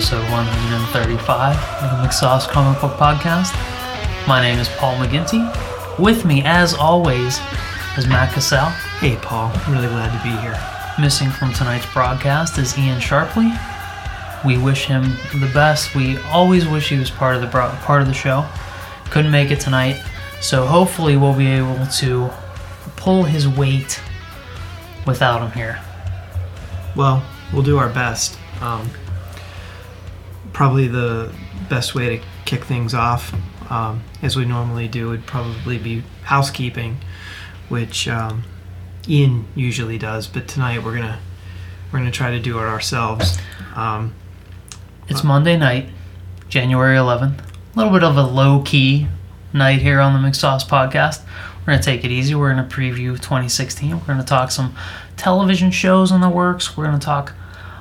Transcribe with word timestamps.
Episode 0.00 0.30
135 0.30 1.56
of 1.56 1.90
the 1.90 2.08
McSauce 2.08 2.48
Comic 2.48 2.80
Book 2.80 2.92
Podcast. 2.92 3.52
My 4.26 4.40
name 4.40 4.58
is 4.58 4.66
Paul 4.66 4.96
McGinty. 4.96 5.44
With 5.98 6.24
me, 6.24 6.40
as 6.42 6.72
always, 6.72 7.38
is 7.98 8.06
Matt 8.06 8.32
Cassell. 8.32 8.70
Hey, 9.00 9.16
Paul. 9.16 9.52
Really 9.68 9.88
glad 9.88 10.16
to 10.16 10.24
be 10.24 10.34
here. 10.40 10.58
Missing 10.98 11.28
from 11.28 11.52
tonight's 11.52 11.84
broadcast 11.92 12.56
is 12.56 12.78
Ian 12.78 12.98
Sharpley. 12.98 13.54
We 14.42 14.56
wish 14.56 14.86
him 14.86 15.02
the 15.38 15.50
best. 15.52 15.94
We 15.94 16.16
always 16.32 16.66
wish 16.66 16.88
he 16.88 16.98
was 16.98 17.10
part 17.10 17.34
of 17.34 17.42
the 17.42 17.48
bro- 17.48 17.68
part 17.82 18.00
of 18.00 18.08
the 18.08 18.14
show. 18.14 18.48
Couldn't 19.10 19.30
make 19.30 19.50
it 19.50 19.60
tonight, 19.60 20.02
so 20.40 20.64
hopefully 20.64 21.18
we'll 21.18 21.36
be 21.36 21.48
able 21.48 21.86
to 21.98 22.30
pull 22.96 23.24
his 23.24 23.46
weight 23.46 24.00
without 25.06 25.42
him 25.42 25.50
here. 25.50 25.78
Well, 26.96 27.22
we'll 27.52 27.62
do 27.62 27.76
our 27.76 27.90
best. 27.90 28.38
Um, 28.62 28.90
probably 30.60 30.88
the 30.88 31.32
best 31.70 31.94
way 31.94 32.18
to 32.18 32.24
kick 32.44 32.62
things 32.64 32.92
off, 32.92 33.32
um, 33.70 34.04
as 34.20 34.36
we 34.36 34.44
normally 34.44 34.86
do, 34.86 35.08
would 35.08 35.24
probably 35.24 35.78
be 35.78 36.02
housekeeping, 36.24 36.98
which 37.70 38.06
um, 38.06 38.42
Ian 39.08 39.46
usually 39.54 39.96
does. 39.96 40.26
But 40.26 40.48
tonight 40.48 40.84
we're 40.84 40.94
gonna 40.94 41.18
we're 41.90 42.00
gonna 42.00 42.10
try 42.10 42.32
to 42.32 42.38
do 42.38 42.58
it 42.58 42.64
ourselves. 42.64 43.38
Um, 43.74 44.14
It's 45.08 45.24
Monday 45.24 45.56
night, 45.56 45.88
January 46.50 46.98
11th. 46.98 47.38
A 47.38 47.78
little 47.78 47.90
bit 47.90 48.04
of 48.04 48.18
a 48.18 48.22
low 48.22 48.60
key 48.60 49.06
night 49.54 49.80
here 49.80 49.98
on 49.98 50.12
the 50.12 50.28
McSauce 50.28 50.68
podcast. 50.68 51.22
We're 51.66 51.78
to 51.78 51.82
take 51.82 52.04
it 52.04 52.10
easy. 52.10 52.34
We're 52.34 52.54
to 52.54 52.64
preview 52.64 53.16
2016. 53.16 54.02
We're 54.06 54.18
to 54.18 54.22
talk 54.22 54.50
some 54.50 54.76
television 55.16 55.70
shows 55.70 56.12
in 56.12 56.20
the 56.20 56.28
works. 56.28 56.76
We're 56.76 56.92
to 56.92 56.98
talk 56.98 57.32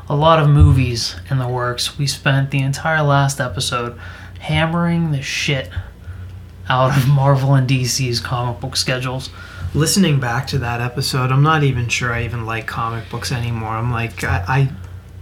a 0.09 0.15
lot 0.15 0.39
of 0.39 0.49
movies 0.49 1.15
in 1.29 1.37
the 1.37 1.47
works. 1.47 1.97
We 1.97 2.07
spent 2.07 2.51
the 2.51 2.59
entire 2.59 3.03
last 3.03 3.39
episode 3.39 3.97
hammering 4.39 5.11
the 5.11 5.21
shit 5.21 5.69
out 6.67 6.97
of 6.97 7.07
Marvel 7.07 7.53
and 7.53 7.69
DC's 7.69 8.19
comic 8.19 8.59
book 8.59 8.75
schedules. 8.75 9.29
listening 9.75 10.19
back 10.19 10.47
to 10.47 10.57
that 10.57 10.81
episode, 10.81 11.31
I'm 11.31 11.43
not 11.43 11.63
even 11.63 11.87
sure 11.89 12.11
I 12.11 12.23
even 12.23 12.45
like 12.45 12.65
comic 12.65 13.09
books 13.09 13.31
anymore. 13.31 13.69
I'm 13.69 13.91
like 13.91 14.23
I. 14.23 14.43
I 14.47 14.71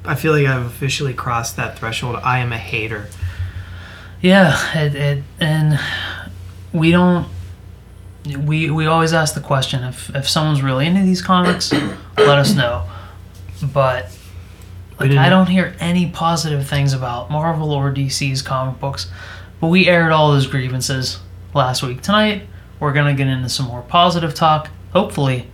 I 0.08 0.16
feel 0.16 0.32
like 0.32 0.48
I've 0.48 0.66
officially 0.66 1.14
crossed 1.14 1.58
that 1.58 1.78
threshold. 1.78 2.16
I 2.24 2.40
am 2.40 2.54
a 2.54 2.58
hater. 2.58 3.10
Yeah, 4.22 4.58
it, 4.74 4.96
it 4.96 5.24
and 5.40 5.78
we 6.72 6.92
don't. 6.92 7.28
We 8.26 8.70
we 8.70 8.86
always 8.86 9.12
ask 9.12 9.36
the 9.36 9.42
question 9.42 9.84
if 9.84 10.10
if 10.16 10.30
someone's 10.30 10.62
really 10.62 10.86
into 10.88 11.02
these 11.02 11.22
comics, 11.22 11.74
let 11.74 12.40
us 12.40 12.56
know. 12.56 12.90
But 13.74 14.17
like 15.00 15.12
I 15.12 15.30
don't 15.30 15.48
hear 15.48 15.76
any 15.80 16.10
positive 16.10 16.68
things 16.68 16.94
about 16.94 17.30
Marvel 17.30 17.72
or 17.72 17.92
DC's 17.94 18.42
comic 18.42 18.80
books. 18.80 19.10
But 19.60 19.68
we 19.68 19.88
aired 19.88 20.12
all 20.12 20.32
those 20.32 20.48
grievances 20.48 21.20
last 21.54 21.84
week. 21.84 22.02
Tonight 22.02 22.48
we're 22.80 22.94
gonna 22.94 23.14
get 23.14 23.28
into 23.28 23.50
some 23.50 23.68
more 23.68 23.82
positive 23.82 24.34
talk, 24.34 24.70
hopefully, 24.94 25.50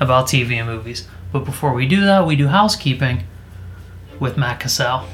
about 0.00 0.26
TV 0.26 0.56
and 0.56 0.68
movies. 0.68 1.08
But 1.32 1.44
before 1.44 1.74
we 1.74 1.86
do 1.86 2.00
that, 2.02 2.26
we 2.26 2.36
do 2.36 2.48
housekeeping 2.48 3.24
with 4.18 4.36
Matt 4.36 4.60
Cassell. 4.60 5.06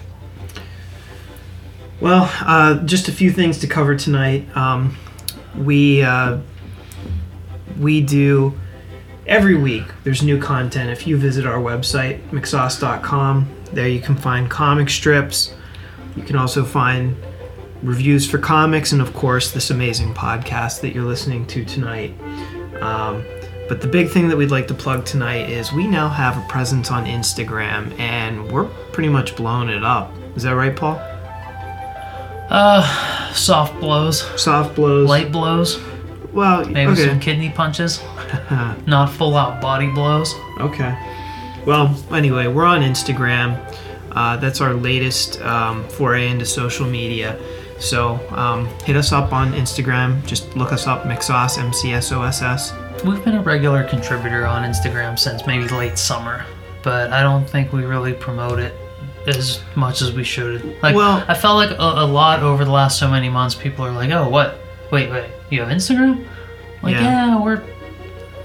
Well, 2.01 2.31
uh, 2.41 2.83
just 2.85 3.09
a 3.09 3.13
few 3.13 3.31
things 3.31 3.59
to 3.61 3.67
cover 3.67 3.97
tonight. 3.97 4.55
Um, 4.57 4.97
we 5.57 6.03
uh, 6.03 6.39
we 7.79 8.01
do 8.01 8.59
every 9.27 9.55
week. 9.55 9.85
There's 10.03 10.23
new 10.23 10.41
content. 10.41 10.91
If 10.91 11.07
you 11.07 11.17
visit 11.17 11.47
our 11.47 11.59
website 11.59 12.21
mcsauce.com, 12.31 13.49
there 13.75 13.89
you 13.89 14.01
can 14.01 14.17
find 14.17 14.51
comic 14.51 14.89
strips. 14.89 15.53
You 16.17 16.23
can 16.23 16.37
also 16.37 16.65
find 16.65 17.17
reviews 17.83 18.29
for 18.29 18.39
comics, 18.39 18.93
and 18.93 19.03
of 19.03 19.13
course, 19.15 19.51
this 19.53 19.71
amazing 19.71 20.15
podcast 20.15 20.81
that 20.83 20.95
you're 20.95 21.05
listening 21.05 21.47
to 21.49 21.65
tonight. 21.65 22.15
Um, 22.81 23.25
but 23.69 23.81
the 23.81 23.89
big 23.89 24.11
thing 24.11 24.29
that 24.29 24.37
we'd 24.37 24.51
like 24.51 24.69
to 24.69 24.75
plug 24.75 25.05
tonight 25.05 25.49
is 25.51 25.73
we 25.73 25.87
now 25.87 26.09
have 26.09 26.37
a 26.37 26.47
presence 26.49 26.91
on 26.91 27.05
Instagram, 27.07 27.99
and 27.99 28.51
we're 28.51 28.67
pretty 28.93 29.09
much 29.09 29.37
blowing 29.37 29.69
it 29.69 29.83
up. 29.85 30.13
Is 30.37 30.43
that 30.45 30.55
right, 30.55 30.75
Paul? 30.75 31.01
Uh, 32.51 33.33
soft 33.33 33.79
blows. 33.81 34.21
Soft 34.41 34.75
blows. 34.75 35.09
light 35.09 35.33
blows, 35.33 35.81
Well, 36.33 36.65
maybe 36.67 36.93
okay. 36.93 37.07
some 37.09 37.21
kidney 37.21 37.51
punches, 37.51 38.03
not 38.87 39.07
full 39.07 39.37
out 39.37 39.61
body 39.61 39.89
blows. 39.91 40.35
okay. 40.61 40.97
Well, 41.67 41.95
anyway, 42.13 42.47
we're 42.47 42.65
on 42.67 42.83
Instagram. 42.83 43.59
Uh, 44.13 44.37
that's 44.37 44.61
our 44.61 44.75
latest 44.75 45.41
um, 45.43 45.83
foray 45.89 46.29
into 46.29 46.45
social 46.47 46.87
media. 46.87 47.39
So 47.81 48.15
um, 48.31 48.67
hit 48.85 48.97
us 48.97 49.13
up 49.13 49.33
on 49.33 49.53
Instagram. 49.53 50.25
Just 50.27 50.57
look 50.57 50.73
us 50.73 50.87
up, 50.87 51.03
Mixos, 51.05 51.59
M 51.59 51.73
C 51.73 51.93
S 51.93 52.13
O 52.13 52.23
S 52.23 52.41
S. 52.43 52.73
We've 53.05 53.23
been 53.25 53.35
a 53.37 53.43
regular 53.43 53.83
contributor 53.85 54.47
on 54.47 54.63
Instagram 54.63 55.19
since 55.19 55.47
maybe 55.47 55.69
late 55.69 55.99
summer, 55.99 56.45
but 56.83 57.13
I 57.13 57.23
don't 57.23 57.49
think 57.49 57.73
we 57.73 57.85
really 57.85 58.13
promote 58.15 58.59
it 58.61 58.73
as 59.27 59.61
much 59.75 60.01
as 60.03 60.13
we 60.13 60.23
should. 60.23 60.81
Like, 60.83 60.95
Well- 60.95 61.25
I 61.27 61.35
felt 61.35 61.57
like 61.57 61.71
a, 61.71 61.83
a 62.05 62.07
lot 62.07 62.41
over 62.41 62.65
the 62.65 62.71
last 62.71 62.99
so 62.99 63.11
many 63.11 63.29
months. 63.29 63.55
People 63.55 63.85
are 63.85 63.91
like, 63.93 64.11
"Oh, 64.11 64.29
what? 64.29 64.61
Wait, 64.93 65.11
wait, 65.11 65.31
you 65.51 65.61
have 65.61 65.71
Instagram?" 65.71 66.25
Like, 66.83 66.95
Yeah. 66.95 67.03
yeah, 67.35 67.41
we're 67.43 67.63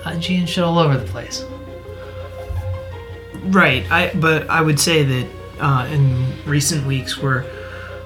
IG 0.06 0.31
and 0.31 0.50
shit 0.50 0.63
all 0.63 0.79
over 0.79 0.97
the 0.97 1.06
place. 1.06 1.46
Right. 3.44 3.90
I 3.92 4.12
but 4.14 4.50
I 4.50 4.62
would 4.62 4.80
say 4.80 5.04
that 5.04 5.28
uh, 5.60 5.88
in 5.92 6.26
recent 6.46 6.86
weeks 6.86 7.18
we're 7.18 7.44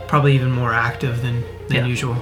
probably 0.07 0.35
even 0.35 0.51
more 0.51 0.73
active 0.73 1.21
than 1.21 1.43
than 1.67 1.77
Yeah. 1.77 1.85
usual. 1.85 2.17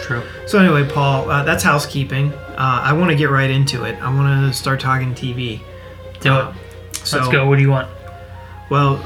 True. 0.00 0.22
So 0.46 0.58
anyway, 0.58 0.88
Paul, 0.88 1.30
uh, 1.30 1.42
that's 1.44 1.62
housekeeping. 1.62 2.32
Uh, 2.32 2.80
I 2.82 2.92
want 2.94 3.10
to 3.10 3.16
get 3.16 3.30
right 3.30 3.50
into 3.50 3.84
it. 3.84 3.96
I 4.02 4.12
want 4.12 4.46
to 4.50 4.58
start 4.58 4.80
talking 4.80 5.14
TV. 5.14 5.60
Do 6.20 6.32
Uh, 6.32 6.48
it. 6.92 6.96
So, 7.06 7.18
Let's 7.18 7.30
go. 7.30 7.46
What 7.46 7.56
do 7.56 7.62
you 7.62 7.70
want? 7.70 7.88
Well, 8.70 9.04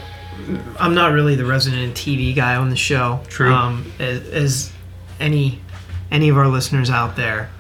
I'm 0.78 0.94
not 0.94 1.12
really 1.12 1.36
the 1.36 1.44
resident 1.44 1.94
TV 1.94 2.34
guy 2.34 2.56
on 2.56 2.70
the 2.70 2.76
show. 2.76 3.20
True. 3.28 3.52
Um, 3.52 3.92
as, 3.98 4.20
as 4.28 4.72
any 5.20 5.60
any 6.10 6.28
of 6.28 6.36
our 6.36 6.48
listeners 6.48 6.90
out 6.90 7.16
there 7.16 7.50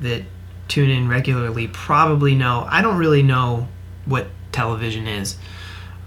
that 0.00 0.22
tune 0.68 0.90
in 0.90 1.08
regularly 1.08 1.68
probably 1.68 2.34
know, 2.34 2.66
I 2.68 2.82
don't 2.82 2.96
really 2.96 3.22
know 3.22 3.68
what 4.04 4.26
television 4.52 5.06
is. 5.06 5.36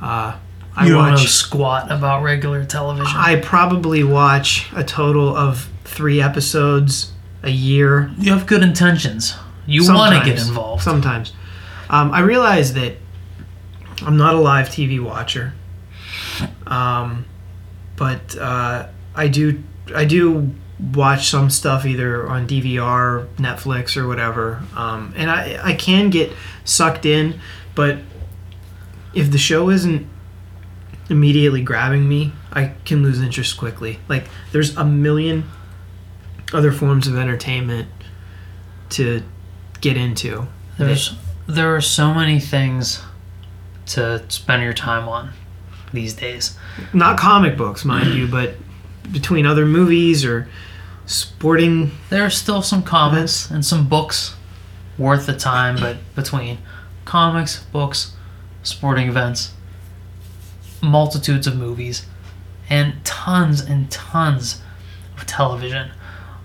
Uh, 0.01 0.37
I 0.75 0.87
you 0.87 0.95
watch. 0.95 1.27
squat 1.27 1.91
about 1.91 2.23
regular 2.23 2.65
television. 2.65 3.15
I 3.15 3.39
probably 3.39 4.03
watch 4.03 4.67
a 4.75 4.83
total 4.83 5.35
of 5.35 5.69
three 5.83 6.21
episodes 6.21 7.11
a 7.43 7.51
year. 7.51 8.11
you 8.17 8.31
have 8.31 8.47
good 8.47 8.63
intentions. 8.63 9.35
You 9.65 9.87
want 9.93 10.15
to 10.15 10.29
get 10.29 10.45
involved. 10.45 10.83
Sometimes. 10.83 11.33
Um, 11.89 12.11
I 12.11 12.21
realize 12.21 12.73
that 12.73 12.95
I'm 14.01 14.17
not 14.17 14.33
a 14.33 14.39
live 14.39 14.69
TV 14.69 15.01
watcher, 15.01 15.53
um, 16.65 17.25
but 17.95 18.35
uh, 18.37 18.87
I 19.15 19.27
do 19.27 19.61
I 19.95 20.05
do 20.05 20.53
watch 20.93 21.29
some 21.29 21.49
stuff 21.49 21.85
either 21.85 22.27
on 22.27 22.47
DVR, 22.47 23.27
Netflix, 23.35 23.95
or 23.95 24.07
whatever, 24.07 24.63
um, 24.75 25.13
and 25.15 25.29
I 25.29 25.59
I 25.63 25.73
can 25.75 26.09
get 26.09 26.31
sucked 26.65 27.05
in, 27.05 27.39
but 27.75 27.99
if 29.13 29.31
the 29.31 29.37
show 29.37 29.69
isn't 29.69 30.07
immediately 31.09 31.61
grabbing 31.61 32.07
me, 32.07 32.31
I 32.51 32.73
can 32.85 33.03
lose 33.03 33.21
interest 33.21 33.57
quickly. 33.57 33.99
Like 34.07 34.25
there's 34.51 34.75
a 34.75 34.85
million 34.85 35.43
other 36.53 36.71
forms 36.71 37.07
of 37.07 37.17
entertainment 37.17 37.89
to 38.91 39.23
get 39.81 39.97
into. 39.97 40.47
There's 40.77 41.15
there 41.47 41.75
are 41.75 41.81
so 41.81 42.13
many 42.13 42.39
things 42.39 43.01
to 43.87 44.23
spend 44.29 44.63
your 44.63 44.73
time 44.73 45.09
on 45.09 45.33
these 45.91 46.13
days. 46.13 46.57
not 46.93 47.17
comic 47.17 47.57
books, 47.57 47.83
mind 47.83 48.13
you, 48.13 48.27
but 48.27 48.55
between 49.11 49.45
other 49.45 49.65
movies 49.65 50.23
or 50.23 50.47
sporting. 51.05 51.91
There 52.09 52.23
are 52.23 52.29
still 52.29 52.61
some 52.61 52.83
comics 52.83 53.51
and 53.51 53.65
some 53.65 53.87
books 53.87 54.35
worth 54.97 55.25
the 55.25 55.35
time, 55.35 55.75
but 55.75 55.97
between 56.15 56.59
comics, 57.05 57.63
books, 57.65 58.13
sporting 58.63 59.07
events, 59.07 59.53
multitudes 60.81 61.47
of 61.47 61.55
movies, 61.55 62.05
and 62.69 63.03
tons 63.05 63.61
and 63.61 63.91
tons 63.91 64.61
of 65.17 65.25
television. 65.25 65.91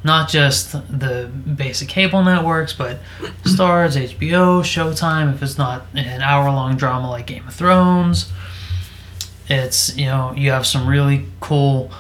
Not 0.05 0.29
just 0.29 0.73
the 0.73 1.27
basic 1.27 1.89
cable 1.89 2.23
networks, 2.23 2.73
but 2.73 3.01
Starz, 3.43 3.97
HBO, 3.97 4.63
Showtime, 4.63 5.35
if 5.35 5.43
it's 5.43 5.59
not 5.59 5.87
an 5.95 6.23
hour 6.23 6.51
long 6.51 6.77
drama 6.77 7.11
like 7.11 7.27
Game 7.27 7.47
of 7.49 7.55
Thrones. 7.55 8.31
It's, 9.49 9.97
you 9.97 10.07
know, 10.07 10.35
you 10.37 10.51
have 10.51 10.67
some 10.67 10.87
really 10.87 11.27
cool 11.41 11.91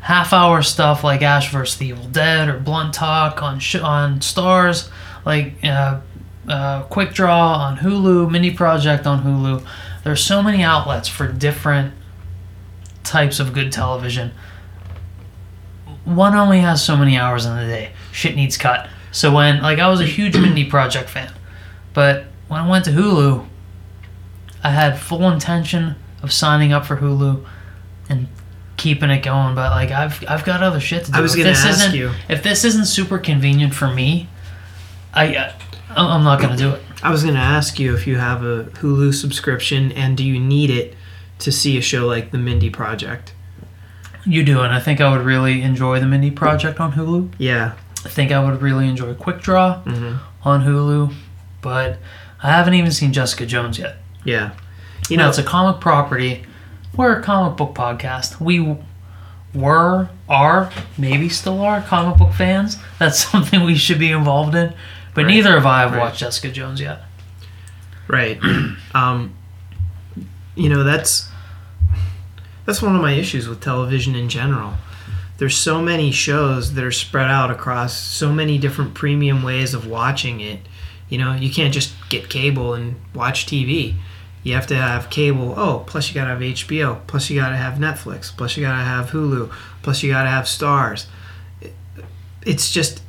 half 0.00 0.32
hour 0.32 0.62
stuff 0.62 1.04
like 1.04 1.22
Ash 1.22 1.50
vs. 1.50 1.78
the 1.78 1.88
Evil 1.88 2.06
Dead 2.06 2.48
or 2.48 2.58
Blunt 2.58 2.94
Talk 2.94 3.42
on 3.42 3.58
sh- 3.58 3.76
on 3.76 4.20
Starz, 4.20 4.88
like 5.24 5.54
uh, 5.64 6.00
uh, 6.48 6.82
Quick 6.84 7.12
Draw 7.12 7.54
on 7.54 7.78
Hulu, 7.78 8.30
Mindy 8.30 8.50
Project 8.52 9.06
on 9.06 9.22
Hulu. 9.22 9.64
There's 10.04 10.22
so 10.24 10.42
many 10.42 10.62
outlets 10.62 11.08
for 11.08 11.28
different 11.30 11.94
types 13.04 13.38
of 13.40 13.52
good 13.52 13.70
television, 13.72 14.32
one 16.04 16.34
only 16.34 16.60
has 16.60 16.84
so 16.84 16.96
many 16.96 17.16
hours 17.16 17.46
in 17.46 17.54
the 17.56 17.62
day. 17.66 17.92
Shit 18.10 18.34
needs 18.34 18.56
cut. 18.56 18.88
So 19.12 19.32
when 19.34 19.62
like 19.62 19.78
I 19.78 19.88
was 19.88 20.00
a 20.00 20.04
huge 20.06 20.36
Mindy 20.40 20.64
Project 20.64 21.08
fan, 21.10 21.32
but 21.94 22.24
when 22.48 22.60
I 22.60 22.68
went 22.68 22.84
to 22.86 22.90
Hulu, 22.90 23.46
I 24.64 24.70
had 24.70 24.98
full 24.98 25.30
intention 25.30 25.96
of 26.22 26.32
signing 26.32 26.72
up 26.72 26.86
for 26.86 26.96
Hulu 26.96 27.44
and 28.08 28.28
keeping 28.76 29.10
it 29.10 29.22
going. 29.22 29.54
But 29.54 29.70
like 29.70 29.90
I've 29.90 30.24
I've 30.28 30.44
got 30.44 30.62
other 30.62 30.80
shit 30.80 31.04
to 31.04 31.12
do. 31.12 31.18
I 31.18 31.20
was 31.20 31.34
If 31.34 31.38
gonna 31.38 31.50
this 31.50 31.64
ask 31.64 31.78
isn't- 31.80 31.94
you. 31.94 32.12
if 32.28 32.42
this 32.42 32.64
isn't 32.64 32.86
super 32.86 33.18
convenient 33.18 33.74
for 33.74 33.88
me, 33.92 34.28
I 35.14 35.52
uh, 35.96 36.08
I'm 36.08 36.24
not 36.24 36.40
gonna 36.40 36.56
do 36.56 36.70
it. 36.70 36.82
I 37.02 37.10
was 37.10 37.24
going 37.24 37.34
to 37.34 37.40
ask 37.40 37.80
you 37.80 37.94
if 37.96 38.06
you 38.06 38.16
have 38.16 38.44
a 38.44 38.64
Hulu 38.64 39.12
subscription 39.12 39.90
and 39.92 40.16
do 40.16 40.24
you 40.24 40.38
need 40.38 40.70
it 40.70 40.94
to 41.40 41.50
see 41.50 41.76
a 41.76 41.80
show 41.80 42.06
like 42.06 42.30
The 42.30 42.38
Mindy 42.38 42.70
Project? 42.70 43.34
You 44.24 44.44
do, 44.44 44.60
and 44.60 44.72
I 44.72 44.78
think 44.78 45.00
I 45.00 45.10
would 45.10 45.26
really 45.26 45.62
enjoy 45.62 45.98
the 45.98 46.06
Mindy 46.06 46.30
Project 46.30 46.78
on 46.78 46.92
Hulu. 46.92 47.32
Yeah. 47.38 47.74
I 48.04 48.08
think 48.08 48.30
I 48.30 48.42
would 48.42 48.62
really 48.62 48.88
enjoy 48.88 49.14
Quick 49.14 49.40
Draw 49.40 49.80
hmm 49.82 50.16
on 50.44 50.64
Hulu, 50.64 51.14
but 51.60 51.98
I 52.42 52.50
haven't 52.50 52.74
even 52.74 52.90
seen 52.90 53.12
Jessica 53.12 53.46
Jones 53.46 53.78
yet. 53.78 53.98
Yeah. 54.24 54.52
You 55.08 55.16
know, 55.16 55.28
it's 55.28 55.38
a 55.38 55.44
comic 55.44 55.80
property. 55.80 56.44
We're 56.96 57.20
a 57.20 57.22
comic 57.22 57.56
book 57.56 57.74
podcast. 57.76 58.40
We 58.40 58.76
were, 59.54 60.08
are, 60.28 60.72
maybe 60.98 61.28
still 61.28 61.60
are 61.60 61.80
comic 61.82 62.18
book 62.18 62.32
fans. 62.32 62.76
That's 62.98 63.18
something 63.30 63.62
we 63.62 63.76
should 63.76 64.00
be 64.00 64.10
involved 64.10 64.56
in. 64.56 64.74
But 65.14 65.24
Right. 65.24 65.34
neither 65.34 65.52
have 65.52 65.66
I 65.66 65.80
have 65.80 65.92
Right. 65.92 66.00
watched 66.00 66.20
Jessica 66.20 66.50
Jones 66.50 66.80
yet. 66.80 67.04
Right. 68.08 68.40
um, 68.94 69.32
you 70.54 70.68
know, 70.68 70.82
that's 70.84 71.28
that's 72.64 72.80
one 72.80 72.94
of 72.94 73.02
my 73.02 73.12
issues 73.12 73.48
with 73.48 73.60
television 73.60 74.14
in 74.14 74.28
general. 74.28 74.74
There's 75.38 75.56
so 75.56 75.82
many 75.82 76.12
shows 76.12 76.74
that 76.74 76.84
are 76.84 76.92
spread 76.92 77.28
out 77.28 77.50
across 77.50 77.96
so 77.98 78.32
many 78.32 78.58
different 78.58 78.94
premium 78.94 79.42
ways 79.42 79.74
of 79.74 79.86
watching 79.86 80.40
it. 80.40 80.60
You 81.08 81.18
know, 81.18 81.32
you 81.34 81.50
can't 81.50 81.74
just 81.74 81.92
get 82.08 82.28
cable 82.28 82.74
and 82.74 82.94
watch 83.14 83.46
TV. 83.46 83.96
You 84.44 84.54
have 84.54 84.66
to 84.68 84.76
have 84.76 85.10
cable. 85.10 85.54
Oh, 85.56 85.84
plus 85.86 86.08
you 86.08 86.14
gotta 86.14 86.30
have 86.30 86.40
HBO. 86.40 87.00
Plus 87.06 87.28
you 87.30 87.40
gotta 87.40 87.56
have 87.56 87.74
Netflix. 87.74 88.34
Plus 88.36 88.56
you 88.56 88.62
gotta 88.64 88.82
have 88.84 89.10
Hulu. 89.10 89.50
Plus 89.82 90.02
you 90.02 90.10
gotta 90.12 90.30
have 90.30 90.44
Starz. 90.44 91.06
It's 92.44 92.70
just. 92.70 93.02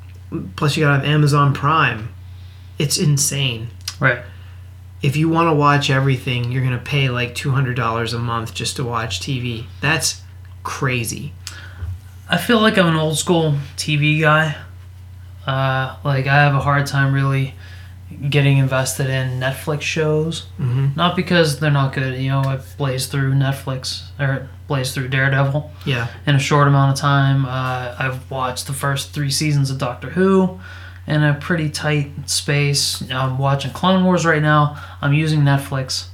Plus 0.56 0.75
you 0.77 0.83
gotta 0.83 0.97
have 0.97 1.06
Amazon 1.06 1.53
Prime. 1.53 2.09
It's 2.80 2.97
insane 2.97 3.69
Right. 4.00 4.19
if 5.01 5.15
you 5.15 5.30
want 5.30 5.47
to 5.50 5.53
watch 5.53 5.89
everything, 5.89 6.51
you're 6.51 6.63
to 6.77 6.83
pay 6.83 7.09
like 7.09 7.35
$200 7.35 8.13
a 8.13 8.18
month 8.19 8.53
just 8.53 8.75
to 8.77 8.83
watch 8.83 9.19
TV. 9.19 9.65
That's 9.81 10.21
crazy. 10.63 11.33
I 12.30 12.38
feel 12.38 12.59
like 12.59 12.77
I'm 12.77 12.88
an 12.88 12.95
old 12.95 13.18
school 13.18 13.56
TV 13.77 14.19
guy. 14.21 14.56
Uh, 15.45 15.95
like 16.03 16.25
I 16.25 16.36
have 16.36 16.56
a 16.56 16.59
hard 16.62 16.88
time 16.88 17.13
really 17.13 17.53
getting 18.30 18.57
invested 18.57 19.10
in 19.10 19.39
Netflix 19.39 19.81
shows. 19.81 20.42
hmm 20.57 20.89
Not 20.95 21.15
because 21.15 21.60
they're 21.60 21.71
not 21.71 21.94
good. 21.94 22.19
You 22.19 22.30
know, 22.30 22.39
I 22.42 22.60
blazed 22.77 23.12
through 23.12 23.33
Netflix 23.33 24.04
or 24.19 24.50
blazed 24.68 24.94
through 24.94 25.10
Daredevil 25.10 25.71
Yeah. 25.86 26.07
in 26.25 26.36
a 26.36 26.39
short 26.39 26.68
amount 26.68 26.94
of 26.94 27.00
time. 27.01 27.45
Uh, 27.45 27.95
I've 28.00 28.30
watched 28.31 28.68
the 28.68 28.74
first 28.74 29.12
three 29.12 29.30
seasons 29.31 29.69
of 29.71 29.77
Doctor 29.77 30.10
Who 30.12 30.60
in 31.06 31.21
a 31.24 31.33
pretty 31.33 31.69
tight 31.69 32.30
space. 32.30 33.04
I'm 33.12 33.38
watching 33.38 33.71
Clone 33.71 34.04
Wars 34.06 34.25
right 34.25 34.42
now. 34.42 34.81
I'm 35.01 35.13
using 35.13 35.42
Netflix, 35.42 36.07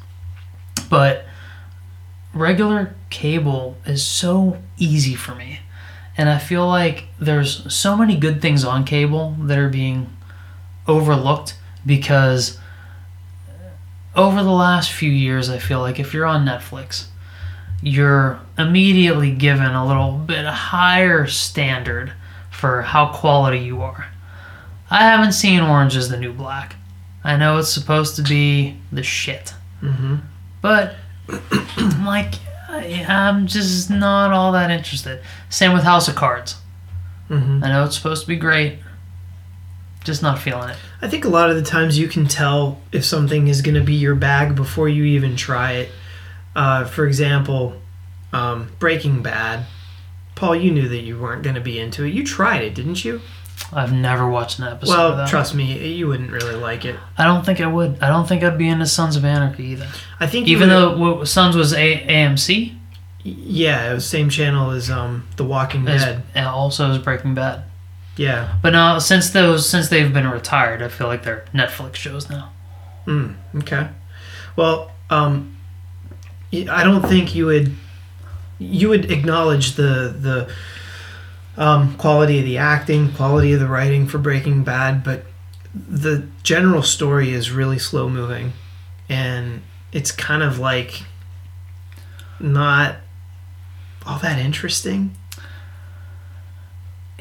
but 0.90 1.26
regular 2.34 2.96
cable 3.10 3.78
is 3.86 4.06
so 4.06 4.58
easy 4.78 5.16
for 5.16 5.36
me. 5.36 5.60
And 6.18 6.28
I 6.30 6.38
feel 6.38 6.68
like 6.68 7.06
there's 7.20 7.72
so 7.74 7.96
many 7.96 8.16
good 8.18 8.42
things 8.42 8.66
on 8.66 8.84
cable 8.84 9.36
that 9.42 9.58
are 9.58 9.70
being 9.70 10.10
overlooked 10.88 11.56
because 11.86 12.58
over 14.16 14.44
the 14.44 14.52
last 14.52 14.92
few 14.92 15.12
years, 15.12 15.50
I 15.50 15.60
feel 15.60 15.80
like 15.80 16.00
if 16.00 16.14
you're 16.14 16.26
on 16.26 16.46
Netflix, 16.46 17.06
you're 17.82 18.40
immediately 18.58 19.32
given 19.32 19.68
a 19.72 19.86
little 19.86 20.12
bit 20.14 20.46
higher 20.46 21.28
standard 21.28 22.12
for 22.52 22.82
how 22.82 23.14
quality 23.14 23.60
you 23.60 23.82
are. 23.82 24.08
I 24.90 25.04
haven't 25.04 25.34
seen 25.34 25.62
Orange 25.62 25.96
is 25.96 26.10
the 26.10 26.18
New 26.18 26.34
Black. 26.34 26.76
I 27.24 27.38
know 27.38 27.58
it's 27.58 27.72
supposed 27.72 28.16
to 28.16 28.24
be 28.24 28.78
the 28.92 29.04
shit, 29.04 29.54
hmm 29.82 30.18
but 30.62 30.96
like 32.04 32.34
I'm 32.70 33.48
just 33.48 33.90
not 33.90 34.32
all 34.32 34.52
that 34.54 34.72
interested. 34.72 35.22
Same 35.50 35.74
with 35.74 35.84
House 35.84 36.08
of 36.08 36.16
Cards. 36.16 36.56
hmm 37.28 37.62
I 37.64 37.70
know 37.70 37.86
it's 37.86 37.96
supposed 37.96 38.22
to 38.24 38.28
be 38.28 38.36
great, 38.36 38.80
just 40.04 40.22
not 40.22 40.40
feeling 40.40 40.70
it. 40.70 40.78
I 41.02 41.08
think 41.08 41.24
a 41.26 41.30
lot 41.30 41.50
of 41.50 41.56
the 41.56 41.62
times 41.62 41.98
you 41.98 42.08
can 42.08 42.28
tell 42.28 42.80
if 42.92 43.06
something 43.06 43.48
is 43.48 43.62
going 43.62 43.76
to 43.76 43.84
be 43.84 43.94
your 43.96 44.16
bag 44.16 44.56
before 44.56 44.90
you 44.90 45.04
even 45.06 45.36
try 45.36 45.74
it. 45.74 45.90
Uh, 46.56 46.84
for 46.86 47.06
example, 47.06 47.76
um, 48.34 48.72
Breaking 48.80 49.22
Bad. 49.22 49.66
Paul, 50.36 50.56
you 50.56 50.72
knew 50.72 50.88
that 50.90 51.00
you 51.02 51.18
weren't 51.20 51.44
going 51.44 51.56
to 51.56 51.62
be 51.62 51.80
into 51.80 52.04
it. 52.04 52.14
You 52.14 52.26
tried 52.26 52.64
it, 52.64 52.76
didn't 52.76 53.04
you? 53.06 53.22
I've 53.72 53.94
never 53.94 54.28
watched 54.30 54.60
an 54.60 54.66
episode 54.66 54.94
of 54.94 55.18
Well, 55.18 55.28
trust 55.28 55.54
me, 55.54 55.94
you 55.94 56.08
wouldn't 56.08 56.32
really 56.32 56.56
like 56.56 56.86
it. 56.86 56.96
I 57.18 57.26
don't 57.26 57.46
think 57.46 57.62
I 57.62 57.68
would. 57.68 58.02
I 58.02 58.08
don't 58.08 58.28
think 58.28 58.44
I'd 58.44 58.58
be 58.58 58.68
into 58.68 58.86
Sons 58.86 59.16
of 59.16 59.24
Anarchy 59.26 59.66
either. 59.68 59.88
I 60.20 60.28
think 60.28 60.48
Even 60.48 60.70
though 60.70 61.24
Sons 61.26 61.56
was 61.56 61.74
a- 61.74 62.08
AMC, 62.08 62.74
yeah, 63.24 63.92
it 63.92 63.94
was 63.94 64.08
same 64.08 64.30
channel 64.30 64.72
as 64.72 64.90
um, 64.90 65.28
The 65.36 65.44
Walking 65.44 65.88
as, 65.88 66.04
Dead. 66.04 66.24
and 66.34 66.48
also 66.48 66.90
is 66.92 66.98
Breaking 66.98 67.36
Bad. 67.36 67.64
Yeah. 68.18 68.56
But 68.62 68.72
now 68.72 69.00
since 69.00 69.30
those 69.30 69.70
since 69.70 69.90
they've 69.90 70.14
been 70.14 70.28
retired, 70.28 70.82
I 70.82 70.90
feel 70.90 71.08
like 71.08 71.24
they're 71.24 71.46
Netflix 71.54 71.96
shows 71.96 72.30
now. 72.30 72.52
Mm, 73.06 73.36
okay. 73.58 73.90
Well, 74.56 74.92
um, 75.10 75.58
I 76.52 76.84
don't 76.84 77.08
think 77.08 77.34
you 77.34 77.46
would 77.46 77.74
you 78.60 78.90
would 78.90 79.12
acknowledge 79.12 79.76
the 79.76 80.16
the 80.20 80.54
um, 81.58 81.96
quality 81.98 82.40
of 82.40 82.46
the 82.46 82.58
acting, 82.58 83.12
quality 83.14 83.54
of 83.54 83.60
the 83.60 83.68
writing 83.68 84.08
for 84.08 84.18
Breaking 84.18 84.64
Bad, 84.64 85.04
but 85.04 85.26
the 85.74 86.28
general 86.44 86.82
story 86.82 87.32
is 87.32 87.52
really 87.52 87.80
slow 87.80 88.10
moving, 88.10 88.54
and 89.08 89.62
it's 89.92 90.12
kind 90.12 90.42
of 90.44 90.60
like 90.60 91.04
not 92.40 92.96
all 94.06 94.20
that 94.20 94.40
interesting. 94.40 95.16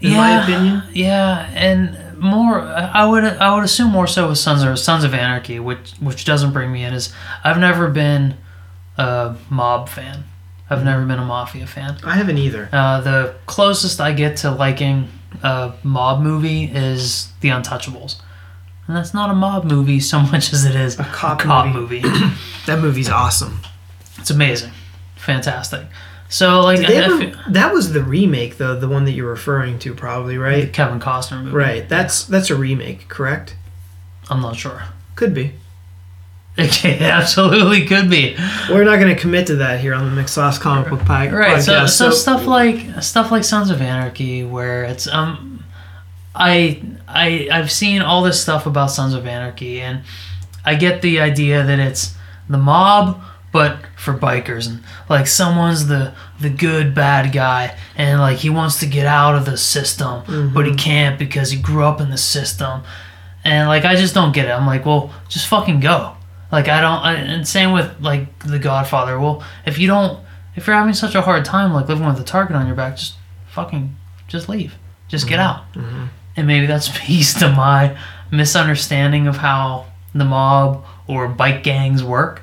In 0.02 0.16
my 0.16 0.42
opinion. 0.42 0.82
Yeah, 0.92 1.50
and 1.54 2.18
more 2.18 2.60
I 2.60 3.04
would 3.04 3.24
I 3.24 3.54
would 3.54 3.64
assume 3.64 3.90
more 3.90 4.06
so 4.06 4.28
with 4.28 4.38
Sons 4.38 4.62
of 4.62 4.78
Sons 4.78 5.04
of 5.04 5.14
Anarchy, 5.14 5.58
which 5.60 5.92
which 6.00 6.24
doesn't 6.24 6.52
bring 6.52 6.72
me 6.72 6.84
in 6.84 6.92
is 6.94 7.12
I've 7.44 7.58
never 7.58 7.88
been 7.88 8.36
a 8.96 9.36
mob 9.50 9.88
fan. 9.88 10.24
I've 10.70 10.84
never 10.84 11.04
been 11.06 11.18
a 11.18 11.24
mafia 11.24 11.66
fan. 11.66 11.96
I 12.04 12.16
haven't 12.16 12.36
either. 12.38 12.68
Uh, 12.72 13.00
the 13.00 13.34
closest 13.46 14.00
I 14.00 14.12
get 14.12 14.36
to 14.38 14.50
liking 14.50 15.08
a 15.42 15.72
mob 15.82 16.20
movie 16.20 16.64
is 16.64 17.30
The 17.40 17.48
Untouchables. 17.48 18.20
And 18.86 18.96
that's 18.96 19.14
not 19.14 19.30
a 19.30 19.34
mob 19.34 19.64
movie 19.64 20.00
so 20.00 20.20
much 20.32 20.52
as 20.52 20.64
it 20.64 20.74
is 20.74 20.98
A 20.98 21.04
cop 21.04 21.44
movie. 21.74 22.00
That 22.66 22.80
movie's 22.80 23.08
awesome. 23.08 23.60
it's 24.18 24.30
amazing. 24.30 24.72
Fantastic. 25.16 25.86
So, 26.30 26.60
like, 26.60 26.80
Did 26.80 26.88
they 26.88 26.98
I- 26.98 27.00
I 27.00 27.04
ever- 27.06 27.18
feel- 27.18 27.36
that 27.48 27.72
was 27.72 27.92
the 27.92 28.02
remake, 28.02 28.58
though, 28.58 28.78
the 28.78 28.88
one 28.88 29.04
that 29.06 29.12
you're 29.12 29.30
referring 29.30 29.78
to, 29.80 29.94
probably, 29.94 30.34
the 30.34 30.40
right? 30.42 30.72
Kevin 30.72 31.00
Costner 31.00 31.42
movie. 31.42 31.56
Right. 31.56 31.88
That's 31.88 32.24
that's 32.24 32.50
a 32.50 32.54
remake, 32.56 33.08
correct? 33.08 33.56
I'm 34.30 34.42
not 34.42 34.56
sure. 34.56 34.82
Could 35.14 35.32
be. 35.34 35.52
It 36.58 37.00
absolutely 37.02 37.86
could 37.86 38.10
be. 38.10 38.36
We're 38.68 38.82
not 38.84 38.96
going 38.98 39.14
to 39.14 39.20
commit 39.20 39.46
to 39.46 39.56
that 39.56 39.78
here 39.80 39.94
on 39.94 40.12
the 40.14 40.20
McSauce 40.20 40.60
Comic 40.60 40.90
Book 40.90 41.04
Pie 41.04 41.30
Right. 41.30 41.62
So, 41.62 41.72
podcast. 41.72 41.88
so 41.90 42.10
stuff 42.10 42.46
like 42.46 43.00
stuff 43.02 43.30
like 43.30 43.44
Sons 43.44 43.70
of 43.70 43.80
Anarchy, 43.80 44.42
where 44.44 44.82
it's 44.84 45.06
um, 45.06 45.62
I 46.34 46.82
I 47.06 47.48
I've 47.52 47.70
seen 47.70 48.02
all 48.02 48.22
this 48.24 48.40
stuff 48.42 48.66
about 48.66 48.90
Sons 48.90 49.14
of 49.14 49.24
Anarchy, 49.26 49.80
and 49.80 50.02
I 50.64 50.74
get 50.74 51.00
the 51.00 51.20
idea 51.20 51.62
that 51.64 51.78
it's 51.78 52.14
the 52.48 52.58
mob, 52.58 53.22
but 53.52 53.78
for 53.96 54.14
bikers, 54.14 54.68
and 54.68 54.82
like 55.08 55.26
someone's 55.26 55.86
the 55.86 56.14
the 56.40 56.50
good 56.50 56.94
bad 56.94 57.32
guy, 57.32 57.76
and 57.96 58.20
like 58.20 58.38
he 58.38 58.50
wants 58.50 58.80
to 58.80 58.86
get 58.86 59.06
out 59.06 59.34
of 59.34 59.44
the 59.44 59.56
system, 59.56 60.22
but 60.52 60.66
he 60.66 60.72
mm-hmm. 60.72 60.76
can't 60.76 61.18
because 61.18 61.50
he 61.50 61.60
grew 61.60 61.84
up 61.84 62.00
in 62.00 62.10
the 62.10 62.18
system, 62.18 62.82
and 63.44 63.68
like 63.68 63.84
I 63.84 63.96
just 63.96 64.14
don't 64.14 64.32
get 64.32 64.46
it. 64.46 64.50
I'm 64.50 64.66
like, 64.66 64.84
well, 64.84 65.12
just 65.28 65.46
fucking 65.46 65.80
go. 65.80 66.14
Like 66.50 66.68
I 66.68 66.80
don't, 66.80 67.00
I, 67.00 67.14
and 67.14 67.46
same 67.46 67.72
with 67.72 68.00
like 68.00 68.38
The 68.40 68.58
Godfather. 68.58 69.20
Well, 69.20 69.44
if 69.66 69.78
you 69.78 69.86
don't, 69.86 70.24
if 70.56 70.66
you're 70.66 70.76
having 70.76 70.94
such 70.94 71.14
a 71.14 71.20
hard 71.20 71.44
time 71.44 71.72
like 71.72 71.88
living 71.88 72.06
with 72.06 72.18
a 72.20 72.24
target 72.24 72.56
on 72.56 72.66
your 72.66 72.76
back, 72.76 72.96
just 72.96 73.14
fucking, 73.50 73.94
just 74.28 74.48
leave, 74.48 74.76
just 75.08 75.28
get 75.28 75.38
mm-hmm. 75.38 75.58
out. 75.58 75.72
Mm-hmm. 75.74 76.04
And 76.36 76.46
maybe 76.46 76.66
that's 76.66 76.86
speaks 76.94 77.34
to 77.34 77.50
my 77.50 77.98
misunderstanding 78.30 79.26
of 79.26 79.36
how 79.38 79.86
the 80.14 80.24
mob 80.24 80.84
or 81.06 81.28
bike 81.28 81.62
gangs 81.62 82.02
work, 82.02 82.42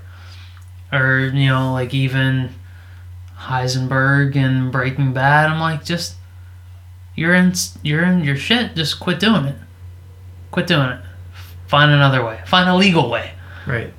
or 0.96 1.28
you 1.28 1.48
know, 1.48 1.74
like 1.74 1.94
even 1.94 2.50
Heisenberg 3.38 4.36
and 4.36 4.72
Breaking 4.72 5.14
Bad. 5.14 5.50
I'm 5.50 5.60
like, 5.60 5.84
just 5.84 6.16
you're 7.16 7.34
in 7.34 7.54
you're 7.84 8.04
in 8.04 8.24
your 8.24 8.36
shit. 8.36 8.76
Just 8.76 9.00
quit 9.00 9.20
doing 9.20 9.46
it. 9.46 9.56
Quit 10.52 10.68
doing 10.68 10.90
it. 10.90 11.02
Find 11.68 11.92
another 11.92 12.24
way. 12.24 12.40
Find 12.46 12.70
a 12.70 12.76
legal 12.76 13.10
way. 13.10 13.32
Right. 13.66 13.94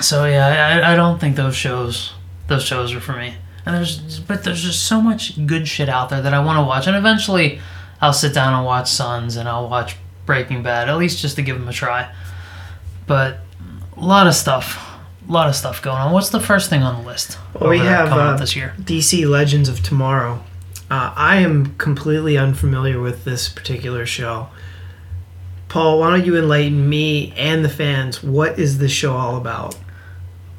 So 0.00 0.24
yeah, 0.24 0.82
I, 0.82 0.92
I 0.92 0.96
don't 0.96 1.18
think 1.18 1.36
those 1.36 1.56
shows 1.56 2.14
those 2.46 2.64
shows 2.64 2.92
are 2.92 3.00
for 3.00 3.12
me. 3.12 3.34
And 3.66 3.76
there's 3.76 4.20
but 4.20 4.44
there's 4.44 4.62
just 4.62 4.86
so 4.86 5.00
much 5.00 5.46
good 5.46 5.68
shit 5.68 5.88
out 5.88 6.10
there 6.10 6.22
that 6.22 6.34
I 6.34 6.40
want 6.40 6.58
to 6.58 6.62
watch. 6.62 6.86
And 6.86 6.96
eventually, 6.96 7.60
I'll 8.00 8.12
sit 8.12 8.34
down 8.34 8.54
and 8.54 8.64
watch 8.64 8.90
Sons 8.90 9.36
and 9.36 9.48
I'll 9.48 9.68
watch 9.68 9.96
Breaking 10.26 10.62
Bad 10.62 10.88
at 10.88 10.96
least 10.96 11.20
just 11.20 11.36
to 11.36 11.42
give 11.42 11.58
them 11.58 11.68
a 11.68 11.72
try. 11.72 12.12
But 13.06 13.40
a 13.96 14.00
lot 14.00 14.26
of 14.26 14.34
stuff, 14.34 14.89
a 15.30 15.32
lot 15.32 15.48
of 15.48 15.54
stuff 15.54 15.80
going 15.80 15.96
on. 15.96 16.12
What's 16.12 16.30
the 16.30 16.40
first 16.40 16.68
thing 16.68 16.82
on 16.82 17.00
the 17.00 17.06
list? 17.08 17.38
Well, 17.58 17.70
we 17.70 17.78
have, 17.78 18.12
uh, 18.12 18.36
this 18.36 18.56
year. 18.56 18.74
DC 18.80 19.28
Legends 19.28 19.68
of 19.68 19.80
Tomorrow. 19.80 20.42
Uh, 20.90 21.14
I 21.14 21.36
am 21.36 21.76
completely 21.76 22.36
unfamiliar 22.36 23.00
with 23.00 23.24
this 23.24 23.48
particular 23.48 24.04
show. 24.04 24.48
Paul, 25.68 26.00
why 26.00 26.10
don't 26.10 26.26
you 26.26 26.36
enlighten 26.36 26.88
me 26.88 27.32
and 27.36 27.64
the 27.64 27.68
fans? 27.68 28.24
What 28.24 28.58
is 28.58 28.78
this 28.78 28.90
show 28.90 29.16
all 29.16 29.36
about? 29.36 29.78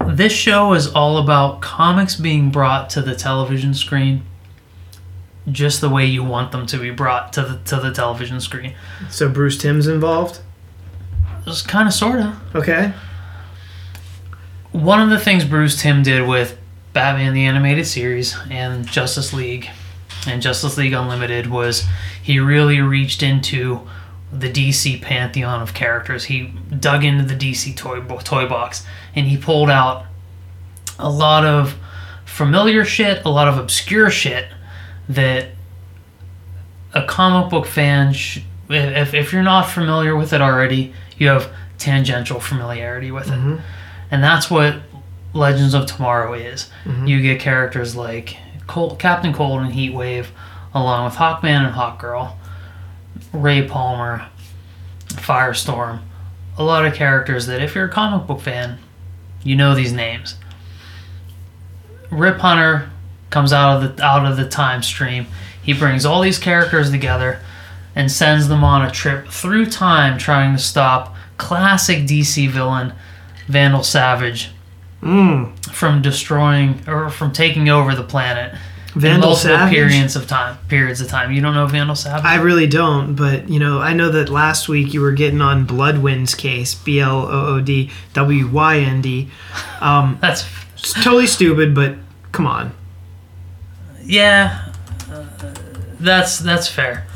This 0.07 0.31
show 0.31 0.73
is 0.73 0.87
all 0.87 1.17
about 1.17 1.61
comics 1.61 2.15
being 2.15 2.49
brought 2.49 2.89
to 2.91 3.01
the 3.01 3.13
television 3.13 3.73
screen 3.73 4.23
just 5.51 5.81
the 5.81 5.89
way 5.89 6.05
you 6.05 6.23
want 6.23 6.51
them 6.51 6.65
to 6.67 6.77
be 6.77 6.91
brought 6.91 7.33
to 7.33 7.41
the 7.41 7.57
to 7.65 7.77
the 7.77 7.91
television 7.91 8.39
screen. 8.39 8.75
So 9.09 9.27
Bruce 9.27 9.57
Timm's 9.57 9.87
involved. 9.87 10.39
It's 11.47 11.61
kind 11.61 11.87
of 11.87 11.93
sort 11.93 12.19
of. 12.19 12.55
Okay. 12.55 12.93
One 14.71 15.01
of 15.01 15.09
the 15.09 15.19
things 15.19 15.43
Bruce 15.43 15.81
Timm 15.81 16.01
did 16.03 16.27
with 16.27 16.57
Batman 16.93 17.33
the 17.33 17.45
Animated 17.45 17.87
Series 17.87 18.37
and 18.49 18.87
Justice 18.87 19.33
League 19.33 19.69
and 20.27 20.41
Justice 20.41 20.77
League 20.77 20.93
Unlimited 20.93 21.47
was 21.47 21.85
he 22.21 22.39
really 22.39 22.79
reached 22.79 23.23
into 23.23 23.87
the 24.31 24.49
DC 24.49 25.01
pantheon 25.01 25.61
of 25.61 25.73
characters. 25.73 26.25
He 26.25 26.53
dug 26.79 27.03
into 27.03 27.23
the 27.23 27.35
DC 27.35 27.75
toy 27.75 27.99
toy 28.19 28.47
box 28.47 28.85
and 29.15 29.27
he 29.27 29.37
pulled 29.37 29.69
out 29.69 30.05
a 30.97 31.09
lot 31.09 31.45
of 31.45 31.75
familiar 32.25 32.85
shit, 32.85 33.25
a 33.25 33.29
lot 33.29 33.47
of 33.47 33.57
obscure 33.57 34.09
shit 34.09 34.47
that 35.09 35.49
a 36.93 37.03
comic 37.05 37.49
book 37.49 37.65
fan, 37.65 38.13
sh- 38.13 38.39
if, 38.69 39.13
if 39.13 39.33
you're 39.33 39.43
not 39.43 39.63
familiar 39.63 40.15
with 40.15 40.31
it 40.31 40.41
already, 40.41 40.93
you 41.17 41.27
have 41.27 41.51
tangential 41.77 42.39
familiarity 42.39 43.11
with 43.11 43.27
it. 43.27 43.31
Mm-hmm. 43.31 43.57
And 44.11 44.21
that's 44.21 44.51
what 44.51 44.81
Legends 45.33 45.73
of 45.73 45.85
Tomorrow 45.85 46.33
is. 46.33 46.69
Mm-hmm. 46.83 47.07
You 47.07 47.21
get 47.21 47.39
characters 47.39 47.95
like 47.95 48.37
Cold, 48.67 48.99
Captain 48.99 49.33
Cold 49.33 49.61
and 49.61 49.73
Heatwave, 49.73 50.27
along 50.73 51.05
with 51.05 51.15
Hawkman 51.15 51.65
and 51.65 51.75
Hawkgirl, 51.75 52.35
Ray 53.33 53.67
Palmer, 53.67 54.27
Firestorm. 55.07 56.01
A 56.57 56.63
lot 56.63 56.85
of 56.85 56.93
characters 56.93 57.47
that, 57.47 57.61
if 57.61 57.73
you're 57.73 57.85
a 57.85 57.89
comic 57.89 58.27
book 58.27 58.41
fan, 58.41 58.77
you 59.43 59.55
know 59.55 59.73
these 59.73 59.93
names. 59.93 60.35
Rip 62.09 62.39
Hunter 62.39 62.91
comes 63.29 63.53
out 63.53 63.81
of 63.81 63.95
the 63.95 64.03
out 64.03 64.29
of 64.29 64.35
the 64.35 64.47
time 64.47 64.83
stream. 64.83 65.27
He 65.63 65.73
brings 65.73 66.05
all 66.05 66.21
these 66.21 66.37
characters 66.37 66.91
together 66.91 67.39
and 67.95 68.11
sends 68.11 68.49
them 68.49 68.63
on 68.63 68.85
a 68.85 68.91
trip 68.91 69.29
through 69.29 69.67
time, 69.67 70.17
trying 70.17 70.55
to 70.55 70.61
stop 70.61 71.15
classic 71.37 71.99
DC 71.99 72.49
villain 72.49 72.93
Vandal 73.51 73.83
Savage 73.83 74.49
Mm. 75.03 75.51
from 75.73 76.01
destroying 76.03 76.81
or 76.87 77.09
from 77.09 77.31
taking 77.31 77.69
over 77.69 77.95
the 77.95 78.03
planet 78.03 78.53
in 78.93 79.01
Vandal 79.01 79.29
multiple 79.29 79.57
Savage. 79.57 79.73
periods 79.73 80.15
of 80.15 80.27
time. 80.27 80.57
Periods 80.67 81.01
of 81.01 81.07
time. 81.07 81.31
You 81.31 81.41
don't 81.41 81.55
know 81.55 81.65
Vandal 81.65 81.95
Savage? 81.95 82.23
I 82.23 82.35
really 82.35 82.67
don't, 82.67 83.15
but 83.15 83.49
you 83.49 83.57
know, 83.59 83.79
I 83.79 83.93
know 83.93 84.09
that 84.11 84.29
last 84.29 84.69
week 84.69 84.93
you 84.93 85.01
were 85.01 85.13
getting 85.13 85.41
on 85.41 85.65
Bloodwynd's 85.65 86.35
case, 86.35 86.75
B 86.75 86.99
L 86.99 87.25
O 87.27 87.55
O 87.55 87.61
D 87.61 87.89
W 88.13 88.47
Y 88.47 88.77
N 88.79 89.01
D. 89.01 89.29
Um, 89.81 90.19
That's 90.21 90.45
it's 90.77 90.93
totally 90.93 91.25
stupid, 91.25 91.73
but 91.73 91.95
come 92.31 92.45
on. 92.45 92.71
yeah. 94.03 94.71
uh, 95.11 95.25
that's 95.99 96.37
that's 96.39 96.67
fair. 96.67 97.07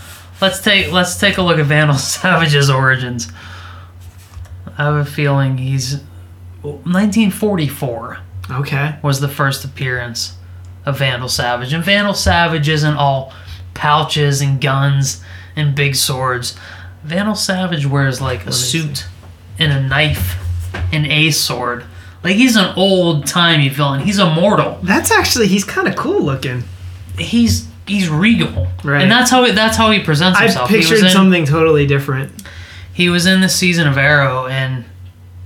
Let's 0.42 0.60
take 0.62 0.92
let's 0.92 1.18
take 1.20 1.38
a 1.38 1.42
look 1.44 1.60
at 1.60 1.65
Vandal 1.65 1.98
Savage's 2.00 2.70
origins. 2.72 3.27
I 4.77 4.84
have 4.86 4.96
a 4.96 5.06
feeling 5.06 5.58
he's 5.60 6.01
1944 6.74 8.19
Okay. 8.51 8.95
was 9.01 9.19
the 9.19 9.27
first 9.27 9.63
appearance 9.65 10.36
of 10.86 11.00
Vandal 11.00 11.29
Savage, 11.29 11.74
and 11.74 11.84
Vandal 11.84 12.13
Savage 12.13 12.69
isn't 12.69 12.95
all 12.95 13.34
pouches 13.74 14.41
and 14.41 14.62
guns 14.62 15.22
and 15.55 15.74
big 15.75 15.95
swords. 15.95 16.55
Vandal 17.03 17.36
Savage 17.36 17.86
wears 17.86 18.22
like 18.22 18.45
a 18.45 18.51
suit 18.51 19.05
and 19.57 19.72
a 19.72 19.81
knife 19.81 20.38
and 20.93 21.05
a 21.07 21.31
sword. 21.31 21.86
Like 22.24 22.36
he's 22.36 22.55
an 22.55 22.74
old 22.75 23.25
timey 23.27 23.69
villain. 23.69 24.01
He's 24.01 24.19
immortal. 24.19 24.79
That's 24.84 25.12
actually 25.12 25.48
he's 25.48 25.63
kind 25.63 25.88
of 25.88 25.95
cool 25.95 26.22
looking. 26.22 26.63
He's 27.17 27.67
he's 27.88 28.10
regal, 28.10 28.67
Right. 28.84 29.01
and 29.03 29.12
that's 29.12 29.29
how 29.31 29.50
that's 29.51 29.77
how 29.77 29.91
he 29.91 30.00
presents 30.00 30.39
himself. 30.39 30.69
he 30.69 30.77
pictured 30.77 31.03
in, 31.03 31.10
something 31.10 31.45
totally 31.45 31.86
different. 31.88 32.31
he 32.93 33.10
was 33.10 33.25
in 33.25 33.41
the 33.41 33.50
season 33.50 33.88
of 33.88 33.98
Arrow, 33.98 34.48
and 34.48 34.86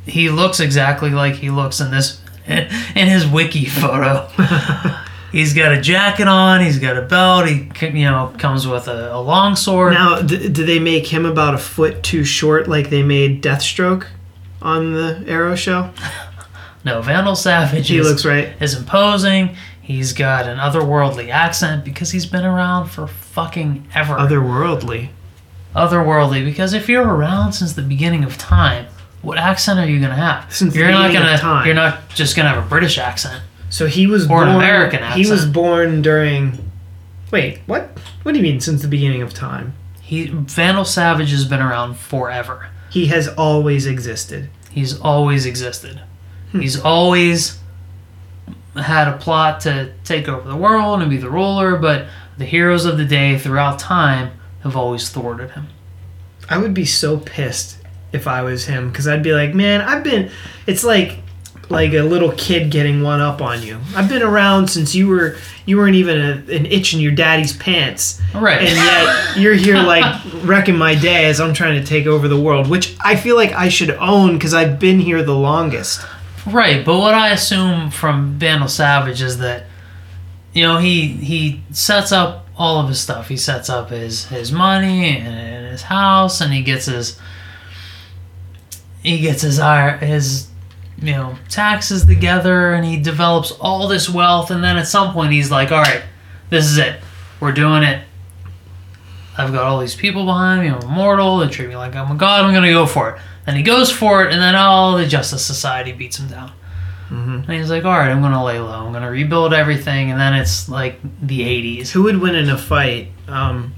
he 0.10 0.30
looks 0.30 0.60
exactly 0.60 1.10
like 1.12 1.36
he 1.36 1.50
looks 1.50 1.80
in 1.80 1.92
this 1.92 2.22
in 2.48 3.08
his 3.08 3.28
wiki 3.28 3.66
photo. 3.66 4.28
he's 5.32 5.54
got 5.54 5.72
a 5.72 5.80
jacket 5.80 6.28
on. 6.28 6.62
He's 6.62 6.80
got 6.80 6.98
a 6.98 7.02
belt. 7.04 7.48
He 7.48 7.70
you 7.88 8.06
know 8.06 8.34
comes 8.38 8.68
with 8.68 8.88
a, 8.88 9.14
a 9.14 9.22
long 9.22 9.56
sword. 9.56 9.94
Now, 9.94 10.22
d- 10.22 10.50
do 10.50 10.66
they 10.66 10.80
make 10.80 11.08
him 11.08 11.26
about 11.26 11.54
a 11.54 11.60
foot 11.60 12.02
too 12.04 12.24
short, 12.24 12.68
like 12.68 12.90
they 12.90 13.04
made 13.04 13.44
Deathstroke 13.44 14.08
on 14.62 14.94
the 14.94 15.24
Arrow 15.28 15.56
show? 15.56 15.92
no, 16.86 17.02
Vandal 17.02 17.36
Savage 17.36 17.88
He 17.88 17.98
is, 17.98 18.08
looks 18.08 18.26
right. 18.26 18.50
is 18.62 18.76
imposing. 18.76 19.56
He's 19.82 20.14
got 20.14 20.46
an 20.48 20.58
otherworldly 20.58 21.30
accent 21.30 21.84
because 21.84 22.12
he's 22.12 22.26
been 22.28 22.46
around 22.46 22.90
for 22.90 23.08
fucking 23.08 23.88
ever. 23.96 24.14
Otherworldly. 24.16 25.10
otherworldly 25.76 26.46
because 26.46 26.74
if 26.74 26.88
you're 26.90 27.08
around 27.08 27.54
since 27.54 27.74
the 27.74 27.82
beginning 27.82 28.24
of 28.24 28.38
time, 28.38 28.86
what 29.22 29.38
accent 29.38 29.80
are 29.80 29.88
you 29.88 30.00
gonna 30.00 30.16
have? 30.16 30.54
Since 30.54 30.76
you're 30.76 30.92
not 30.92 31.12
gonna 31.14 31.38
time. 31.38 31.66
you're 31.66 31.76
not 31.76 32.10
just 32.10 32.36
gonna 32.36 32.50
have 32.50 32.64
a 32.64 32.68
British 32.68 32.98
accent. 32.98 33.42
So 33.70 33.86
he 33.86 34.08
was 34.08 34.26
Or 34.26 34.28
born. 34.30 34.48
an 34.50 34.56
American 34.56 35.04
He 35.12 35.30
was 35.30 35.46
born 35.46 36.02
during. 36.02 36.72
Wait, 37.32 37.60
what? 37.68 37.98
What 38.24 38.32
do 38.32 38.38
you 38.40 38.44
mean 38.44 38.60
since 38.60 38.82
the 38.82 38.88
beginning 38.88 39.22
of 39.22 39.34
time? 39.34 39.74
He 40.02 40.28
Vandal 40.28 40.86
Savage 40.86 41.32
has 41.32 41.46
been 41.46 41.62
around 41.62 41.98
forever. 41.98 42.68
He 42.90 43.08
has 43.08 43.28
always 43.28 43.86
existed. 43.86 44.50
He's 44.72 45.00
always 45.00 45.46
existed. 45.46 46.02
Hmm. 46.52 46.62
He's 46.62 46.80
always 46.80 47.60
had 48.76 49.08
a 49.08 49.18
plot 49.18 49.60
to 49.62 49.92
take 50.04 50.28
over 50.28 50.48
the 50.50 50.56
world 50.56 51.02
and 51.02 51.10
be 51.10 51.18
the 51.18 51.30
ruler, 51.30 51.76
but 51.76 52.08
the 52.38 52.46
heroes 52.46 52.86
of 52.86 52.98
the 52.98 53.06
day 53.06 53.38
throughout 53.38 53.78
time 53.80 54.32
have 54.64 54.76
always 54.76 55.10
thwarted 55.10 55.52
him. 55.52 55.68
I 56.50 56.58
would 56.58 56.74
be 56.74 56.86
so 56.86 57.18
pissed 57.18 57.78
if 58.12 58.28
I 58.28 58.42
was 58.42 58.66
him 58.66 58.90
because 58.90 59.08
I'd 59.08 59.24
be 59.24 59.34
like, 59.34 59.54
man, 59.54 59.82
I've 59.82 60.04
been. 60.04 60.30
It's 60.68 60.84
like 60.84 61.20
like 61.70 61.94
a 61.94 62.02
little 62.02 62.32
kid 62.32 62.72
getting 62.72 63.04
one 63.04 63.22
up 63.22 63.42
on 63.44 63.62
you. 63.62 63.78
I've 63.96 64.10
been 64.10 64.24
around 64.24 64.70
since 64.70 64.96
you 64.96 65.08
were 65.08 65.36
you 65.68 65.78
weren't 65.78 65.96
even 65.96 66.18
a, 66.18 66.32
an 66.56 66.66
itch 66.66 66.96
in 66.96 67.00
your 67.00 67.12
daddy's 67.12 67.56
pants, 67.56 68.20
Right. 68.34 68.60
and 68.62 68.76
yet 68.76 69.38
you're 69.38 69.54
here 69.54 69.78
like 69.78 70.20
wrecking 70.44 70.76
my 70.78 70.96
day 70.96 71.26
as 71.26 71.40
I'm 71.40 71.54
trying 71.54 71.80
to 71.80 71.86
take 71.86 72.08
over 72.08 72.28
the 72.28 72.40
world, 72.40 72.68
which 72.68 72.96
I 73.02 73.16
feel 73.16 73.36
like 73.36 73.52
I 73.52 73.70
should 73.70 73.92
own 73.92 74.34
because 74.34 74.54
I've 74.56 74.80
been 74.80 75.00
here 75.00 75.22
the 75.22 75.36
longest. 75.36 76.02
Right, 76.48 76.84
but 76.84 76.98
what 76.98 77.14
I 77.14 77.30
assume 77.34 77.92
from 77.92 78.40
Vandal 78.40 78.68
Savage 78.70 79.22
is 79.22 79.38
that 79.38 79.66
you 80.54 80.64
know 80.64 80.80
he 80.80 81.08
he 81.10 81.62
sets 81.70 82.12
up 82.12 82.48
all 82.58 82.80
of 82.82 82.88
his 82.88 83.00
stuff. 83.00 83.28
He 83.30 83.38
sets 83.38 83.70
up 83.70 83.92
his 83.92 84.26
his 84.26 84.52
money 84.52 85.20
and, 85.20 85.28
and 85.28 85.68
his 85.68 85.84
house, 85.84 86.42
and 86.42 86.52
he 86.52 86.64
gets 86.64 86.88
his 86.88 87.20
he 89.04 89.20
gets 89.20 89.42
his 89.42 89.58
his 90.02 90.48
you 91.02 91.14
know 91.14 91.36
taxes 91.50 92.06
together, 92.06 92.74
and 92.74 92.86
he 92.86 92.98
develops 92.98 93.52
all 93.52 93.88
this 93.88 94.10
wealth. 94.10 94.52
And 94.52 94.64
then 94.64 94.78
at 94.78 94.88
some 94.88 95.14
point, 95.14 95.32
he's 95.32 95.50
like, 95.52 95.72
"All 95.72 95.82
right, 95.82 96.02
this 96.50 96.66
is 96.66 96.78
it. 96.78 97.00
We're 97.40 97.52
doing 97.54 97.84
it. 97.84 98.04
I've 99.38 99.54
got 99.54 99.64
all 99.64 99.80
these 99.80 99.96
people 99.96 100.26
behind 100.26 100.62
me. 100.62 100.70
I'm 100.70 100.82
immortal. 100.82 101.38
They 101.38 101.48
treat 101.48 101.70
me 101.70 101.76
like 101.78 101.96
I'm 101.96 102.12
a 102.12 102.16
god. 102.16 102.44
I'm 102.46 102.54
gonna 102.54 102.72
go 102.72 102.86
for 102.86 103.12
it." 103.12 103.22
And 103.48 103.56
he 103.58 103.64
goes 103.64 103.92
for 103.92 104.26
it, 104.26 104.34
and 104.34 104.42
then 104.42 104.54
all 104.56 104.98
the 104.98 105.08
Justice 105.08 105.44
Society 105.46 105.92
beats 105.92 106.20
him 106.20 106.28
down. 106.28 106.52
And 107.12 107.46
he's 107.50 107.72
like, 107.72 107.86
"All 107.86 107.98
right, 107.98 108.12
I'm 108.12 108.22
gonna 108.22 108.44
lay 108.44 108.60
low. 108.60 108.86
I'm 108.86 108.94
gonna 108.94 109.10
rebuild 109.10 109.54
everything." 109.54 110.12
And 110.12 110.20
then 110.20 110.34
it's 110.36 110.70
like 110.70 111.00
the 111.26 111.42
'80s. 111.42 111.90
Who 111.92 112.04
would 112.04 112.18
win 112.20 112.36
in 112.36 112.50
a 112.50 112.58
fight? 112.58 113.12
Um, 113.28 113.74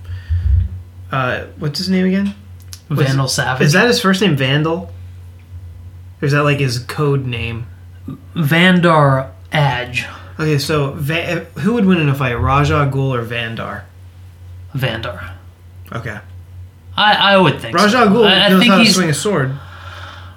uh, 1.12 1.46
what's 1.60 1.78
his 1.80 1.90
name 1.90 2.08
again? 2.08 2.34
Was- 2.90 3.08
Vandal 3.08 3.28
Savage. 3.30 3.66
Is 3.68 3.74
that 3.74 3.88
his 3.88 4.02
first 4.02 4.20
name, 4.22 4.36
Vandal? 4.36 4.92
Or 6.22 6.26
is 6.26 6.32
that 6.34 6.44
like 6.44 6.60
his 6.60 6.80
code 6.80 7.26
name? 7.26 7.68
Vandar 8.36 9.32
Adge? 9.52 10.06
Okay, 10.40 10.58
so 10.58 10.92
Va- 10.94 11.30
eh, 11.30 11.40
who 11.62 11.74
would 11.74 11.86
win 11.86 12.00
in 12.00 12.10
a 12.10 12.16
fight, 12.16 12.34
Ra's 12.34 12.72
al 12.72 12.90
Ghul 12.90 13.12
or 13.18 13.24
Vandar? 13.24 13.84
Vandar. 14.76 15.32
Okay, 15.94 16.20
I, 16.98 17.34
I 17.34 17.38
would 17.38 17.60
think 17.60 17.76
Raja 17.76 17.90
so. 17.92 18.10
Ghul 18.10 18.26
I, 18.28 18.46
I 18.46 18.50
knows 18.50 18.60
think 18.62 18.72
how 18.72 18.78
to 18.78 18.84
he's 18.84 18.96
swing 18.96 19.10
a 19.10 19.14
sword. 19.14 19.52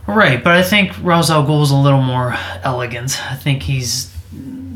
right, 0.06 0.42
but 0.42 0.56
I 0.56 0.62
think 0.62 0.92
Ra's 1.02 1.30
al 1.30 1.44
Ghul's 1.46 1.70
a 1.70 1.76
little 1.76 2.02
more 2.02 2.36
elegant. 2.62 3.20
I 3.30 3.36
think 3.36 3.62
he's 3.62 4.12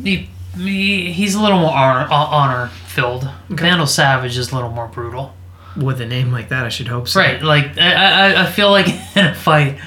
he, 0.03 0.31
he 0.57 1.13
he's 1.13 1.35
a 1.35 1.43
little 1.43 1.59
more 1.59 1.73
honor, 1.73 2.09
uh, 2.11 2.15
honor 2.15 2.69
filled. 2.87 3.29
Vandal 3.49 3.87
Savage 3.87 4.39
is 4.39 4.53
a 4.53 4.55
little 4.55 4.71
more 4.71 4.87
brutal. 4.87 5.35
With 5.77 6.01
a 6.01 6.07
name 6.07 6.33
like 6.33 6.49
that, 6.49 6.65
I 6.65 6.71
should 6.71 6.89
hope 6.89 7.09
so. 7.09 7.21
Right, 7.21 7.43
like 7.43 7.77
I, 7.79 8.33
I, 8.35 8.43
I 8.43 8.47
feel 8.47 8.71
like 8.71 8.87
in 9.17 9.27
a 9.27 9.35
fight, 9.35 9.79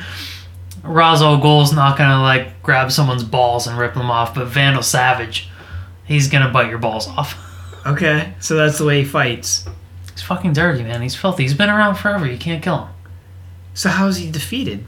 Ra's 0.83 1.21
al 1.21 1.37
Ghul's 1.37 1.73
not 1.73 1.97
gonna 1.97 2.21
like 2.21 2.61
grab 2.63 2.91
someone's 2.91 3.23
balls 3.23 3.67
and 3.67 3.77
rip 3.77 3.93
them 3.93 4.09
off, 4.09 4.33
but 4.35 4.47
Vandal 4.47 4.83
Savage, 4.83 5.49
he's 6.05 6.27
gonna 6.27 6.49
bite 6.49 6.69
your 6.69 6.79
balls 6.79 7.07
off. 7.07 7.37
Okay, 7.83 8.35
so 8.39 8.55
that's 8.55 8.77
the 8.77 8.85
way 8.85 8.99
he 9.01 9.05
fights. 9.07 9.65
He's 10.11 10.21
fucking 10.21 10.53
dirty, 10.53 10.83
man. 10.83 11.01
He's 11.01 11.15
filthy. 11.15 11.41
He's 11.41 11.55
been 11.55 11.67
around 11.71 11.95
forever. 11.95 12.27
You 12.27 12.37
can't 12.37 12.61
kill 12.61 12.85
him. 12.85 12.93
So 13.73 13.89
how 13.89 14.05
is 14.05 14.17
he 14.17 14.29
defeated? 14.29 14.85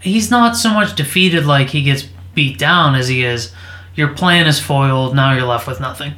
He's 0.00 0.30
not 0.30 0.56
so 0.56 0.70
much 0.70 0.96
defeated 0.96 1.44
like 1.44 1.68
he 1.68 1.82
gets 1.82 2.04
beat 2.34 2.58
down 2.58 2.94
as 2.94 3.08
he 3.08 3.22
is. 3.22 3.52
Your 3.94 4.14
plan 4.14 4.46
is 4.46 4.60
foiled. 4.60 5.14
Now 5.14 5.34
you're 5.34 5.44
left 5.44 5.66
with 5.66 5.78
nothing. 5.78 6.14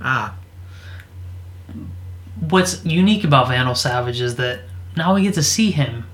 Ah, 0.00 0.36
What's 2.38 2.84
unique 2.84 3.24
about 3.24 3.48
Vandal 3.48 3.74
Savage 3.74 4.20
is 4.20 4.36
that 4.36 4.60
now 4.96 5.14
we 5.14 5.22
get 5.22 5.34
to 5.34 5.42
see 5.42 5.70
him. 5.72 6.06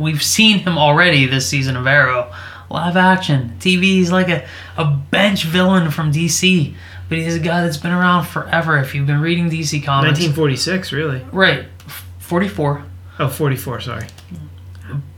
We've 0.00 0.22
seen 0.22 0.60
him 0.60 0.78
already 0.78 1.26
this 1.26 1.46
season 1.48 1.76
of 1.76 1.86
Arrow. 1.86 2.32
Live 2.70 2.96
action. 2.96 3.56
TV, 3.58 3.82
he's 3.82 4.12
like 4.12 4.28
a, 4.28 4.46
a 4.76 4.84
bench 4.84 5.44
villain 5.44 5.90
from 5.90 6.12
DC. 6.12 6.74
But 7.08 7.18
he's 7.18 7.34
a 7.34 7.40
guy 7.40 7.62
that's 7.62 7.76
been 7.76 7.90
around 7.92 8.24
forever. 8.26 8.78
If 8.78 8.94
you've 8.94 9.06
been 9.06 9.20
reading 9.20 9.50
DC 9.50 9.84
comics. 9.84 10.20
1946, 10.20 10.92
really? 10.92 11.24
Right. 11.32 11.66
44. 12.18 12.84
Oh, 13.18 13.28
44, 13.28 13.80
sorry. 13.80 14.06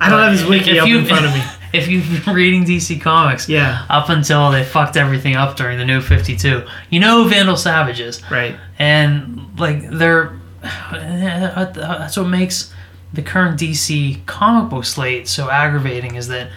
I 0.00 0.08
don't 0.10 0.18
have 0.20 0.32
his 0.32 0.44
wiki 0.44 0.72
If 0.72 0.82
up 0.82 0.88
you- 0.88 0.98
in 0.98 1.04
front 1.06 1.26
of 1.26 1.32
me. 1.34 1.42
If 1.74 1.88
you've 1.88 2.24
been 2.26 2.34
reading 2.34 2.64
DC 2.66 3.00
Comics, 3.00 3.48
Yeah, 3.48 3.86
up 3.88 4.10
until 4.10 4.50
they 4.50 4.62
fucked 4.62 4.98
everything 4.98 5.36
up 5.36 5.56
during 5.56 5.78
the 5.78 5.86
new 5.86 6.02
52. 6.02 6.66
You 6.90 7.00
know 7.00 7.22
who 7.24 7.30
Vandal 7.30 7.56
Savage 7.56 7.98
is. 8.00 8.20
right. 8.30 8.56
And, 8.78 9.58
like, 9.58 9.88
they're. 9.90 10.38
That's 10.92 12.16
what 12.18 12.28
makes 12.28 12.72
the 13.12 13.22
current 13.22 13.58
DC 13.60 14.24
comic 14.26 14.70
book 14.70 14.84
slate 14.84 15.28
so 15.28 15.50
aggravating 15.50 16.14
is 16.14 16.28
that 16.28 16.50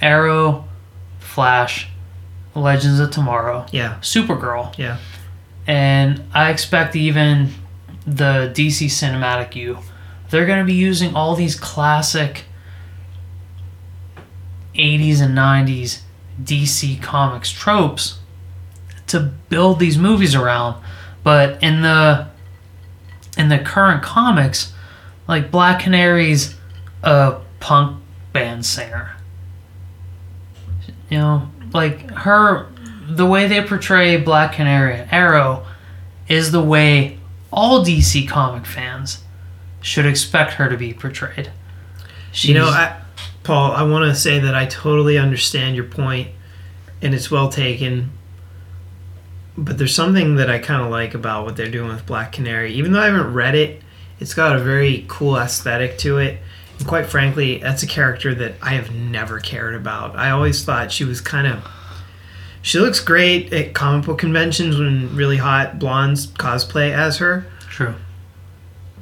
Arrow, 0.00 0.64
Flash, 1.18 1.88
Legends 2.54 3.00
of 3.00 3.10
Tomorrow, 3.10 3.66
Yeah, 3.72 3.98
Supergirl, 4.00 4.76
yeah. 4.78 4.98
and 5.66 6.22
I 6.32 6.50
expect 6.50 6.94
even 6.96 7.50
the 8.06 8.50
DC 8.54 8.86
Cinematic 8.86 9.54
U, 9.56 9.78
they're 10.30 10.46
going 10.46 10.58
to 10.60 10.64
be 10.64 10.74
using 10.74 11.14
all 11.14 11.34
these 11.34 11.54
classic 11.58 12.44
80s 14.74 15.20
and 15.20 15.36
90s 15.36 16.00
DC 16.42 17.02
Comics 17.02 17.50
tropes 17.50 18.18
to 19.08 19.20
build 19.48 19.80
these 19.80 19.98
movies 19.98 20.34
around. 20.34 20.80
But 21.24 21.62
in 21.62 21.82
the 21.82 22.28
in 23.36 23.48
the 23.48 23.58
current 23.58 24.02
comics, 24.02 24.72
like 25.28 25.50
Black 25.50 25.80
Canary's 25.80 26.56
a 27.02 27.40
punk 27.60 28.02
band 28.32 28.66
singer. 28.66 29.14
You 31.10 31.18
know, 31.18 31.50
like 31.72 32.10
her 32.10 32.68
the 33.08 33.26
way 33.26 33.46
they 33.46 33.62
portray 33.62 34.16
Black 34.16 34.54
Canary 34.54 34.94
and 34.96 35.12
Arrow 35.12 35.64
is 36.28 36.50
the 36.50 36.62
way 36.62 37.18
all 37.50 37.84
DC 37.84 38.28
comic 38.28 38.66
fans 38.66 39.22
should 39.80 40.06
expect 40.06 40.54
her 40.54 40.68
to 40.68 40.76
be 40.76 40.92
portrayed. 40.92 41.50
She's, 42.32 42.50
You 42.50 42.54
know, 42.54 42.66
I, 42.66 43.00
Paul, 43.42 43.72
I 43.72 43.82
want 43.84 44.04
to 44.12 44.14
say 44.14 44.38
that 44.40 44.54
I 44.54 44.66
totally 44.66 45.16
understand 45.16 45.74
your 45.74 45.86
point, 45.86 46.28
and 47.00 47.14
it's 47.14 47.30
well 47.30 47.48
taken. 47.48 48.10
But 49.56 49.78
there's 49.78 49.94
something 49.94 50.36
that 50.36 50.50
I 50.50 50.58
kind 50.58 50.82
of 50.82 50.90
like 50.90 51.14
about 51.14 51.44
what 51.46 51.56
they're 51.56 51.70
doing 51.70 51.88
with 51.88 52.04
Black 52.06 52.32
Canary. 52.32 52.74
Even 52.74 52.92
though 52.92 53.00
I 53.00 53.06
haven't 53.06 53.32
read 53.32 53.54
it, 53.54 53.82
it's 54.20 54.34
got 54.34 54.56
a 54.56 54.58
very 54.58 55.04
cool 55.08 55.36
aesthetic 55.36 55.98
to 55.98 56.18
it. 56.18 56.38
And 56.78 56.86
quite 56.86 57.06
frankly, 57.06 57.58
that's 57.58 57.82
a 57.82 57.86
character 57.86 58.34
that 58.34 58.54
I 58.62 58.70
have 58.70 58.94
never 58.94 59.40
cared 59.40 59.74
about. 59.74 60.16
I 60.16 60.30
always 60.30 60.64
thought 60.64 60.92
she 60.92 61.04
was 61.04 61.20
kind 61.20 61.46
of. 61.46 61.64
She 62.62 62.78
looks 62.78 63.00
great 63.00 63.52
at 63.52 63.74
comic 63.74 64.06
book 64.06 64.18
conventions 64.18 64.78
when 64.78 65.14
really 65.16 65.36
hot 65.38 65.78
blondes 65.78 66.26
cosplay 66.26 66.90
as 66.92 67.18
her. 67.18 67.46
true. 67.68 67.94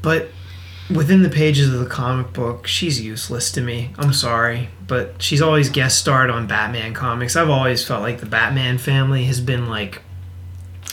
But 0.03 0.29
within 0.95 1.23
the 1.23 1.31
pages 1.31 1.73
of 1.73 1.81
the 1.81 1.87
comic 1.87 2.33
book, 2.33 2.67
she's 2.67 3.01
useless 3.01 3.51
to 3.53 3.61
me. 3.61 3.91
I'm 3.99 4.13
sorry, 4.13 4.69
but 4.87 5.21
she's 5.21 5.43
always 5.43 5.69
guest 5.69 5.99
starred 5.99 6.31
on 6.31 6.47
Batman 6.47 6.95
comics. 6.95 7.35
I've 7.35 7.51
always 7.51 7.85
felt 7.85 8.03
like 8.03 8.21
the 8.21 8.27
Batman 8.27 8.79
family 8.79 9.25
has 9.25 9.41
been 9.41 9.69
like, 9.69 10.03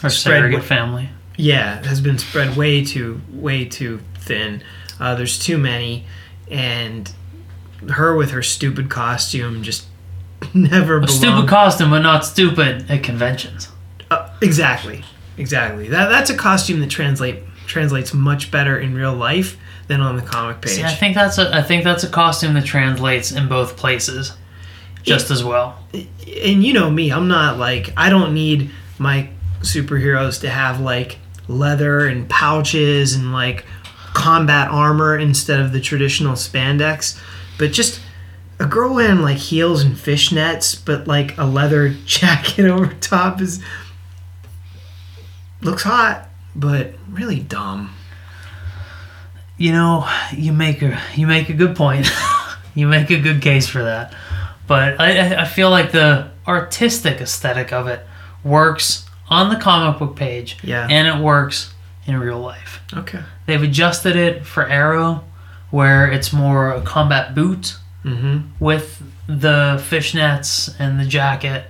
Her 0.02 0.10
Spread 0.10 0.40
surrogate 0.40 0.64
family. 0.64 1.10
yeah, 1.38 1.84
has 1.86 2.02
been 2.02 2.18
spread 2.18 2.56
way 2.58 2.84
too, 2.84 3.22
way 3.32 3.66
too 3.66 4.00
thin. 4.24 4.64
Uh, 5.00 5.16
there's 5.16 5.38
too 5.40 5.58
many, 5.58 6.06
and 6.50 7.12
her 7.90 8.16
with 8.16 8.32
her 8.32 8.42
stupid 8.42 8.90
costume 8.90 9.64
just 9.64 9.86
never 10.54 11.00
A 11.00 11.08
stupid 11.08 11.48
costume, 11.48 11.92
but 11.92 12.00
not 12.00 12.26
stupid 12.26 12.90
at 12.90 13.04
conventions. 13.04 13.70
Uh, 14.10 14.30
exactly, 14.42 15.04
exactly. 15.38 15.88
That 15.90 16.10
that's 16.10 16.30
a 16.30 16.36
costume 16.36 16.80
that 16.82 16.90
translate 16.90 17.40
translates 17.66 18.14
much 18.14 18.52
better 18.52 18.78
in 18.78 18.94
real 18.94 19.14
life 19.14 19.58
than 19.88 20.02
on 20.02 20.16
the 20.16 20.22
comic 20.22 20.62
page. 20.62 20.74
See, 20.74 20.84
I 20.84 20.94
think 20.94 21.16
that's 21.16 21.38
a 21.38 21.56
I 21.56 21.62
think 21.62 21.84
that's 21.84 22.04
a 22.04 22.10
costume 22.10 22.54
that 22.56 22.66
translates 22.66 23.32
in 23.32 23.48
both 23.48 23.78
places 23.78 24.34
just 25.04 25.32
as 25.32 25.44
well. 25.44 25.84
and 25.94 26.64
you 26.64 26.74
know 26.74 26.90
me, 26.90 27.12
I'm 27.12 27.28
not 27.28 27.58
like 27.58 27.94
I 27.98 28.10
don't 28.10 28.34
need 28.34 28.72
my 29.00 29.30
superheroes 29.62 30.42
to 30.42 30.50
have 30.50 30.80
like 30.80 31.18
leather 31.48 32.08
and 32.08 32.30
pouches 32.30 33.16
and 33.16 33.34
like 33.34 33.66
combat 34.14 34.70
armor 34.70 35.18
instead 35.18 35.60
of 35.60 35.72
the 35.74 35.82
traditional 35.82 36.34
spandex, 36.34 37.20
but 37.58 37.72
just 37.72 38.00
a 38.60 38.66
girl 38.66 38.94
wearing 38.94 39.22
like 39.22 39.38
heels 39.38 39.82
and 39.84 39.96
fishnets, 39.96 40.80
but 40.84 41.08
like 41.08 41.38
a 41.38 41.46
leather 41.46 41.90
jacket 42.06 42.66
over 42.66 42.94
top 43.02 43.42
is 43.42 43.64
looks 45.62 45.84
hot, 45.84 46.28
but 46.56 46.94
really 47.10 47.40
dumb. 47.40 47.94
You 49.58 49.72
know, 49.72 50.10
you 50.36 50.52
make 50.54 50.82
a 50.82 51.00
you 51.16 51.28
make 51.28 51.50
a 51.50 51.54
good 51.54 51.76
point. 51.76 52.10
you 52.76 52.88
make 52.88 53.10
a 53.12 53.20
good 53.20 53.42
case 53.42 53.68
for 53.68 53.84
that. 53.84 54.14
But 54.68 55.00
I, 55.00 55.18
I- 55.36 55.42
I 55.42 55.46
feel 55.46 55.70
like 55.70 55.92
the 55.92 56.32
artistic 56.48 57.22
aesthetic 57.22 57.72
of 57.72 57.88
it 57.88 58.06
works 58.44 59.06
on 59.30 59.50
the 59.50 59.56
comic 59.56 60.00
book 60.00 60.16
page, 60.16 60.58
Yeah. 60.64 60.86
and 60.90 61.08
it 61.08 61.24
works 61.24 61.73
in 62.06 62.18
real 62.20 62.40
life. 62.40 62.82
Okay. 62.94 63.22
They've 63.46 63.62
adjusted 63.64 64.16
it 64.16 64.46
for 64.46 64.68
Arrow, 64.68 65.24
where 65.72 66.12
it's 66.12 66.32
more 66.34 66.72
a 66.72 66.82
combat 66.82 67.34
boot 67.36 67.78
Mm-hmm. 68.04 68.40
with 68.60 69.02
the 69.28 69.82
fishnets 69.90 70.76
and 70.78 71.00
the 71.00 71.06
jacket, 71.06 71.64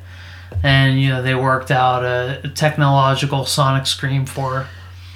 and 0.64 1.00
you 1.00 1.10
know 1.10 1.22
they 1.22 1.36
worked 1.36 1.70
out 1.70 2.04
a 2.04 2.50
technological 2.56 3.46
sonic 3.46 3.86
scream 3.86 4.26
for 4.26 4.62
her. 4.62 4.68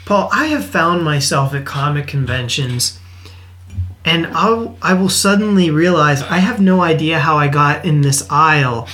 Paul, 0.06 0.30
I 0.32 0.46
have 0.46 0.64
found 0.64 1.04
myself 1.04 1.56
at 1.56 1.66
comic 1.66 2.06
conventions 2.06 3.00
and 4.06 4.28
I'll, 4.28 4.78
I 4.82 4.94
will 4.94 5.10
suddenly 5.10 5.70
realize 5.72 6.22
I 6.22 6.38
have 6.38 6.62
no 6.62 6.82
idea 6.82 7.20
how 7.20 7.38
I 7.38 7.48
got 7.50 7.84
in 7.84 8.02
this 8.02 8.26
aisle. 8.30 8.88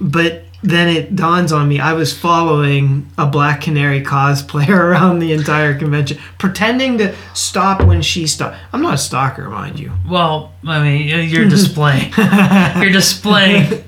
But 0.00 0.39
then 0.62 0.88
it 0.88 1.16
dawns 1.16 1.52
on 1.52 1.68
me 1.68 1.80
I 1.80 1.94
was 1.94 2.16
following 2.16 3.08
a 3.16 3.26
Black 3.26 3.62
Canary 3.62 4.02
cosplayer 4.02 4.68
around 4.78 5.18
the 5.20 5.32
entire 5.32 5.78
convention, 5.78 6.18
pretending 6.38 6.98
to 6.98 7.14
stop 7.34 7.82
when 7.82 8.02
she 8.02 8.26
stopped. 8.26 8.56
I'm 8.72 8.82
not 8.82 8.94
a 8.94 8.98
stalker, 8.98 9.48
mind 9.48 9.78
you. 9.78 9.92
Well, 10.08 10.52
I 10.66 10.82
mean, 10.82 11.28
you're 11.28 11.48
displaying 11.48 12.12
you're 12.16 12.92
displaying 12.92 13.84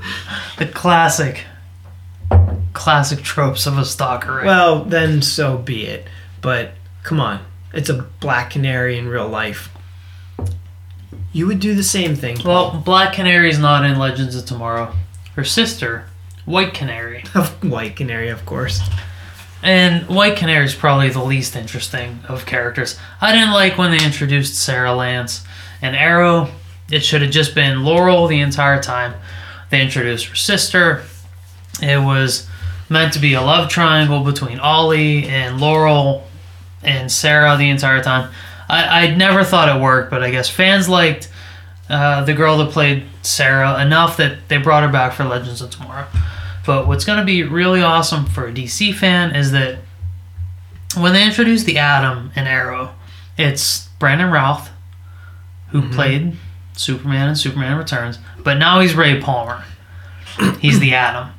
the 0.58 0.66
classic 0.66 1.44
classic 2.72 3.22
tropes 3.22 3.66
of 3.66 3.78
a 3.78 3.84
stalker. 3.84 4.36
Right? 4.36 4.46
Well, 4.46 4.84
then 4.84 5.22
so 5.22 5.58
be 5.58 5.86
it. 5.86 6.06
But 6.40 6.72
come 7.02 7.20
on, 7.20 7.40
it's 7.72 7.88
a 7.88 8.02
Black 8.20 8.50
Canary 8.50 8.98
in 8.98 9.08
real 9.08 9.28
life. 9.28 9.68
You 11.32 11.46
would 11.46 11.60
do 11.60 11.74
the 11.74 11.84
same 11.84 12.14
thing. 12.14 12.38
Well, 12.44 12.82
Black 12.84 13.14
Canary's 13.14 13.58
not 13.58 13.84
in 13.84 13.98
Legends 13.98 14.36
of 14.36 14.44
Tomorrow. 14.44 14.94
Her 15.34 15.44
sister, 15.44 16.06
White 16.44 16.74
Canary, 16.74 17.24
Of 17.34 17.62
White 17.64 17.96
Canary, 17.96 18.28
of 18.28 18.44
course. 18.44 18.80
and 19.62 20.06
White 20.08 20.36
Canary 20.36 20.64
is 20.64 20.74
probably 20.74 21.08
the 21.10 21.22
least 21.22 21.54
interesting 21.56 22.20
of 22.28 22.46
characters. 22.46 22.98
I 23.20 23.32
didn't 23.32 23.52
like 23.52 23.78
when 23.78 23.90
they 23.90 24.04
introduced 24.04 24.54
Sara 24.56 24.92
Lance 24.94 25.44
and 25.80 25.94
Arrow. 25.94 26.48
It 26.90 27.04
should 27.04 27.22
have 27.22 27.30
just 27.30 27.54
been 27.54 27.84
Laurel 27.84 28.26
the 28.26 28.40
entire 28.40 28.82
time. 28.82 29.14
They 29.70 29.80
introduced 29.80 30.26
her 30.26 30.34
sister. 30.34 31.02
It 31.80 31.98
was 32.02 32.48
meant 32.90 33.14
to 33.14 33.18
be 33.18 33.34
a 33.34 33.40
love 33.40 33.70
triangle 33.70 34.22
between 34.24 34.58
Ollie 34.60 35.26
and 35.28 35.58
Laurel 35.60 36.26
and 36.82 37.10
Sara 37.10 37.56
the 37.56 37.70
entire 37.70 38.02
time. 38.02 38.30
I, 38.68 39.04
I 39.06 39.14
never 39.14 39.44
thought 39.44 39.74
it 39.74 39.80
worked, 39.80 40.10
but 40.10 40.22
I 40.22 40.30
guess 40.30 40.48
fans 40.50 40.88
liked 40.88 41.30
uh, 41.88 42.24
the 42.24 42.34
girl 42.34 42.58
that 42.58 42.70
played 42.70 43.04
Sara 43.22 43.80
enough 43.80 44.16
that 44.16 44.48
they 44.48 44.58
brought 44.58 44.82
her 44.82 44.88
back 44.88 45.12
for 45.12 45.24
Legends 45.24 45.60
of 45.60 45.70
Tomorrow. 45.70 46.06
But 46.64 46.86
what's 46.86 47.04
going 47.04 47.18
to 47.18 47.24
be 47.24 47.42
really 47.42 47.82
awesome 47.82 48.26
for 48.26 48.46
a 48.46 48.52
DC 48.52 48.94
fan 48.94 49.34
is 49.34 49.50
that 49.52 49.80
when 50.96 51.12
they 51.12 51.24
introduced 51.24 51.66
the 51.66 51.78
Atom 51.78 52.30
and 52.36 52.46
Arrow, 52.46 52.94
it's 53.36 53.88
Brandon 53.98 54.30
Routh, 54.30 54.70
who 55.70 55.88
played 55.90 56.36
Superman 56.74 57.28
and 57.28 57.38
Superman 57.38 57.78
Returns, 57.78 58.18
but 58.38 58.58
now 58.58 58.80
he's 58.80 58.94
Ray 58.94 59.20
Palmer. 59.20 59.64
He's 60.60 60.80
the 60.80 60.94
Atom. 60.94 61.32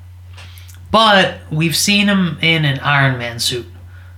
But 0.92 1.40
we've 1.50 1.76
seen 1.76 2.08
him 2.08 2.38
in 2.42 2.66
an 2.66 2.78
Iron 2.80 3.18
Man 3.18 3.40
suit 3.40 3.66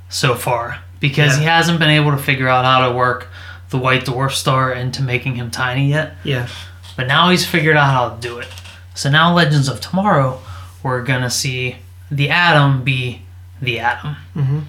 so 0.09 0.35
far 0.35 0.81
because 0.99 1.37
he 1.37 1.45
hasn't 1.45 1.79
been 1.79 1.89
able 1.89 2.11
to 2.11 2.17
figure 2.17 2.49
out 2.49 2.65
how 2.65 2.89
to 2.89 2.95
work 2.95 3.29
the 3.69 3.77
White 3.77 4.05
Dwarf 4.05 4.31
star 4.31 4.71
into 4.71 5.01
making 5.01 5.35
him 5.35 5.51
tiny 5.51 5.89
yet. 5.89 6.15
Yeah. 6.23 6.47
But 6.95 7.07
now 7.07 7.29
he's 7.29 7.45
figured 7.45 7.75
out 7.77 7.91
how 7.91 8.09
to 8.15 8.21
do 8.21 8.39
it. 8.39 8.47
So 8.93 9.09
now 9.09 9.33
Legends 9.33 9.67
of 9.67 9.81
Tomorrow, 9.81 10.39
we're 10.83 11.03
gonna 11.03 11.29
see 11.29 11.77
the 12.09 12.29
Atom 12.29 12.83
be 12.83 13.23
the 13.61 13.79
Atom. 13.79 14.15
Mhm. 14.35 14.63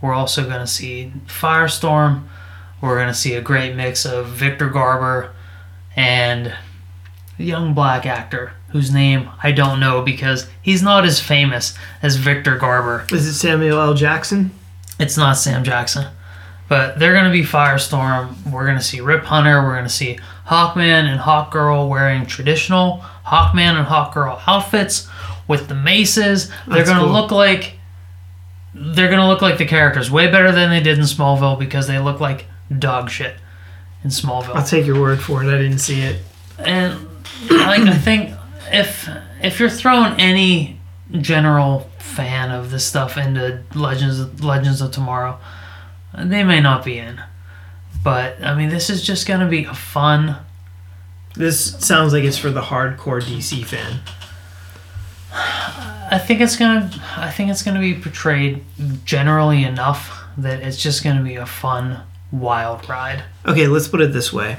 We're 0.00 0.14
also 0.14 0.48
gonna 0.48 0.66
see 0.66 1.12
Firestorm. 1.26 2.22
We're 2.80 2.98
gonna 2.98 3.14
see 3.14 3.34
a 3.34 3.40
great 3.40 3.74
mix 3.74 4.04
of 4.04 4.28
Victor 4.28 4.68
Garber 4.68 5.30
and 5.96 6.54
a 7.38 7.42
young 7.42 7.74
black 7.74 8.06
actor 8.06 8.52
whose 8.68 8.90
name 8.90 9.28
I 9.42 9.52
don't 9.52 9.80
know 9.80 10.02
because 10.02 10.46
he's 10.62 10.82
not 10.82 11.04
as 11.04 11.20
famous 11.20 11.74
as 12.02 12.16
Victor 12.16 12.56
Garber. 12.56 13.06
Is 13.10 13.26
it 13.26 13.34
Samuel 13.34 13.80
L. 13.80 13.94
Jackson? 13.94 14.50
It's 14.98 15.16
not 15.16 15.36
Sam 15.36 15.64
Jackson. 15.64 16.06
But 16.68 16.98
they're 16.98 17.12
going 17.12 17.26
to 17.26 17.30
be 17.30 17.42
Firestorm. 17.42 18.50
We're 18.50 18.64
going 18.64 18.78
to 18.78 18.82
see 18.82 19.00
Rip 19.00 19.24
Hunter. 19.24 19.62
We're 19.62 19.74
going 19.74 19.84
to 19.84 19.88
see 19.88 20.18
Hawkman 20.48 21.04
and 21.04 21.20
Hawkgirl 21.20 21.88
wearing 21.88 22.26
traditional 22.26 23.04
Hawkman 23.24 23.76
and 23.78 23.86
Hawkgirl 23.86 24.40
outfits 24.46 25.08
with 25.48 25.68
the 25.68 25.74
maces. 25.74 26.48
They're 26.66 26.84
going 26.84 26.98
to 26.98 27.04
cool. 27.04 27.12
look 27.12 27.30
like 27.30 27.74
they're 28.74 29.08
going 29.08 29.20
to 29.20 29.26
look 29.26 29.42
like 29.42 29.58
the 29.58 29.64
characters 29.64 30.10
way 30.10 30.30
better 30.30 30.52
than 30.52 30.70
they 30.70 30.80
did 30.80 30.98
in 30.98 31.04
Smallville 31.04 31.58
because 31.58 31.86
they 31.86 31.98
look 31.98 32.20
like 32.20 32.46
dog 32.78 33.08
shit 33.08 33.36
in 34.04 34.10
Smallville 34.10 34.54
I'll 34.54 34.66
take 34.66 34.86
your 34.86 35.00
word 35.00 35.20
for 35.20 35.42
it. 35.42 35.48
I 35.48 35.58
didn't 35.58 35.78
see 35.78 36.00
it. 36.02 36.20
and 36.58 37.06
like 37.50 37.80
I 37.80 37.96
think 37.96 38.34
if 38.72 39.08
if 39.42 39.58
you're 39.60 39.70
throwing 39.70 40.20
any 40.20 40.78
general 41.20 41.90
fan 41.98 42.50
of 42.50 42.70
this 42.70 42.84
stuff 42.84 43.16
into 43.16 43.62
Legends 43.74 44.42
Legends 44.42 44.80
of 44.80 44.90
Tomorrow, 44.92 45.38
they 46.16 46.44
may 46.44 46.60
not 46.60 46.84
be 46.84 46.98
in. 46.98 47.20
But 48.02 48.42
I 48.42 48.54
mean, 48.54 48.68
this 48.68 48.90
is 48.90 49.02
just 49.02 49.26
gonna 49.26 49.48
be 49.48 49.64
a 49.64 49.74
fun. 49.74 50.36
This 51.34 51.76
sounds 51.84 52.12
like 52.12 52.24
it's 52.24 52.38
for 52.38 52.50
the 52.50 52.62
hardcore 52.62 53.22
DC 53.22 53.64
fan. 53.64 54.00
I 55.32 56.18
think 56.18 56.40
it's 56.40 56.56
gonna. 56.56 56.90
I 57.16 57.30
think 57.30 57.50
it's 57.50 57.62
gonna 57.62 57.80
be 57.80 57.94
portrayed 57.94 58.62
generally 59.04 59.64
enough 59.64 60.22
that 60.38 60.62
it's 60.62 60.80
just 60.80 61.02
gonna 61.02 61.22
be 61.22 61.34
a 61.34 61.46
fun, 61.46 62.00
wild 62.30 62.88
ride. 62.88 63.24
Okay, 63.44 63.66
let's 63.66 63.88
put 63.88 64.00
it 64.00 64.12
this 64.12 64.32
way. 64.32 64.58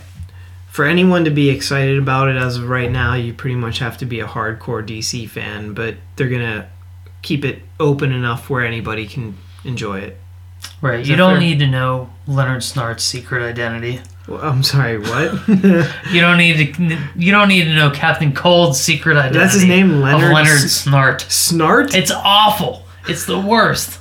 For 0.70 0.86
anyone 0.86 1.24
to 1.24 1.32
be 1.32 1.50
excited 1.50 1.98
about 1.98 2.28
it 2.28 2.36
as 2.36 2.58
of 2.58 2.70
right 2.70 2.92
now, 2.92 3.16
you 3.16 3.34
pretty 3.34 3.56
much 3.56 3.80
have 3.80 3.98
to 3.98 4.06
be 4.06 4.20
a 4.20 4.28
hardcore 4.28 4.86
DC 4.86 5.28
fan, 5.30 5.74
but 5.74 5.96
they're 6.18 6.30
to 6.30 6.68
keep 7.22 7.44
it 7.44 7.64
open 7.80 8.12
enough 8.12 8.50
where 8.50 8.64
anybody 8.64 9.08
can 9.08 9.38
enjoy 9.64 10.00
it. 10.00 10.18
Right. 10.82 11.00
Is 11.02 11.10
You 11.10 11.16
don't 11.16 11.34
fair? 11.34 11.40
need 11.40 11.60
to 11.60 11.68
know 11.68 12.10
Leonard 12.28 12.62
Snart's 12.62 13.04
secret 13.04 13.42
identity. 13.44 14.00
Well, 14.28 14.42
I'm 14.42 14.62
sorry, 14.64 15.00
what? 15.00 15.48
You 16.12 16.22
don't 16.22 16.38
need 16.38 16.76
to. 16.76 16.98
You 17.16 17.32
don't 17.32 17.48
need 17.48 17.64
to 17.66 17.74
know 17.74 17.90
Captain 17.90 18.34
Cold's 18.34 18.80
secret 18.80 19.16
identity. 19.18 19.40
That's 19.40 19.54
his 19.54 19.66
name, 19.66 19.92
of 19.92 19.98
Leonard 20.02 20.34
Leonard 20.34 20.60
Snart. 20.60 21.20
Snart? 21.30 21.96
It's 21.96 22.12
awful. 22.12 22.84
It's 23.08 23.26
the 23.26 23.40
worst. 23.40 24.00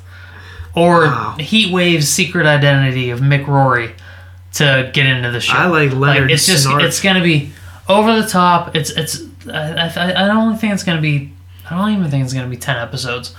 Or 0.74 1.02
Wow. 1.05 1.37
Heatwave's 1.38 2.09
secret 2.09 2.44
identity 2.44 3.11
of 3.11 3.20
Mick 3.20 3.46
Rory 3.46 3.94
to 4.55 4.90
get 4.92 5.07
into 5.07 5.31
the 5.31 5.40
show. 5.40 5.55
I 5.57 5.66
like 5.66 5.92
Leonard 5.92 6.31
it's 6.31 6.46
just 6.46 6.66
Snart. 6.66 6.83
it's 6.83 7.00
gonna 7.00 7.22
be 7.22 7.52
over 7.88 8.20
the 8.20 8.29
top. 8.29 8.74
It's 8.76 8.90
it's 8.90 9.22
I, 9.48 9.88
I, 9.96 10.24
I 10.24 10.26
don't 10.26 10.59
think 10.59 10.74
it's 10.74 10.83
gonna 10.83 11.00
be 11.00 11.33
I 11.70 11.76
don't 11.79 11.92
even 11.96 12.11
think 12.11 12.24
it's 12.24 12.35
gonna 12.35 12.48
be 12.48 12.57
ten 12.57 12.76
episodes, 12.76 13.35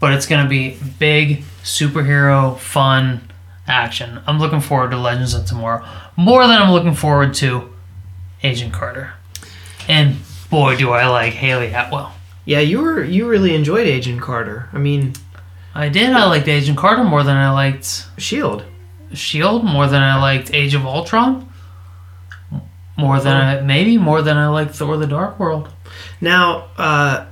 but 0.00 0.12
it's 0.12 0.26
gonna 0.26 0.48
be 0.48 0.76
big 0.98 1.42
superhero 1.62 2.58
fun 2.58 3.20
action. 3.66 4.20
I'm 4.26 4.38
looking 4.38 4.60
forward 4.60 4.90
to 4.92 4.96
Legends 4.96 5.34
of 5.34 5.44
Tomorrow 5.46 5.84
more 6.16 6.46
than 6.46 6.60
I'm 6.60 6.72
looking 6.72 6.94
forward 6.94 7.34
to 7.34 7.72
Agent 8.42 8.72
Carter, 8.72 9.12
and 9.88 10.16
boy 10.50 10.76
do 10.76 10.90
I 10.90 11.06
like 11.08 11.32
Hayley 11.34 11.72
Atwell. 11.72 12.12
yeah, 12.44 12.60
you 12.60 12.80
were 12.80 13.02
you 13.04 13.28
really 13.28 13.54
enjoyed 13.54 13.86
Agent 13.86 14.20
Carter. 14.20 14.68
I 14.72 14.78
mean, 14.78 15.14
I 15.74 15.88
did. 15.88 16.10
I 16.10 16.24
liked 16.26 16.48
Agent 16.48 16.78
Carter 16.78 17.04
more 17.04 17.22
than 17.22 17.36
I 17.36 17.50
liked 17.50 18.06
Shield. 18.16 18.64
Shield, 19.12 19.64
more 19.64 19.86
than 19.86 20.02
I 20.02 20.20
liked 20.20 20.52
Age 20.54 20.74
of 20.74 20.84
Ultron, 20.86 21.48
more 22.96 23.20
than 23.20 23.36
I 23.36 23.60
maybe 23.60 23.96
more 23.98 24.22
than 24.22 24.36
I 24.36 24.48
liked 24.48 24.74
Thor: 24.74 24.96
The 24.96 25.06
Dark 25.06 25.38
World. 25.38 25.68
Now, 26.20 26.68
uh 26.76 27.26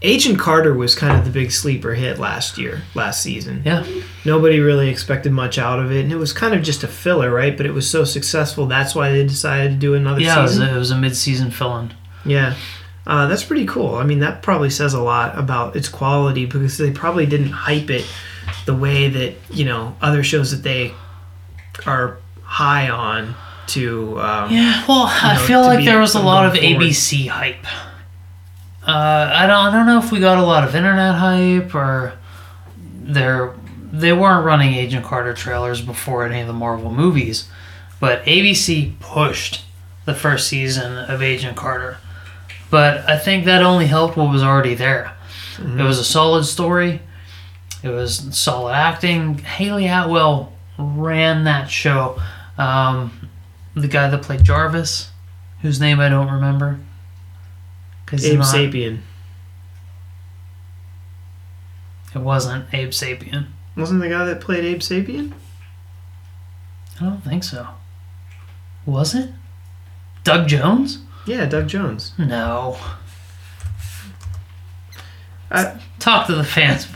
Agent 0.00 0.38
Carter 0.38 0.74
was 0.74 0.94
kind 0.94 1.18
of 1.18 1.24
the 1.24 1.30
big 1.30 1.50
sleeper 1.50 1.94
hit 1.94 2.18
last 2.18 2.56
year, 2.56 2.82
last 2.94 3.20
season. 3.20 3.62
Yeah, 3.64 3.84
Nobody 4.24 4.60
really 4.60 4.88
expected 4.88 5.32
much 5.32 5.58
out 5.58 5.80
of 5.80 5.90
it, 5.90 6.04
and 6.04 6.12
it 6.12 6.16
was 6.16 6.32
kind 6.32 6.54
of 6.54 6.62
just 6.62 6.84
a 6.84 6.88
filler, 6.88 7.32
right? 7.32 7.56
But 7.56 7.66
it 7.66 7.72
was 7.72 7.90
so 7.90 8.04
successful, 8.04 8.66
that's 8.66 8.94
why 8.94 9.10
they 9.10 9.24
decided 9.26 9.72
to 9.72 9.76
do 9.76 9.94
another 9.94 10.20
yeah, 10.20 10.38
it 10.38 10.42
was, 10.42 10.52
season. 10.52 10.68
a, 10.68 10.74
it 10.76 10.78
was 10.78 10.90
a 10.92 10.96
mid-season 10.96 11.50
fill-in. 11.50 11.92
Yeah. 12.24 12.54
Uh, 13.06 13.26
that's 13.26 13.42
pretty 13.42 13.66
cool. 13.66 13.96
I 13.96 14.04
mean, 14.04 14.20
that 14.20 14.42
probably 14.42 14.70
says 14.70 14.94
a 14.94 15.00
lot 15.02 15.36
about 15.36 15.74
its 15.74 15.88
quality 15.88 16.46
because 16.46 16.76
they 16.78 16.90
probably 16.92 17.26
didn't 17.26 17.50
hype 17.50 17.90
it 17.90 18.06
the 18.66 18.74
way 18.76 19.08
that, 19.08 19.34
you 19.50 19.64
know, 19.64 19.96
other 20.00 20.22
shows 20.22 20.50
that 20.52 20.62
they 20.62 20.92
are 21.86 22.18
high 22.42 22.88
on 22.90 23.34
to. 23.68 24.20
Um, 24.20 24.52
Yeah, 24.52 24.84
well, 24.86 25.06
I 25.08 25.34
know, 25.34 25.40
feel 25.40 25.62
like 25.62 25.84
there 25.84 25.98
was 25.98 26.14
a 26.14 26.20
lot 26.20 26.46
of 26.46 26.52
forward. 26.52 26.82
ABC 26.82 27.28
hype. 27.28 27.64
Uh, 28.88 29.30
I 29.34 29.46
don't, 29.46 29.66
I 29.66 29.70
don't 29.70 29.84
know 29.84 29.98
if 29.98 30.10
we 30.10 30.18
got 30.18 30.38
a 30.38 30.42
lot 30.42 30.64
of 30.64 30.74
internet 30.74 31.14
hype 31.16 31.74
or 31.74 32.18
there 32.76 33.54
they 33.92 34.14
weren't 34.14 34.46
running 34.46 34.74
Agent 34.74 35.04
Carter 35.04 35.34
trailers 35.34 35.82
before 35.82 36.24
any 36.24 36.40
of 36.40 36.46
the 36.46 36.54
Marvel 36.54 36.90
movies, 36.90 37.50
but 38.00 38.24
ABC 38.24 38.98
pushed 38.98 39.62
the 40.06 40.14
first 40.14 40.48
season 40.48 40.96
of 40.96 41.22
Agent 41.22 41.56
Carter. 41.56 41.98
But 42.70 43.08
I 43.08 43.18
think 43.18 43.44
that 43.44 43.62
only 43.62 43.86
helped 43.86 44.16
what 44.16 44.30
was 44.30 44.42
already 44.42 44.74
there. 44.74 45.14
It 45.58 45.82
was 45.82 45.98
a 45.98 46.04
solid 46.04 46.44
story. 46.44 47.02
It 47.82 47.88
was 47.88 48.36
solid 48.36 48.72
acting. 48.72 49.38
Hayley 49.38 49.86
Atwell 49.86 50.52
ran 50.78 51.44
that 51.44 51.70
show. 51.70 52.20
Um, 52.56 53.30
the 53.74 53.88
guy 53.88 54.08
that 54.08 54.22
played 54.22 54.44
Jarvis, 54.44 55.10
whose 55.62 55.80
name 55.80 56.00
I 56.00 56.08
don't 56.08 56.30
remember. 56.30 56.80
Abe 58.12 58.38
not- 58.38 58.54
Sapien. 58.54 59.00
It 62.14 62.18
wasn't 62.20 62.66
Abe 62.72 62.90
Sapien. 62.90 63.46
Wasn't 63.76 64.00
the 64.00 64.08
guy 64.08 64.24
that 64.24 64.40
played 64.40 64.64
Abe 64.64 64.80
Sapien? 64.80 65.32
I 67.00 67.04
don't 67.04 67.22
think 67.22 67.44
so. 67.44 67.68
Was 68.86 69.14
it? 69.14 69.30
Doug 70.24 70.48
Jones? 70.48 70.98
Yeah, 71.26 71.44
Doug 71.46 71.68
Jones. 71.68 72.12
No. 72.18 72.76
I- 75.50 75.78
Talk 75.98 76.26
to 76.28 76.34
the 76.34 76.44
fans 76.44 76.86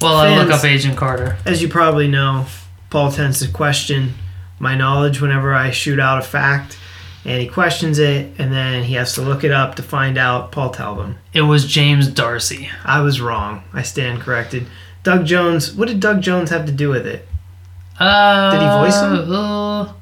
while 0.00 0.16
I 0.16 0.36
look 0.36 0.50
up 0.50 0.64
Agent 0.64 0.96
Carter. 0.96 1.36
As 1.46 1.62
you 1.62 1.68
probably 1.68 2.08
know, 2.08 2.46
Paul 2.90 3.10
tends 3.12 3.38
to 3.40 3.48
question 3.48 4.14
my 4.58 4.74
knowledge 4.74 5.20
whenever 5.20 5.54
I 5.54 5.70
shoot 5.70 5.98
out 5.98 6.18
a 6.18 6.22
fact, 6.22 6.76
and 7.24 7.40
he 7.40 7.46
questions 7.48 7.98
it, 7.98 8.32
and 8.38 8.52
then 8.52 8.84
he 8.84 8.94
has 8.94 9.14
to 9.14 9.22
look 9.22 9.44
it 9.44 9.50
up 9.52 9.74
to 9.76 9.82
find 9.82 10.18
out. 10.18 10.50
Paul, 10.52 10.70
them. 10.70 11.18
It 11.32 11.42
was 11.42 11.66
James 11.66 12.08
D'Arcy. 12.08 12.68
I 12.84 13.00
was 13.00 13.20
wrong. 13.20 13.62
I 13.72 13.82
stand 13.82 14.20
corrected. 14.20 14.66
Doug 15.02 15.24
Jones. 15.26 15.72
What 15.72 15.88
did 15.88 16.00
Doug 16.00 16.20
Jones 16.22 16.50
have 16.50 16.66
to 16.66 16.72
do 16.72 16.88
with 16.88 17.06
it? 17.06 17.28
Uh, 17.98 18.50
Did 18.50 18.60
he 18.60 18.66
voice 18.66 19.00
him? 19.00 19.32
Uh, 19.32 19.92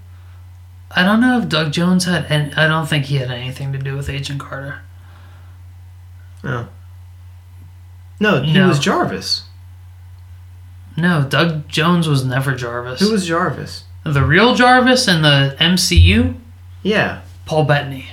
I 0.93 1.05
don't 1.05 1.21
know 1.21 1.39
if 1.39 1.49
Doug 1.49 1.73
Jones 1.73 2.05
had, 2.05 2.27
and 2.31 2.55
I 2.55 2.67
don't 2.67 2.87
think 2.87 3.07
he 3.07 3.17
had 3.17 3.31
anything 3.31 3.73
to 3.73 3.79
do 3.79 3.97
with 3.97 4.09
Agent 4.09 4.41
Carter. 4.41 4.81
Oh. 6.45 6.69
No, 8.19 8.43
he 8.43 8.53
No. 8.55 8.69
was 8.69 8.79
Jarvis. 8.79 9.45
No, 10.97 11.23
Doug 11.29 11.69
Jones 11.69 12.09
was 12.09 12.25
never 12.25 12.55
Jarvis. 12.55 13.01
Who 13.01 13.11
was 13.13 13.27
Jarvis? 13.27 13.85
the 14.05 14.25
real 14.25 14.55
Jarvis 14.55 15.07
in 15.09 15.21
the 15.23 15.55
MCU? 15.61 16.35
Yeah. 16.83 17.21
Paul 17.47 17.65
Bettany. 17.65 18.07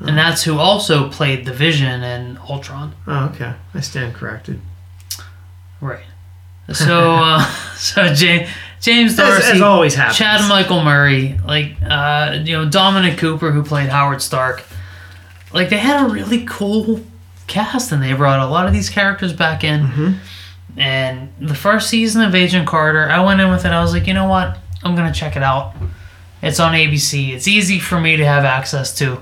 and 0.00 0.18
that's 0.18 0.42
who 0.42 0.58
also 0.58 1.08
played 1.08 1.46
the 1.46 1.52
Vision 1.52 2.02
in 2.02 2.38
Ultron. 2.48 2.94
Oh, 3.06 3.26
okay. 3.34 3.54
I 3.74 3.80
stand 3.80 4.14
corrected. 4.14 4.60
Right. 5.80 6.04
So, 6.72 7.12
uh, 7.14 7.44
so 7.76 8.12
James 8.12 8.48
James 8.80 9.12
As, 9.12 9.16
D'Arcy, 9.16 9.52
as 9.52 9.62
always 9.62 9.94
happens. 9.94 10.18
Chad 10.18 10.48
Michael 10.48 10.82
Murray, 10.82 11.38
like 11.46 11.76
uh, 11.88 12.38
you 12.44 12.56
know 12.56 12.68
Dominic 12.68 13.18
Cooper, 13.18 13.50
who 13.52 13.62
played 13.62 13.88
Howard 13.88 14.20
Stark. 14.20 14.64
Like 15.52 15.70
they 15.70 15.78
had 15.78 16.04
a 16.04 16.08
really 16.12 16.44
cool 16.46 17.00
cast, 17.46 17.92
and 17.92 18.02
they 18.02 18.12
brought 18.12 18.40
a 18.40 18.46
lot 18.46 18.66
of 18.66 18.72
these 18.72 18.90
characters 18.90 19.32
back 19.32 19.64
in. 19.64 19.86
Mhm. 19.86 20.18
And 20.76 21.32
the 21.40 21.54
first 21.54 21.88
season 21.88 22.20
of 22.22 22.34
Agent 22.34 22.66
Carter, 22.66 23.08
I 23.08 23.20
went 23.24 23.40
in 23.40 23.50
with 23.50 23.64
it. 23.64 23.70
I 23.70 23.80
was 23.80 23.94
like, 23.94 24.06
you 24.06 24.12
know 24.14 24.28
what? 24.28 24.58
I'm 24.82 24.94
gonna 24.94 25.12
check 25.14 25.36
it 25.36 25.42
out. 25.42 25.74
It's 26.42 26.60
on 26.60 26.72
ABC. 26.74 27.30
It's 27.34 27.48
easy 27.48 27.78
for 27.80 28.00
me 28.00 28.16
to 28.16 28.24
have 28.24 28.44
access 28.44 28.94
to. 28.98 29.20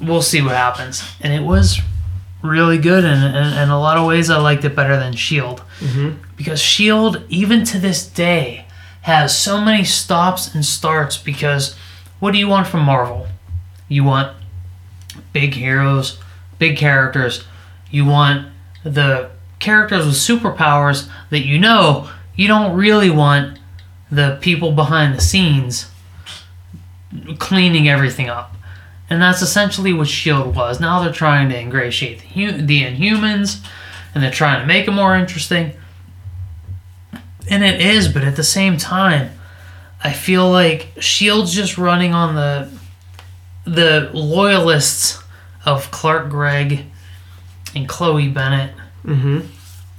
We'll 0.00 0.22
see 0.22 0.42
what 0.42 0.56
happens. 0.56 1.04
And 1.20 1.32
it 1.32 1.42
was 1.42 1.80
really 2.42 2.78
good, 2.78 3.04
and 3.04 3.36
in, 3.36 3.52
in 3.58 3.68
a 3.70 3.78
lot 3.78 3.96
of 3.98 4.06
ways, 4.06 4.28
I 4.30 4.38
liked 4.38 4.64
it 4.64 4.74
better 4.74 4.96
than 4.98 5.12
Shield 5.14 5.62
Mhm. 5.80 6.16
because 6.36 6.60
Shield, 6.60 7.22
even 7.28 7.64
to 7.66 7.78
this 7.78 8.04
day, 8.04 8.66
has 9.02 9.36
so 9.36 9.60
many 9.60 9.84
stops 9.84 10.52
and 10.54 10.64
starts. 10.64 11.16
Because 11.16 11.76
what 12.18 12.32
do 12.32 12.38
you 12.38 12.48
want 12.48 12.66
from 12.66 12.80
Marvel? 12.82 13.28
You 13.88 14.02
want 14.04 14.36
big 15.32 15.54
heroes, 15.54 16.18
big 16.58 16.76
characters. 16.76 17.44
You 17.90 18.04
want 18.06 18.48
the 18.84 19.28
characters 19.60 20.04
with 20.06 20.14
superpowers 20.14 21.08
that 21.30 21.44
you 21.46 21.58
know. 21.58 22.08
You 22.34 22.48
don't 22.48 22.74
really 22.74 23.10
want 23.10 23.58
the 24.12 24.38
people 24.40 24.70
behind 24.72 25.14
the 25.16 25.20
scenes 25.20 25.90
cleaning 27.38 27.88
everything 27.88 28.28
up. 28.28 28.54
And 29.10 29.20
that's 29.20 29.42
essentially 29.42 29.92
what 29.92 30.08
Shield 30.08 30.54
was. 30.54 30.80
Now 30.80 31.02
they're 31.02 31.12
trying 31.12 31.48
to 31.50 31.58
ingratiate 31.58 32.20
the, 32.34 32.52
the 32.62 32.82
Inhumans, 32.84 33.64
and 34.14 34.22
they're 34.22 34.30
trying 34.30 34.60
to 34.60 34.66
make 34.66 34.86
it 34.86 34.92
more 34.92 35.16
interesting. 35.16 35.72
And 37.50 37.64
it 37.64 37.80
is, 37.80 38.08
but 38.08 38.22
at 38.24 38.36
the 38.36 38.44
same 38.44 38.76
time, 38.76 39.30
I 40.04 40.12
feel 40.12 40.48
like 40.50 40.88
Shield's 41.00 41.52
just 41.54 41.76
running 41.78 42.12
on 42.14 42.34
the 42.34 42.70
the 43.64 44.10
loyalists 44.12 45.22
of 45.64 45.90
Clark 45.92 46.28
Gregg 46.30 46.84
and 47.76 47.88
Chloe 47.88 48.26
Bennet 48.28 48.72
Mhm. 49.04 49.46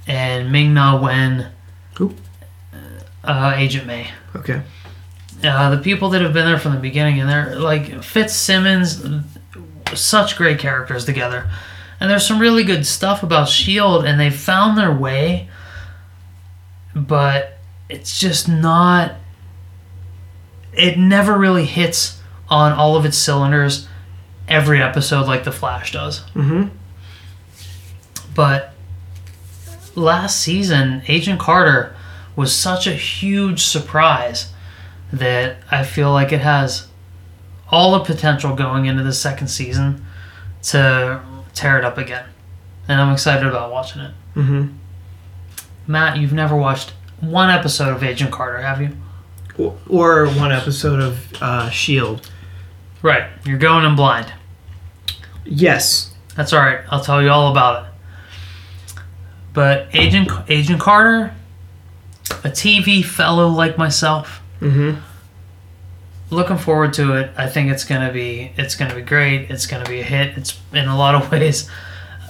and 0.06 0.52
Ming 0.52 0.74
Na 0.74 1.00
Wen, 1.00 1.46
Who? 1.96 2.14
Uh, 3.26 3.54
Agent 3.56 3.86
May. 3.86 4.08
Okay. 4.36 4.62
Uh, 5.42 5.70
the 5.70 5.82
people 5.82 6.10
that 6.10 6.22
have 6.22 6.32
been 6.32 6.46
there 6.46 6.58
from 6.58 6.74
the 6.74 6.80
beginning, 6.80 7.20
and 7.20 7.28
they're 7.28 7.56
like 7.56 8.02
Fitzsimmons, 8.02 9.04
such 9.94 10.36
great 10.36 10.58
characters 10.58 11.04
together. 11.04 11.50
And 12.00 12.10
there's 12.10 12.26
some 12.26 12.38
really 12.38 12.64
good 12.64 12.86
stuff 12.86 13.22
about 13.22 13.48
Shield, 13.48 14.04
and 14.04 14.18
they 14.18 14.30
found 14.30 14.76
their 14.76 14.92
way, 14.92 15.48
but 16.94 17.58
it's 17.88 18.18
just 18.18 18.48
not. 18.48 19.14
It 20.72 20.98
never 20.98 21.38
really 21.38 21.66
hits 21.66 22.20
on 22.48 22.72
all 22.72 22.96
of 22.96 23.04
its 23.04 23.16
cylinders 23.16 23.88
every 24.48 24.82
episode 24.82 25.26
like 25.26 25.44
The 25.44 25.52
Flash 25.52 25.92
does. 25.92 26.20
Mm-hmm. 26.34 26.68
But 28.34 28.74
last 29.94 30.40
season, 30.40 31.02
Agent 31.06 31.38
Carter 31.38 31.94
was 32.36 32.54
such 32.54 32.86
a 32.86 32.92
huge 32.92 33.62
surprise 33.64 34.52
that 35.12 35.56
I 35.70 35.84
feel 35.84 36.10
like 36.12 36.32
it 36.32 36.40
has 36.40 36.88
all 37.70 37.92
the 37.92 38.00
potential 38.04 38.54
going 38.54 38.86
into 38.86 39.02
the 39.02 39.12
second 39.12 39.48
season 39.48 40.04
to 40.64 41.20
tear 41.54 41.78
it 41.78 41.84
up 41.84 41.98
again. 41.98 42.24
And 42.88 43.00
I'm 43.00 43.12
excited 43.12 43.46
about 43.46 43.70
watching 43.72 44.02
it. 44.02 44.12
Mhm. 44.36 44.74
Matt, 45.86 46.18
you've 46.18 46.32
never 46.32 46.56
watched 46.56 46.92
one 47.20 47.50
episode 47.50 47.94
of 47.94 48.02
Agent 48.02 48.30
Carter, 48.32 48.60
have 48.60 48.80
you? 48.80 48.96
Or- 49.56 49.76
Or 49.88 50.26
one 50.28 50.50
episode 50.52 51.00
of 51.00 51.26
uh, 51.42 51.70
Shield. 51.70 52.28
Right. 53.02 53.24
You're 53.44 53.58
going 53.58 53.84
in 53.84 53.94
blind. 53.94 54.32
Yes. 55.44 56.12
That's 56.36 56.52
all 56.52 56.60
right. 56.60 56.80
I'll 56.90 57.02
tell 57.04 57.22
you 57.22 57.30
all 57.30 57.50
about 57.52 57.84
it. 57.84 57.90
But 59.52 59.88
Agent 59.92 60.30
Agent 60.48 60.80
Carter, 60.80 61.32
a 62.30 62.48
TV 62.50 63.02
fellow 63.04 63.48
like 63.48 63.76
myself, 63.78 64.40
Mhm. 64.60 65.00
looking 66.30 66.58
forward 66.58 66.92
to 66.94 67.12
it. 67.14 67.30
I 67.36 67.46
think 67.46 67.70
it's 67.70 67.84
gonna 67.84 68.12
be 68.12 68.52
it's 68.56 68.74
gonna 68.74 68.94
be 68.94 69.02
great. 69.02 69.50
It's 69.50 69.66
gonna 69.66 69.84
be 69.88 70.00
a 70.00 70.04
hit. 70.04 70.36
It's 70.36 70.58
in 70.72 70.88
a 70.88 70.96
lot 70.96 71.14
of 71.14 71.30
ways. 71.32 71.68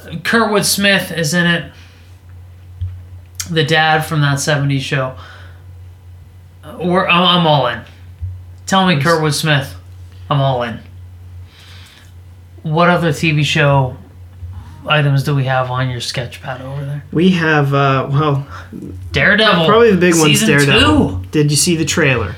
Kurtwood 0.05 0.65
Smith 0.65 1.11
is 1.13 1.33
in 1.35 1.47
it. 1.47 1.73
The 3.51 3.65
dad 3.65 4.05
from 4.05 4.21
that 4.23 4.39
'70s 4.39 4.81
show. 4.83 5.17
We're, 6.79 7.07
I'm, 7.07 7.41
I'm 7.41 7.47
all 7.47 7.67
in. 7.67 7.81
Tell 8.67 8.87
me. 8.87 8.97
Kurtwood 8.97 9.35
Smith. 9.35 9.75
I'm 10.31 10.41
all 10.41 10.63
in. 10.63 10.81
What 12.63 12.89
other 12.89 13.11
TV 13.11 13.45
show 13.45 13.97
items 14.89 15.23
do 15.25 15.35
we 15.35 15.45
have 15.45 15.71
on 15.71 15.89
your 15.91 16.01
sketch 16.01 16.43
pad 16.43 16.61
over 16.61 16.85
there? 16.85 17.05
We 17.13 17.31
have 17.31 17.73
uh, 17.75 18.09
well, 18.11 18.47
Daredevil. 19.13 19.67
probably 19.67 19.91
the 19.91 19.97
big 19.99 20.15
one's 20.15 20.41
season 20.41 20.49
Daredevil. 20.49 21.09
Two. 21.21 21.27
Did 21.31 21.51
you 21.51 21.57
see 21.57 21.77
the 21.77 21.85
trailer? 21.85 22.35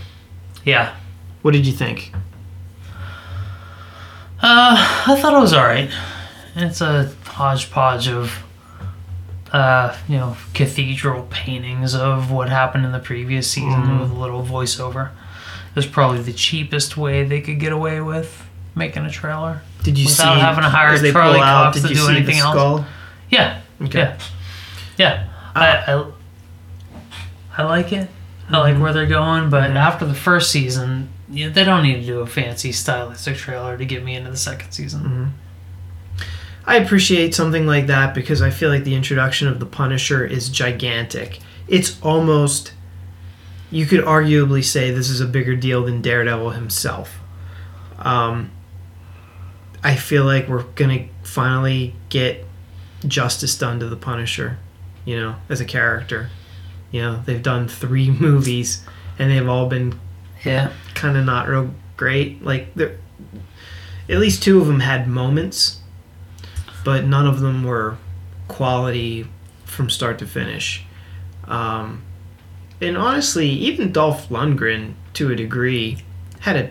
Yeah. 0.65 0.95
What 1.43 1.53
did 1.53 1.67
you 1.67 1.73
think? 1.73 2.13
Uh, 4.43 4.77
I 5.07 5.17
thought 5.21 5.35
it 5.35 5.41
was 5.41 5.55
alright. 5.55 5.91
It's 6.55 6.81
a 6.81 7.13
hodgepodge 7.25 8.09
of, 8.09 8.43
uh, 9.53 9.97
you 10.09 10.17
know, 10.19 10.37
cathedral 10.55 11.27
paintings 11.31 11.95
of 11.95 12.31
what 12.31 12.49
happened 12.49 12.85
in 12.85 12.93
the 12.93 12.99
previous 12.99 13.51
season 13.51 13.83
Mhm. 13.83 14.01
with 14.01 14.11
a 14.11 14.15
little 14.15 14.45
voiceover. 14.45 15.09
It 15.11 15.77
was 15.77 15.87
probably 15.87 16.23
the 16.23 16.33
cheapest 16.33 16.97
way 16.97 17.25
they 17.25 17.41
could 17.41 17.61
get 17.61 17.73
away 17.73 18.01
with 18.01 18.46
making 18.77 19.05
a 19.05 19.11
trailer. 19.11 19.63
Did 19.83 19.99
you 19.99 20.07
Without 20.07 20.35
see 20.35 20.41
having 20.41 20.63
to 20.63 20.71
hire 20.71 20.97
Charlie 21.13 21.41
out? 21.41 21.73
Cox 21.73 21.77
Did 21.81 21.83
to 21.83 21.89
you 21.89 21.95
do 21.97 22.01
see 22.07 22.17
anything 22.17 22.37
the 22.37 22.43
else? 22.43 22.55
skull? 22.55 22.87
Yeah, 23.31 23.61
Okay. 23.83 23.99
yeah, 23.99 24.19
yeah. 24.97 25.29
I, 25.57 25.67
I, 25.93 26.13
I 27.59 27.63
like 27.65 27.93
it. 27.93 28.09
I 28.51 28.59
like 28.59 28.79
where 28.81 28.93
they're 28.93 29.07
going, 29.07 29.51
but 29.51 29.71
Mhm. 29.71 29.77
after 29.77 30.05
the 30.07 30.15
first 30.15 30.51
season, 30.53 31.09
yeah, 31.29 31.49
they 31.49 31.65
don't 31.65 31.83
need 31.83 31.95
to 32.01 32.07
do 32.07 32.21
a 32.21 32.27
fancy 32.27 32.71
stylistic 32.71 33.37
trailer 33.37 33.77
to 33.77 33.85
get 33.85 34.05
me 34.05 34.15
into 34.15 34.31
the 34.31 34.37
second 34.37 34.71
season. 34.71 35.33
I 36.67 36.77
appreciate 36.77 37.35
something 37.35 37.67
like 37.67 37.87
that 37.87 38.13
because 38.15 38.43
I 38.43 38.51
feel 38.51 38.71
like 38.71 38.85
the 38.85 38.95
introduction 38.95 39.49
of 39.49 39.59
the 39.61 39.67
Punisher 39.67 40.25
is 40.25 40.49
gigantic. 40.49 41.39
It's 41.69 42.01
almost 42.03 42.73
you 43.71 43.87
could 43.87 44.05
arguably 44.05 44.63
say 44.65 44.91
this 44.93 45.09
is 45.11 45.21
a 45.21 45.27
bigger 45.27 45.57
deal 45.57 45.85
than 45.85 46.01
Daredevil 46.03 46.51
himself. 46.51 47.19
Um, 47.99 48.51
I 49.87 49.95
feel 49.97 50.25
like 50.25 50.49
we're 50.49 50.65
gonna 50.75 51.07
finally 51.23 51.95
get 52.09 52.45
justice 53.07 53.57
done 53.57 53.79
to 53.81 53.87
the 53.87 53.97
Punisher, 53.97 54.59
you 55.05 55.17
know, 55.21 55.37
as 55.49 55.61
a 55.61 55.65
character. 55.65 56.31
You 56.91 57.03
know, 57.03 57.23
they've 57.25 57.43
done 57.43 57.69
three 57.69 58.11
movies 58.27 58.83
and 59.19 59.31
they've 59.31 59.49
all 59.49 59.67
been 59.69 59.99
Yeah. 60.45 60.73
kind 60.95 61.17
of 61.17 61.25
not 61.25 61.49
real 61.49 61.73
great. 61.97 62.43
Like 62.45 62.75
there, 62.75 62.97
at 64.09 64.19
least 64.19 64.43
two 64.43 64.61
of 64.61 64.67
them 64.67 64.81
had 64.81 65.07
moments, 65.09 65.81
but 66.85 67.05
none 67.05 67.27
of 67.27 67.41
them 67.41 67.63
were 67.65 67.97
quality 68.49 69.27
from 69.65 69.89
start 69.91 70.19
to 70.19 70.27
finish. 70.27 70.85
Um, 71.47 72.03
and 72.81 72.97
honestly, 72.97 73.49
even 73.49 73.93
Dolph 73.93 74.29
Lundgren, 74.31 74.95
to 75.15 75.31
a 75.31 75.37
degree, 75.37 75.99
had 76.41 76.57
a 76.57 76.71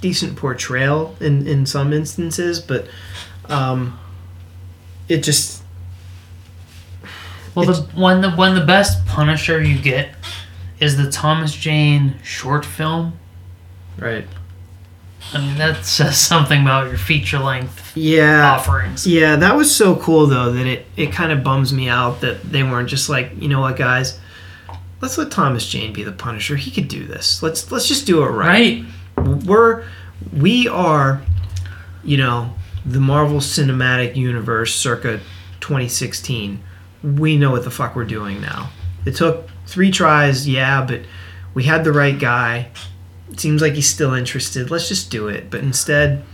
decent 0.00 0.36
portrayal 0.36 1.16
in 1.20 1.46
in 1.46 1.66
some 1.66 1.92
instances, 1.92 2.60
but 2.60 2.86
um, 3.48 3.98
it 5.08 5.22
just 5.22 5.62
Well, 7.54 7.66
the 7.66 7.82
when 7.94 8.20
the 8.20 8.30
when 8.32 8.54
the 8.54 8.64
best 8.64 9.06
Punisher 9.06 9.62
you 9.62 9.78
get 9.78 10.10
is 10.80 10.96
the 10.96 11.10
Thomas 11.10 11.54
Jane 11.54 12.16
short 12.22 12.64
film. 12.64 13.18
right. 13.98 14.26
I 15.32 15.40
mean, 15.40 15.58
that 15.58 15.84
says 15.84 16.18
something 16.18 16.62
about 16.62 16.86
your 16.86 16.98
feature 16.98 17.40
length 17.40 17.96
Yeah. 17.96 18.52
offerings. 18.52 19.06
Yeah, 19.08 19.34
that 19.36 19.56
was 19.56 19.74
so 19.74 19.96
cool 19.96 20.26
though 20.26 20.52
that 20.52 20.66
it, 20.66 20.86
it 20.96 21.10
kind 21.12 21.32
of 21.32 21.42
bums 21.42 21.72
me 21.72 21.88
out 21.88 22.20
that 22.20 22.42
they 22.44 22.62
weren't 22.62 22.88
just 22.88 23.08
like, 23.08 23.32
you 23.40 23.48
know 23.48 23.60
what, 23.60 23.76
guys, 23.76 24.20
let's 25.00 25.18
let 25.18 25.32
Thomas 25.32 25.66
Jane 25.66 25.92
be 25.92 26.04
the 26.04 26.12
Punisher. 26.12 26.54
He 26.54 26.70
could 26.70 26.86
do 26.86 27.04
this. 27.06 27.42
Let's 27.42 27.72
let's 27.72 27.88
just 27.88 28.06
do 28.06 28.22
it 28.22 28.28
right. 28.28 28.46
Right? 28.46 28.84
We're 29.16 29.84
we 30.36 30.68
are, 30.68 31.22
you 32.04 32.16
know, 32.16 32.54
the 32.84 33.00
Marvel 33.00 33.38
Cinematic 33.38 34.16
Universe 34.16 34.74
circa 34.74 35.20
2016. 35.60 36.62
We 37.02 37.36
know 37.36 37.50
what 37.50 37.64
the 37.64 37.70
fuck 37.70 37.94
we're 37.96 38.04
doing 38.04 38.40
now. 38.40 38.70
It 39.04 39.14
took 39.14 39.48
three 39.66 39.90
tries, 39.90 40.48
yeah, 40.48 40.84
but 40.84 41.02
we 41.54 41.64
had 41.64 41.84
the 41.84 41.92
right 41.92 42.18
guy. 42.18 42.68
It 43.30 43.40
seems 43.40 43.62
like 43.62 43.74
he's 43.74 43.88
still 43.88 44.14
interested. 44.14 44.70
Let's 44.70 44.88
just 44.88 45.10
do 45.10 45.28
it. 45.28 45.50
But 45.50 45.60
instead, 45.60 46.24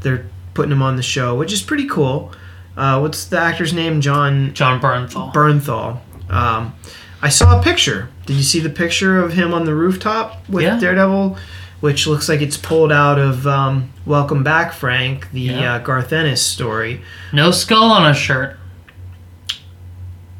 they're 0.00 0.26
putting 0.54 0.72
him 0.72 0.82
on 0.82 0.96
the 0.96 1.02
show, 1.02 1.34
which 1.34 1.52
is 1.52 1.62
pretty 1.62 1.86
cool. 1.88 2.32
Uh, 2.76 2.98
what's 3.00 3.24
the 3.26 3.38
actor's 3.38 3.72
name? 3.72 4.00
Jon 4.00 4.52
Jon 4.54 4.80
Bernthal. 4.80 5.32
Bernthal. 5.32 6.00
Um, 6.30 6.74
I 7.22 7.28
saw 7.28 7.58
a 7.58 7.62
picture. 7.62 8.08
Did 8.26 8.36
you 8.36 8.42
see 8.42 8.60
the 8.60 8.70
picture 8.70 9.22
of 9.22 9.32
him 9.34 9.54
on 9.54 9.64
the 9.64 9.74
rooftop 9.74 10.48
with 10.48 10.64
Yeah. 10.64 10.78
Daredevil? 10.78 11.36
Which 11.84 12.06
looks 12.06 12.30
like 12.30 12.40
it's 12.40 12.56
pulled 12.56 12.90
out 12.90 13.18
of 13.18 13.46
um, 13.46 13.92
Welcome 14.06 14.42
Back, 14.42 14.72
Frank, 14.72 15.30
the 15.32 15.40
Yeah. 15.42 15.74
uh, 15.74 15.78
Garth 15.80 16.14
Ennis 16.14 16.40
story. 16.40 17.02
no 17.30 17.50
skull 17.50 17.90
on 17.90 18.08
his 18.08 18.16
shirt. 18.16 18.56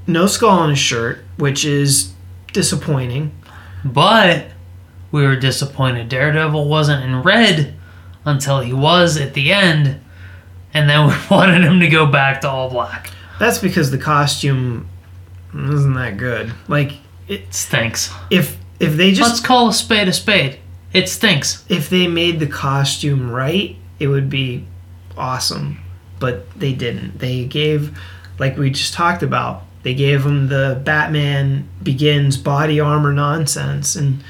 No 0.06 0.26
skull 0.26 0.48
on 0.58 0.70
his 0.70 0.78
shirt, 0.78 1.22
which 1.36 1.66
is 1.66 2.14
disappointing. 2.54 3.32
But 3.84 4.46
we 5.12 5.22
were 5.26 5.36
disappointed 5.36 6.08
Daredevil 6.08 6.66
wasn't 6.66 7.04
in 7.04 7.20
red 7.22 7.74
until 8.24 8.60
he 8.60 8.72
was 8.72 9.18
at 9.18 9.34
the 9.34 9.52
end. 9.52 10.00
And 10.72 10.88
then 10.88 11.08
we 11.08 11.14
wanted 11.30 11.62
him 11.62 11.78
to 11.80 11.88
go 11.88 12.06
back 12.06 12.40
to 12.40 12.48
all 12.48 12.70
black. 12.70 13.10
That's 13.38 13.58
because 13.58 13.90
the 13.90 13.98
costume 13.98 14.88
isn't 15.54 15.92
that 15.92 16.16
good. 16.16 16.54
Like, 16.68 16.92
it, 17.28 17.52
Stinks. 17.52 18.10
if 18.30 18.56
if 18.80 18.96
they 18.96 19.12
just 19.12 19.28
Let's 19.28 19.40
call 19.40 19.68
a 19.68 19.74
spade 19.74 20.08
a 20.08 20.12
spade. 20.14 20.58
It 20.94 21.08
stinks. 21.08 21.64
if 21.68 21.90
they 21.90 22.06
made 22.06 22.38
the 22.38 22.46
costume 22.46 23.30
right, 23.30 23.76
it 23.98 24.06
would 24.06 24.30
be 24.30 24.64
awesome. 25.18 25.80
But 26.20 26.48
they 26.58 26.72
didn't. 26.72 27.18
They 27.18 27.44
gave, 27.44 27.98
like 28.38 28.56
we 28.56 28.70
just 28.70 28.94
talked 28.94 29.22
about, 29.22 29.64
they 29.82 29.92
gave 29.92 30.24
him 30.24 30.48
the 30.48 30.80
Batman 30.82 31.68
Begins 31.82 32.36
body 32.36 32.80
armor 32.80 33.12
nonsense. 33.12 33.96
And 33.96 34.22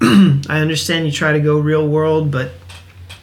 I 0.48 0.60
understand 0.60 1.06
you 1.06 1.12
try 1.12 1.32
to 1.32 1.40
go 1.40 1.58
real 1.58 1.86
world, 1.86 2.30
but 2.30 2.52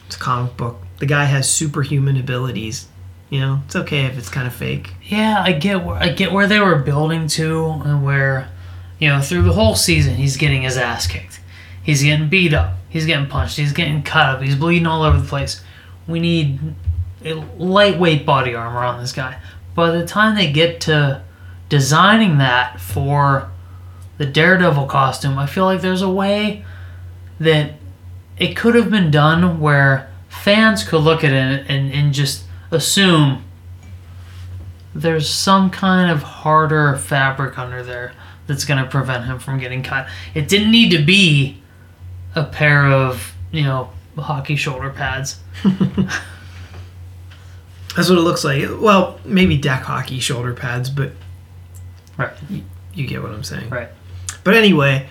it's 0.06 0.16
a 0.16 0.18
comic 0.18 0.56
book. 0.56 0.76
The 0.98 1.06
guy 1.06 1.24
has 1.24 1.50
superhuman 1.50 2.16
abilities. 2.18 2.86
You 3.30 3.40
know, 3.40 3.62
it's 3.64 3.74
okay 3.74 4.04
if 4.04 4.16
it's 4.18 4.28
kind 4.28 4.46
of 4.46 4.54
fake. 4.54 4.92
Yeah, 5.02 5.42
I 5.44 5.52
get 5.52 5.82
where 5.82 5.96
I 5.96 6.10
get 6.10 6.30
where 6.30 6.46
they 6.46 6.60
were 6.60 6.76
building 6.76 7.26
to 7.28 7.66
and 7.84 8.04
where 8.04 8.48
you 8.98 9.08
know, 9.08 9.20
through 9.20 9.42
the 9.42 9.52
whole 9.52 9.74
season 9.74 10.14
he's 10.14 10.36
getting 10.36 10.62
his 10.62 10.76
ass 10.76 11.06
kicked. 11.06 11.40
He's 11.84 12.02
getting 12.02 12.28
beat 12.28 12.54
up. 12.54 12.74
He's 12.88 13.06
getting 13.06 13.28
punched. 13.28 13.58
He's 13.58 13.72
getting 13.72 14.02
cut 14.02 14.36
up. 14.36 14.42
He's 14.42 14.56
bleeding 14.56 14.86
all 14.86 15.02
over 15.02 15.18
the 15.18 15.28
place. 15.28 15.62
We 16.08 16.18
need 16.18 16.58
a 17.24 17.34
lightweight 17.34 18.24
body 18.24 18.54
armor 18.54 18.80
on 18.80 19.00
this 19.00 19.12
guy. 19.12 19.38
By 19.74 19.90
the 19.90 20.06
time 20.06 20.34
they 20.34 20.50
get 20.50 20.80
to 20.82 21.22
designing 21.68 22.38
that 22.38 22.80
for 22.80 23.50
the 24.16 24.26
Daredevil 24.26 24.86
costume, 24.86 25.38
I 25.38 25.46
feel 25.46 25.64
like 25.64 25.82
there's 25.82 26.02
a 26.02 26.10
way 26.10 26.64
that 27.38 27.72
it 28.38 28.56
could 28.56 28.74
have 28.74 28.90
been 28.90 29.10
done 29.10 29.60
where 29.60 30.10
fans 30.28 30.84
could 30.84 31.02
look 31.02 31.22
at 31.22 31.32
it 31.32 31.66
and, 31.68 31.92
and 31.92 32.14
just 32.14 32.44
assume 32.70 33.44
there's 34.94 35.28
some 35.28 35.70
kind 35.70 36.10
of 36.10 36.22
harder 36.22 36.96
fabric 36.96 37.58
under 37.58 37.82
there 37.82 38.12
that's 38.46 38.64
going 38.64 38.82
to 38.82 38.88
prevent 38.88 39.24
him 39.24 39.38
from 39.38 39.58
getting 39.58 39.82
cut. 39.82 40.08
It 40.34 40.48
didn't 40.48 40.70
need 40.70 40.90
to 40.90 41.04
be 41.04 41.62
a 42.34 42.44
pair 42.44 42.86
of, 42.86 43.34
you 43.52 43.62
know, 43.64 43.90
hockey 44.18 44.56
shoulder 44.56 44.90
pads. 44.90 45.38
That's 47.96 48.08
what 48.08 48.18
it 48.18 48.22
looks 48.22 48.42
like. 48.44 48.64
Well, 48.80 49.20
maybe 49.24 49.56
deck 49.56 49.82
hockey 49.82 50.18
shoulder 50.18 50.52
pads, 50.52 50.90
but 50.90 51.12
Right. 52.16 52.32
you 52.92 53.06
get 53.06 53.22
what 53.22 53.30
I'm 53.32 53.44
saying. 53.44 53.70
Right. 53.70 53.88
But 54.42 54.54
anyway, 54.54 55.06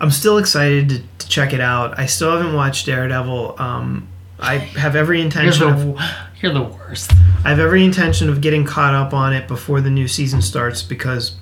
I'm 0.00 0.10
still 0.10 0.38
excited 0.38 0.88
to, 0.88 1.02
to 1.18 1.28
check 1.28 1.52
it 1.52 1.60
out. 1.60 1.98
I 1.98 2.06
still 2.06 2.36
haven't 2.36 2.54
watched 2.54 2.86
Daredevil. 2.86 3.56
Um, 3.60 4.08
I 4.40 4.56
have 4.58 4.96
every 4.96 5.18
You're 5.18 5.24
intention 5.26 5.68
of 5.68 6.00
you're 6.40 6.52
the 6.52 6.62
worst. 6.62 7.12
I 7.44 7.50
have 7.50 7.58
every 7.60 7.84
intention 7.84 8.28
of 8.28 8.40
getting 8.40 8.64
caught 8.64 8.94
up 8.94 9.12
on 9.14 9.32
it 9.32 9.46
before 9.46 9.80
the 9.80 9.90
new 9.90 10.08
season 10.08 10.42
starts 10.42 10.82
because 10.82 11.36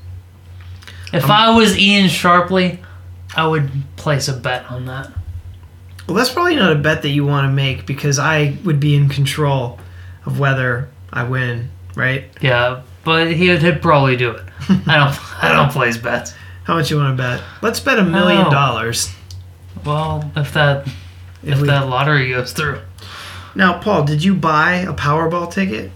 If 1.13 1.25
I 1.31 1.51
was 1.57 1.79
Ian 1.79 2.09
Sharpley, 2.09 2.79
I 3.35 3.47
would 3.47 3.71
place 3.97 4.29
a 4.29 4.33
bet 4.35 4.71
on 4.71 4.85
that. 4.87 5.11
Well, 6.11 6.17
that's 6.17 6.33
probably 6.33 6.57
not 6.57 6.73
a 6.73 6.75
bet 6.75 7.03
that 7.03 7.11
you 7.11 7.25
want 7.25 7.47
to 7.47 7.53
make 7.53 7.87
because 7.87 8.19
I 8.19 8.57
would 8.65 8.81
be 8.81 8.97
in 8.97 9.09
control 9.09 9.79
of 10.27 10.41
whether 10.41 10.89
I 11.13 11.23
win. 11.23 11.71
Right? 11.95 12.25
Yeah, 12.41 12.83
but 13.05 13.31
he 13.31 13.49
would 13.49 13.63
he'd 13.63 13.81
probably 13.81 14.17
do 14.17 14.33
it. 14.33 14.43
I 14.89 14.97
don't. 14.97 15.43
I 15.45 15.53
don't 15.53 15.71
place 15.71 15.97
bets. 15.97 16.35
How 16.65 16.75
much 16.75 16.91
you 16.91 16.97
want 16.97 17.17
to 17.17 17.23
bet? 17.23 17.43
Let's 17.63 17.79
bet 17.79 18.01
a 18.01 18.03
million 18.05 18.47
oh. 18.47 18.51
dollars. 18.51 19.13
Well, 19.85 20.31
if 20.35 20.53
that 20.55 20.89
If 21.43 21.45
if 21.45 21.61
we- 21.61 21.69
that 21.69 21.89
lottery 21.89 22.31
goes 22.31 22.53
through, 22.53 22.81
Now, 23.55 23.79
Paul, 23.79 24.05
did 24.05 24.25
you 24.25 24.35
buy 24.35 24.75
a 24.79 24.93
Powerball 24.93 25.53
ticket? 25.53 25.93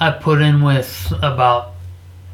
I 0.00 0.10
put 0.10 0.40
in 0.42 0.62
with 0.62 1.12
about 1.22 1.74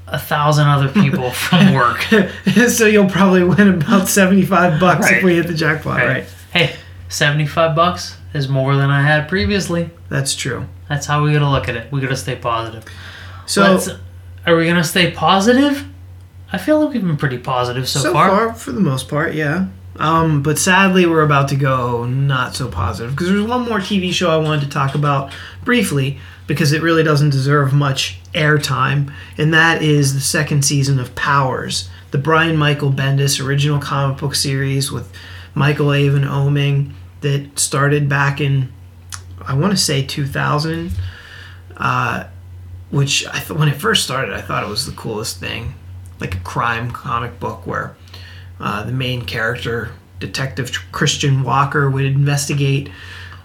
a 0.09 0.19
thousand 0.19 0.69
other 0.69 0.89
people 0.89 1.31
from 1.33 1.75
work. 1.75 2.01
so 2.69 2.87
you'll 2.87 3.11
probably 3.11 3.43
win 3.45 3.69
about 3.83 4.09
seventy-five 4.09 4.79
bucks 4.81 5.11
if 5.11 5.23
we 5.23 5.35
hit 5.37 5.47
the 5.47 5.55
jackpot, 5.55 5.99
Right. 5.99 6.07
right? 6.09 6.25
Hey, 6.53 6.77
seventy-five 7.09 7.75
bucks 7.75 8.17
is 8.35 8.49
more 8.49 8.77
than 8.77 8.91
I 8.91 9.03
had 9.03 9.29
previously. 9.29 9.91
That's 10.09 10.35
true. 10.35 10.67
That's 10.89 11.07
how 11.07 11.25
we 11.25 11.33
gotta 11.33 11.51
look 11.51 11.69
at 11.69 11.77
it. 11.77 11.91
We 11.91 12.01
gotta 12.01 12.17
stay 12.17 12.37
positive. 12.37 12.85
So 13.47 13.63
Let's, 13.63 13.89
are 14.47 14.57
we 14.57 14.67
gonna 14.67 14.85
stay 14.85 15.11
positive? 15.11 15.85
I 16.53 16.59
feel 16.59 16.79
like 16.85 16.95
we've 16.95 17.03
been 17.05 17.17
pretty 17.17 17.39
positive 17.39 17.89
so, 17.89 18.01
so 18.01 18.13
far. 18.13 18.29
far. 18.29 18.55
for 18.55 18.71
the 18.73 18.81
most 18.81 19.09
part, 19.09 19.35
yeah. 19.35 19.67
Um, 19.99 20.43
but 20.43 20.59
sadly, 20.59 21.07
we're 21.07 21.23
about 21.23 21.49
to 21.49 21.57
go 21.57 22.05
not 22.05 22.55
so 22.55 22.69
positive 22.69 23.13
because 23.13 23.29
there's 23.29 23.43
one 23.43 23.63
more 23.63 23.79
TV 23.79 24.13
show 24.13 24.31
I 24.31 24.37
wanted 24.37 24.63
to 24.63 24.69
talk 24.69 24.95
about 24.95 25.33
briefly 25.65 26.19
because 26.47 26.73
it 26.73 26.83
really 26.83 27.03
doesn't 27.03 27.31
deserve 27.31 27.73
much 27.73 28.21
airtime, 28.33 29.13
and 29.39 29.53
that 29.55 29.83
is 29.83 30.15
the 30.15 30.21
second 30.21 30.65
season 30.65 30.99
of 30.99 31.15
Powers, 31.15 31.89
the 32.11 32.19
Brian 32.19 32.57
Michael 32.57 32.93
Bendis 32.93 33.45
original 33.45 33.81
comic 33.81 34.19
book 34.19 34.35
series 34.35 34.93
with 34.93 35.11
Michael 35.55 35.93
Avon 35.93 36.23
Oeming 36.23 36.93
that 37.23 37.59
started 37.59 38.09
back 38.09 38.41
in 38.41 38.73
I 39.47 39.55
want 39.55 39.73
to 39.73 39.77
say 39.77 40.05
2000. 40.05 40.93
Uh, 41.77 42.25
which 42.91 43.27
I 43.27 43.39
th- 43.39 43.51
when 43.51 43.69
it 43.69 43.75
first 43.77 44.05
started, 44.05 44.33
I 44.35 44.41
thought 44.41 44.63
it 44.63 44.69
was 44.69 44.87
the 44.87 44.93
coolest 44.93 45.39
thing, 45.41 45.75
like 46.21 46.35
a 46.35 46.41
crime 46.41 46.91
comic 46.91 47.39
book 47.41 47.67
where 47.67 47.97
uh, 48.61 48.83
the 48.85 48.93
main 48.93 49.25
character, 49.25 49.91
Detective 50.19 50.73
Christian 50.93 51.43
Walker, 51.43 51.91
would 51.91 52.05
investigate 52.05 52.91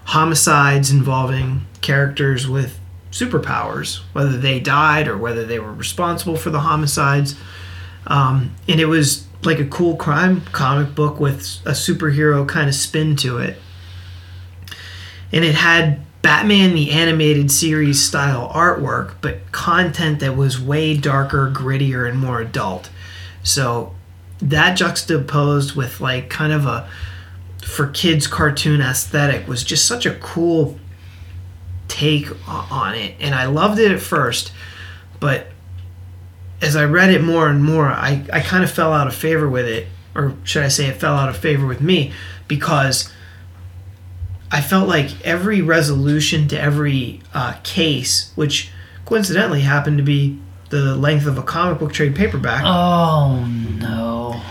homicides 0.06 0.92
involving 0.92 1.66
characters 1.82 2.48
with 2.48 2.80
superpowers, 3.12 4.02
whether 4.14 4.38
they 4.38 4.60
died 4.60 5.08
or 5.08 5.18
whether 5.18 5.46
they 5.46 5.60
were 5.60 5.74
responsible 5.74 6.38
for 6.38 6.50
the 6.50 6.62
homicides. 6.62 7.36
Um, 8.08 8.56
and 8.68 8.80
it 8.80 8.86
was 8.86 9.28
like 9.44 9.60
a 9.60 9.66
cool 9.66 9.96
crime 9.96 10.42
comic 10.52 10.96
book 10.96 11.20
with 11.20 11.42
a 11.66 11.72
superhero 11.72 12.48
kind 12.48 12.70
of 12.70 12.76
spin 12.76 13.16
to 13.18 13.38
it. 13.38 13.58
And 15.32 15.44
it 15.44 15.56
had 15.56 16.02
Batman 16.22 16.76
the 16.76 16.92
animated 16.92 17.52
series 17.52 18.04
style 18.04 18.50
artwork, 18.54 19.16
but 19.22 19.52
content 19.52 20.20
that 20.20 20.36
was 20.36 20.62
way 20.62 20.96
darker, 20.96 21.52
grittier, 21.54 22.08
and 22.08 22.20
more 22.20 22.42
adult. 22.42 22.90
So 23.44 23.96
that 24.42 24.76
juxtaposed 24.76 25.76
with 25.76 26.02
like 26.02 26.30
kind 26.30 26.52
of 26.52 26.66
a 26.66 26.90
for 27.64 27.88
kids 27.88 28.28
cartoon 28.28 28.82
aesthetic 28.82 29.48
was 29.48 29.64
just 29.64 29.86
such 29.86 30.06
a 30.06 30.16
cool 30.16 30.80
take 31.88 32.28
on 32.48 32.96
it. 32.96 33.16
And 33.20 33.36
I 33.36 33.46
loved 33.46 33.80
it 33.80 33.92
at 33.92 34.00
first 34.00 34.52
but 35.20 35.48
as 36.62 36.76
I 36.76 36.86
read 36.86 37.12
it 37.12 37.24
more 37.24 37.48
and 37.48 37.64
more 37.64 37.86
I, 37.88 38.26
I 38.34 38.42
kind 38.42 38.64
of 38.64 38.72
fell 38.72 38.92
out 38.92 39.08
of 39.08 39.16
favor 39.16 39.48
with 39.48 39.66
it 39.66 39.88
or 40.16 40.36
should 40.44 40.64
I 40.64 40.68
say 40.68 40.88
it 40.88 40.98
fell 41.00 41.16
out 41.16 41.30
of 41.30 41.38
favor 41.38 41.66
with 41.66 41.80
me 41.80 42.12
because 42.48 43.12
I 44.52 44.60
felt 44.62 44.90
like 44.90 45.22
every 45.26 45.62
resolution 45.62 46.48
to 46.50 46.60
every 46.60 47.22
uh, 47.34 47.54
case 47.64 48.34
which 48.36 48.72
coincidentally 49.06 49.62
happened 49.62 49.98
to 49.98 50.04
be 50.04 50.40
the 50.72 50.96
length 50.96 51.28
of 51.28 51.38
a 51.38 51.44
comic 51.44 51.78
book 51.80 51.94
trade 51.94 52.16
paperback 52.16 52.64
Oh 52.66 53.46
no. 53.46 54.42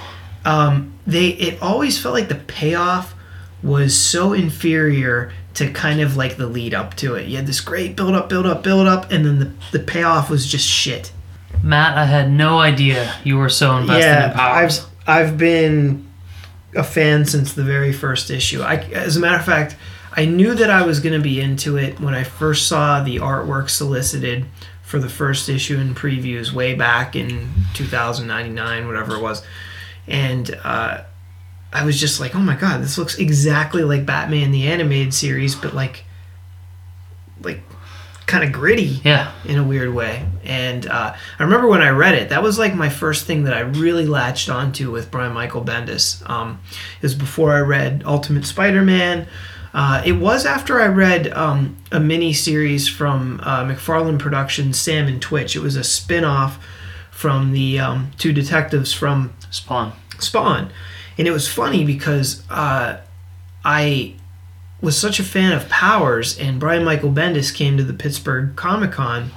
um, 0.45 0.93
they 1.07 1.29
it 1.29 1.61
always 1.63 1.99
felt 1.99 2.15
like 2.15 2.29
the 2.29 2.35
payoff 2.37 3.15
was 3.63 3.99
so 3.99 4.33
inferior 4.33 5.33
to 5.55 5.71
kind 5.73 6.01
of 6.01 6.17
like 6.17 6.37
the 6.37 6.47
lead 6.47 6.73
up 6.73 6.95
to 6.97 7.17
it. 7.17 7.27
You 7.27 7.37
had 7.37 7.47
this 7.47 7.61
great 7.61 7.97
build 7.97 8.15
up, 8.15 8.29
build 8.29 8.47
up, 8.47 8.63
build 8.63 8.87
up, 8.87 9.11
and 9.11 9.27
then 9.27 9.39
the, 9.41 9.53
the 9.73 9.79
payoff 9.81 10.31
was 10.31 10.47
just 10.47 10.67
shit. 10.67 11.13
Matt, 11.63 11.99
I 11.99 12.05
had 12.07 12.31
no 12.31 12.59
idea 12.59 13.15
you 13.25 13.37
were 13.37 13.49
so 13.51 13.77
invested 13.77 14.31
in 14.31 14.33
powers. 14.33 14.87
I've 15.07 15.31
I've 15.31 15.39
been 15.39 16.09
a 16.75 16.85
fan 16.85 17.25
since 17.27 17.53
the 17.53 17.65
very 17.65 17.93
first 17.93 18.31
issue. 18.31 18.63
I, 18.63 18.77
as 18.77 19.17
a 19.17 19.21
matter 19.21 19.37
of 19.39 19.45
fact, 19.45 19.77
I 20.13 20.25
knew 20.25 20.55
that 20.55 20.71
I 20.71 20.83
was 20.87 21.01
going 21.01 21.13
to 21.15 21.23
be 21.23 21.41
into 21.41 21.77
it 21.77 21.99
when 22.01 22.15
I 22.15 22.23
first 22.23 22.67
saw 22.69 23.03
the 23.03 23.17
artwork 23.17 23.69
solicited 23.69 24.47
for 24.91 24.99
the 24.99 25.09
first 25.09 25.49
issue 25.49 25.79
in 25.79 25.95
previews 25.95 26.53
way 26.53 26.75
back 26.75 27.15
in 27.15 27.49
2099, 27.75 28.87
whatever 28.89 29.15
it 29.17 29.23
was, 29.23 29.45
and 30.09 30.59
uh, 30.65 31.03
I 31.73 31.85
was 31.85 32.01
just 32.01 32.19
like, 32.19 32.35
oh 32.35 32.41
my 32.41 32.57
god, 32.57 32.83
this 32.83 32.99
looks 32.99 33.17
exactly 33.17 33.85
like 33.85 34.05
Batman 34.05 34.51
the 34.51 34.67
animated 34.67 35.15
series, 35.15 35.55
but 35.55 35.75
like 35.75 36.05
like 37.43 37.61
kind 38.27 38.45
of 38.45 38.53
gritty 38.53 39.01
Yeah. 39.05 39.33
in 39.45 39.59
a 39.59 39.65
weird 39.65 39.93
way. 39.95 40.25
And 40.45 40.87
uh, 40.87 41.15
I 41.39 41.43
remember 41.43 41.67
when 41.67 41.83
I 41.83 41.89
read 41.89 42.15
it, 42.15 42.29
that 42.29 42.43
was 42.43 42.59
like 42.59 42.75
my 42.75 42.89
first 42.89 43.27
thing 43.27 43.45
that 43.45 43.55
I 43.55 43.61
really 43.61 44.07
latched 44.07 44.49
onto 44.49 44.91
with 44.93 45.11
Brian 45.11 45.33
Michael 45.33 45.65
Bendis. 45.65 46.29
Um, 46.31 46.61
it 46.99 47.03
was 47.03 47.15
before 47.17 47.55
I 47.55 47.61
read 47.61 48.03
Ultimate 48.07 48.45
Spider-Man. 48.47 49.27
Uh, 49.73 50.03
it 50.05 50.13
was 50.13 50.47
after 50.47 50.81
I 50.81 50.87
read 50.87 51.33
um, 51.33 51.77
a 51.93 52.01
mini 52.01 52.33
series 52.33 52.89
from 52.89 53.41
uh, 53.43 53.65
McFarlane 53.65 54.19
Productions, 54.19 54.81
Sam 54.81 55.07
and 55.07 55.23
Twitch. 55.23 55.55
It 55.55 55.61
was 55.61 55.77
a 55.77 55.85
spin-off 55.85 56.65
from 57.11 57.53
the 57.53 57.79
um, 57.79 58.11
two 58.19 58.33
detectives 58.33 58.93
from 58.93 59.33
Spawn. 59.51 59.93
Spawn. 60.19 60.73
And 61.19 61.29
it 61.29 61.33
was 61.33 61.47
funny 61.47 61.85
because 61.85 62.43
uh, 62.51 63.01
I 63.65 64.15
was 64.81 64.99
such 64.99 65.21
a 65.21 65.25
fan 65.25 65.53
of 65.53 65.69
Powers, 65.69 66.39
and 66.39 66.59
Brian 66.59 66.85
Michael 66.85 67.11
Bendis 67.11 67.55
came 67.55 67.77
to 67.77 67.85
the 67.85 67.93
Pittsburgh 67.93 68.57
Comic 68.57 68.93
Con 68.93 69.31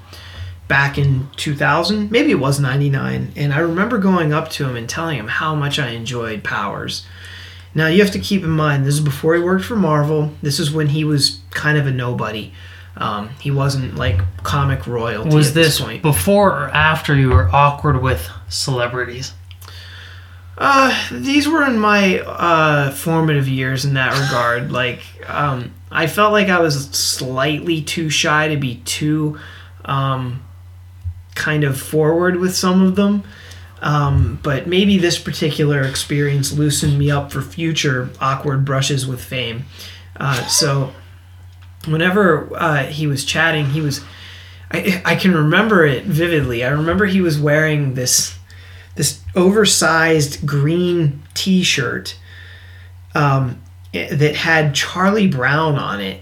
back 0.68 0.98
in 0.98 1.28
2000. 1.36 2.10
Maybe 2.10 2.32
it 2.32 2.40
was 2.40 2.60
99. 2.60 3.34
And 3.36 3.54
I 3.54 3.60
remember 3.60 3.98
going 3.98 4.34
up 4.34 4.50
to 4.52 4.68
him 4.68 4.76
and 4.76 4.88
telling 4.88 5.20
him 5.20 5.28
how 5.28 5.54
much 5.54 5.78
I 5.78 5.90
enjoyed 5.90 6.44
Powers. 6.44 7.06
Now, 7.76 7.88
you 7.88 8.02
have 8.04 8.12
to 8.12 8.20
keep 8.20 8.44
in 8.44 8.50
mind, 8.52 8.86
this 8.86 8.94
is 8.96 9.00
before 9.02 9.36
he 9.36 9.42
worked 9.42 9.66
for 9.66 9.76
Marvel. 9.76 10.32
This 10.42 10.60
is 10.60 10.72
when 10.72 10.88
he 10.88 11.04
was 11.04 11.40
kind 11.50 11.78
of 11.78 11.88
a 11.88 11.92
nobody. 11.92 12.54
Um, 12.96 13.30
he 13.42 13.50
wasn't 13.50 13.96
like 13.96 14.22
comic 14.44 14.86
royalty 14.86 15.36
Was 15.36 15.54
this, 15.54 15.80
this 15.80 15.82
point. 15.82 16.04
before 16.04 16.52
or 16.52 16.70
after 16.70 17.16
you 17.16 17.30
were 17.30 17.50
awkward 17.52 18.02
with 18.02 18.30
celebrities? 18.50 19.34
Uh, 20.56 20.96
these 21.12 21.48
were 21.48 21.64
in 21.66 21.80
my 21.80 22.20
uh, 22.20 22.92
formative 22.92 23.48
years 23.48 23.86
in 23.86 23.96
that 23.96 24.12
regard. 24.20 24.72
Like, 24.84 25.02
um, 25.28 25.74
I 25.92 26.06
felt 26.06 26.32
like 26.32 26.50
I 26.50 26.60
was 26.60 26.86
slightly 26.90 27.82
too 27.82 28.10
shy 28.12 28.50
to 28.50 28.58
be 28.58 28.76
too 28.86 29.40
um, 29.86 30.44
kind 31.34 31.64
of 31.64 31.80
forward 31.80 32.36
with 32.38 32.56
some 32.56 32.84
of 32.84 32.96
them. 32.96 33.24
Um, 33.84 34.40
but 34.42 34.66
maybe 34.66 34.98
this 34.98 35.20
particular 35.20 35.82
experience 35.82 36.54
loosened 36.54 36.98
me 36.98 37.12
up 37.12 37.34
for 37.34 37.42
future 37.42 38.10
awkward 38.22 38.64
brushes 38.64 39.06
with 39.06 39.22
fame. 39.22 39.66
Uh, 40.16 40.46
so, 40.46 40.94
whenever 41.86 42.50
uh, 42.56 42.86
he 42.86 43.08
was 43.08 43.26
chatting, 43.26 43.68
he 43.68 43.82
was. 43.82 44.02
I, 44.72 45.02
I 45.04 45.16
can 45.16 45.36
remember 45.36 45.86
it 45.86 46.06
vividly. 46.06 46.64
I 46.64 46.70
remember 46.70 47.06
he 47.06 47.20
was 47.20 47.38
wearing 47.38 47.96
this 47.96 48.38
this 48.96 49.22
oversized 49.36 50.46
green 50.48 51.22
T-shirt 51.34 52.18
um, 53.14 53.62
that 53.92 54.36
had 54.36 54.76
Charlie 54.76 55.28
Brown 55.28 55.76
on 55.76 56.00
it. 56.00 56.22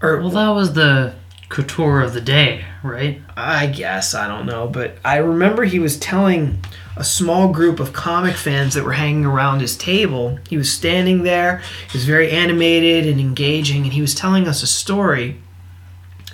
Or 0.00 0.20
Well, 0.20 0.30
that 0.30 0.50
was 0.50 0.74
the 0.74 1.14
couture 1.48 2.00
of 2.00 2.14
the 2.14 2.20
day, 2.20 2.64
right? 2.82 3.20
I 3.36 3.66
guess 3.66 4.14
I 4.14 4.26
don't 4.26 4.46
know, 4.46 4.66
but 4.66 4.98
I 5.04 5.16
remember 5.16 5.64
he 5.64 5.78
was 5.78 5.98
telling 5.98 6.58
a 6.96 7.04
small 7.04 7.52
group 7.52 7.80
of 7.80 7.92
comic 7.92 8.36
fans 8.36 8.74
that 8.74 8.84
were 8.84 8.92
hanging 8.92 9.24
around 9.24 9.60
his 9.60 9.76
table. 9.76 10.38
He 10.48 10.56
was 10.56 10.72
standing 10.72 11.22
there. 11.22 11.62
He 11.90 11.96
was 11.96 12.04
very 12.04 12.30
animated 12.30 13.06
and 13.06 13.20
engaging, 13.20 13.84
and 13.84 13.92
he 13.92 14.00
was 14.00 14.14
telling 14.14 14.46
us 14.46 14.62
a 14.62 14.66
story 14.66 15.38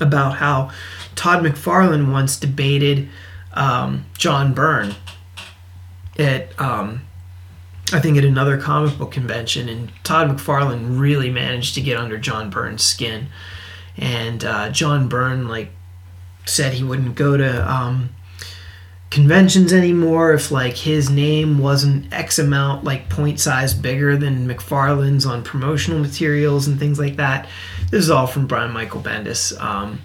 about 0.01 0.37
how 0.37 0.71
Todd 1.15 1.45
McFarlane 1.45 2.13
once 2.13 2.37
debated 2.37 3.09
um, 3.53 4.07
John 4.17 4.55
Byrne 4.55 4.95
at 6.19 6.59
um, 6.61 7.03
I 7.93 8.01
think 8.01 8.19
at 8.19 8.25
another 8.25 8.59
comic 8.59 8.99
book 8.99 9.13
convention, 9.13 9.69
and 9.69 9.91
Todd 10.05 10.29
McFarlane 10.29 10.99
really 10.99 11.31
managed 11.31 11.75
to 11.77 11.81
get 11.81 11.97
under 11.97 12.19
John 12.19 12.51
Byrne's 12.51 12.83
skin, 12.83 13.29
and 13.97 14.45
uh, 14.45 14.71
John 14.71 15.09
Byrne 15.09 15.49
like 15.49 15.71
said 16.49 16.75
he 16.75 16.85
wouldn't 16.85 17.15
go 17.15 17.37
to 17.37 17.71
um, 17.71 18.11
conventions 19.11 19.73
anymore 19.73 20.33
if 20.33 20.51
like 20.51 20.77
his 20.77 21.09
name 21.09 21.59
wasn't 21.59 22.13
X 22.13 22.39
amount 22.39 22.85
like 22.85 23.09
point 23.09 23.41
size 23.41 23.75
bigger 23.75 24.17
than 24.17 24.49
McFarlane's 24.49 25.25
on 25.25 25.43
promotional 25.43 25.99
materials 25.99 26.67
and 26.67 26.79
things 26.79 26.99
like 26.99 27.17
that. 27.17 27.49
This 27.91 28.05
is 28.05 28.11
all 28.11 28.27
from 28.27 28.47
Brian 28.47 28.73
Michael 28.73 29.01
Bendis, 29.01 29.59
um, 29.61 30.01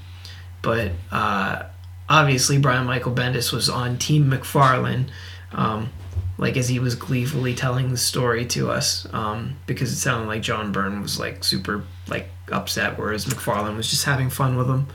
but 0.62 0.92
uh, 1.12 1.64
obviously 2.08 2.58
Brian 2.58 2.86
Michael 2.86 3.14
Bendis 3.14 3.52
was 3.52 3.70
on 3.70 3.98
Team 3.98 4.32
McFarlane. 4.32 5.10
Um, 5.52 5.90
like 6.38 6.58
as 6.58 6.68
he 6.68 6.80
was 6.80 6.96
gleefully 6.96 7.54
telling 7.54 7.90
the 7.90 7.98
story 7.98 8.46
to 8.48 8.72
us, 8.72 9.08
um, 9.14 9.56
because 9.68 9.92
it 9.92 9.98
sounded 9.98 10.28
like 10.28 10.42
John 10.42 10.72
Byrne 10.72 11.02
was 11.02 11.20
like 11.20 11.44
super 11.44 11.84
like 12.08 12.30
upset, 12.52 12.98
whereas 12.98 13.26
McFarlane 13.26 13.78
was 13.78 13.90
just 13.90 14.06
having 14.06 14.30
fun 14.30 14.58
with 14.58 14.68
him. 14.68 14.88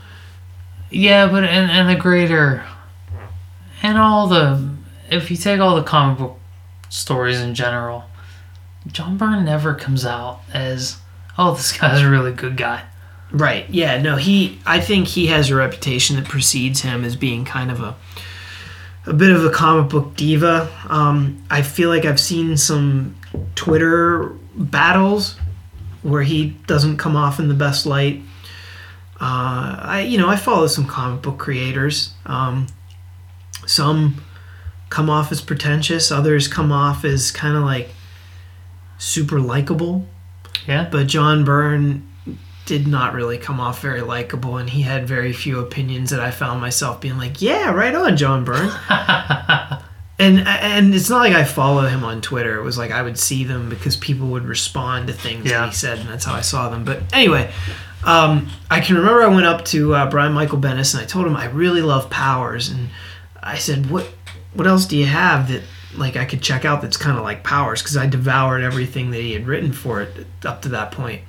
Yeah, 0.89 1.27
but 1.27 1.43
and 1.43 1.69
and 1.71 1.89
the 1.89 1.95
greater, 1.95 2.65
and 3.83 3.97
all 3.97 4.27
the 4.27 4.75
if 5.09 5.29
you 5.29 5.37
take 5.37 5.59
all 5.59 5.75
the 5.75 5.83
comic 5.83 6.17
book 6.17 6.39
stories 6.89 7.39
in 7.39 7.53
general, 7.53 8.05
John 8.87 9.17
Byrne 9.17 9.45
never 9.45 9.73
comes 9.75 10.05
out 10.05 10.41
as 10.53 10.97
oh 11.37 11.53
this 11.53 11.77
guy's 11.77 12.01
a 12.01 12.09
really 12.09 12.33
good 12.33 12.57
guy. 12.57 12.83
Right. 13.31 13.69
Yeah. 13.69 14.01
No. 14.01 14.15
He. 14.15 14.59
I 14.65 14.79
think 14.79 15.07
he 15.07 15.27
has 15.27 15.49
a 15.49 15.55
reputation 15.55 16.15
that 16.15 16.25
precedes 16.25 16.81
him 16.81 17.03
as 17.05 17.15
being 17.15 17.45
kind 17.45 17.69
of 17.69 17.79
a 17.79 17.95
a 19.05 19.13
bit 19.13 19.31
of 19.31 19.45
a 19.45 19.49
comic 19.49 19.89
book 19.89 20.15
diva. 20.15 20.71
Um, 20.87 21.43
I 21.49 21.61
feel 21.61 21.89
like 21.89 22.05
I've 22.05 22.19
seen 22.19 22.57
some 22.57 23.15
Twitter 23.55 24.29
battles 24.55 25.37
where 26.01 26.23
he 26.23 26.51
doesn't 26.67 26.97
come 26.97 27.15
off 27.15 27.39
in 27.39 27.47
the 27.47 27.53
best 27.53 27.85
light. 27.85 28.21
Uh, 29.21 29.75
I 29.81 30.05
you 30.07 30.17
know 30.17 30.29
I 30.29 30.35
follow 30.37 30.67
some 30.67 30.85
comic 30.85 31.21
book 31.21 31.37
creators. 31.37 32.13
Um, 32.25 32.67
some 33.65 34.21
come 34.89 35.09
off 35.09 35.31
as 35.31 35.41
pretentious. 35.41 36.11
Others 36.11 36.47
come 36.47 36.71
off 36.71 37.03
as 37.05 37.31
kind 37.31 37.55
of 37.55 37.63
like 37.63 37.89
super 38.97 39.39
likable. 39.39 40.07
Yeah. 40.67 40.87
But 40.89 41.07
John 41.07 41.43
Byrne 41.43 42.07
did 42.65 42.87
not 42.87 43.13
really 43.13 43.37
come 43.37 43.59
off 43.59 43.81
very 43.81 44.01
likable, 44.01 44.57
and 44.57 44.69
he 44.69 44.83
had 44.83 45.07
very 45.07 45.33
few 45.33 45.59
opinions 45.59 46.11
that 46.11 46.19
I 46.19 46.29
found 46.31 46.61
myself 46.61 47.01
being 47.01 47.17
like, 47.17 47.41
"Yeah, 47.41 47.71
right 47.71 47.95
on, 47.95 48.15
John 48.15 48.45
Byrne." 48.45 48.71
and 50.19 50.39
and 50.47 50.93
it's 50.93 51.09
not 51.09 51.19
like 51.19 51.33
I 51.33 51.43
follow 51.45 51.87
him 51.87 52.03
on 52.03 52.21
Twitter. 52.21 52.57
It 52.59 52.63
was 52.63 52.77
like 52.77 52.91
I 52.91 53.01
would 53.01 53.17
see 53.17 53.43
them 53.45 53.69
because 53.69 53.95
people 53.97 54.27
would 54.27 54.45
respond 54.45 55.07
to 55.07 55.13
things 55.13 55.45
Yeah. 55.49 55.59
that 55.61 55.69
he 55.69 55.75
said, 55.75 55.99
and 55.99 56.09
that's 56.09 56.25
how 56.25 56.33
I 56.35 56.41
saw 56.41 56.69
them. 56.69 56.83
But 56.83 57.01
anyway, 57.13 57.51
um, 58.03 58.49
I 58.69 58.79
can 58.81 58.95
remember 58.97 59.21
I 59.23 59.27
went 59.27 59.45
up 59.45 59.65
to 59.65 59.95
uh, 59.95 60.09
Brian 60.09 60.33
Michael 60.33 60.59
Bendis 60.59 60.93
and 60.93 61.01
I 61.01 61.05
told 61.05 61.25
him 61.25 61.35
I 61.35 61.45
really 61.45 61.81
love 61.81 62.09
Powers, 62.09 62.69
and 62.69 62.89
I 63.41 63.55
said, 63.57 63.89
"What 63.89 64.07
what 64.53 64.67
else 64.67 64.85
do 64.85 64.97
you 64.97 65.05
have 65.05 65.47
that?" 65.51 65.61
Like 65.95 66.15
I 66.15 66.25
could 66.25 66.43
check 66.43 66.65
out 66.65 66.83
that's 66.83 66.97
kind 66.97 67.17
of 67.17 67.23
like 67.23 67.43
Powers 67.43 67.81
because 67.81 67.97
I 67.97 68.05
devoured 68.05 68.61
everything 68.61 69.09
that 69.09 69.21
he 69.21 69.33
had 69.33 69.47
written 69.47 69.73
for 69.73 70.01
it 70.03 70.27
up 70.45 70.61
to 70.61 70.69
that 70.69 70.91
point. 70.91 71.21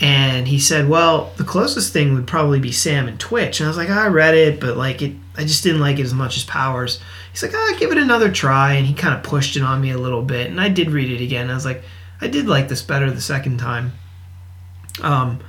And 0.00 0.48
he 0.48 0.58
said, 0.58 0.88
"Well, 0.88 1.32
the 1.36 1.44
closest 1.44 1.92
thing 1.92 2.14
would 2.14 2.26
probably 2.26 2.58
be 2.58 2.72
Sam 2.72 3.06
and 3.06 3.20
Twitch." 3.20 3.60
And 3.60 3.66
I 3.66 3.68
was 3.70 3.76
like, 3.76 3.90
"I 3.90 4.06
read 4.08 4.34
it, 4.34 4.58
but 4.58 4.76
like 4.76 5.02
it, 5.02 5.12
I 5.36 5.42
just 5.42 5.62
didn't 5.62 5.80
like 5.82 5.98
it 5.98 6.04
as 6.04 6.14
much 6.14 6.36
as 6.38 6.44
Powers." 6.44 6.98
He's 7.32 7.42
like, 7.42 7.52
"Ah, 7.54 7.76
give 7.78 7.92
it 7.92 7.98
another 7.98 8.30
try." 8.30 8.74
And 8.74 8.86
he 8.86 8.94
kind 8.94 9.14
of 9.14 9.22
pushed 9.22 9.56
it 9.56 9.62
on 9.62 9.80
me 9.80 9.90
a 9.90 9.98
little 9.98 10.22
bit, 10.22 10.50
and 10.50 10.60
I 10.60 10.68
did 10.68 10.90
read 10.90 11.10
it 11.10 11.22
again. 11.22 11.50
I 11.50 11.54
was 11.54 11.64
like, 11.64 11.82
"I 12.20 12.26
did 12.26 12.46
like 12.46 12.68
this 12.68 12.82
better 12.82 13.10
the 13.10 13.20
second 13.20 13.58
time." 13.58 13.92
Um, 15.02 15.40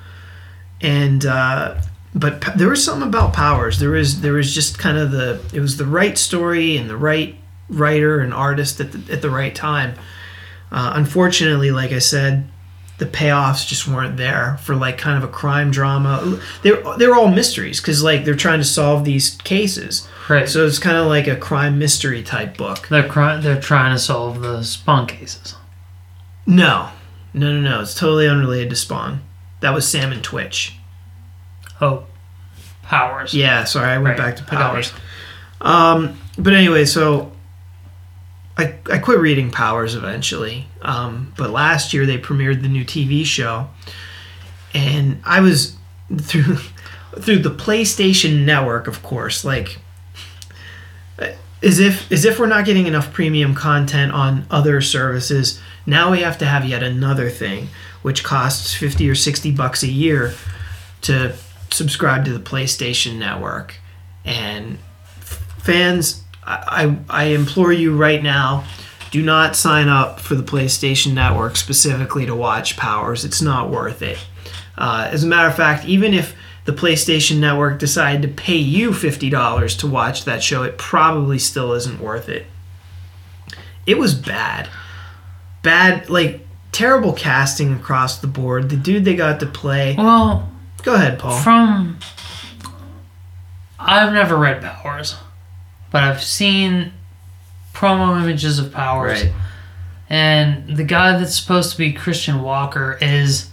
and 0.81 1.25
uh, 1.25 1.81
but 2.13 2.43
there 2.57 2.69
was 2.69 2.83
something 2.83 3.07
about 3.07 3.33
Powers. 3.33 3.79
There 3.79 3.91
was 3.91 4.21
there 4.21 4.33
was 4.33 4.53
just 4.53 4.79
kind 4.79 4.97
of 4.97 5.11
the 5.11 5.41
it 5.53 5.59
was 5.59 5.77
the 5.77 5.85
right 5.85 6.17
story 6.17 6.77
and 6.77 6.89
the 6.89 6.97
right 6.97 7.35
writer 7.69 8.19
and 8.19 8.33
artist 8.33 8.79
at 8.81 8.91
the, 8.91 9.13
at 9.13 9.21
the 9.21 9.29
right 9.29 9.55
time. 9.55 9.95
Uh, 10.71 10.93
unfortunately, 10.95 11.71
like 11.71 11.91
I 11.91 11.99
said, 11.99 12.49
the 12.97 13.05
payoffs 13.05 13.67
just 13.67 13.87
weren't 13.87 14.17
there 14.17 14.57
for 14.61 14.75
like 14.75 14.97
kind 14.97 15.21
of 15.21 15.27
a 15.27 15.31
crime 15.31 15.71
drama. 15.71 16.39
They're 16.63 16.81
they're 16.97 17.15
all 17.15 17.29
mysteries 17.29 17.81
because 17.81 18.03
like 18.03 18.25
they're 18.25 18.35
trying 18.35 18.59
to 18.59 18.65
solve 18.65 19.05
these 19.05 19.37
cases. 19.43 20.07
Right. 20.31 20.47
So 20.49 20.65
it's 20.65 20.79
kind 20.79 20.97
of 20.97 21.07
like 21.07 21.27
a 21.27 21.35
crime 21.35 21.77
mystery 21.77 22.23
type 22.23 22.55
book. 22.57 22.87
they're 22.87 23.07
cry- 23.07 23.37
they're 23.37 23.59
trying 23.61 23.93
to 23.93 23.99
solve 23.99 24.41
the 24.41 24.63
Spawn 24.63 25.05
cases. 25.07 25.55
No, 26.45 26.89
no, 27.33 27.51
no, 27.53 27.59
no. 27.61 27.81
It's 27.81 27.93
totally 27.95 28.27
unrelated 28.27 28.69
to 28.71 28.75
Spawn. 28.75 29.21
That 29.59 29.73
was 29.73 29.87
Sam 29.87 30.11
and 30.11 30.23
Twitch. 30.23 30.75
Oh, 31.79 32.05
powers. 32.83 33.33
Yeah, 33.33 33.63
sorry, 33.65 33.89
I 33.91 33.97
went 33.97 34.17
Right. 34.17 34.25
back 34.29 34.35
to 34.37 34.43
Powers. 34.43 34.93
Um, 35.59 36.19
but 36.37 36.53
anyway, 36.53 36.85
so 36.85 37.31
I, 38.57 38.75
I 38.91 38.97
quit 38.99 39.19
reading 39.19 39.51
Powers 39.51 39.95
eventually. 39.95 40.67
Um, 40.81 41.33
but 41.37 41.49
last 41.51 41.93
year 41.93 42.05
they 42.05 42.17
premiered 42.17 42.61
the 42.61 42.67
new 42.67 42.83
TV 42.85 43.25
show, 43.25 43.69
and 44.73 45.21
I 45.25 45.41
was 45.41 45.75
through 46.21 46.57
through 47.19 47.39
the 47.39 47.49
PlayStation 47.51 48.45
Network, 48.45 48.87
of 48.87 49.03
course. 49.03 49.43
Like, 49.43 49.79
as 51.63 51.79
if 51.79 52.11
as 52.11 52.25
if 52.25 52.39
we're 52.39 52.47
not 52.47 52.65
getting 52.65 52.87
enough 52.87 53.13
premium 53.13 53.53
content 53.53 54.11
on 54.11 54.45
other 54.49 54.81
services, 54.81 55.59
now 55.85 56.11
we 56.11 56.21
have 56.21 56.37
to 56.39 56.45
have 56.45 56.65
yet 56.65 56.83
another 56.83 57.29
thing, 57.29 57.67
which 58.01 58.23
costs 58.23 58.73
fifty 58.73 59.09
or 59.09 59.15
sixty 59.15 59.51
bucks 59.51 59.83
a 59.83 59.87
year 59.87 60.33
to 61.01 61.35
subscribe 61.69 62.25
to 62.25 62.33
the 62.33 62.39
PlayStation 62.39 63.17
Network, 63.17 63.75
and 64.25 64.77
fans, 65.59 66.23
I, 66.43 66.97
I, 67.09 67.23
I 67.23 67.23
implore 67.25 67.71
you 67.71 67.95
right 67.95 68.21
now, 68.21 68.65
do 69.11 69.21
not 69.21 69.55
sign 69.55 69.87
up 69.87 70.19
for 70.19 70.35
the 70.35 70.43
PlayStation 70.43 71.13
Network 71.13 71.55
specifically 71.55 72.25
to 72.25 72.35
watch 72.35 72.77
Powers. 72.77 73.23
It's 73.23 73.41
not 73.41 73.69
worth 73.69 74.01
it. 74.01 74.17
Uh, 74.77 75.09
as 75.11 75.23
a 75.23 75.27
matter 75.27 75.47
of 75.47 75.55
fact, 75.55 75.85
even 75.85 76.13
if 76.13 76.35
the 76.65 76.71
PlayStation 76.73 77.37
Network 77.39 77.79
decided 77.79 78.21
to 78.21 78.27
pay 78.27 78.57
you 78.57 78.91
$50 78.91 79.79
to 79.79 79.87
watch 79.87 80.25
that 80.25 80.43
show, 80.43 80.63
it 80.63 80.77
probably 80.77 81.39
still 81.39 81.73
isn't 81.73 81.99
worth 81.99 82.29
it. 82.29 82.45
It 83.85 83.97
was 83.97 84.13
bad. 84.13 84.69
Bad, 85.63 86.09
like, 86.09 86.45
terrible 86.71 87.13
casting 87.13 87.73
across 87.73 88.19
the 88.19 88.27
board. 88.27 88.69
The 88.69 88.77
dude 88.77 89.05
they 89.05 89.15
got 89.15 89.39
to 89.39 89.45
play. 89.45 89.95
Well, 89.97 90.49
Go 90.83 90.95
ahead, 90.95 91.19
Paul. 91.19 91.39
from 91.39 91.99
I've 93.79 94.13
never 94.13 94.35
read 94.35 94.61
Powers, 94.61 95.15
but 95.91 96.03
I've 96.03 96.23
seen 96.23 96.93
promo 97.73 98.19
images 98.21 98.57
of 98.59 98.71
Powers. 98.71 99.23
Right. 99.23 99.33
And 100.09 100.75
the 100.75 100.83
guy 100.83 101.17
that's 101.17 101.39
supposed 101.39 101.71
to 101.71 101.77
be 101.77 101.93
Christian 101.93 102.41
Walker 102.41 102.97
is 102.99 103.50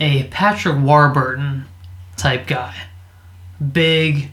a 0.00 0.24
Patrick 0.24 0.82
Warburton 0.82 1.64
type 2.16 2.46
guy. 2.46 2.74
Big, 3.72 4.30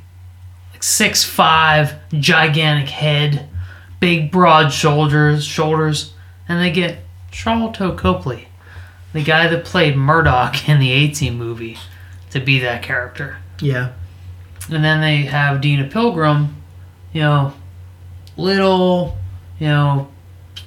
like 0.72 0.84
six 0.84 1.24
five, 1.24 1.96
gigantic 2.12 2.90
head, 2.90 3.50
big 4.00 4.32
broad 4.32 4.74
shoulders 4.74 5.46
shoulders, 5.46 6.14
and 6.48 6.60
they 6.60 6.72
get 6.72 7.00
Sharlto 7.32 7.98
Copley, 7.98 8.48
the 9.14 9.24
guy 9.24 9.48
that 9.48 9.66
played 9.66 9.96
Murdock 9.96 10.68
in 10.68 10.80
the 10.80 10.92
A 10.92 11.08
Team 11.08 11.38
movie, 11.38 11.78
to 12.32 12.40
be 12.40 12.60
that 12.60 12.84
character. 12.84 13.38
Yeah. 13.60 13.94
And 14.70 14.84
then 14.84 15.02
they 15.02 15.24
have 15.24 15.62
Deena 15.62 15.88
Pilgrim, 15.88 16.56
you 17.12 17.22
know, 17.22 17.54
little, 18.38 19.18
you 19.60 19.68
know, 19.68 20.10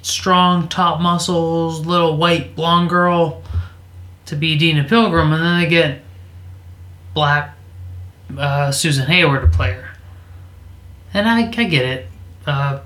strong 0.01 0.67
top 0.67 1.01
muscles, 1.01 1.85
little 1.85 2.17
white 2.17 2.55
blonde 2.55 2.89
girl 2.89 3.43
to 4.27 4.35
be 4.35 4.57
Deena 4.57 4.83
Pilgrim, 4.83 5.33
and 5.33 5.43
then 5.43 5.59
they 5.61 5.69
get 5.69 6.01
black 7.13 7.57
uh, 8.37 8.71
Susan 8.71 9.05
Heyward 9.07 9.41
to 9.41 9.47
play 9.47 9.73
her. 9.73 9.89
And 11.13 11.27
I, 11.27 11.47
I 11.47 11.63
get 11.63 11.85
it. 11.85 12.07
Uh, 12.45 12.79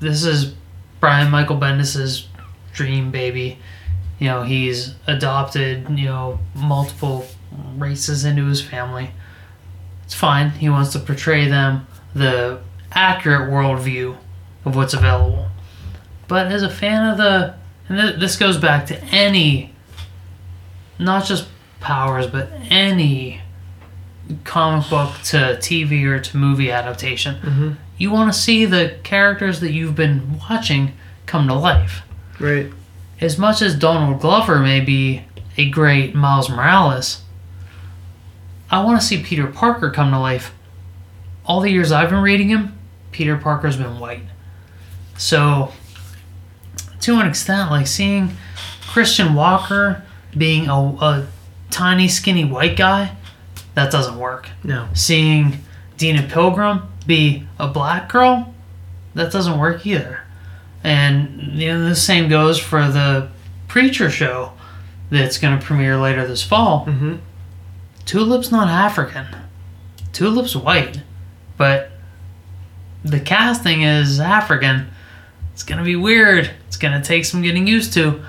this 0.00 0.24
is 0.24 0.54
Brian 1.00 1.30
Michael 1.30 1.56
Bendis's 1.56 2.28
dream 2.72 3.10
baby. 3.10 3.58
You 4.18 4.28
know, 4.28 4.42
he's 4.42 4.94
adopted, 5.06 5.88
you 5.90 6.04
know, 6.04 6.40
multiple 6.54 7.26
races 7.76 8.24
into 8.24 8.46
his 8.46 8.60
family. 8.60 9.10
It's 10.04 10.14
fine. 10.14 10.50
He 10.50 10.68
wants 10.68 10.92
to 10.92 10.98
portray 10.98 11.48
them 11.48 11.86
the 12.14 12.60
accurate 12.92 13.50
worldview 13.50 14.16
of 14.64 14.76
what's 14.76 14.92
available. 14.92 15.48
But 16.28 16.48
as 16.48 16.62
a 16.62 16.70
fan 16.70 17.08
of 17.10 17.16
the, 17.16 17.54
and 17.88 17.98
th- 17.98 18.20
this 18.20 18.36
goes 18.36 18.58
back 18.58 18.86
to 18.86 19.02
any, 19.04 19.69
not 21.00 21.24
just 21.24 21.46
powers, 21.80 22.26
but 22.26 22.50
any 22.70 23.40
comic 24.44 24.88
book 24.88 25.10
to 25.24 25.56
TV 25.60 26.04
or 26.04 26.20
to 26.20 26.36
movie 26.36 26.70
adaptation, 26.70 27.36
Mhm. 27.42 27.76
you 27.98 28.10
want 28.10 28.32
to 28.32 28.38
see 28.38 28.64
the 28.64 28.94
characters 29.02 29.60
that 29.60 29.72
you've 29.72 29.96
been 29.96 30.38
watching 30.48 30.92
come 31.26 31.48
to 31.48 31.54
life. 31.54 32.02
Right. 32.38 32.70
As 33.20 33.38
much 33.38 33.60
as 33.60 33.74
Donald 33.74 34.20
Glover 34.20 34.58
may 34.60 34.80
be 34.80 35.22
a 35.56 35.68
great 35.68 36.14
Miles 36.14 36.48
Morales, 36.48 37.22
I 38.70 38.80
want 38.80 39.00
to 39.00 39.06
see 39.06 39.18
Peter 39.18 39.46
Parker 39.46 39.90
come 39.90 40.10
to 40.12 40.18
life. 40.18 40.52
All 41.44 41.60
the 41.60 41.70
years 41.70 41.90
I've 41.90 42.10
been 42.10 42.20
reading 42.22 42.48
him, 42.50 42.78
Peter 43.10 43.36
Parker's 43.36 43.76
been 43.76 43.98
white. 43.98 44.22
So, 45.16 45.72
to 47.00 47.18
an 47.18 47.26
extent, 47.26 47.70
like 47.70 47.86
seeing 47.88 48.36
Christian 48.86 49.34
Walker 49.34 50.02
being 50.36 50.68
a, 50.68 50.74
a 50.74 51.26
tiny, 51.70 52.08
skinny 52.08 52.44
white 52.44 52.76
guy, 52.76 53.16
that 53.74 53.90
doesn't 53.90 54.18
work. 54.18 54.48
No. 54.64 54.88
Seeing 54.94 55.58
Deena 55.96 56.26
Pilgrim 56.28 56.82
be 57.06 57.46
a 57.58 57.68
black 57.68 58.10
girl, 58.10 58.54
that 59.14 59.32
doesn't 59.32 59.58
work 59.58 59.86
either. 59.86 60.20
And 60.82 61.58
you 61.60 61.68
know, 61.68 61.88
the 61.88 61.96
same 61.96 62.28
goes 62.28 62.58
for 62.58 62.88
the 62.88 63.28
Preacher 63.68 64.10
show 64.10 64.52
that's 65.10 65.38
going 65.38 65.58
to 65.58 65.64
premiere 65.64 65.96
later 65.96 66.26
this 66.26 66.42
fall. 66.42 66.86
Mm-hmm. 66.86 67.16
Tulip's 68.04 68.50
not 68.50 68.68
African. 68.68 69.26
Tulip's 70.12 70.56
white, 70.56 71.02
but 71.56 71.92
the 73.04 73.20
casting 73.20 73.82
is 73.82 74.18
African. 74.20 74.88
It's 75.52 75.62
gonna 75.62 75.84
be 75.84 75.96
weird. 75.96 76.50
It's 76.66 76.76
gonna 76.76 77.02
take 77.02 77.24
some 77.24 77.42
getting 77.42 77.66
used 77.66 77.92
to. 77.94 78.22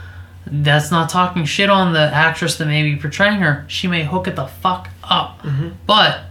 That's 0.45 0.91
not 0.91 1.09
talking 1.09 1.45
shit 1.45 1.69
on 1.69 1.93
the 1.93 1.99
actress 2.13 2.57
that 2.57 2.65
may 2.65 2.83
be 2.83 2.95
portraying 2.99 3.39
her. 3.41 3.65
She 3.67 3.87
may 3.87 4.03
hook 4.03 4.27
it 4.27 4.35
the 4.35 4.47
fuck 4.47 4.89
up. 5.03 5.41
Mhm. 5.43 5.73
But 5.85 6.21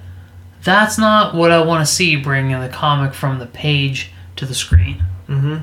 that's 0.65 0.99
not 0.99 1.35
what 1.35 1.51
I 1.51 1.61
want 1.63 1.87
to 1.87 1.91
see 1.93 2.17
bringing 2.17 2.59
the 2.61 2.69
comic 2.69 3.15
from 3.15 3.39
the 3.39 3.47
page 3.47 4.13
to 4.37 4.45
the 4.47 4.55
screen. 4.55 5.05
Mm-hmm. 5.29 5.59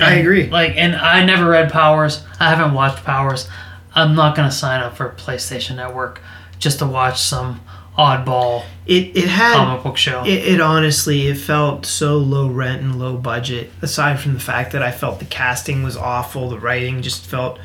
I 0.00 0.10
And, 0.12 0.20
agree. 0.20 0.48
Like, 0.48 0.74
and 0.76 0.94
I 0.94 1.24
never 1.24 1.46
read 1.48 1.72
Powers. 1.72 2.24
I 2.38 2.50
haven't 2.50 2.72
watched 2.72 3.04
Powers. 3.04 3.48
I'm 3.94 4.14
not 4.14 4.36
gonna 4.36 4.50
sign 4.52 4.80
up 4.80 4.96
for 4.96 5.10
PlayStation 5.10 5.76
Network 5.76 6.20
just 6.58 6.78
to 6.78 6.86
watch 6.86 7.20
some 7.20 7.60
oddball 7.98 8.64
It 8.86 9.16
it 9.16 9.28
had 9.28 9.54
comic 9.54 9.82
book 9.82 9.96
show. 9.96 10.24
It, 10.24 10.54
it 10.54 10.60
honestly, 10.60 11.26
it 11.26 11.36
felt 11.36 11.84
so 11.84 12.16
low 12.16 12.48
rent 12.48 12.80
and 12.80 12.98
low 12.98 13.16
budget. 13.16 13.70
Aside 13.82 14.20
from 14.20 14.34
the 14.34 14.40
fact 14.40 14.72
that 14.72 14.82
I 14.82 14.92
felt 14.92 15.18
the 15.18 15.24
casting 15.24 15.82
was 15.82 15.96
awful, 15.96 16.48
the 16.48 16.58
writing 16.58 17.02
just 17.02 17.26
felt 17.26 17.58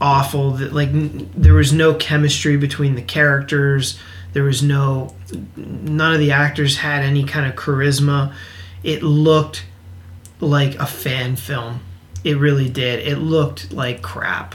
awful. 0.00 0.52
That 0.52 0.72
like 0.72 0.88
n- 0.88 1.30
there 1.36 1.54
was 1.54 1.72
no 1.72 1.94
chemistry 1.94 2.56
between 2.56 2.94
the 2.94 3.02
characters. 3.02 3.98
There 4.32 4.44
was 4.44 4.62
no, 4.62 5.14
none 5.56 6.14
of 6.14 6.20
the 6.20 6.30
actors 6.30 6.78
had 6.78 7.02
any 7.02 7.24
kind 7.24 7.46
of 7.46 7.56
charisma. 7.56 8.32
It 8.82 9.02
looked 9.02 9.66
like 10.40 10.76
a 10.76 10.86
fan 10.86 11.36
film. 11.36 11.80
It 12.24 12.38
really 12.38 12.68
did. 12.68 13.06
It 13.06 13.16
looked 13.16 13.72
like 13.72 14.02
crap. 14.02 14.54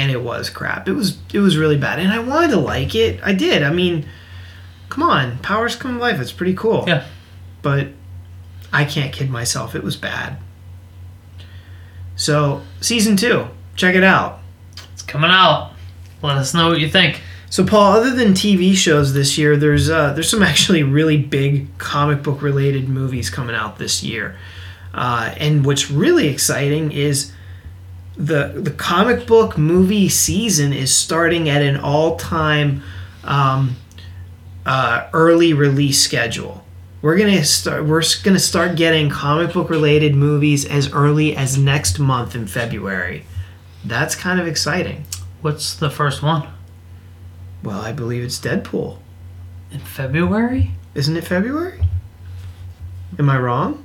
And 0.00 0.10
it 0.10 0.22
was 0.22 0.48
crap. 0.48 0.88
It 0.88 0.94
was 0.94 1.18
it 1.34 1.40
was 1.40 1.58
really 1.58 1.76
bad. 1.76 1.98
And 1.98 2.10
I 2.10 2.20
wanted 2.20 2.52
to 2.52 2.56
like 2.56 2.94
it. 2.94 3.20
I 3.22 3.34
did. 3.34 3.62
I 3.62 3.70
mean, 3.70 4.06
come 4.88 5.02
on, 5.02 5.38
powers 5.40 5.76
come 5.76 5.96
to 5.96 6.00
life. 6.00 6.18
It's 6.18 6.32
pretty 6.32 6.54
cool. 6.54 6.86
Yeah. 6.88 7.06
But 7.60 7.88
I 8.72 8.86
can't 8.86 9.12
kid 9.12 9.28
myself. 9.28 9.74
It 9.74 9.82
was 9.82 9.96
bad. 9.96 10.38
So 12.16 12.62
season 12.80 13.18
two, 13.18 13.48
check 13.76 13.94
it 13.94 14.02
out. 14.02 14.40
It's 14.94 15.02
coming 15.02 15.30
out. 15.30 15.72
Let 16.22 16.38
us 16.38 16.54
know 16.54 16.68
what 16.68 16.80
you 16.80 16.88
think. 16.88 17.20
So 17.50 17.66
Paul, 17.66 17.92
other 17.92 18.14
than 18.14 18.32
TV 18.32 18.74
shows 18.74 19.12
this 19.12 19.36
year, 19.36 19.58
there's 19.58 19.90
uh, 19.90 20.14
there's 20.14 20.30
some 20.30 20.42
actually 20.52 20.82
really 20.82 21.18
big 21.18 21.76
comic 21.76 22.22
book 22.22 22.40
related 22.40 22.88
movies 22.88 23.28
coming 23.28 23.54
out 23.54 23.78
this 23.78 24.02
year. 24.02 24.38
Uh, 24.94 25.34
and 25.36 25.66
what's 25.66 25.90
really 25.90 26.28
exciting 26.28 26.90
is 26.90 27.32
the 28.20 28.60
the 28.60 28.70
comic 28.70 29.26
book 29.26 29.56
movie 29.56 30.08
season 30.08 30.72
is 30.72 30.94
starting 30.94 31.48
at 31.48 31.62
an 31.62 31.78
all 31.78 32.16
time 32.16 32.82
um, 33.24 33.76
uh, 34.66 35.08
early 35.12 35.54
release 35.54 36.02
schedule. 36.02 36.64
We're 37.00 37.16
gonna 37.16 37.44
start. 37.44 37.86
We're 37.86 38.02
gonna 38.22 38.38
start 38.38 38.76
getting 38.76 39.08
comic 39.08 39.54
book 39.54 39.70
related 39.70 40.14
movies 40.14 40.66
as 40.66 40.92
early 40.92 41.34
as 41.34 41.56
next 41.56 41.98
month 41.98 42.34
in 42.34 42.46
February. 42.46 43.24
That's 43.84 44.14
kind 44.14 44.38
of 44.38 44.46
exciting. 44.46 45.06
What's 45.40 45.74
the 45.74 45.88
first 45.88 46.22
one? 46.22 46.46
Well, 47.62 47.80
I 47.80 47.92
believe 47.92 48.22
it's 48.22 48.38
Deadpool. 48.38 48.98
In 49.70 49.80
February? 49.80 50.72
Isn't 50.94 51.16
it 51.16 51.24
February? 51.24 51.80
Am 53.18 53.30
I 53.30 53.38
wrong? 53.38 53.82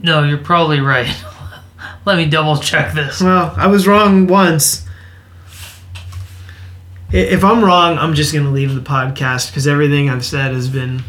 No, 0.00 0.22
you're 0.22 0.38
probably 0.38 0.80
right. 0.80 1.14
Let 2.04 2.16
me 2.18 2.26
double 2.26 2.58
check 2.58 2.92
this. 2.94 3.20
Well, 3.20 3.54
I 3.56 3.66
was 3.66 3.86
wrong 3.86 4.26
once. 4.26 4.86
If 7.10 7.44
I'm 7.44 7.64
wrong, 7.64 7.96
I'm 7.96 8.14
just 8.14 8.32
going 8.32 8.44
to 8.44 8.50
leave 8.50 8.74
the 8.74 8.80
podcast 8.80 9.50
because 9.50 9.66
everything 9.66 10.10
I've 10.10 10.24
said 10.24 10.52
has 10.52 10.68
been 10.68 11.02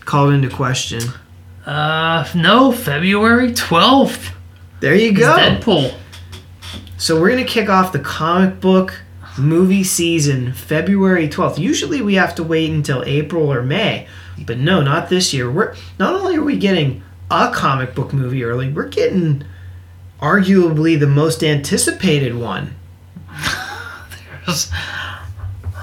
called 0.00 0.32
into 0.32 0.48
question. 0.48 1.02
Uh, 1.66 2.28
no, 2.34 2.72
February 2.72 3.52
12th. 3.52 4.32
There 4.80 4.94
you 4.94 5.12
go. 5.12 5.36
Deadpool. 5.36 5.94
So 6.96 7.20
we're 7.20 7.30
going 7.30 7.44
to 7.44 7.50
kick 7.50 7.68
off 7.68 7.92
the 7.92 8.00
comic 8.00 8.60
book 8.60 9.02
movie 9.38 9.84
season 9.84 10.52
February 10.52 11.28
12th. 11.28 11.58
Usually 11.58 12.02
we 12.02 12.14
have 12.14 12.34
to 12.36 12.42
wait 12.42 12.70
until 12.70 13.04
April 13.04 13.52
or 13.52 13.62
May, 13.62 14.08
but 14.44 14.58
no, 14.58 14.82
not 14.82 15.08
this 15.08 15.32
year. 15.32 15.50
We're 15.50 15.74
not 15.98 16.14
only 16.14 16.36
are 16.36 16.42
we 16.42 16.58
getting 16.58 17.02
a 17.30 17.50
comic 17.54 17.94
book 17.94 18.12
movie 18.12 18.44
early, 18.44 18.70
we're 18.70 18.88
getting 18.88 19.44
arguably 20.22 20.98
the 20.98 21.06
most 21.06 21.42
anticipated 21.44 22.34
one. 22.34 22.74
There's, 24.46 24.70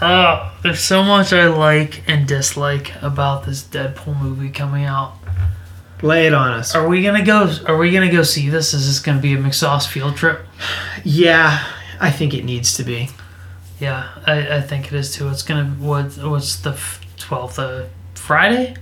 Oh, 0.01 0.57
there's 0.63 0.79
so 0.79 1.03
much 1.03 1.33
I 1.33 1.47
like 1.47 2.03
and 2.07 2.25
dislike 2.25 2.93
about 3.01 3.45
this 3.45 3.63
Deadpool 3.63 4.17
movie 4.17 4.49
coming 4.49 4.85
out. 4.85 5.15
Lay 6.01 6.27
it 6.27 6.33
on 6.33 6.51
us. 6.51 6.73
Are 6.73 6.87
we 6.87 7.03
gonna 7.03 7.25
go? 7.25 7.53
Are 7.67 7.75
we 7.77 7.91
gonna 7.91 8.09
go 8.09 8.23
see 8.23 8.47
this? 8.47 8.73
Is 8.73 8.87
this 8.87 8.99
gonna 9.01 9.19
be 9.19 9.33
a 9.33 9.37
McSauce 9.37 9.85
field 9.85 10.15
trip? 10.15 10.45
Yeah, 11.03 11.65
I 11.99 12.11
think 12.11 12.33
it 12.33 12.45
needs 12.45 12.75
to 12.77 12.83
be. 12.85 13.09
Yeah, 13.81 14.07
I, 14.25 14.57
I 14.57 14.61
think 14.61 14.87
it 14.87 14.93
is 14.93 15.13
too. 15.13 15.27
It's 15.27 15.43
gonna 15.43 15.65
what? 15.65 16.13
What's 16.17 16.55
the 16.55 16.79
twelfth? 17.17 17.59
Uh, 17.59 17.87
Friday? 18.15 18.75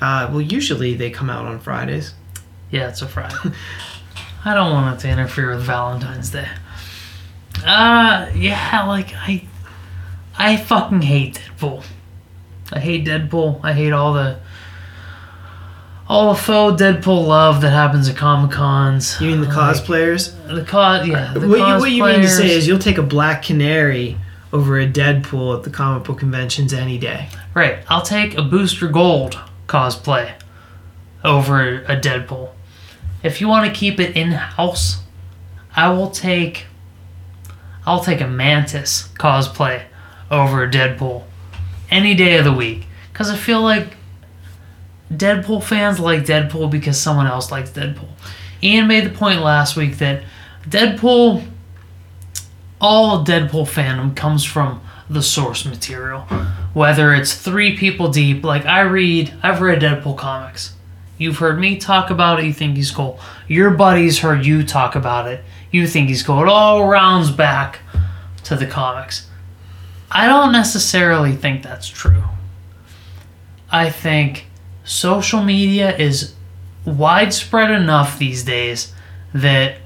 Uh, 0.00 0.28
well, 0.30 0.40
usually 0.40 0.94
they 0.94 1.10
come 1.10 1.28
out 1.28 1.44
on 1.44 1.60
Fridays. 1.60 2.14
Yeah, 2.74 2.88
it's 2.88 3.02
a 3.02 3.06
Friday. 3.06 3.36
I 4.44 4.52
don't 4.52 4.72
want 4.72 4.98
it 4.98 5.02
to 5.02 5.08
interfere 5.08 5.54
with 5.54 5.62
Valentine's 5.62 6.30
Day. 6.30 6.48
Uh, 7.64 8.28
yeah, 8.34 8.84
like 8.88 9.14
I, 9.14 9.46
I 10.36 10.56
fucking 10.56 11.02
hate 11.02 11.36
Deadpool. 11.36 11.84
I 12.72 12.80
hate 12.80 13.06
Deadpool. 13.06 13.60
I 13.62 13.74
hate 13.74 13.92
all 13.92 14.12
the, 14.12 14.40
all 16.08 16.34
the 16.34 16.40
faux 16.40 16.82
Deadpool 16.82 17.28
love 17.28 17.60
that 17.60 17.70
happens 17.70 18.08
at 18.08 18.16
Comic 18.16 18.50
Cons. 18.50 19.20
You 19.20 19.28
mean 19.28 19.40
the 19.40 19.46
cosplayers? 19.46 20.34
The 20.48 20.64
cos, 20.64 21.06
yeah. 21.06 21.32
The 21.32 21.46
what, 21.46 21.58
you, 21.58 21.78
what 21.78 21.90
you 21.92 22.02
mean 22.02 22.22
to 22.22 22.28
say 22.28 22.50
is 22.50 22.66
you'll 22.66 22.80
take 22.80 22.98
a 22.98 23.04
black 23.04 23.44
canary 23.44 24.18
over 24.52 24.80
a 24.80 24.88
Deadpool 24.88 25.56
at 25.56 25.62
the 25.62 25.70
comic 25.70 26.02
book 26.02 26.18
conventions 26.18 26.74
any 26.74 26.98
day. 26.98 27.28
Right. 27.54 27.84
I'll 27.88 28.02
take 28.02 28.36
a 28.36 28.42
Booster 28.42 28.88
Gold 28.88 29.38
cosplay 29.68 30.32
over 31.22 31.84
a 31.84 31.96
Deadpool. 31.96 32.50
If 33.24 33.40
you 33.40 33.48
want 33.48 33.66
to 33.66 33.72
keep 33.76 33.98
it 33.98 34.14
in 34.16 34.32
house, 34.32 35.02
I 35.74 35.88
will 35.88 36.10
take 36.10 36.66
I'll 37.86 38.04
take 38.04 38.20
a 38.20 38.28
Mantis 38.28 39.08
cosplay 39.18 39.82
over 40.30 40.62
a 40.62 40.70
Deadpool 40.70 41.24
any 41.90 42.14
day 42.14 42.36
of 42.36 42.44
the 42.44 42.52
week 42.52 42.86
cuz 43.14 43.30
I 43.30 43.36
feel 43.36 43.62
like 43.62 43.96
Deadpool 45.10 45.62
fans 45.62 45.98
like 45.98 46.26
Deadpool 46.26 46.70
because 46.70 47.00
someone 47.00 47.26
else 47.26 47.50
likes 47.50 47.70
Deadpool. 47.70 48.08
Ian 48.62 48.86
made 48.88 49.04
the 49.04 49.10
point 49.10 49.40
last 49.40 49.74
week 49.74 49.96
that 49.98 50.22
Deadpool 50.68 51.46
all 52.78 53.24
Deadpool 53.24 53.66
fandom 53.66 54.14
comes 54.14 54.44
from 54.44 54.82
the 55.08 55.22
source 55.22 55.64
material. 55.64 56.22
Whether 56.74 57.14
it's 57.14 57.34
three 57.34 57.74
people 57.76 58.10
deep, 58.10 58.44
like 58.44 58.66
I 58.66 58.80
read, 58.80 59.32
I've 59.42 59.62
read 59.62 59.80
Deadpool 59.80 60.18
comics. 60.18 60.74
You've 61.16 61.38
heard 61.38 61.58
me 61.58 61.76
talk 61.76 62.10
about 62.10 62.40
it, 62.40 62.46
you 62.46 62.52
think 62.52 62.76
he's 62.76 62.90
cool. 62.90 63.20
Your 63.46 63.70
buddies 63.70 64.18
heard 64.18 64.44
you 64.44 64.64
talk 64.64 64.94
about 64.94 65.28
it, 65.28 65.44
you 65.70 65.86
think 65.86 66.08
he's 66.08 66.22
cool. 66.22 66.42
It 66.42 66.48
all 66.48 66.86
rounds 66.86 67.30
back 67.30 67.80
to 68.44 68.56
the 68.56 68.66
comics. 68.66 69.28
I 70.10 70.26
don't 70.26 70.52
necessarily 70.52 71.32
think 71.32 71.62
that's 71.62 71.88
true. 71.88 72.24
I 73.70 73.90
think 73.90 74.46
social 74.84 75.42
media 75.42 75.96
is 75.96 76.34
widespread 76.84 77.70
enough 77.70 78.18
these 78.18 78.44
days 78.44 78.92
that 79.32 79.78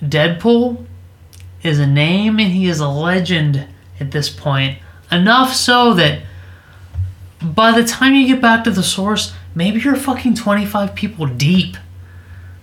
Deadpool 0.00 0.86
is 1.62 1.78
a 1.78 1.86
name 1.86 2.38
and 2.38 2.52
he 2.52 2.68
is 2.68 2.80
a 2.80 2.88
legend 2.88 3.66
at 4.00 4.12
this 4.12 4.30
point. 4.30 4.78
Enough 5.10 5.54
so 5.54 5.92
that 5.94 6.22
by 7.42 7.78
the 7.78 7.86
time 7.86 8.14
you 8.14 8.26
get 8.26 8.40
back 8.40 8.64
to 8.64 8.70
the 8.70 8.82
source, 8.82 9.34
maybe 9.58 9.80
you're 9.80 9.96
fucking 9.96 10.34
25 10.36 10.94
people 10.94 11.26
deep 11.26 11.76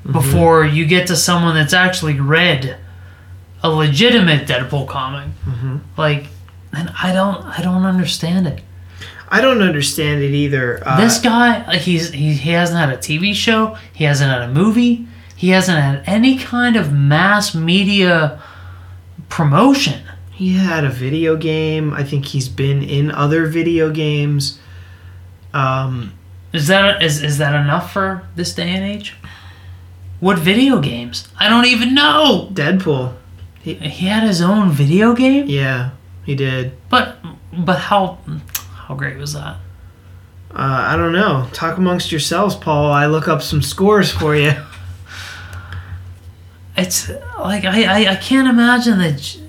before 0.09 0.63
you 0.65 0.85
get 0.85 1.07
to 1.07 1.15
someone 1.15 1.53
that's 1.53 1.73
actually 1.73 2.19
read 2.19 2.77
a 3.61 3.69
legitimate 3.69 4.47
Deadpool 4.47 4.87
comic. 4.87 5.27
Like, 5.97 6.27
and 6.71 6.89
I 7.01 7.11
don't, 7.11 7.43
I 7.43 7.61
don't 7.61 7.83
understand 7.83 8.47
it. 8.47 8.61
I 9.27 9.41
don't 9.41 9.61
understand 9.61 10.21
it 10.21 10.31
either. 10.31 10.81
Uh, 10.87 11.01
this 11.01 11.19
guy, 11.19 11.75
he's 11.77 12.11
he, 12.11 12.33
he 12.33 12.51
hasn't 12.51 12.79
had 12.79 12.89
a 12.89 12.97
TV 12.97 13.33
show, 13.33 13.77
he 13.91 14.03
hasn't 14.05 14.31
had 14.31 14.43
a 14.43 14.47
movie, 14.47 15.07
he 15.35 15.49
hasn't 15.49 15.77
had 15.77 16.03
any 16.05 16.37
kind 16.37 16.75
of 16.77 16.93
mass 16.93 17.53
media 17.53 18.41
promotion. 19.27 20.01
he 20.31 20.53
had 20.53 20.85
a 20.85 20.89
video 20.89 21.35
game. 21.35 21.93
I 21.93 22.03
think 22.03 22.25
he's 22.25 22.47
been 22.47 22.83
in 22.83 23.11
other 23.11 23.47
video 23.47 23.89
games. 23.89 24.59
Um, 25.53 26.13
Is 26.55 26.67
that 26.67 27.03
is 27.03 27.21
is 27.21 27.37
that 27.39 27.53
enough 27.53 27.91
for 27.91 28.23
this 28.35 28.53
day 28.53 28.69
and 28.69 28.83
age? 28.83 29.15
What 30.19 30.39
video 30.39 30.79
games? 30.79 31.27
I 31.37 31.49
don't 31.49 31.65
even 31.65 31.93
know. 31.93 32.49
Deadpool. 32.53 33.13
He 33.61 33.73
he 33.75 34.07
had 34.07 34.23
his 34.23 34.41
own 34.41 34.71
video 34.71 35.13
game, 35.13 35.47
Yeah, 35.47 35.89
he 36.23 36.35
did. 36.35 36.71
but 36.89 37.17
but 37.51 37.79
how 37.79 38.19
how 38.87 38.95
great 38.95 39.17
was 39.17 39.33
that? 39.33 39.57
Uh, 40.51 40.85
I 40.91 40.95
don't 40.95 41.11
know. 41.11 41.49
Talk 41.51 41.77
amongst 41.77 42.11
yourselves, 42.11 42.55
Paul. 42.55 42.89
I 42.91 43.07
look 43.07 43.27
up 43.27 43.41
some 43.41 43.61
scores 43.61 44.09
for 44.11 44.35
you. 44.35 44.53
It's 46.77 47.09
like 47.39 47.63
I 47.65 47.83
I, 48.07 48.11
I 48.11 48.15
can't 48.17 48.47
imagine 48.49 48.97
that 48.99 49.17
j- 49.17 49.39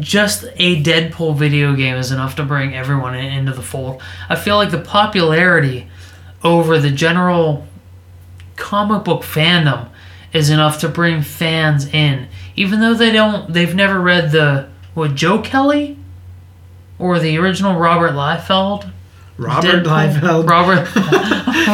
just 0.00 0.44
a 0.56 0.82
Deadpool 0.82 1.36
video 1.36 1.74
game 1.76 1.96
is 1.96 2.10
enough 2.10 2.34
to 2.36 2.42
bring 2.42 2.74
everyone 2.74 3.14
into 3.14 3.52
the 3.52 3.62
fold. 3.62 4.02
I 4.28 4.34
feel 4.36 4.56
like 4.56 4.70
the 4.72 4.80
popularity 4.80 5.88
over 6.44 6.78
the 6.78 6.90
general 6.90 7.66
comic 8.56 9.04
book 9.04 9.22
fandom 9.22 9.88
is 10.32 10.50
enough 10.50 10.80
to 10.80 10.88
bring 10.88 11.22
fans 11.22 11.86
in, 11.86 12.26
even 12.56 12.80
though 12.80 12.94
they 12.94 13.10
don't. 13.12 13.52
They've 13.52 13.74
never 13.74 14.00
read 14.00 14.32
the 14.32 14.68
what 14.94 15.14
Joe 15.14 15.40
Kelly 15.40 15.98
or 16.98 17.18
the 17.18 17.36
original 17.38 17.78
Robert 17.78 18.12
Liefeld. 18.12 18.90
Robert 19.38 19.84
Deadpool- 19.84 20.20
Liefeld. 20.20 20.48
Robert. 20.48 20.88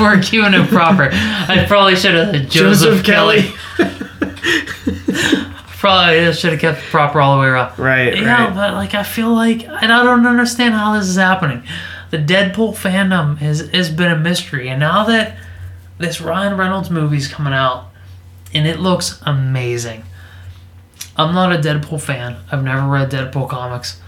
We're 0.01 0.17
queuing 0.19 0.55
him 0.55 0.67
proper. 0.69 1.09
I 1.13 1.65
probably 1.67 1.97
should 1.97 2.15
have 2.15 2.31
said 2.35 2.51
Joseph, 2.51 3.05
Kelly. 3.05 3.51
Probably 5.79 6.33
should 6.33 6.51
have 6.53 6.61
kept 6.61 6.81
proper 6.91 7.21
all 7.21 7.37
the 7.37 7.41
way 7.43 7.47
around. 7.47 7.79
right, 7.79 8.17
Yeah, 8.17 8.47
right. 8.47 8.55
but 8.55 8.75
like 8.75 8.95
I 8.95 9.05
feel 9.05 9.33
like 9.33 9.63
and 9.65 9.93
I 9.93 10.03
don't 10.03 10.27
understand 10.27 10.75
how 10.75 10.99
this 10.99 11.07
is 11.09 11.15
happening. 11.17 11.63
The 12.11 12.19
Deadpool 12.19 12.75
fandom 12.75 13.39
has 13.39 13.69
has 13.71 13.91
been 13.91 14.11
a 14.11 14.17
mystery, 14.17 14.69
and 14.69 14.81
now 14.81 15.05
that 15.05 15.37
this 15.99 16.21
Ryan 16.21 16.57
Reynolds 16.57 16.91
movie's 16.91 17.29
coming 17.29 17.53
out, 17.53 17.91
and 18.55 18.67
it 18.67 18.79
looks 18.79 19.21
amazing. 19.27 20.05
I'm 21.17 21.35
not 21.35 21.53
a 21.53 21.59
Deadpool 21.59 22.01
fan. 22.01 22.37
I've 22.51 22.63
never 22.63 22.87
read 22.87 23.11
Deadpool 23.11 23.49
comics, 23.49 24.01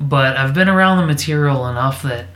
but 0.00 0.36
I've 0.36 0.54
been 0.54 0.68
around 0.68 0.98
the 0.98 1.06
material 1.06 1.66
enough 1.68 2.02
that 2.02 2.26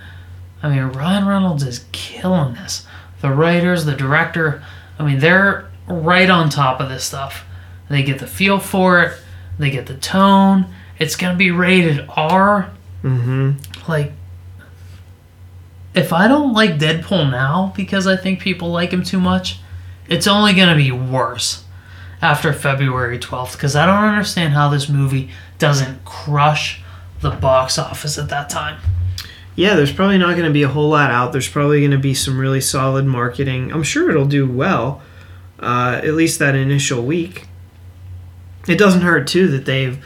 I 0.62 0.68
mean 0.68 0.92
Ryan 0.92 1.26
Reynolds 1.26 1.62
is 1.62 1.86
killing 1.92 2.54
this. 2.54 2.86
The 3.20 3.30
writers, 3.30 3.84
the 3.84 3.94
director, 3.94 4.62
I 4.98 5.06
mean 5.06 5.20
they're 5.20 5.70
right 5.86 6.28
on 6.28 6.50
top 6.50 6.80
of 6.80 6.88
this 6.88 7.04
stuff. 7.04 7.44
They 7.88 8.02
get 8.02 8.18
the 8.18 8.26
feel 8.26 8.58
for 8.58 9.02
it. 9.02 9.18
They 9.58 9.70
get 9.70 9.86
the 9.86 9.96
tone. 9.96 10.66
It's 10.98 11.16
gonna 11.16 11.36
be 11.36 11.50
rated 11.50 12.06
R. 12.10 12.70
Mm-hmm. 13.02 13.90
Like, 13.90 14.12
if 15.94 16.12
I 16.12 16.28
don't 16.28 16.52
like 16.52 16.78
Deadpool 16.78 17.30
now 17.30 17.72
because 17.76 18.06
I 18.06 18.16
think 18.16 18.40
people 18.40 18.70
like 18.70 18.92
him 18.92 19.02
too 19.02 19.20
much, 19.20 19.60
it's 20.08 20.26
only 20.26 20.52
gonna 20.52 20.76
be 20.76 20.92
worse 20.92 21.64
after 22.22 22.52
February 22.52 23.18
12th 23.18 23.52
because 23.52 23.74
I 23.74 23.86
don't 23.86 24.04
understand 24.04 24.52
how 24.52 24.68
this 24.68 24.88
movie 24.88 25.30
doesn't 25.58 26.04
crush 26.04 26.82
the 27.20 27.30
box 27.30 27.78
office 27.78 28.18
at 28.18 28.28
that 28.28 28.48
time. 28.50 28.80
Yeah, 29.56 29.74
there's 29.74 29.92
probably 29.92 30.18
not 30.18 30.36
going 30.36 30.46
to 30.46 30.52
be 30.52 30.62
a 30.62 30.68
whole 30.68 30.88
lot 30.88 31.10
out. 31.10 31.32
There's 31.32 31.48
probably 31.48 31.80
going 31.80 31.90
to 31.90 31.98
be 31.98 32.14
some 32.14 32.38
really 32.38 32.60
solid 32.60 33.04
marketing. 33.04 33.72
I'm 33.72 33.82
sure 33.82 34.08
it'll 34.08 34.26
do 34.26 34.50
well, 34.50 35.02
uh, 35.58 36.00
at 36.02 36.14
least 36.14 36.38
that 36.38 36.54
initial 36.54 37.02
week. 37.02 37.46
It 38.66 38.78
doesn't 38.78 39.02
hurt 39.02 39.26
too 39.26 39.48
that 39.48 39.66
they've 39.66 40.02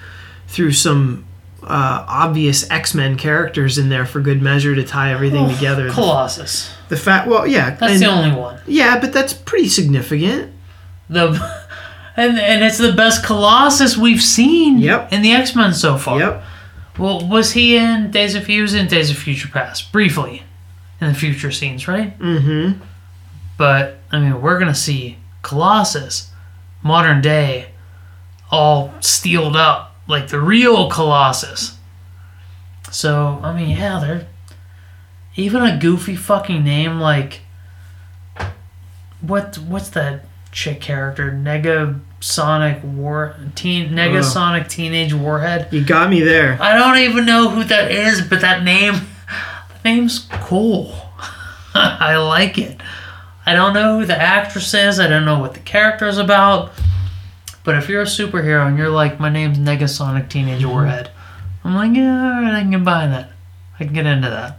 threw 0.48 0.72
some 0.72 1.24
uh, 1.66 2.04
obvious 2.08 2.68
X 2.70 2.94
Men 2.94 3.16
characters 3.16 3.78
in 3.78 3.88
there 3.88 4.06
for 4.06 4.20
good 4.20 4.40
measure 4.42 4.74
to 4.74 4.84
tie 4.84 5.12
everything 5.12 5.48
together. 5.48 5.86
The, 5.88 5.92
Colossus. 5.92 6.70
the 6.88 6.96
fact, 6.96 7.26
well, 7.28 7.46
yeah, 7.46 7.70
That's 7.74 7.94
and- 7.94 8.02
the 8.02 8.06
only 8.06 8.30
one. 8.38 8.60
yeah, 8.66 8.98
but 9.00 9.12
that's 9.12 9.32
pretty 9.32 9.68
significant. 9.68 10.52
The 11.08 11.28
and 12.16 12.38
and 12.38 12.64
it's 12.64 12.78
the 12.78 12.92
best 12.92 13.24
Colossus 13.24 13.96
we've 13.96 14.22
seen 14.22 14.78
Yep. 14.78 15.12
in 15.12 15.22
the 15.22 15.32
X 15.32 15.54
Men 15.56 15.74
so 15.74 15.96
far. 15.98 16.18
Yep. 16.18 16.42
Well, 16.98 17.28
was 17.28 17.52
he 17.52 17.76
in 17.76 18.10
Days 18.12 18.34
of 18.36 18.44
Fuse 18.44 18.72
and 18.74 18.88
Days 18.88 19.10
of 19.10 19.16
Future 19.18 19.48
Past 19.48 19.90
briefly 19.90 20.42
in 21.00 21.08
the 21.08 21.14
future 21.14 21.50
scenes, 21.50 21.88
right? 21.88 22.16
Mm-hmm. 22.18 22.80
But 23.58 23.98
I 24.12 24.18
mean, 24.20 24.40
we're 24.40 24.58
gonna 24.58 24.74
see 24.74 25.18
Colossus, 25.42 26.30
modern 26.82 27.20
day, 27.20 27.68
all 28.50 28.94
steeled 29.00 29.56
up 29.56 29.93
like 30.06 30.28
the 30.28 30.40
real 30.40 30.90
Colossus. 30.90 31.78
So 32.90 33.40
I 33.42 33.54
mean, 33.56 33.76
yeah, 33.76 33.98
they're 34.00 34.26
even 35.36 35.62
a 35.62 35.76
goofy 35.78 36.16
fucking 36.16 36.62
name 36.62 37.00
like 37.00 37.40
what 39.20 39.56
what's 39.58 39.90
that 39.90 40.24
chick 40.52 40.80
character, 40.80 41.32
Negasonic 41.32 42.84
War 42.84 43.36
Teen 43.54 43.98
uh. 43.98 44.02
Negasonic 44.02 44.68
Teenage 44.68 45.12
Warhead. 45.12 45.68
You 45.72 45.84
got 45.84 46.08
me 46.10 46.20
there. 46.20 46.56
I 46.60 46.74
don't 46.74 46.98
even 46.98 47.26
know 47.26 47.50
who 47.50 47.64
that 47.64 47.90
is, 47.90 48.22
but 48.22 48.40
that 48.40 48.62
name, 48.62 48.94
the 48.94 49.88
name's 49.90 50.26
cool. 50.30 50.94
I 51.74 52.16
like 52.16 52.56
it. 52.56 52.80
I 53.44 53.54
don't 53.54 53.74
know 53.74 53.98
who 53.98 54.06
the 54.06 54.18
actress 54.18 54.72
is. 54.72 54.98
I 54.98 55.08
don't 55.08 55.24
know 55.24 55.38
what 55.40 55.54
the 55.54 55.60
character 55.60 56.06
is 56.06 56.18
about. 56.18 56.72
But 57.64 57.76
if 57.76 57.88
you're 57.88 58.02
a 58.02 58.06
superhero 58.06 58.66
and 58.68 58.78
you're 58.78 58.90
like, 58.90 59.18
my 59.18 59.30
name's 59.30 59.58
Negasonic 59.58 60.28
Teenage 60.28 60.64
Warhead, 60.64 61.10
I'm 61.64 61.74
like, 61.74 61.96
yeah, 61.96 62.36
all 62.36 62.42
right, 62.42 62.54
I 62.54 62.60
can 62.60 62.84
behind 62.84 63.12
that. 63.12 63.30
I 63.80 63.84
can 63.84 63.94
get 63.94 64.06
into 64.06 64.28
that. 64.28 64.58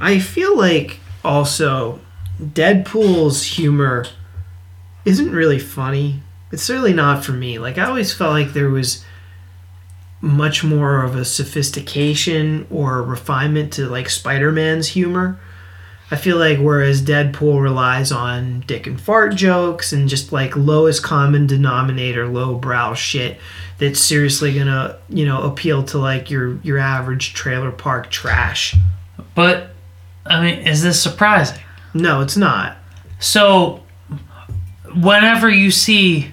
I 0.00 0.18
feel 0.18 0.56
like 0.56 0.98
also 1.24 2.00
Deadpool's 2.40 3.42
humor 3.42 4.06
isn't 5.04 5.32
really 5.32 5.58
funny. 5.58 6.22
It's 6.50 6.62
certainly 6.62 6.94
not 6.94 7.24
for 7.24 7.32
me. 7.32 7.58
Like 7.58 7.78
I 7.78 7.84
always 7.84 8.12
felt 8.12 8.32
like 8.32 8.52
there 8.52 8.70
was 8.70 9.04
much 10.20 10.64
more 10.64 11.02
of 11.02 11.14
a 11.14 11.24
sophistication 11.24 12.66
or 12.70 13.02
refinement 13.02 13.72
to 13.74 13.86
like 13.86 14.08
Spider-Man's 14.08 14.88
humor. 14.88 15.38
I 16.10 16.14
feel 16.16 16.36
like 16.38 16.58
whereas 16.58 17.02
Deadpool 17.02 17.60
relies 17.60 18.12
on 18.12 18.60
dick 18.60 18.86
and 18.86 19.00
fart 19.00 19.34
jokes 19.34 19.92
and 19.92 20.08
just 20.08 20.30
like 20.32 20.56
lowest 20.56 21.02
common 21.02 21.46
denominator, 21.48 22.28
low 22.28 22.54
brow 22.54 22.94
shit 22.94 23.38
that's 23.78 23.98
seriously 24.00 24.56
gonna, 24.56 24.98
you 25.08 25.26
know, 25.26 25.42
appeal 25.42 25.82
to 25.84 25.98
like 25.98 26.30
your 26.30 26.58
your 26.62 26.78
average 26.78 27.34
trailer 27.34 27.72
park 27.72 28.08
trash. 28.10 28.76
But, 29.34 29.70
I 30.24 30.40
mean, 30.40 30.66
is 30.66 30.82
this 30.82 31.02
surprising? 31.02 31.58
No, 31.92 32.20
it's 32.20 32.36
not. 32.36 32.76
So, 33.18 33.82
whenever 34.94 35.48
you 35.50 35.70
see 35.70 36.30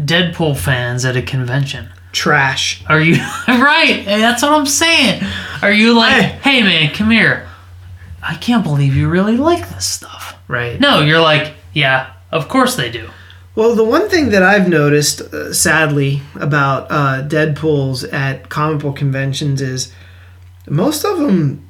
Deadpool 0.00 0.56
fans 0.58 1.04
at 1.04 1.16
a 1.16 1.22
convention, 1.22 1.88
Trash. 2.12 2.84
are 2.88 3.00
you 3.00 3.16
right? 3.48 4.02
That's 4.04 4.42
what 4.42 4.52
I'm 4.52 4.66
saying. 4.66 5.22
Are 5.62 5.72
you 5.72 5.94
like, 5.96 6.12
Hey. 6.22 6.60
hey 6.60 6.62
man, 6.62 6.94
come 6.94 7.10
here? 7.10 7.48
I 8.26 8.36
can't 8.36 8.64
believe 8.64 8.94
you 8.96 9.08
really 9.08 9.36
like 9.36 9.68
this 9.68 9.86
stuff. 9.86 10.36
Right. 10.48 10.80
No, 10.80 11.00
you're 11.00 11.20
like, 11.20 11.54
yeah, 11.72 12.12
of 12.30 12.48
course 12.48 12.76
they 12.76 12.90
do. 12.90 13.08
Well, 13.54 13.74
the 13.74 13.84
one 13.84 14.08
thing 14.08 14.30
that 14.30 14.42
I've 14.42 14.68
noticed, 14.68 15.20
uh, 15.20 15.52
sadly, 15.52 16.22
about 16.34 16.90
uh, 16.90 17.22
Deadpool's 17.28 18.02
at 18.04 18.48
comic 18.48 18.82
book 18.82 18.96
conventions 18.96 19.62
is 19.62 19.92
most 20.68 21.04
of 21.04 21.18
them 21.18 21.68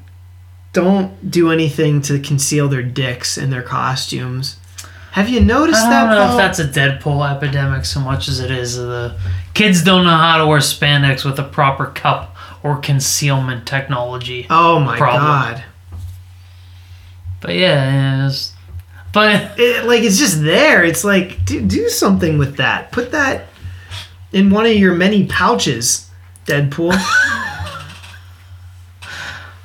don't 0.73 1.31
do 1.31 1.51
anything 1.51 2.01
to 2.03 2.19
conceal 2.19 2.69
their 2.69 2.83
dicks 2.83 3.37
in 3.37 3.51
their 3.51 3.63
costumes. 3.63 4.57
Have 5.13 5.29
you 5.29 5.41
noticed 5.41 5.83
that? 5.83 6.07
I 6.07 6.07
don't 6.07 6.15
know 6.17 6.27
Paul? 6.27 6.39
if 6.39 6.57
that's 6.57 6.59
a 6.59 6.65
Deadpool 6.65 7.37
epidemic 7.37 7.85
so 7.85 8.01
much 8.01 8.27
as 8.27 8.41
it 8.41 8.51
is 8.51 8.77
the 8.77 9.17
kids 9.55 9.85
don't 9.85 10.05
know 10.05 10.17
how 10.17 10.39
to 10.39 10.47
wear 10.47 10.59
spandex 10.59 11.25
with 11.25 11.39
a 11.39 11.45
proper 11.45 11.87
cup 11.87 12.35
or 12.65 12.79
concealment 12.79 13.67
technology. 13.67 14.47
oh 14.51 14.81
my 14.81 14.97
problem. 14.99 15.23
god! 15.23 15.65
But 17.45 17.57
yeah, 17.57 18.27
it's, 18.27 18.55
but 19.13 19.59
It, 19.59 19.85
like 19.85 20.03
it's 20.03 20.19
just 20.19 20.43
there. 20.43 20.83
It's 20.83 21.05
like 21.05 21.45
do, 21.45 21.61
do 21.61 21.91
something 21.91 22.39
with 22.39 22.57
that. 22.57 22.91
Put 22.91 23.13
that 23.13 23.49
in 24.33 24.49
one 24.49 24.65
of 24.65 24.73
your 24.73 24.95
many 24.95 25.27
pouches, 25.27 26.09
Deadpool. 26.47 26.95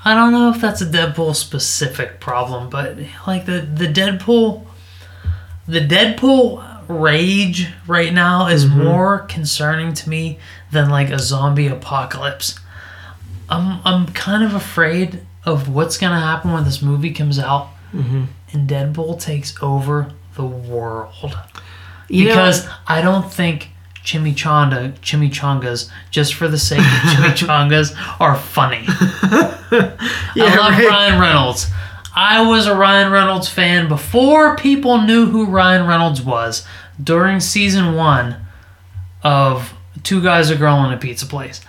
I 0.04 0.14
don't 0.14 0.34
know 0.34 0.50
if 0.50 0.60
that's 0.60 0.82
a 0.82 0.86
Deadpool 0.86 1.34
specific 1.38 2.20
problem, 2.20 2.70
but 2.70 2.98
like 3.26 3.46
the 3.46 3.62
the 3.62 3.88
Deadpool 3.88 4.66
the 5.66 5.80
Deadpool 5.80 6.66
rage 6.90 7.70
right 7.88 8.12
now 8.12 8.48
is 8.48 8.66
mm-hmm. 8.66 8.84
more 8.84 9.20
concerning 9.20 9.94
to 9.94 10.10
me 10.10 10.38
than 10.74 10.90
like 10.90 11.12
a 11.12 11.20
zombie 11.20 11.68
apocalypse. 11.68 12.60
I'm 13.48 13.80
I'm 13.86 14.08
kind 14.08 14.44
of 14.44 14.54
afraid 14.54 15.22
of 15.46 15.70
what's 15.70 15.98
gonna 15.98 16.20
happen 16.20 16.52
when 16.52 16.64
this 16.64 16.82
movie 16.82 17.12
comes 17.12 17.40
out 17.40 17.70
mm-hmm. 17.94 18.26
and 18.52 18.70
Deadpool 18.70 19.20
takes 19.20 19.56
over 19.62 20.12
the 20.36 20.46
world. 20.46 21.38
You 22.08 22.26
know- 22.26 22.32
because 22.32 22.68
I 22.88 23.02
don't 23.02 23.32
think 23.32 23.70
chimichanga 24.04 24.94
chimichangas 25.00 25.90
just 26.10 26.34
for 26.34 26.48
the 26.48 26.58
sake 26.58 26.80
of 26.80 26.86
chimichangas 26.86 27.96
are 28.20 28.36
funny. 28.36 28.86
Yeah, 30.36 30.46
I 30.46 30.58
love 30.58 30.72
right. 30.72 30.88
Ryan 30.88 31.22
Reynolds. 31.22 31.68
I 32.16 32.48
was 32.48 32.66
a 32.66 32.76
Ryan 32.76 33.12
Reynolds 33.12 33.50
fan 33.50 33.88
before 33.88 34.56
people 34.56 35.00
knew 35.02 35.28
who 35.28 35.46
Ryan 35.46 35.88
Reynolds 35.88 36.22
was 36.22 36.66
during 37.02 37.40
season 37.40 37.96
one 37.96 38.38
of 39.24 39.74
Two 40.04 40.22
Guys, 40.22 40.50
a 40.50 40.56
Girl, 40.56 40.76
and 40.78 40.94
a 40.94 40.98
Pizza 40.98 41.26
Place. 41.26 41.62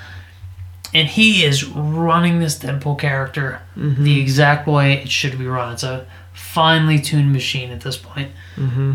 And 0.92 1.06
he 1.08 1.44
is 1.44 1.64
running 1.66 2.40
this 2.40 2.58
Deadpool 2.58 2.98
character 2.98 3.62
Mm-hmm. 3.76 4.02
the 4.04 4.20
exact 4.20 4.66
way 4.66 4.94
it 4.94 5.10
should 5.10 5.38
be 5.38 5.46
run. 5.46 5.72
It's 5.72 5.82
a 5.84 6.06
finely 6.32 6.98
tuned 6.98 7.32
machine 7.32 7.70
at 7.70 7.80
this 7.82 7.96
point. 7.96 8.30
Mm-hmm. 8.56 8.94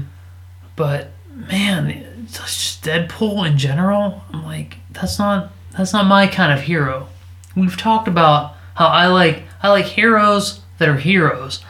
But 0.76 1.12
man, 1.32 1.88
it's 2.24 2.38
just 2.38 2.84
Deadpool 2.84 3.48
in 3.50 3.58
general. 3.58 4.22
I'm 4.34 4.44
like, 4.44 4.78
that's 4.92 5.18
not 5.20 5.52
that's 5.78 5.94
not 5.94 6.06
my 6.06 6.28
kind 6.28 6.52
of 6.52 6.62
hero. 6.66 7.08
We've 7.56 7.78
talked 7.78 8.08
about 8.08 8.56
how 8.76 8.88
I 8.88 9.08
like 9.08 9.44
I 9.64 9.70
like 9.70 9.86
heroes 9.86 10.62
that 10.78 10.90
are 10.90 10.98
heroes. 10.98 11.64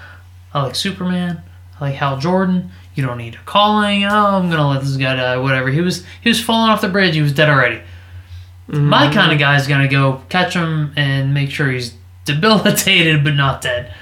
I 0.54 0.64
like 0.64 0.76
Superman. 0.76 1.44
I 1.80 1.86
like 1.90 1.96
Hal 1.96 2.18
Jordan. 2.18 2.72
You 2.96 3.06
don't 3.06 3.18
need 3.18 3.36
a 3.36 3.40
calling. 3.46 4.04
Oh, 4.06 4.10
I'm 4.10 4.50
gonna 4.50 4.68
let 4.70 4.82
this 4.82 4.98
guy 4.98 5.16
die. 5.16 5.38
Whatever. 5.38 5.70
He 5.70 5.82
was 5.82 6.04
he 6.22 6.30
was 6.30 6.42
falling 6.44 6.72
off 6.72 6.82
the 6.82 6.90
bridge. 6.90 7.16
He 7.16 7.22
was 7.22 7.34
dead 7.34 7.50
already. 7.50 7.82
My 8.68 9.12
kind 9.14 9.32
of 9.32 9.40
guy 9.40 9.56
is 9.58 9.68
gonna 9.68 9.88
go 9.88 10.22
catch 10.30 10.54
him 10.54 10.92
and 10.96 11.34
make 11.34 11.52
sure 11.52 11.70
he's 11.72 11.94
debilitated 12.26 13.24
but 13.24 13.36
not 13.36 13.62
dead. 13.62 13.94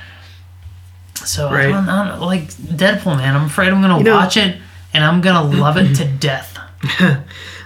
So 1.15 1.47
I 1.49 1.53
Right. 1.53 1.69
don't, 1.71 1.89
I 1.89 2.07
don't- 2.09 2.21
like 2.21 2.47
Deadpool, 2.53 3.17
man. 3.17 3.35
I'm 3.35 3.45
afraid 3.45 3.69
I'm 3.73 3.81
gonna 3.81 3.97
You 3.97 4.03
know- 4.05 4.15
watch 4.15 4.37
it 4.37 4.57
and 4.93 5.03
I'm 5.03 5.21
gonna 5.21 5.43
love 5.43 5.77
it 5.77 5.93
to 5.95 6.05
death. 6.05 6.57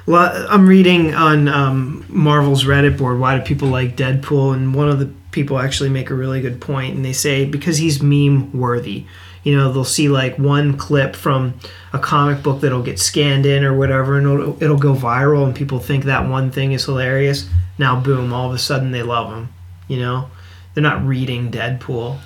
Well, 0.07 0.47
I'm 0.49 0.67
reading 0.69 1.13
on 1.13 1.49
um, 1.49 2.05
Marvel's 2.07 2.63
Reddit 2.63 2.97
board 2.97 3.19
why 3.19 3.37
do 3.37 3.43
people 3.43 3.67
like 3.67 3.97
Deadpool, 3.97 4.53
and 4.53 4.73
one 4.73 4.87
of 4.87 4.99
the 4.99 5.09
people 5.31 5.59
actually 5.59 5.89
make 5.89 6.09
a 6.09 6.13
really 6.13 6.39
good 6.39 6.61
point, 6.61 6.95
and 6.95 7.03
they 7.03 7.11
say 7.11 7.43
because 7.43 7.77
he's 7.79 8.01
meme 8.01 8.57
worthy. 8.57 9.03
You 9.47 9.55
know, 9.55 9.71
they'll 9.71 9.85
see 9.85 10.09
like 10.09 10.37
one 10.37 10.77
clip 10.77 11.15
from 11.15 11.57
a 11.93 11.99
comic 11.99 12.43
book 12.43 12.59
that'll 12.59 12.83
get 12.83 12.99
scanned 12.99 13.45
in 13.45 13.63
or 13.63 13.77
whatever, 13.77 14.17
and 14.17 14.27
it'll, 14.27 14.61
it'll 14.61 14.77
go 14.77 14.93
viral, 14.93 15.45
and 15.45 15.55
people 15.55 15.79
think 15.79 16.03
that 16.03 16.27
one 16.27 16.51
thing 16.51 16.73
is 16.73 16.83
hilarious. 16.83 17.47
Now, 17.77 17.97
boom! 17.97 18.33
All 18.33 18.49
of 18.49 18.53
a 18.53 18.57
sudden, 18.57 18.91
they 18.91 19.03
love 19.03 19.29
them 19.29 19.53
You 19.87 19.99
know, 19.99 20.29
they're 20.73 20.83
not 20.83 21.05
reading 21.05 21.49
Deadpool. 21.49 22.19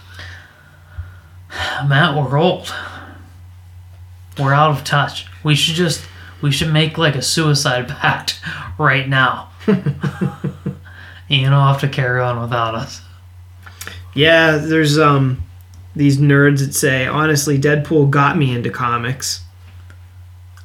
Matt, 1.88 2.16
we're 2.18 2.40
old. 2.40 2.74
We're 4.40 4.56
out 4.56 4.72
of 4.72 4.84
touch. 4.84 5.28
We 5.44 5.54
should 5.54 5.76
just 5.76 6.04
we 6.42 6.52
should 6.52 6.74
make 6.74 6.98
like 6.98 7.14
a 7.14 7.22
suicide 7.22 7.88
pact 8.00 8.42
right 8.80 9.08
now. 9.08 9.52
you 9.68 9.76
don't 11.44 11.52
have 11.52 11.82
to 11.82 11.88
carry 11.88 12.20
on 12.20 12.42
without 12.42 12.74
us. 12.74 13.00
Yeah, 14.16 14.58
there's 14.58 14.98
um 14.98 15.44
these 15.96 16.18
nerds 16.18 16.60
that 16.60 16.74
say 16.74 17.06
honestly, 17.06 17.60
Deadpool 17.60 18.10
got 18.10 18.38
me 18.38 18.54
into 18.54 18.70
comics. 18.70 19.44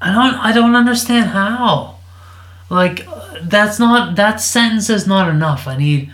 I 0.01 0.13
don't 0.13 0.35
I 0.35 0.53
don't 0.53 0.75
understand 0.75 1.31
how. 1.31 1.97
Like 2.69 3.07
that's 3.43 3.79
not 3.79 4.17
that 4.17 4.41
sentence 4.41 4.91
is 4.91 5.07
not 5.07 5.29
enough. 5.29 5.67
I 5.67 5.77
need 5.77 6.13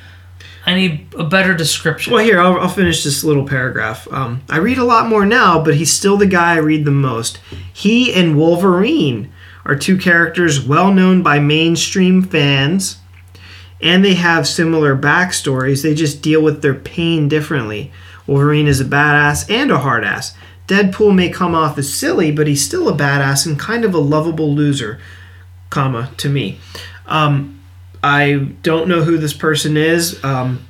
I 0.64 0.74
need 0.74 1.12
a 1.18 1.24
better 1.24 1.54
description. 1.54 2.12
Well, 2.12 2.24
here 2.24 2.40
I'll, 2.40 2.58
I'll 2.60 2.68
finish 2.68 3.02
this 3.02 3.24
little 3.24 3.46
paragraph. 3.46 4.06
Um, 4.12 4.42
I 4.48 4.58
read 4.58 4.78
a 4.78 4.84
lot 4.84 5.08
more 5.08 5.26
now, 5.26 5.62
but 5.62 5.74
he's 5.74 5.92
still 5.92 6.16
the 6.16 6.26
guy 6.26 6.54
I 6.54 6.58
read 6.58 6.84
the 6.84 6.92
most. 6.92 7.40
He 7.72 8.12
and 8.12 8.36
Wolverine 8.36 9.32
are 9.64 9.74
two 9.74 9.98
characters 9.98 10.64
well 10.64 10.92
known 10.92 11.22
by 11.22 11.40
mainstream 11.40 12.22
fans, 12.22 12.98
and 13.80 14.04
they 14.04 14.14
have 14.14 14.46
similar 14.46 14.96
backstories. 14.96 15.82
They 15.82 15.94
just 15.94 16.22
deal 16.22 16.42
with 16.42 16.62
their 16.62 16.74
pain 16.74 17.28
differently. 17.28 17.90
Wolverine 18.27 18.66
is 18.66 18.81
a 18.81 18.85
badass 18.85 19.51
and 19.51 19.70
a 19.70 19.79
hard 19.79 20.05
ass. 20.05 20.35
Deadpool 20.68 21.14
may 21.14 21.29
come 21.29 21.55
off 21.55 21.77
as 21.77 21.93
silly, 21.93 22.31
but 22.31 22.47
he's 22.47 22.64
still 22.64 22.89
a 22.89 22.97
badass 22.97 23.47
and 23.47 23.59
kind 23.59 23.85
of 23.85 23.95
a 23.95 23.99
lovable 23.99 24.55
loser, 24.55 25.01
comma 25.70 26.11
to 26.18 26.29
me. 26.29 26.59
Um, 27.07 27.61
I 28.03 28.53
don't 28.62 28.89
know 28.89 29.03
who 29.03 29.18
this 29.18 29.33
person 29.33 29.77
is. 29.77 30.23
Um, 30.25 30.66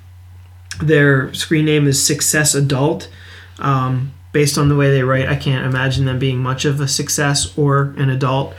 their 0.81 1.33
screen 1.35 1.65
name 1.65 1.87
is 1.87 2.05
Success 2.05 2.55
Adult. 2.55 3.11
Um, 3.59 4.13
based 4.33 4.59
on 4.59 4.69
the 4.69 4.77
way 4.77 4.91
they 4.91 5.03
write, 5.03 5.29
I 5.29 5.37
can't 5.37 5.67
imagine 5.67 6.07
them 6.07 6.19
being 6.19 6.39
much 6.39 6.65
of 6.65 6.81
a 6.81 6.89
success 6.89 7.57
or 7.57 7.95
an 7.97 8.11
adult. 8.11 8.55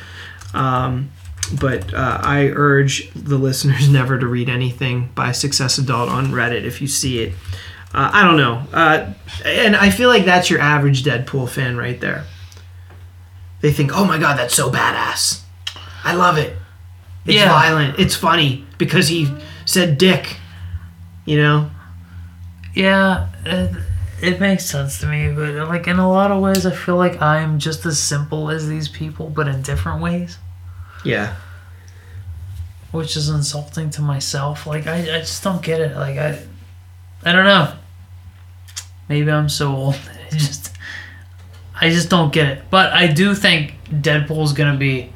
Um, 0.54 1.12
but 1.60 1.94
uh, 1.94 2.20
I 2.22 2.48
urge 2.48 3.12
the 3.14 3.38
listeners 3.50 3.90
never 3.90 4.18
to 4.18 4.28
read 4.28 4.50
anything 4.50 5.10
by 5.16 5.32
Success 5.32 5.78
Adult 5.78 6.10
on 6.10 6.28
Reddit 6.28 6.64
if 6.64 6.82
you 6.82 6.88
see 6.88 7.22
it. 7.22 7.34
Uh, 7.94 8.10
I 8.14 8.24
don't 8.24 8.38
know. 8.38 8.64
Uh, 8.74 9.14
and 9.46 9.76
I 9.76 9.90
feel 9.92 10.10
like 10.10 10.26
that's 10.26 10.50
your 10.50 10.60
average 10.60 11.04
Deadpool 11.04 11.50
fan 11.50 11.78
right 11.78 12.00
there. 12.00 12.26
they 13.62 13.72
think, 13.72 13.92
"Oh 13.96 14.04
my 14.04 14.18
god, 14.18 14.38
that's 14.38 14.54
so 14.54 14.70
badass." 14.70 15.42
I 16.04 16.16
love 16.16 16.38
it. 16.38 16.58
It's 17.26 17.36
Yeah. 17.36 17.48
violent. 17.48 17.98
It's 17.98 18.14
funny 18.16 18.66
because 18.78 19.08
he 19.08 19.34
said 19.66 19.98
dick. 19.98 20.36
You 21.26 21.38
know? 21.42 21.72
Yeah, 22.74 23.28
it, 23.46 23.72
it 24.22 24.40
makes 24.42 24.66
sense 24.66 25.00
to 25.00 25.06
me, 25.06 25.32
but 25.32 25.54
like 25.70 25.88
in 25.88 25.98
a 26.00 26.10
lot 26.12 26.32
of 26.32 26.42
ways, 26.42 26.66
I 26.66 26.72
feel 26.72 26.98
like 26.98 27.22
I'm 27.22 27.58
just 27.60 27.86
as 27.86 27.98
simple 28.00 28.50
as 28.50 28.68
these 28.68 28.90
people, 28.90 29.30
but 29.30 29.48
in 29.48 29.62
different 29.62 30.02
ways, 30.02 30.38
Yeah. 31.06 31.36
which 32.92 33.16
is 33.16 33.30
insulting 33.30 33.90
to 33.92 34.02
myself. 34.02 34.68
Like 34.68 34.88
I, 34.88 34.98
I 35.16 35.20
just 35.20 35.42
don't 35.44 35.62
get 35.62 35.80
it. 35.80 35.96
Like 35.96 36.18
I, 36.18 36.40
I 37.24 37.32
don't 37.32 37.46
know. 37.46 37.72
Maybe 39.10 39.30
I'm 39.32 39.50
so 39.50 39.76
old. 39.76 39.94
that 39.96 40.18
I 40.28 40.30
just, 40.36 40.72
I 41.80 41.90
just 41.90 42.10
don't 42.10 42.34
get 42.34 42.48
it. 42.48 42.64
But 42.70 42.94
I 42.94 43.08
do 43.08 43.36
think 43.36 43.76
Deadpool 43.90 44.44
is 44.44 44.54
gonna 44.54 44.78
be 44.78 45.14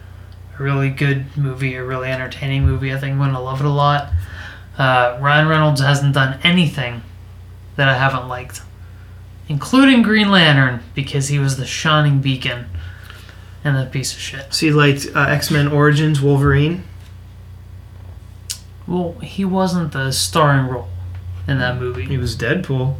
a 0.58 0.64
really 0.64 0.90
good 0.90 1.38
movie, 1.38 1.76
a 1.76 1.84
really 1.84 2.10
entertaining 2.10 2.66
movie. 2.66 2.94
I 2.94 3.00
think 3.00 3.14
I'm 3.14 3.20
gonna 3.20 3.42
love 3.42 3.60
it 3.60 3.66
a 3.66 3.70
lot. 3.70 4.12
Uh, 4.78 5.18
Ryan 5.22 5.48
Reynolds 5.48 5.82
hasn't 5.82 6.14
done 6.14 6.40
anything 6.44 7.02
that 7.78 7.88
I 7.90 7.96
haven't 7.96 8.28
liked, 8.28 8.62
including 9.48 10.02
Green 10.04 10.30
Lantern 10.30 10.84
because 10.94 11.30
he 11.30 11.40
was 11.40 11.58
the 11.58 11.66
shining 11.66 12.22
beacon 12.22 12.66
and 13.64 13.76
that 13.76 13.92
piece 13.92 14.14
of 14.14 14.20
shit. 14.20 14.54
So 14.54 14.68
you 14.68 14.74
liked 14.74 15.08
uh, 15.16 15.22
X 15.22 15.50
Men 15.50 15.68
Origins 15.68 16.22
Wolverine? 16.22 16.84
Well, 18.86 19.14
he 19.20 19.44
wasn't 19.44 19.92
the 19.92 20.12
starring 20.12 20.68
role 20.68 20.88
in 21.48 21.60
that 21.60 21.78
movie, 21.78 22.06
He 22.06 22.18
was 22.18 22.36
Deadpool. 22.36 22.98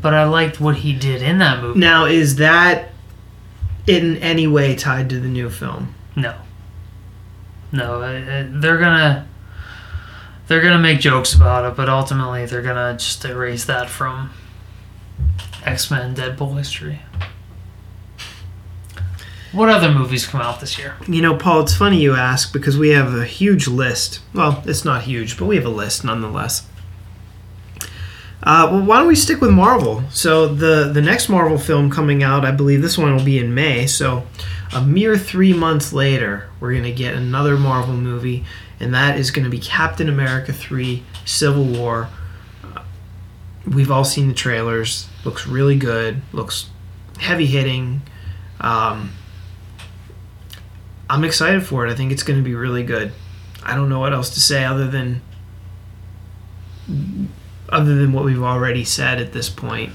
But 0.00 0.14
I 0.14 0.24
liked 0.24 0.60
what 0.60 0.76
he 0.76 0.92
did 0.92 1.22
in 1.22 1.38
that 1.38 1.62
movie. 1.62 1.78
Now, 1.78 2.04
is 2.06 2.36
that 2.36 2.90
in 3.86 4.16
any 4.18 4.46
way 4.46 4.74
tied 4.74 5.10
to 5.10 5.20
the 5.20 5.28
new 5.28 5.50
film? 5.50 5.94
No. 6.16 6.34
No, 7.72 8.02
uh, 8.02 8.06
uh, 8.06 8.46
they're 8.48 8.78
gonna 8.78 9.26
they're 10.46 10.60
gonna 10.60 10.78
make 10.78 11.00
jokes 11.00 11.34
about 11.34 11.64
it, 11.64 11.76
but 11.76 11.88
ultimately 11.88 12.44
they're 12.44 12.62
gonna 12.62 12.94
just 12.98 13.24
erase 13.24 13.64
that 13.64 13.88
from 13.88 14.30
X 15.64 15.90
Men 15.90 16.14
Deadpool 16.14 16.56
history. 16.58 17.00
What 19.52 19.68
other 19.68 19.92
movies 19.92 20.26
come 20.26 20.40
out 20.40 20.60
this 20.60 20.78
year? 20.78 20.96
You 21.06 21.20
know, 21.20 21.36
Paul, 21.36 21.60
it's 21.62 21.74
funny 21.74 22.00
you 22.00 22.14
ask 22.14 22.52
because 22.54 22.78
we 22.78 22.90
have 22.90 23.14
a 23.14 23.26
huge 23.26 23.68
list. 23.68 24.20
Well, 24.34 24.62
it's 24.66 24.84
not 24.84 25.02
huge, 25.02 25.38
but 25.38 25.44
we 25.44 25.56
have 25.56 25.66
a 25.66 25.70
list 25.70 26.04
nonetheless. 26.04 26.66
Uh, 28.42 28.68
well, 28.72 28.82
why 28.82 28.98
don't 28.98 29.06
we 29.08 29.14
stick 29.14 29.40
with 29.40 29.50
Marvel? 29.50 30.02
So 30.10 30.48
the 30.48 30.90
the 30.92 31.02
next 31.02 31.28
Marvel 31.28 31.58
film 31.58 31.90
coming 31.90 32.22
out, 32.22 32.44
I 32.44 32.50
believe 32.50 32.82
this 32.82 32.98
one 32.98 33.14
will 33.14 33.24
be 33.24 33.38
in 33.38 33.54
May. 33.54 33.86
So 33.86 34.26
a 34.74 34.84
mere 34.84 35.16
three 35.16 35.52
months 35.52 35.92
later, 35.92 36.48
we're 36.58 36.74
gonna 36.74 36.92
get 36.92 37.14
another 37.14 37.56
Marvel 37.56 37.94
movie, 37.94 38.44
and 38.80 38.92
that 38.94 39.18
is 39.18 39.30
gonna 39.30 39.48
be 39.48 39.60
Captain 39.60 40.08
America 40.08 40.52
three: 40.52 41.04
Civil 41.24 41.64
War. 41.64 42.08
Uh, 42.64 42.82
We've 43.66 43.92
all 43.92 44.04
seen 44.04 44.26
the 44.26 44.34
trailers. 44.34 45.08
Looks 45.24 45.46
really 45.46 45.76
good. 45.76 46.20
Looks 46.32 46.68
heavy 47.18 47.46
hitting. 47.46 48.02
Um, 48.60 49.12
I'm 51.08 51.24
excited 51.24 51.64
for 51.64 51.86
it. 51.86 51.92
I 51.92 51.94
think 51.94 52.10
it's 52.10 52.22
going 52.22 52.38
to 52.38 52.44
be 52.44 52.54
really 52.54 52.82
good. 52.82 53.12
I 53.62 53.74
don't 53.76 53.88
know 53.88 54.00
what 54.00 54.12
else 54.12 54.30
to 54.30 54.40
say 54.40 54.64
other 54.64 54.88
than 54.88 55.20
other 57.72 57.94
than 57.96 58.12
what 58.12 58.24
we've 58.24 58.42
already 58.42 58.84
said 58.84 59.18
at 59.18 59.32
this 59.32 59.48
point. 59.48 59.92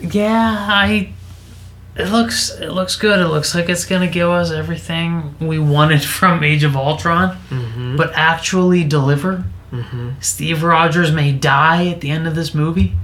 Yeah, 0.00 0.66
I. 0.68 1.12
It 1.96 2.08
looks 2.10 2.50
it 2.50 2.70
looks 2.70 2.96
good. 2.96 3.20
It 3.20 3.28
looks 3.28 3.54
like 3.54 3.68
it's 3.68 3.84
gonna 3.84 4.08
give 4.08 4.28
us 4.28 4.50
everything 4.50 5.36
we 5.40 5.58
wanted 5.60 6.02
from 6.02 6.42
Age 6.42 6.64
of 6.64 6.76
Ultron, 6.76 7.36
Mm-hmm. 7.50 7.96
but 7.96 8.12
actually 8.14 8.82
deliver. 8.84 9.44
Mm-hmm. 9.70 10.10
Steve 10.20 10.62
Rogers 10.64 11.12
may 11.12 11.32
die 11.32 11.86
at 11.88 12.00
the 12.00 12.10
end 12.10 12.26
of 12.26 12.34
this 12.34 12.54
movie. 12.54 12.94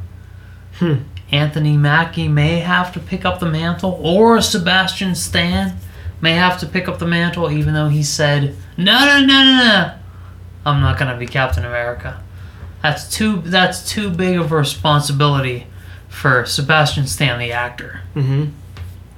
Hmm. 0.74 0.94
Anthony 1.32 1.76
Mackie 1.76 2.26
may 2.28 2.58
have 2.58 2.92
to 2.94 3.00
pick 3.00 3.24
up 3.24 3.38
the 3.38 3.46
mantle, 3.46 4.00
or 4.02 4.40
Sebastian 4.42 5.14
Stan 5.14 5.76
may 6.20 6.32
have 6.34 6.58
to 6.60 6.66
pick 6.66 6.88
up 6.88 6.98
the 6.98 7.06
mantle, 7.06 7.50
even 7.50 7.74
though 7.74 7.88
he 7.88 8.02
said, 8.02 8.54
"No, 8.76 8.98
no, 9.04 9.20
no, 9.20 9.26
no, 9.26 9.56
no, 9.56 9.92
I'm 10.66 10.80
not 10.80 10.98
gonna 10.98 11.16
be 11.16 11.26
Captain 11.26 11.64
America." 11.64 12.20
That's 12.82 13.08
too 13.10 13.42
that's 13.44 13.88
too 13.88 14.10
big 14.10 14.36
of 14.38 14.52
a 14.52 14.56
responsibility 14.56 15.66
for 16.08 16.44
Sebastian 16.46 17.06
Stan, 17.06 17.38
the 17.38 17.52
actor. 17.52 18.00
Mm-hmm. 18.16 18.46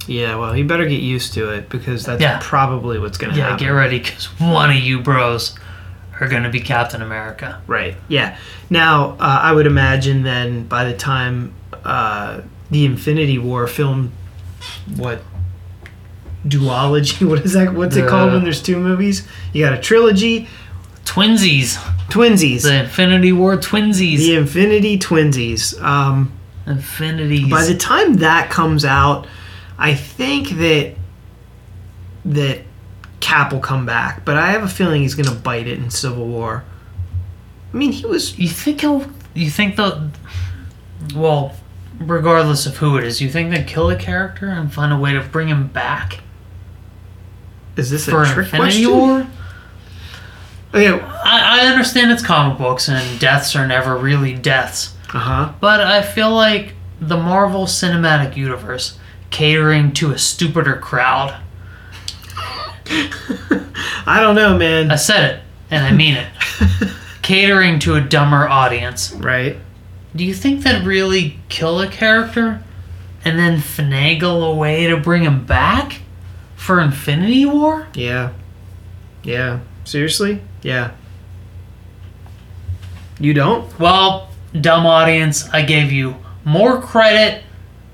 Yeah, 0.08 0.34
well, 0.34 0.52
he 0.52 0.62
better 0.64 0.84
get 0.86 1.00
used 1.00 1.32
to 1.34 1.50
it 1.50 1.68
because 1.68 2.04
that's 2.04 2.20
Yeah. 2.20 2.38
probably 2.42 2.98
what's 2.98 3.18
going 3.18 3.32
to 3.32 3.38
Yeah, 3.38 3.50
happen. 3.50 3.64
Yeah, 3.64 3.70
get 3.70 3.74
ready, 3.76 3.98
because 4.00 4.24
one 4.40 4.70
of 4.70 4.76
you 4.76 4.98
bros 5.00 5.54
are 6.20 6.26
gonna 6.26 6.50
be 6.50 6.60
Captain 6.60 7.00
America. 7.02 7.60
Right. 7.68 7.96
Yeah. 8.08 8.36
Now, 8.68 9.16
uh, 9.20 9.40
I 9.42 9.52
would 9.52 9.66
imagine 9.66 10.22
then 10.24 10.64
by 10.64 10.84
the 10.84 10.92
time 10.92 11.52
uh, 11.84 12.40
the 12.70 12.84
Infinity 12.84 13.38
War 13.38 13.66
film, 13.68 14.12
what 14.96 15.22
duology? 16.46 17.26
What 17.28 17.40
is 17.40 17.52
that? 17.54 17.74
What's 17.74 17.96
it 17.96 18.08
called 18.08 18.32
when 18.32 18.42
there's 18.44 18.62
two 18.62 18.78
movies? 18.78 19.26
You 19.52 19.64
got 19.64 19.72
a 19.72 19.80
trilogy, 19.80 20.48
Twinsies, 21.04 21.74
twinsies, 22.08 22.62
the 22.62 22.84
Infinity 22.84 23.32
War 23.32 23.56
Twinsies, 23.56 24.18
the 24.18 24.36
Infinity 24.36 24.98
Twinsies. 24.98 25.80
Um, 25.82 26.32
Infinities. 26.66 27.50
by 27.50 27.64
the 27.64 27.74
time 27.76 28.18
that 28.18 28.50
comes 28.50 28.84
out, 28.84 29.26
I 29.78 29.94
think 29.94 30.50
that 30.50 30.94
that 32.24 32.60
Cap 33.20 33.52
will 33.52 33.60
come 33.60 33.84
back, 33.84 34.24
but 34.24 34.36
I 34.36 34.52
have 34.52 34.62
a 34.62 34.68
feeling 34.68 35.02
he's 35.02 35.14
going 35.14 35.28
to 35.28 35.34
bite 35.34 35.66
it 35.66 35.78
in 35.78 35.90
Civil 35.90 36.26
War. 36.26 36.64
I 37.72 37.76
mean, 37.76 37.92
he 37.92 38.06
was 38.06 38.38
You 38.38 38.48
think 38.48 38.80
he'll? 38.80 39.06
You 39.34 39.50
think 39.50 39.76
the? 39.76 40.10
Well, 41.14 41.56
regardless 41.98 42.66
of 42.66 42.76
who 42.76 42.96
it 42.96 43.04
is, 43.04 43.20
you 43.20 43.28
think 43.28 43.50
they 43.50 43.64
kill 43.64 43.90
a 43.90 43.96
character 43.96 44.48
and 44.48 44.72
find 44.72 44.92
a 44.92 44.98
way 44.98 45.12
to 45.12 45.20
bring 45.20 45.48
him 45.48 45.66
back 45.68 46.20
Is 47.76 47.90
this 47.90 48.06
for 48.06 48.22
a 48.22 48.26
trick 48.26 48.46
Infinity 48.52 48.84
question? 48.84 48.90
War? 48.98 49.26
Okay. 50.74 51.00
I, 51.04 51.60
I 51.62 51.66
understand 51.66 52.10
it's 52.12 52.24
comic 52.24 52.58
books 52.58 52.88
and 52.88 53.20
deaths 53.20 53.54
are 53.56 53.66
never 53.66 53.96
really 53.96 54.34
deaths, 54.34 54.94
Uh 55.12 55.18
huh. 55.18 55.52
but 55.60 55.80
I 55.80 56.02
feel 56.02 56.30
like 56.30 56.74
the 57.00 57.16
Marvel 57.16 57.64
Cinematic 57.66 58.36
Universe 58.36 58.98
catering 59.30 59.92
to 59.94 60.10
a 60.12 60.18
stupider 60.18 60.76
crowd. 60.76 61.38
I 64.06 64.18
don't 64.20 64.34
know, 64.34 64.56
man. 64.58 64.90
I 64.90 64.96
said 64.96 65.34
it, 65.34 65.42
and 65.70 65.84
I 65.84 65.92
mean 65.92 66.14
it. 66.16 66.26
catering 67.22 67.78
to 67.80 67.94
a 67.94 68.00
dumber 68.00 68.48
audience. 68.48 69.12
right. 69.12 69.56
Do 70.14 70.24
you 70.24 70.34
think 70.34 70.62
that 70.64 70.84
really 70.84 71.38
kill 71.48 71.80
a 71.80 71.88
character 71.88 72.62
and 73.24 73.38
then 73.38 73.58
finagle 73.58 74.52
a 74.52 74.54
way 74.54 74.86
to 74.88 74.96
bring 74.98 75.22
him 75.22 75.46
back 75.46 76.02
for 76.62 76.80
Infinity 76.80 77.44
War? 77.44 77.88
Yeah. 77.94 78.32
Yeah. 79.24 79.60
Seriously? 79.84 80.40
Yeah. 80.62 80.92
You 83.18 83.34
don't? 83.34 83.78
Well, 83.80 84.30
dumb 84.58 84.86
audience, 84.86 85.48
I 85.50 85.62
gave 85.62 85.90
you 85.90 86.14
more 86.44 86.80
credit 86.80 87.42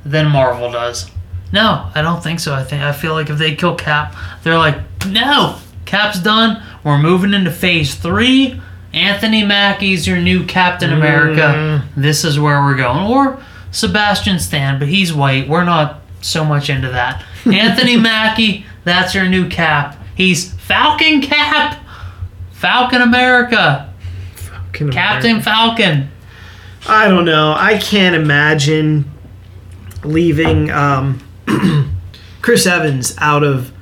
than 0.05 0.29
Marvel 0.29 0.71
does. 0.71 1.11
No, 1.51 1.91
I 1.95 2.03
don't 2.03 2.23
think 2.23 2.41
so. 2.41 2.55
I 2.55 2.63
think 2.63 2.83
I 2.83 2.93
feel 2.93 3.15
like 3.15 3.31
if 3.31 3.39
they 3.39 3.55
kill 3.55 3.75
Cap, 3.75 4.15
they're 4.43 4.59
like, 4.59 4.77
no, 5.07 5.59
Cap's 5.87 6.21
done. 6.21 6.63
We're 6.85 6.99
moving 6.99 7.33
into 7.33 7.51
Phase 7.51 7.95
Three. 7.95 8.61
Anthony 8.93 9.45
Mackie's 9.45 10.07
your 10.07 10.19
new 10.19 10.45
Captain 10.45 10.93
America. 10.93 11.41
Mm-hmm. 11.41 12.03
This 12.03 12.25
is 12.25 12.39
where 12.39 12.63
we're 12.63 12.77
going. 12.77 13.11
Or 13.11 13.43
Sebastian 13.71 14.39
Stan, 14.39 14.79
but 14.79 14.89
he's 14.89 15.13
white. 15.13 15.49
We're 15.49 15.65
not 15.65 16.03
so 16.21 16.45
much 16.45 16.69
into 16.69 16.89
that. 16.89 17.25
Anthony 17.47 17.97
Mackie, 17.97 18.65
that's 18.85 19.15
your 19.15 19.27
new 19.27 19.49
Cap. 19.49 19.97
He's 20.15 20.53
Falcon 20.55 21.21
Cap. 21.21 21.85
Falcon 22.53 23.03
America. 23.03 23.95
Can 24.73 24.91
Captain 24.91 25.41
Falcon. 25.41 26.11
I 26.89 27.09
don't 27.09 27.25
know. 27.25 27.55
I 27.57 27.79
can't 27.79 28.17
imagine 28.17 29.11
leaving 30.05 30.71
um, 30.71 31.21
Chris 32.43 32.67
Evans 32.67 33.15
out 33.19 33.45
of 33.45 33.73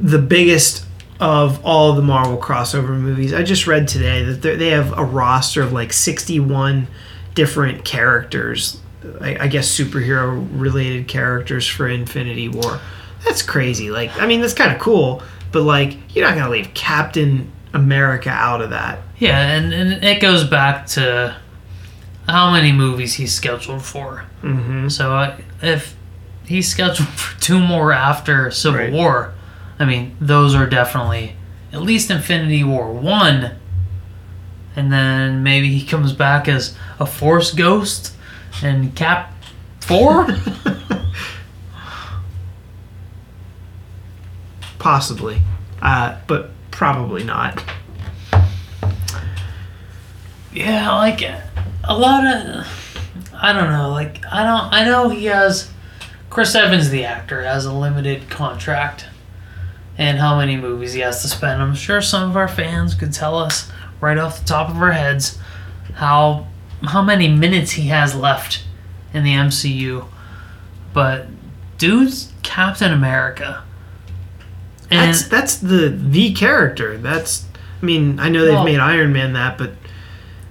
the 0.00 0.18
biggest 0.18 0.84
of 1.20 1.64
all 1.64 1.92
the 1.94 2.02
Marvel 2.02 2.36
crossover 2.36 2.98
movies. 2.98 3.32
I 3.32 3.42
just 3.44 3.66
read 3.66 3.86
today 3.86 4.24
that 4.24 4.42
they 4.42 4.70
have 4.70 4.96
a 4.98 5.04
roster 5.04 5.62
of 5.62 5.72
like 5.72 5.92
61 5.92 6.88
different 7.34 7.84
characters. 7.84 8.80
I, 9.20 9.44
I 9.44 9.48
guess 9.48 9.68
superhero 9.68 10.46
related 10.52 11.08
characters 11.08 11.66
for 11.66 11.88
Infinity 11.88 12.48
War. 12.48 12.80
That's 13.24 13.42
crazy. 13.42 13.90
Like, 13.90 14.16
I 14.20 14.26
mean, 14.26 14.40
that's 14.40 14.54
kind 14.54 14.72
of 14.72 14.80
cool, 14.80 15.22
but 15.52 15.62
like, 15.62 15.96
you're 16.14 16.26
not 16.26 16.36
gonna 16.36 16.50
leave 16.50 16.74
Captain 16.74 17.50
America 17.72 18.30
out 18.30 18.60
of 18.60 18.70
that. 18.70 19.00
Yeah, 19.18 19.38
and, 19.38 19.72
and 19.72 20.04
it 20.04 20.20
goes 20.20 20.44
back 20.44 20.86
to. 20.88 21.36
How 22.28 22.52
many 22.52 22.70
movies 22.70 23.14
he's 23.14 23.32
scheduled 23.34 23.82
for. 23.82 24.24
Mm-hmm. 24.42 24.88
So 24.88 25.12
uh, 25.12 25.36
if 25.60 25.96
he's 26.46 26.68
scheduled 26.68 27.08
for 27.16 27.40
two 27.40 27.58
more 27.58 27.92
after 27.92 28.50
Civil 28.50 28.78
Right. 28.78 28.92
War, 28.92 29.34
I 29.78 29.84
mean, 29.84 30.16
those 30.20 30.54
are 30.54 30.66
definitely 30.66 31.34
at 31.72 31.82
least 31.82 32.10
Infinity 32.10 32.62
War 32.64 32.92
1. 32.92 33.52
And 34.76 34.92
then 34.92 35.42
maybe 35.42 35.76
he 35.76 35.86
comes 35.86 36.12
back 36.12 36.48
as 36.48 36.76
a 36.98 37.06
Force 37.06 37.52
Ghost 37.52 38.14
and 38.62 38.94
Cap 38.94 39.32
4? 39.80 40.26
Possibly, 44.78 45.40
uh, 45.80 46.18
but 46.26 46.50
probably 46.70 47.22
not. 47.22 47.62
yeah, 50.52 50.92
like 50.96 51.22
a 51.22 51.96
lot 51.96 52.26
of. 52.26 52.66
I 53.32 53.52
don't 53.52 53.70
know. 53.70 53.90
Like, 53.90 54.24
I 54.26 54.42
don't. 54.44 54.72
I 54.72 54.84
know 54.84 55.08
he 55.08 55.26
has. 55.26 55.70
Chris 56.30 56.54
Evans, 56.54 56.90
the 56.90 57.04
actor, 57.04 57.44
has 57.44 57.64
a 57.66 57.72
limited 57.72 58.28
contract 58.30 59.06
and 59.98 60.18
how 60.18 60.36
many 60.38 60.56
movies 60.56 60.94
he 60.94 61.00
has 61.00 61.22
to 61.22 61.28
spend. 61.28 61.60
I'm 61.60 61.74
sure 61.74 62.00
some 62.00 62.28
of 62.30 62.36
our 62.36 62.48
fans 62.48 62.94
could 62.94 63.12
tell 63.12 63.36
us 63.38 63.70
right 64.00 64.18
off 64.18 64.40
the 64.40 64.46
top 64.46 64.70
of 64.70 64.76
our 64.76 64.92
heads 64.92 65.38
how 65.94 66.46
how 66.84 67.02
many 67.02 67.28
minutes 67.28 67.72
he 67.72 67.88
has 67.88 68.14
left 68.14 68.64
in 69.14 69.24
the 69.24 69.32
MCU. 69.32 70.06
But 70.92 71.26
dude's 71.78 72.32
Captain 72.42 72.92
America. 72.92 73.62
And 74.90 75.08
That's 75.14 75.28
that's 75.28 75.56
the 75.56 75.88
the 75.88 76.32
character. 76.34 76.98
That's 76.98 77.44
I 77.80 77.84
mean 77.86 78.18
I 78.20 78.28
know 78.28 78.44
they've 78.44 78.54
Well- 78.54 78.64
made 78.64 78.78
Iron 78.80 79.12
Man 79.12 79.32
that, 79.34 79.56
but 79.58 79.72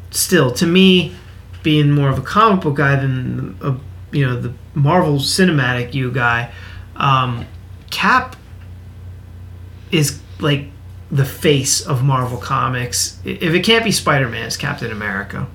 still, 0.09 0.51
to 0.51 0.65
me, 0.65 1.15
being 1.63 1.91
more 1.91 2.09
of 2.09 2.17
a 2.17 2.21
comic 2.21 2.61
book 2.61 2.75
guy 2.77 2.95
than 2.95 3.57
a 3.61 3.75
you 4.11 4.25
know 4.25 4.39
the 4.39 4.53
Marvel 4.73 5.17
Cinematic 5.19 5.93
you 5.93 6.11
guy, 6.11 6.51
um, 6.95 7.45
Cap 7.91 8.35
is 9.91 10.19
like 10.39 10.65
the 11.11 11.25
face 11.25 11.81
of 11.85 12.03
Marvel 12.03 12.37
Comics. 12.37 13.19
If 13.23 13.53
it 13.53 13.63
can't 13.63 13.83
be 13.83 13.91
Spider 13.91 14.27
Man, 14.29 14.47
it's 14.47 14.57
Captain 14.57 14.91
America. 14.91 15.47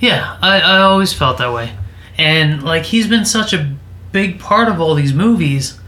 Yeah, 0.00 0.38
I, 0.42 0.60
I 0.60 0.78
always 0.78 1.12
felt 1.12 1.38
that 1.38 1.52
way. 1.52 1.72
And 2.16 2.62
like 2.62 2.84
he's 2.84 3.06
been 3.06 3.24
such 3.24 3.52
a 3.52 3.74
big 4.12 4.38
part 4.38 4.68
of 4.68 4.80
all 4.80 4.94
these 4.94 5.12
movies. 5.12 5.78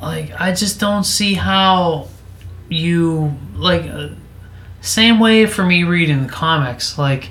Like 0.00 0.32
I 0.40 0.52
just 0.52 0.78
don't 0.78 1.04
see 1.04 1.34
how 1.34 2.08
you 2.68 3.34
like 3.54 3.82
uh, 3.90 4.08
same 4.80 5.18
way 5.18 5.46
for 5.46 5.64
me 5.64 5.82
reading 5.84 6.24
the 6.24 6.28
comics. 6.28 6.96
Like 6.98 7.30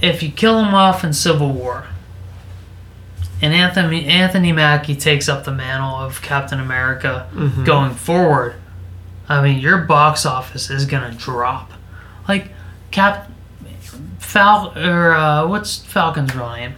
if 0.00 0.22
you 0.22 0.30
kill 0.30 0.62
him 0.64 0.74
off 0.74 1.04
in 1.04 1.12
Civil 1.12 1.50
War 1.52 1.84
and 3.42 3.52
Anthony 3.52 4.06
Anthony 4.06 4.52
Mackie 4.52 4.96
takes 4.96 5.28
up 5.28 5.44
the 5.44 5.52
mantle 5.52 5.96
of 5.96 6.22
Captain 6.22 6.60
America 6.60 7.28
Mhm. 7.34 7.64
going 7.66 7.94
forward, 7.94 8.54
I 9.28 9.42
mean 9.42 9.58
your 9.60 9.78
box 9.78 10.24
office 10.24 10.70
is 10.70 10.86
gonna 10.86 11.12
drop. 11.12 11.72
Like 12.26 12.48
Cap 12.90 13.29
Fal 14.30 14.72
or 14.78 15.12
uh, 15.12 15.44
what's 15.48 15.78
Falcon's 15.78 16.36
real 16.36 16.52
name? 16.52 16.74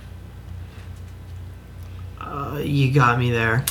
Uh, 2.18 2.58
you 2.64 2.90
got 2.90 3.18
me 3.18 3.30
there, 3.30 3.66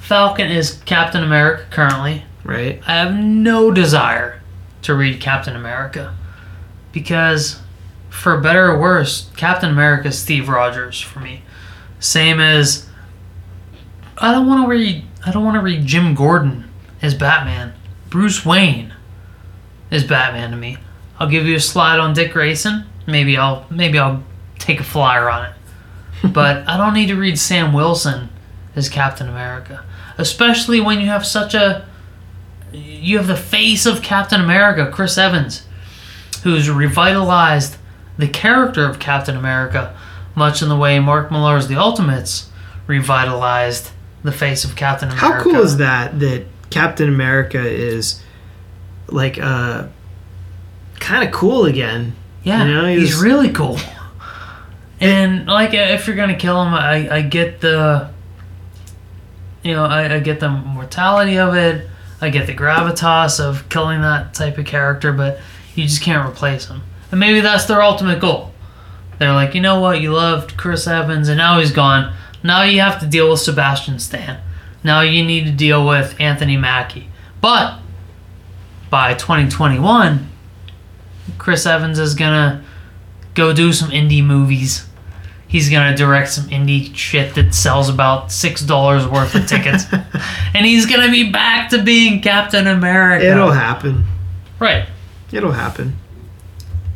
Falcon 0.00 0.50
is 0.50 0.82
Captain 0.86 1.22
America 1.22 1.64
currently. 1.70 2.24
right? 2.42 2.82
I 2.84 2.96
have 2.96 3.14
no 3.14 3.70
desire 3.70 4.42
to 4.82 4.94
read 4.94 5.20
Captain 5.20 5.54
America 5.54 6.16
because, 6.90 7.60
for 8.10 8.40
better 8.40 8.72
or 8.72 8.80
worse, 8.80 9.30
Captain 9.36 9.70
America 9.70 10.08
is 10.08 10.18
Steve 10.18 10.48
Rogers 10.48 11.00
for 11.00 11.20
me. 11.20 11.42
Same 12.00 12.40
as 12.40 12.88
I 14.18 14.32
don't 14.32 14.48
want 14.48 14.64
to 14.64 14.68
read. 14.68 15.04
I 15.24 15.30
don't 15.30 15.44
want 15.44 15.54
to 15.54 15.62
read 15.62 15.86
Jim 15.86 16.16
Gordon 16.16 16.68
as 17.00 17.14
Batman. 17.14 17.74
Bruce 18.10 18.44
Wayne 18.44 18.92
is 19.92 20.02
Batman 20.02 20.50
to 20.50 20.56
me. 20.56 20.78
I'll 21.20 21.28
give 21.28 21.46
you 21.46 21.54
a 21.54 21.60
slide 21.60 22.00
on 22.00 22.14
Dick 22.14 22.32
Grayson. 22.32 22.86
Maybe 23.06 23.36
I'll 23.36 23.66
maybe 23.70 23.98
I'll 23.98 24.22
take 24.58 24.80
a 24.80 24.84
flyer 24.84 25.28
on 25.28 25.46
it. 25.46 25.54
but 26.32 26.68
I 26.68 26.76
don't 26.76 26.94
need 26.94 27.08
to 27.08 27.16
read 27.16 27.38
Sam 27.38 27.72
Wilson 27.72 28.28
as 28.76 28.88
Captain 28.88 29.28
America, 29.28 29.84
especially 30.18 30.80
when 30.80 31.00
you 31.00 31.06
have 31.06 31.26
such 31.26 31.54
a 31.54 31.86
you 32.72 33.18
have 33.18 33.26
the 33.26 33.36
face 33.36 33.84
of 33.86 34.02
Captain 34.02 34.40
America, 34.40 34.90
Chris 34.90 35.18
Evans, 35.18 35.66
who's 36.42 36.70
revitalized 36.70 37.76
the 38.16 38.28
character 38.28 38.86
of 38.88 38.98
Captain 38.98 39.36
America, 39.36 39.96
much 40.34 40.62
in 40.62 40.68
the 40.68 40.76
way 40.76 40.98
Mark 41.00 41.30
Millar's 41.30 41.68
The 41.68 41.76
Ultimates 41.76 42.50
revitalized 42.86 43.90
the 44.22 44.32
face 44.32 44.64
of 44.64 44.76
Captain 44.76 45.08
America. 45.08 45.26
How 45.26 45.42
cool 45.42 45.60
is 45.60 45.78
that? 45.78 46.18
That 46.20 46.46
Captain 46.70 47.08
America 47.08 47.60
is 47.60 48.22
like 49.08 49.38
uh 49.38 49.88
kind 51.00 51.26
of 51.26 51.34
cool 51.34 51.66
again. 51.66 52.14
Yeah, 52.42 52.64
You 52.64 52.74
know, 52.74 52.86
he 52.86 53.00
he's 53.00 53.20
really 53.20 53.50
cool. 53.50 53.78
And 55.00 55.46
like, 55.46 55.70
uh, 55.74 55.78
if 55.94 56.06
you're 56.06 56.16
gonna 56.16 56.36
kill 56.36 56.62
him, 56.62 56.74
I, 56.74 57.16
I 57.16 57.22
get 57.22 57.60
the, 57.60 58.10
you 59.62 59.74
know, 59.74 59.84
I, 59.84 60.14
I 60.14 60.20
get 60.20 60.40
the 60.40 60.48
mortality 60.48 61.38
of 61.38 61.54
it. 61.54 61.88
I 62.20 62.30
get 62.30 62.46
the 62.46 62.54
gravitas 62.54 63.40
of 63.40 63.68
killing 63.68 64.00
that 64.02 64.32
type 64.32 64.58
of 64.58 64.64
character, 64.64 65.12
but 65.12 65.40
you 65.74 65.84
just 65.84 66.02
can't 66.02 66.28
replace 66.28 66.66
him. 66.66 66.82
And 67.10 67.18
maybe 67.18 67.40
that's 67.40 67.64
their 67.64 67.82
ultimate 67.82 68.20
goal. 68.20 68.52
They're 69.18 69.32
like, 69.32 69.54
you 69.54 69.60
know 69.60 69.80
what, 69.80 70.00
you 70.00 70.12
loved 70.12 70.56
Chris 70.56 70.86
Evans, 70.86 71.28
and 71.28 71.38
now 71.38 71.58
he's 71.58 71.72
gone. 71.72 72.14
Now 72.42 72.62
you 72.62 72.80
have 72.80 73.00
to 73.00 73.06
deal 73.06 73.30
with 73.30 73.40
Sebastian 73.40 73.98
Stan. 73.98 74.40
Now 74.84 75.00
you 75.02 75.24
need 75.24 75.44
to 75.44 75.52
deal 75.52 75.86
with 75.86 76.20
Anthony 76.20 76.56
Mackie. 76.56 77.08
But 77.40 77.78
by 78.90 79.14
2021, 79.14 80.28
Chris 81.38 81.66
Evans 81.66 81.98
is 81.98 82.14
gonna 82.14 82.62
go 83.34 83.52
do 83.52 83.72
some 83.72 83.90
indie 83.90 84.24
movies. 84.24 84.86
He's 85.48 85.68
gonna 85.68 85.94
direct 85.96 86.30
some 86.30 86.44
indie 86.48 86.94
shit 86.94 87.34
that 87.34 87.54
sells 87.54 87.88
about 87.90 88.32
six 88.32 88.62
dollars 88.62 89.06
worth 89.06 89.34
of 89.34 89.46
tickets, 89.46 89.84
and 90.54 90.64
he's 90.64 90.86
gonna 90.86 91.10
be 91.10 91.30
back 91.30 91.68
to 91.70 91.82
being 91.82 92.20
Captain 92.22 92.66
America. 92.66 93.30
It'll 93.30 93.50
happen. 93.50 94.04
right, 94.58 94.86
It'll 95.30 95.52
happen. 95.52 95.96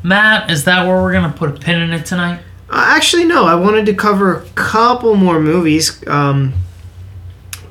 Matt. 0.02 0.50
Is 0.50 0.64
that 0.64 0.86
where 0.86 1.02
we're 1.02 1.12
gonna 1.12 1.32
put 1.32 1.50
a 1.50 1.52
pin 1.52 1.80
in 1.82 1.92
it 1.92 2.06
tonight? 2.06 2.40
Uh, 2.70 2.82
actually, 2.96 3.24
no. 3.24 3.44
I 3.44 3.54
wanted 3.56 3.86
to 3.86 3.94
cover 3.94 4.36
a 4.38 4.44
couple 4.54 5.14
more 5.16 5.38
movies 5.40 6.06
um, 6.08 6.52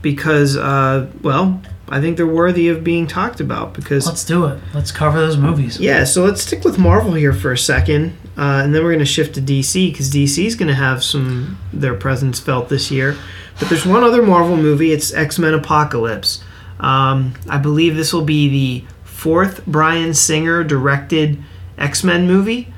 because, 0.01 0.55
uh, 0.57 1.09
well, 1.22 1.61
I 1.88 2.02
think 2.02 2.18
they're 2.18 2.26
worthy 2.28 2.68
of 2.70 2.84
being 2.84 3.06
talked 3.08 3.40
about. 3.40 3.74
Because 3.74 4.06
Let's 4.08 4.24
do 4.24 4.46
it. 4.46 4.60
Let's 4.74 4.92
cover 4.92 5.20
those 5.20 5.38
movies. 5.38 5.80
yeah, 5.80 6.04
so 6.04 6.24
let's 6.26 6.42
stick 6.42 6.64
with 6.64 6.78
Marvel 6.80 7.14
here 7.14 7.34
for 7.34 7.52
a 7.52 7.58
second, 7.58 8.18
uh, 8.38 8.62
and 8.64 8.74
then 8.74 8.84
we're 8.84 8.92
going 8.92 9.00
to 9.00 9.06
shift 9.06 9.36
to 9.36 9.42
DC 9.42 9.92
because 9.92 10.12
DC 10.12 10.46
is 10.46 10.56
going 10.56 10.68
to 10.70 10.74
have 10.76 11.04
some 11.04 11.58
their 11.72 11.94
presence 11.96 12.40
felt 12.40 12.70
this 12.70 12.90
year. 12.92 13.16
But 13.60 13.70
there's 13.70 13.86
one 13.86 14.04
other 14.04 14.22
Marvel 14.24 14.58
movie. 14.58 14.92
It's 14.92 15.14
X 15.14 15.38
Men 15.40 15.54
Apocalypse. 15.54 16.44
Um, 16.80 17.34
I 17.50 17.58
believe 17.58 17.96
this 17.96 18.12
will 18.12 18.26
be 18.26 18.50
the 18.50 18.86
fourth 19.04 19.66
Bryan 19.66 20.14
Singer 20.14 20.64
directed 20.64 21.42
X 21.78 22.04
Men 22.04 22.28
movie. 22.28 22.74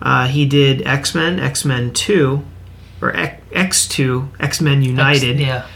Uh, 0.00 0.26
he 0.26 0.46
did 0.46 0.86
X 0.86 1.14
Men, 1.14 1.38
X 1.38 1.64
Men 1.64 1.92
Two, 1.92 2.44
or 3.02 3.14
X 3.14 3.86
Two, 3.86 4.30
X 4.40 4.60
Men 4.60 4.82
United. 4.82 5.36
X- 5.36 5.40
yeah. 5.46 5.66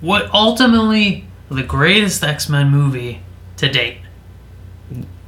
What 0.00 0.28
ultimately 0.32 1.26
the 1.54 1.62
greatest 1.62 2.22
X 2.24 2.48
Men 2.48 2.70
movie 2.70 3.20
to 3.58 3.70
date. 3.70 3.98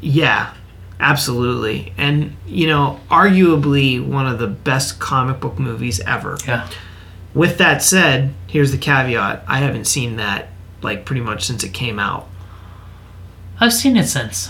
Yeah, 0.01 0.53
absolutely. 1.01 1.93
And, 1.97 2.37
you 2.47 2.67
know, 2.67 3.01
arguably 3.11 4.05
one 4.05 4.27
of 4.27 4.39
the 4.39 4.47
best 4.47 4.99
comic 4.99 5.41
book 5.41 5.59
movies 5.59 6.01
ever. 6.01 6.37
Yeah. 6.47 6.69
With 7.33 7.59
that 7.59 7.83
said, 7.83 8.33
here's 8.47 8.71
the 8.73 8.79
caveat 8.79 9.45
I 9.49 9.59
haven't 9.59 9.87
seen 9.87 10.17
that, 10.17 10.49
like, 10.83 11.05
pretty 11.05 11.23
much 11.23 11.45
since 11.45 11.65
it 11.65 11.73
came 11.73 11.99
out. 11.99 12.29
I've 13.61 13.73
seen 13.73 13.97
it 13.97 14.07
since. 14.07 14.49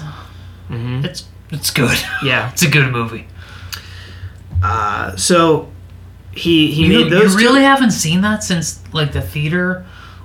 hmm 0.68 1.02
It's 1.04 1.26
it's 1.50 1.70
good. 1.70 1.96
Yeah. 2.24 2.50
it's 2.52 2.62
a 2.62 2.70
good 2.70 2.90
movie. 2.90 3.28
Uh, 4.62 5.14
so 5.16 5.70
he, 6.32 6.70
he 6.72 6.86
You, 6.86 7.04
made 7.04 7.12
those 7.12 7.34
you 7.34 7.40
really 7.40 7.62
haven't 7.62 7.90
seen 7.92 8.22
that 8.22 8.42
since 8.42 8.80
like 8.92 9.12
the 9.12 9.20
theater 9.20 9.84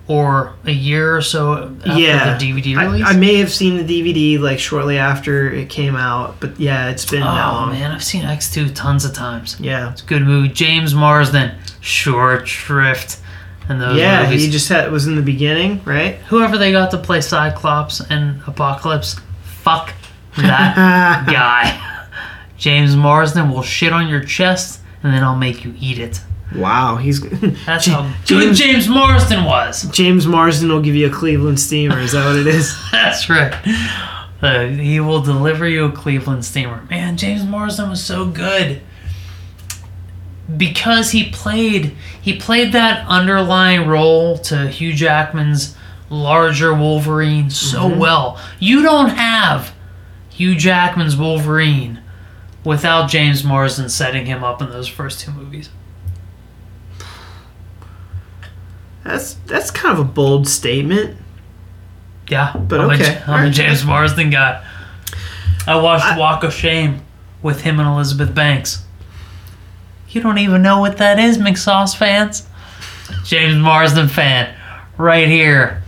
or 0.09 0.55
a 0.65 0.71
year 0.71 1.15
or 1.15 1.21
so 1.21 1.71
after 1.85 1.99
yeah. 1.99 2.35
the 2.35 2.43
DVD 2.43 2.75
I- 2.75 2.85
release. 2.85 3.05
I, 3.07 3.15
may 3.15 3.35
have 3.35 3.53
seen 3.53 3.77
the 3.77 3.83
DVD, 3.83 4.39
like, 4.39 4.57
shortly 4.57 4.97
after 4.97 5.51
it 5.51 5.69
came 5.69 5.95
out, 5.95 6.39
but 6.39 6.59
yeah, 6.59 6.89
it's 6.89 7.05
been 7.05 7.21
that 7.21 7.47
oh 7.49 7.53
long. 7.53 7.69
man, 7.73 7.91
I've 7.91 8.03
seen 8.03 8.25
X 8.25 8.51
two 8.51 8.69
tons 8.71 9.05
of 9.05 9.13
times. 9.13 9.55
Yeah. 9.59 9.91
It's 9.91 10.01
a 10.01 10.05
good 10.05 10.23
movie. 10.23 10.49
James 10.49 10.95
Marsden, 10.95 11.51
Short 11.79 12.47
Shrift, 12.47 13.19
and 13.69 13.79
those 13.79 13.99
Yeah, 13.99 14.23
movies. 14.23 14.45
he 14.45 14.49
just 14.49 14.67
had, 14.67 14.91
was 14.91 15.05
in 15.05 15.15
the 15.15 15.21
beginning, 15.21 15.79
right? 15.85 16.15
Whoever 16.29 16.57
they 16.57 16.71
got 16.71 16.89
to 16.91 16.97
play 16.97 17.21
Cyclops 17.21 18.01
and 18.01 18.41
Apocalypse, 18.47 19.15
fuck 19.43 19.93
that 20.37 21.27
guy. 21.31 22.07
James 22.57 22.95
Marsden 22.95 23.51
will 23.51 23.61
shit 23.61 23.93
on 23.93 24.07
your 24.09 24.23
chest, 24.23 24.81
and 25.03 25.13
then 25.13 25.23
I'll 25.23 25.35
make 25.37 25.63
you 25.63 25.75
eat 25.79 25.99
it. 25.99 26.19
Wow, 26.55 26.95
he's 26.95 27.21
That's 27.65 27.87
Ja- 27.87 28.01
how 28.03 28.15
good 28.27 28.55
James- 28.55 28.59
James 28.59 28.87
Marsden 28.89 29.43
was. 29.43 29.83
James 29.91 30.25
Marsden 30.25 30.69
will 30.69 30.81
give 30.81 30.95
you 30.95 31.07
a 31.07 31.11
Cleveland 31.11 31.59
steamer. 31.59 31.99
Is 31.99 32.13
that 32.13 32.25
what 32.25 32.35
it 32.37 32.47
is? 32.47 32.75
That's 32.91 33.29
right. 33.29 33.53
Uh, 34.41 34.67
he 34.67 34.99
will 34.99 35.21
deliver 35.21 35.67
you 35.67 35.85
a 35.85 35.91
Cleveland 35.91 36.45
steamer. 36.45 36.81
Man, 36.89 37.17
James 37.17 37.43
Marsden 37.43 37.89
was 37.89 38.03
so 38.03 38.25
good 38.25 38.81
because 40.57 41.11
he 41.11 41.29
played 41.29 41.95
he 42.21 42.35
played 42.37 42.71
that 42.71 43.05
underlying 43.07 43.87
role 43.87 44.37
to 44.39 44.67
Hugh 44.67 44.93
Jackman's 44.93 45.75
larger 46.09 46.73
Wolverine 46.73 47.49
so 47.51 47.87
well. 47.87 48.39
You 48.59 48.81
don't 48.81 49.09
have 49.09 49.73
Hugh 50.29 50.55
Jackman's 50.55 51.15
Wolverine 51.15 52.01
without 52.63 53.09
James 53.09 53.43
Marsden 53.43 53.89
setting 53.89 54.25
him 54.25 54.43
up 54.43 54.61
in 54.61 54.69
those 54.69 54.87
first 54.87 55.19
two 55.19 55.31
movies. 55.31 55.69
That's 59.03 59.35
that's 59.45 59.71
kind 59.71 59.97
of 59.97 60.05
a 60.05 60.07
bold 60.09 60.47
statement. 60.47 61.17
Yeah, 62.27 62.53
But 62.55 62.81
I'm, 62.81 62.89
okay, 62.91 63.15
a, 63.15 63.23
I'm 63.27 63.47
a. 63.47 63.51
James 63.51 63.83
Marsden 63.83 64.29
guy. 64.29 64.63
I 65.65 65.77
watched 65.77 66.05
I- 66.05 66.17
Walk 66.17 66.43
of 66.43 66.53
Shame 66.53 67.01
with 67.41 67.61
him 67.61 67.79
and 67.79 67.89
Elizabeth 67.89 68.35
Banks. 68.35 68.85
You 70.09 70.21
don't 70.21 70.37
even 70.37 70.61
know 70.61 70.79
what 70.79 70.97
that 70.97 71.17
is, 71.19 71.37
McSauce 71.37 71.95
fans. 71.95 72.47
James 73.23 73.55
Marsden 73.57 74.07
fan, 74.07 74.55
right 74.97 75.27
here. 75.27 75.81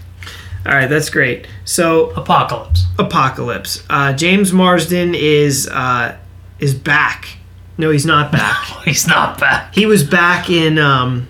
All 0.66 0.72
right, 0.74 0.88
that's 0.88 1.09
great. 1.09 1.47
So 1.66 2.09
Apocalypse. 2.12 2.86
Apocalypse. 2.99 3.84
Uh, 3.89 4.14
James 4.14 4.51
Marsden 4.53 5.14
is 5.16 5.68
uh, 5.68 6.18
is 6.59 6.74
back. 6.74 7.28
No, 7.78 7.89
he's 7.91 8.05
not 8.05 8.32
back. 8.32 8.57
He's 8.86 9.07
not 9.07 9.39
back. 9.39 9.74
he 9.74 9.86
was 9.88 10.03
back 10.03 10.49
in. 10.49 10.78
Um, 10.78 11.28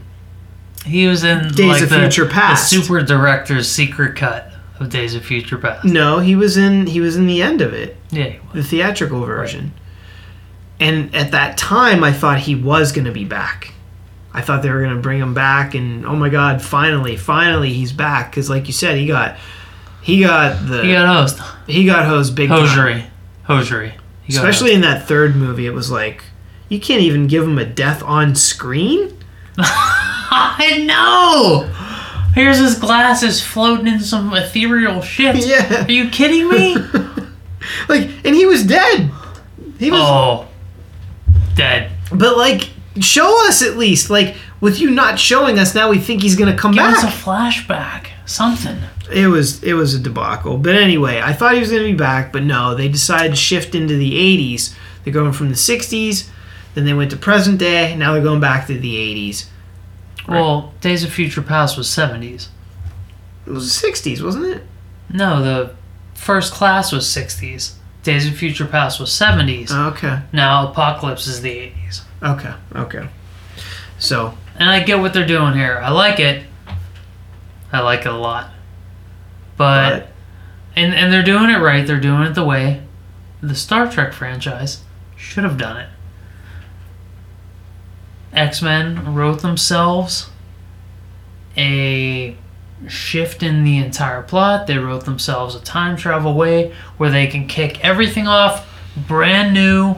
He 0.85 1.07
was 1.07 1.23
in 1.23 1.49
Days 1.49 1.67
like 1.67 1.81
of 1.83 1.89
the, 1.89 1.99
Future 1.99 2.25
Past. 2.25 2.71
the 2.71 2.81
super 2.81 3.01
director's 3.03 3.69
secret 3.69 4.15
cut 4.15 4.51
of 4.79 4.89
Days 4.89 5.13
of 5.15 5.23
Future 5.23 5.57
Past. 5.57 5.85
no, 5.85 6.19
he 6.19 6.35
was 6.35 6.57
in. 6.57 6.87
He 6.87 6.99
was 6.99 7.15
in 7.15 7.27
the 7.27 7.41
end 7.41 7.61
of 7.61 7.73
it, 7.73 7.97
Yeah, 8.09 8.25
he 8.29 8.39
was. 8.39 8.53
the 8.53 8.63
theatrical 8.77 9.23
version. 9.25 9.73
And 10.79 11.13
at 11.13 11.31
that 11.31 11.57
time, 11.57 12.03
I 12.03 12.11
thought 12.11 12.39
he 12.39 12.55
was 12.55 12.91
going 12.91 13.05
to 13.05 13.11
be 13.11 13.25
back. 13.25 13.73
I 14.33 14.41
thought 14.41 14.63
they 14.63 14.71
were 14.71 14.81
going 14.81 14.95
to 14.95 15.01
bring 15.01 15.19
him 15.19 15.33
back, 15.35 15.75
and 15.75 16.05
oh 16.05 16.15
my 16.15 16.29
God, 16.29 16.61
finally, 16.61 17.15
finally, 17.17 17.73
he's 17.73 17.91
back. 17.91 18.31
Because, 18.31 18.49
like 18.49 18.65
you 18.67 18.73
said, 18.73 18.97
he 18.97 19.05
got 19.05 19.37
he 20.01 20.21
got 20.21 20.67
the 20.67 20.83
he 20.83 20.93
got 20.93 21.07
host. 21.07 21.39
he 21.67 21.85
got 21.85 22.05
hosed 22.07 22.33
big 22.35 22.49
time. 22.49 22.59
Hosiery. 22.65 23.05
Hosiery. 23.43 23.93
He 24.23 24.33
Especially 24.35 24.73
in 24.73 24.81
that 24.81 25.07
third 25.07 25.35
movie, 25.35 25.67
it 25.67 25.73
was 25.73 25.91
like 25.91 26.23
you 26.69 26.79
can't 26.79 27.01
even 27.01 27.27
give 27.27 27.43
him 27.43 27.59
a 27.59 27.65
death 27.65 28.01
on 28.01 28.33
screen. 28.33 29.15
I 30.33 30.77
know. 30.85 31.67
Here's 32.33 32.57
his 32.57 32.79
glasses 32.79 33.43
floating 33.43 33.87
in 33.87 33.99
some 33.99 34.33
ethereal 34.33 35.01
shit. 35.01 35.35
Yeah. 35.45 35.85
Are 35.85 35.91
you 35.91 36.09
kidding 36.09 36.49
me? 36.49 36.77
Like, 37.87 38.09
and 38.25 38.35
he 38.35 38.47
was 38.47 38.65
dead. 38.65 39.11
He 39.77 39.91
was, 39.91 39.99
oh, 40.01 40.47
dead. 41.55 41.91
but 42.11 42.35
like, 42.35 42.69
show 42.99 43.47
us 43.47 43.61
at 43.61 43.77
least. 43.77 44.09
Like, 44.09 44.35
with 44.59 44.79
you 44.79 44.89
not 44.89 45.19
showing 45.19 45.59
us, 45.59 45.75
now 45.75 45.89
we 45.89 45.99
think 45.99 46.23
he's 46.23 46.35
gonna 46.35 46.57
come 46.57 46.71
Give 46.71 46.83
us 46.83 47.03
a 47.03 47.07
flashback. 47.07 48.07
Something. 48.25 48.77
It 49.13 49.27
was 49.27 49.63
it 49.63 49.73
was 49.73 49.93
a 49.93 49.99
debacle. 49.99 50.57
But 50.57 50.75
anyway, 50.75 51.21
I 51.23 51.33
thought 51.33 51.53
he 51.53 51.59
was 51.59 51.71
gonna 51.71 51.83
be 51.83 51.93
back, 51.93 52.33
but 52.33 52.43
no, 52.43 52.73
they 52.73 52.87
decided 52.87 53.29
to 53.29 53.35
shift 53.35 53.75
into 53.75 53.95
the 53.95 54.13
'80s. 54.13 54.73
They're 55.03 55.13
going 55.13 55.33
from 55.33 55.49
the 55.49 55.55
'60s, 55.55 56.29
then 56.73 56.85
they 56.85 56.93
went 56.93 57.11
to 57.11 57.17
present 57.17 57.59
day. 57.59 57.95
Now 57.95 58.13
they're 58.13 58.23
going 58.23 58.41
back 58.41 58.67
to 58.67 58.79
the 58.79 58.95
'80s. 58.95 59.45
Well, 60.31 60.73
Days 60.81 61.03
of 61.03 61.11
Future 61.11 61.41
Past 61.41 61.77
was 61.77 61.87
70s. 61.87 62.47
It 63.45 63.51
was 63.51 63.69
'60s, 63.71 64.21
wasn't 64.23 64.45
it? 64.45 64.63
No, 65.11 65.41
the 65.41 65.75
first 66.13 66.53
class 66.53 66.91
was 66.91 67.05
60s. 67.05 67.73
Days 68.03 68.27
of 68.27 68.35
Future 68.35 68.65
Past 68.65 68.99
was 68.99 69.09
70s. 69.09 69.71
Okay, 69.71 70.19
Now 70.31 70.69
Apocalypse 70.71 71.27
is 71.27 71.41
the 71.41 71.49
80s. 71.49 72.01
okay, 72.23 72.53
okay. 72.75 73.07
So 73.99 74.35
And 74.57 74.69
I 74.69 74.81
get 74.81 74.99
what 74.99 75.13
they're 75.13 75.25
doing 75.27 75.53
here. 75.53 75.79
I 75.83 75.89
like 75.91 76.19
it. 76.19 76.43
I 77.71 77.79
like 77.81 78.01
it 78.01 78.07
a 78.11 78.17
lot. 78.17 78.51
But, 79.57 79.99
but 79.99 80.07
and 80.75 80.93
and 80.93 81.11
they're 81.13 81.23
doing 81.23 81.49
it 81.49 81.57
right. 81.59 81.85
They're 81.85 81.99
doing 81.99 82.23
it 82.23 82.33
the 82.33 82.43
way 82.43 82.81
the 83.41 83.55
Star 83.55 83.89
Trek 83.91 84.13
franchise 84.13 84.83
should 85.15 85.43
have 85.43 85.57
done 85.57 85.77
it. 85.77 85.89
X-Men 88.33 89.13
wrote 89.13 89.41
themselves 89.41 90.29
a 91.57 92.35
shift 92.87 93.43
in 93.43 93.63
the 93.63 93.77
entire 93.77 94.21
plot. 94.21 94.67
They 94.67 94.77
wrote 94.77 95.05
themselves 95.05 95.55
a 95.55 95.59
time 95.59 95.95
travel 95.97 96.33
way 96.33 96.73
where 96.97 97.09
they 97.09 97.27
can 97.27 97.47
kick 97.47 97.83
everything 97.83 98.27
off 98.27 98.67
brand 99.07 99.53
new. 99.53 99.97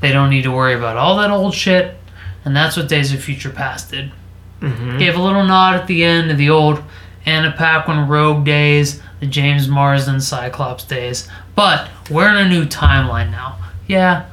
They 0.00 0.12
don't 0.12 0.30
need 0.30 0.42
to 0.42 0.50
worry 0.50 0.74
about 0.74 0.96
all 0.96 1.16
that 1.18 1.30
old 1.30 1.54
shit. 1.54 1.96
And 2.44 2.56
that's 2.56 2.76
what 2.76 2.88
Days 2.88 3.12
of 3.12 3.22
Future 3.22 3.50
Past 3.50 3.90
did. 3.90 4.12
mhm. 4.60 4.98
Gave 4.98 5.16
a 5.16 5.22
little 5.22 5.44
nod 5.44 5.76
at 5.76 5.86
the 5.86 6.04
end 6.04 6.30
of 6.30 6.36
the 6.38 6.50
old 6.50 6.82
Anna 7.26 7.52
Paquin 7.52 8.08
Rogue 8.08 8.44
days, 8.44 9.00
the 9.20 9.26
James 9.26 9.68
Marsden 9.68 10.20
Cyclops 10.20 10.84
days. 10.84 11.28
But 11.54 11.88
we're 12.10 12.30
in 12.30 12.36
a 12.46 12.48
new 12.48 12.64
timeline 12.66 13.30
now. 13.30 13.56
Yeah, 13.86 14.24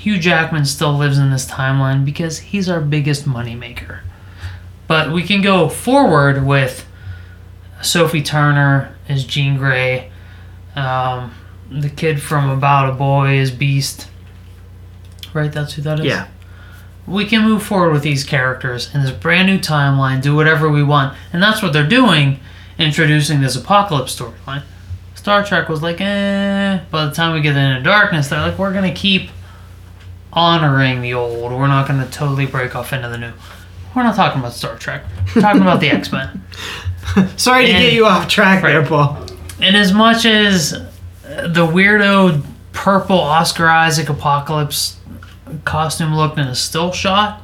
Hugh 0.00 0.18
Jackman 0.18 0.64
still 0.64 0.94
lives 0.94 1.18
in 1.18 1.30
this 1.30 1.46
timeline 1.46 2.06
because 2.06 2.38
he's 2.38 2.70
our 2.70 2.80
biggest 2.80 3.26
moneymaker. 3.26 4.00
But 4.86 5.12
we 5.12 5.22
can 5.22 5.42
go 5.42 5.68
forward 5.68 6.46
with 6.46 6.86
Sophie 7.82 8.22
Turner 8.22 8.96
as 9.10 9.24
Jean 9.24 9.58
Grey, 9.58 10.10
um, 10.74 11.34
the 11.70 11.90
kid 11.90 12.22
from 12.22 12.48
About 12.48 12.88
a 12.88 12.92
Boy 12.94 13.34
is 13.40 13.50
Beast. 13.50 14.08
Right, 15.34 15.52
that's 15.52 15.74
who 15.74 15.82
that 15.82 16.00
is? 16.00 16.06
yeah, 16.06 16.28
we 17.06 17.26
can 17.26 17.42
move 17.44 17.62
forward 17.62 17.92
with 17.92 18.02
these 18.02 18.24
characters 18.24 18.88
in 18.94 19.02
this 19.02 19.10
brand 19.10 19.48
new 19.48 19.58
timeline, 19.58 20.22
do 20.22 20.34
whatever 20.34 20.70
we 20.70 20.82
want. 20.82 21.14
And 21.30 21.42
that's 21.42 21.62
what 21.62 21.74
they're 21.74 21.86
doing, 21.86 22.40
introducing 22.78 23.42
this 23.42 23.54
apocalypse 23.54 24.18
storyline. 24.18 24.62
Star 25.14 25.44
Trek 25.44 25.68
was 25.68 25.82
like, 25.82 26.00
eh. 26.00 26.80
By 26.90 27.04
the 27.04 27.12
time 27.12 27.34
we 27.34 27.42
get 27.42 27.54
into 27.54 27.82
darkness, 27.82 28.28
they're 28.28 28.40
like, 28.40 28.58
we're 28.58 28.72
going 28.72 28.90
to 28.90 28.98
keep 28.98 29.28
honoring 30.32 31.00
the 31.02 31.14
old. 31.14 31.52
We're 31.52 31.66
not 31.66 31.88
going 31.88 32.00
to 32.04 32.10
totally 32.10 32.46
break 32.46 32.74
off 32.76 32.92
into 32.92 33.08
the 33.08 33.18
new. 33.18 33.32
We're 33.94 34.02
not 34.04 34.14
talking 34.16 34.40
about 34.40 34.52
Star 34.52 34.76
Trek. 34.78 35.04
We're 35.34 35.42
talking 35.42 35.62
about 35.62 35.80
the 35.80 35.90
X 35.90 36.12
Men. 36.12 36.42
sorry 37.36 37.66
to 37.66 37.72
get 37.72 37.92
you 37.92 38.06
off 38.06 38.28
track 38.28 38.62
there, 38.62 38.80
Right. 38.80 38.88
Paul. 38.88 39.26
And 39.60 39.76
as 39.76 39.92
much 39.92 40.24
as 40.24 40.70
the 41.22 41.66
weirdo 41.66 42.44
purple 42.72 43.18
Oscar 43.18 43.68
Isaac 43.68 44.08
apocalypse 44.08 44.98
costume 45.64 46.14
looked 46.16 46.38
in 46.38 46.46
a 46.46 46.54
still 46.54 46.92
shot, 46.92 47.42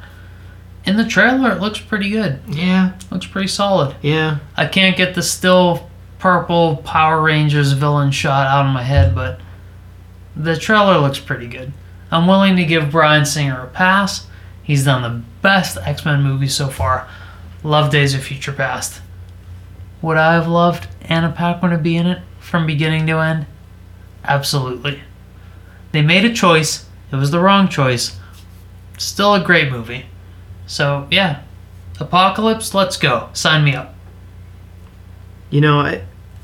in 0.85 0.95
the 0.95 1.05
trailer 1.05 1.51
it 1.51 1.59
looks 1.59 1.79
pretty 1.79 2.09
good. 2.09 2.39
Yeah, 2.47 2.93
Looks 3.11 3.25
pretty 3.27 3.49
solid. 3.49 3.95
yeah. 4.01 4.39
I 4.55 4.65
can't 4.67 4.95
get 4.95 5.13
the 5.15 5.21
still 5.21 5.89
purple 6.17 6.77
Power 6.77 7.21
Rangers 7.21 7.73
villain 7.73 8.11
shot 8.11 8.47
out 8.47 8.65
of 8.65 8.73
my 8.73 8.83
head, 8.83 9.13
but 9.13 9.41
the 10.35 10.55
trailer 10.57 10.97
looks 10.97 11.19
pretty 11.19 11.47
good. 11.47 11.73
I'm 12.11 12.27
willing 12.27 12.55
to 12.55 12.65
give 12.65 12.91
Bryan 12.91 13.25
Singer 13.25 13.61
a 13.61 13.67
pass. 13.67 14.27
He's 14.63 14.85
done 14.85 15.01
the 15.01 15.23
best 15.41 15.77
X 15.77 16.05
Men 16.05 16.21
movie 16.21 16.47
so 16.47 16.67
far. 16.67 17.07
Love 17.63 17.91
Days 17.91 18.13
of 18.13 18.23
Future 18.23 18.53
Past. 18.53 19.01
Would 20.01 20.17
I 20.17 20.33
have 20.33 20.47
loved 20.47 20.87
Anna 21.01 21.31
Paquin 21.31 21.71
to 21.71 21.77
be 21.77 21.97
in 21.97 22.07
it 22.07 22.21
from 22.39 22.65
beginning 22.67 23.07
to 23.07 23.19
end? 23.19 23.45
Absolutely. 24.23 25.01
They 25.91 26.01
made 26.01 26.25
a 26.25 26.33
choice. 26.33 26.85
It 27.11 27.15
was 27.15 27.31
the 27.31 27.39
wrong 27.39 27.67
choice. 27.67 28.19
Still 28.97 29.33
a 29.33 29.43
great 29.43 29.71
movie. 29.71 30.05
So, 30.65 31.07
yeah. 31.09 31.43
Apocalypse, 31.99 32.73
let's 32.73 32.97
go. 32.97 33.29
Sign 33.33 33.63
me 33.63 33.73
up. 33.73 33.95
You 35.49 35.61
know, 35.61 35.79
I, 35.79 36.03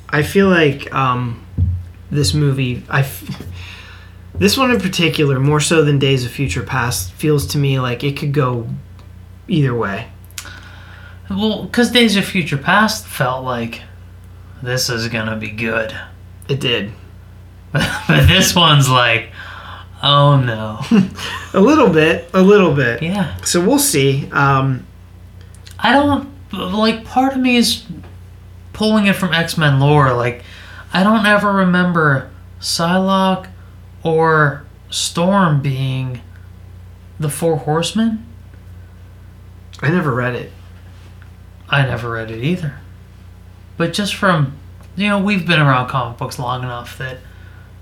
I 0.10 0.24
feel 0.24 0.48
like 0.48 0.94
um, 0.94 1.46
this 2.10 2.34
movie, 2.34 2.84
I, 2.90 3.02
this 4.36 4.58
one 4.58 4.72
in 4.72 4.80
particular, 4.80 5.40
more 5.40 5.60
so 5.60 5.84
than 5.84 6.00
Days 6.00 6.26
of 6.26 6.32
Future 6.32 6.64
Past, 6.64 7.12
feels 7.14 7.48
to 7.48 7.58
me 7.58 7.80
like 7.80 8.04
it 8.04 8.18
could 8.18 8.34
go 8.34 8.68
either 9.48 9.74
way. 9.76 10.08
Well, 11.30 11.64
because 11.64 11.92
Days 11.92 12.16
of 12.18 12.26
Future 12.26 12.58
Past 12.58 13.06
felt 13.08 13.44
like 13.44 13.82
this 14.62 14.90
is 14.90 15.08
gonna 15.08 15.36
be 15.36 15.50
good, 15.50 15.96
It 16.48 16.60
did 16.60 16.92
but 17.74 18.28
this 18.28 18.56
one's 18.56 18.88
like, 18.88 19.32
oh 20.04 20.38
no. 20.38 20.80
a 21.54 21.60
little 21.60 21.90
bit, 21.90 22.30
a 22.32 22.42
little 22.42 22.74
bit. 22.76 23.02
Yeah, 23.02 23.36
So 23.38 23.66
we'll 23.66 23.80
see. 23.80 24.30
Um, 24.32 24.86
I 25.80 25.94
don't 25.94 26.30
like. 26.52 27.04
Part 27.04 27.34
of 27.34 27.40
me 27.40 27.56
is 27.56 27.84
pulling 28.74 29.08
it 29.08 29.16
from 29.16 29.34
X 29.34 29.58
Men 29.58 29.80
lore. 29.80 30.14
Like, 30.14 30.44
I 30.94 31.02
don't 31.02 31.26
ever 31.26 31.52
remember 31.52 32.30
Psylocke 32.60 33.48
or 34.04 34.64
Storm 34.90 35.62
being 35.62 36.22
the 37.20 37.30
Four 37.30 37.58
Horsemen, 37.58 38.26
I 39.82 39.90
never 39.90 40.14
read 40.14 40.36
it. 40.36 40.52
I 41.70 41.86
never 41.86 42.12
read 42.12 42.30
it 42.32 42.44
either. 42.44 42.76
But 43.78 43.94
just 43.94 44.14
from, 44.16 44.54
you 44.96 45.08
know, 45.10 45.20
we've 45.20 45.48
been 45.48 45.60
around 45.60 45.88
comic 45.90 46.18
books 46.18 46.38
long 46.38 46.64
enough 46.64 46.98
that 47.00 47.18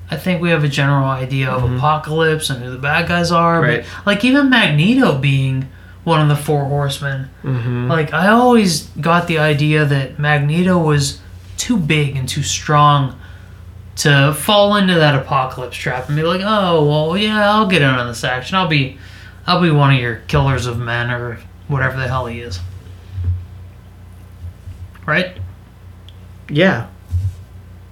I 0.09 0.17
think 0.17 0.41
we 0.41 0.49
have 0.49 0.63
a 0.63 0.67
general 0.69 1.05
idea 1.07 1.49
of 1.49 1.63
Mhm. 1.63 1.77
Apocalypse 1.77 2.49
and 2.49 2.63
who 2.63 2.71
the 2.71 2.77
bad 2.77 3.07
guys 3.07 3.31
are. 3.31 3.61
Right. 3.61 3.85
But, 3.97 4.05
like, 4.05 4.25
even 4.25 4.49
Magneto 4.49 5.17
being 5.17 5.67
one 6.03 6.19
of 6.21 6.27
the 6.29 6.35
Four 6.35 6.65
Horsemen, 6.65 7.29
Mm-hmm. 7.43 7.87
like, 7.89 8.13
I 8.13 8.27
always 8.27 8.83
got 8.99 9.27
the 9.27 9.39
idea 9.39 9.85
that 9.85 10.17
Magneto 10.19 10.77
was 10.77 11.19
too 11.57 11.77
big 11.77 12.15
and 12.15 12.27
too 12.27 12.43
strong 12.43 13.15
to 14.01 14.33
fall 14.33 14.77
into 14.77 14.95
that 14.95 15.13
apocalypse 15.13 15.77
trap 15.77 16.07
and 16.07 16.15
be 16.15 16.23
like, 16.23 16.41
oh 16.43 16.87
well, 16.87 17.15
yeah, 17.15 17.51
I'll 17.51 17.67
get 17.67 17.83
in 17.83 17.87
on 17.87 18.07
this 18.07 18.23
action. 18.23 18.55
I'll 18.55 18.67
be, 18.67 18.97
I'll 19.45 19.61
be 19.61 19.69
one 19.69 19.93
of 19.93 19.99
your 19.99 20.17
killers 20.27 20.65
of 20.65 20.79
men 20.79 21.11
or 21.11 21.37
whatever 21.67 21.97
the 21.97 22.07
hell 22.07 22.25
he 22.25 22.39
is. 22.39 22.59
Right. 25.05 25.37
Yeah, 26.49 26.87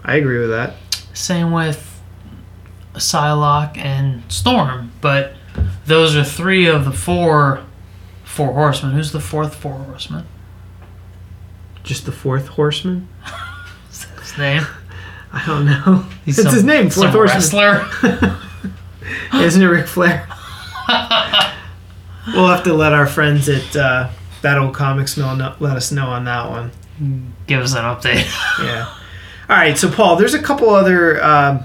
I 0.04 0.16
agree 0.16 0.40
with 0.40 0.50
that. 0.50 0.78
Same 1.14 1.52
with 1.52 2.02
Psylocke 2.96 3.78
and 3.78 4.24
Storm, 4.32 4.92
but 5.02 5.34
those 5.86 6.16
are 6.16 6.24
three 6.24 6.66
of 6.66 6.86
the 6.86 6.92
four 6.92 7.64
four 8.24 8.54
horsemen. 8.54 8.94
Who's 8.94 9.12
the 9.12 9.20
fourth 9.20 9.54
four 9.54 9.76
horseman? 9.76 10.26
Just 11.84 12.08
the 12.08 12.12
fourth 12.12 12.48
horseman. 12.48 13.08
Is 13.92 14.04
his 14.20 14.38
name? 14.40 14.66
I 15.32 15.46
don't 15.46 15.66
know. 15.66 16.06
He's 16.26 16.38
it's 16.40 16.48
some- 16.48 16.56
his 16.56 16.64
name, 16.64 16.90
some 16.90 17.10
horseman. 17.12 17.36
wrestler. 17.36 18.38
Isn't 19.34 19.62
it 19.62 19.66
Ric 19.66 19.88
Flair? 19.88 20.28
We'll 22.28 22.48
have 22.48 22.64
to 22.66 22.74
let 22.74 22.94
our 22.94 23.08
friends 23.08 23.50
at 23.50 23.76
uh, 23.76 24.10
Battle 24.44 24.70
Comics 24.70 25.18
know, 25.18 25.56
let 25.60 25.76
us 25.76 25.92
know 25.92 26.08
on 26.08 26.26
that 26.26 26.48
one. 26.50 26.72
Give 27.48 27.60
us 27.62 27.74
an 27.74 27.84
update. 27.84 28.26
Yeah. 28.64 28.86
All 29.50 29.56
right, 29.56 29.76
so 29.76 29.90
Paul, 29.90 30.16
there's 30.16 30.36
a 30.36 30.42
couple 30.42 30.70
other 30.70 31.24
um 31.24 31.64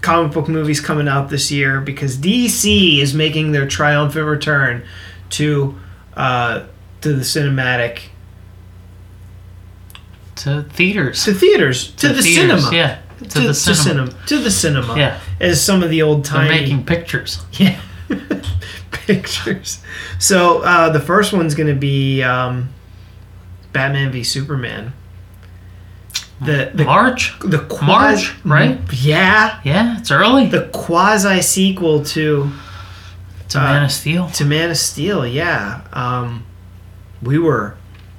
comic 0.00 0.32
book 0.32 0.48
movies 0.48 0.80
coming 0.80 1.06
out 1.06 1.28
this 1.28 1.52
year 1.52 1.80
because 1.80 2.16
DC 2.16 2.98
is 3.00 3.14
making 3.14 3.52
their 3.52 3.68
triumphant 3.68 4.26
return 4.26 4.84
to 5.30 5.78
uh, 6.16 6.64
to 7.02 7.12
the 7.12 7.22
cinematic 7.22 8.00
to 10.38 10.62
theaters. 10.70 11.24
to 11.24 11.34
theaters 11.34 11.90
to, 11.96 12.08
the 12.08 12.22
theaters, 12.22 12.62
cinema. 12.64 12.76
Yeah. 12.76 12.98
To, 13.18 13.24
To, 13.28 13.40
the 13.40 13.46
to 13.48 13.74
cinema. 13.74 14.12
to 14.26 14.38
the 14.38 14.50
cinema. 14.50 14.96
Yeah. 14.96 15.20
As 15.40 15.62
some 15.62 15.82
of 15.82 15.90
the 15.90 16.02
old 16.02 16.24
time 16.24 16.48
making 16.48 16.84
pictures. 16.86 17.38
Yeah. 17.52 17.80
Pictures. 18.90 19.82
So 20.18 20.60
uh, 20.62 20.90
the 20.90 21.00
first 21.00 21.32
one's 21.32 21.54
going 21.54 21.68
to 21.68 21.74
be 21.78 22.22
um, 22.22 22.68
Batman 23.72 24.12
v 24.12 24.22
Superman. 24.22 24.92
The 26.40 26.70
the 26.74 26.84
March? 26.84 27.34
the 27.40 27.58
quasi, 27.58 27.86
March, 27.86 28.34
right? 28.44 28.80
Yeah, 28.92 29.60
Yeah, 29.64 29.98
it's 29.98 30.10
early. 30.10 30.46
the 30.46 30.68
quasi 30.72 31.40
sequel 31.42 32.04
to 32.04 32.50
to 33.48 33.58
uh, 33.58 33.62
Man 33.64 33.82
of 33.84 33.92
Steel. 33.92 34.28
to 34.30 34.44
Man 34.44 34.70
of 34.70 34.76
Steel. 34.76 35.26
Yeah, 35.26 35.80
um, 35.92 36.44
we 37.22 37.38
were 37.38 37.76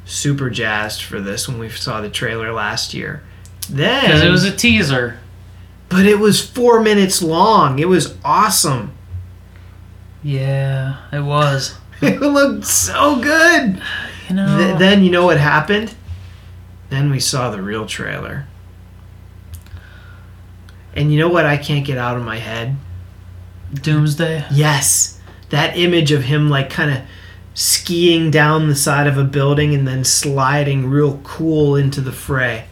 super 0.09 0.49
jazzed 0.49 1.03
for 1.03 1.19
this 1.21 1.47
when 1.47 1.59
we 1.59 1.69
saw 1.69 2.01
the 2.01 2.09
trailer 2.09 2.51
last 2.51 2.93
year. 2.93 3.23
Then 3.69 4.05
Because 4.05 4.23
it 4.23 4.29
was 4.29 4.43
a 4.45 4.55
teaser. 4.55 5.19
but 5.89 6.05
it 6.05 6.19
was 6.19 6.45
four 6.45 6.81
minutes 6.81 7.21
long. 7.21 7.79
It 7.79 7.87
was 7.87 8.15
awesome. 8.25 8.93
Yeah, 10.23 10.97
it 11.11 11.21
was. 11.23 11.77
It 12.01 12.21
looked 12.21 12.65
so 12.65 13.19
good. 13.21 13.81
You 14.29 14.35
know, 14.35 14.57
Th- 14.57 14.79
then 14.79 15.03
you 15.03 15.11
know 15.11 15.25
what 15.25 15.37
happened? 15.37 15.93
Then 16.89 17.11
we 17.11 17.19
saw 17.19 17.51
the 17.51 17.61
real 17.61 17.85
trailer. 17.85 18.45
And 20.95 21.11
you 21.13 21.19
know 21.19 21.27
what 21.27 21.45
I 21.45 21.57
can't 21.57 21.85
get 21.85 21.97
out 21.97 22.15
of 22.15 22.23
my 22.23 22.37
head? 22.37 22.77
Doomsday. 23.73 24.45
Yes. 24.51 25.19
That 25.49 25.77
image 25.77 26.11
of 26.13 26.23
him 26.23 26.49
like 26.49 26.69
kind 26.69 26.89
of 26.91 27.01
skiing 27.53 28.31
down 28.31 28.67
the 28.67 28.75
side 28.75 29.07
of 29.07 29.17
a 29.17 29.23
building 29.23 29.73
and 29.73 29.87
then 29.87 30.03
sliding 30.03 30.89
real 30.89 31.19
cool 31.23 31.75
into 31.75 32.01
the 32.01 32.11
fray. 32.11 32.65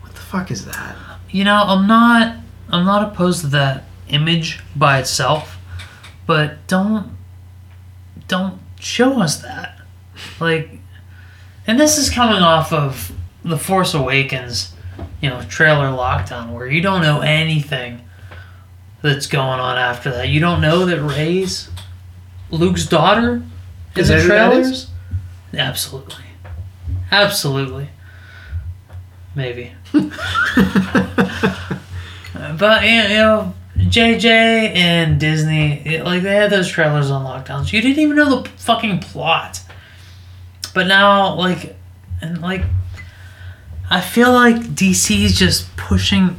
What 0.00 0.14
the 0.14 0.20
fuck 0.20 0.50
is 0.50 0.64
that? 0.66 0.96
You 1.30 1.44
know, 1.44 1.62
I'm 1.66 1.86
not 1.86 2.36
I'm 2.68 2.84
not 2.84 3.12
opposed 3.12 3.40
to 3.42 3.46
that 3.48 3.84
image 4.08 4.60
by 4.76 4.98
itself, 5.00 5.58
but 6.26 6.66
don't 6.66 7.16
don't 8.28 8.60
show 8.80 9.20
us 9.20 9.40
that. 9.42 9.78
Like 10.40 10.78
and 11.66 11.78
this 11.78 11.98
is 11.98 12.10
coming 12.10 12.42
off 12.42 12.72
of 12.72 13.12
The 13.44 13.58
Force 13.58 13.94
Awakens, 13.94 14.74
you 15.20 15.30
know, 15.30 15.42
trailer 15.42 15.86
lockdown 15.86 16.52
where 16.52 16.66
you 16.66 16.80
don't 16.80 17.02
know 17.02 17.20
anything 17.20 18.02
that's 19.00 19.26
going 19.26 19.60
on 19.60 19.78
after 19.78 20.10
that. 20.10 20.28
You 20.28 20.40
don't 20.40 20.60
know 20.60 20.86
that 20.86 21.00
Rey's 21.00 21.68
Luke's 22.50 22.86
daughter 22.86 23.42
Is 23.96 24.10
in 24.10 24.16
the 24.16 24.22
who 24.22 24.28
that 24.28 24.52
is? 24.54 24.60
trailers. 24.62 24.86
Absolutely. 25.54 26.24
Absolutely. 27.10 27.88
Maybe. 29.34 29.72
But 32.58 32.82
you 32.84 32.96
know, 33.08 33.54
JJ 33.76 34.24
and 34.74 35.18
Disney, 35.20 35.80
it- 35.86 36.04
like 36.04 36.22
they 36.22 36.34
had 36.34 36.50
those 36.50 36.68
trailers 36.68 37.10
on 37.10 37.24
lockdowns. 37.24 37.72
You 37.72 37.80
didn't 37.80 37.98
even 37.98 38.16
know 38.16 38.42
the 38.42 38.48
fucking 38.50 39.00
plot. 39.00 39.60
But 40.74 40.86
now, 40.86 41.34
like, 41.34 41.76
and 42.20 42.40
like, 42.40 42.62
I 43.90 44.00
feel 44.00 44.32
like 44.32 44.56
DC 44.56 45.24
is 45.24 45.38
just 45.38 45.74
pushing 45.76 46.36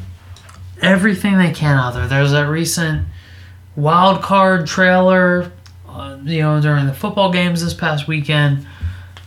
everything 0.81 1.37
they 1.37 1.51
can 1.51 1.77
out 1.77 1.93
there. 1.93 2.07
There's 2.07 2.31
that 2.31 2.47
recent 2.47 3.07
wild 3.75 4.21
card 4.21 4.67
trailer, 4.67 5.51
uh, 5.93 6.17
you 6.23 6.41
know, 6.41 6.61
during 6.61 6.85
the 6.85 6.93
football 6.93 7.31
games 7.31 7.63
this 7.63 7.73
past 7.73 8.07
weekend, 8.07 8.65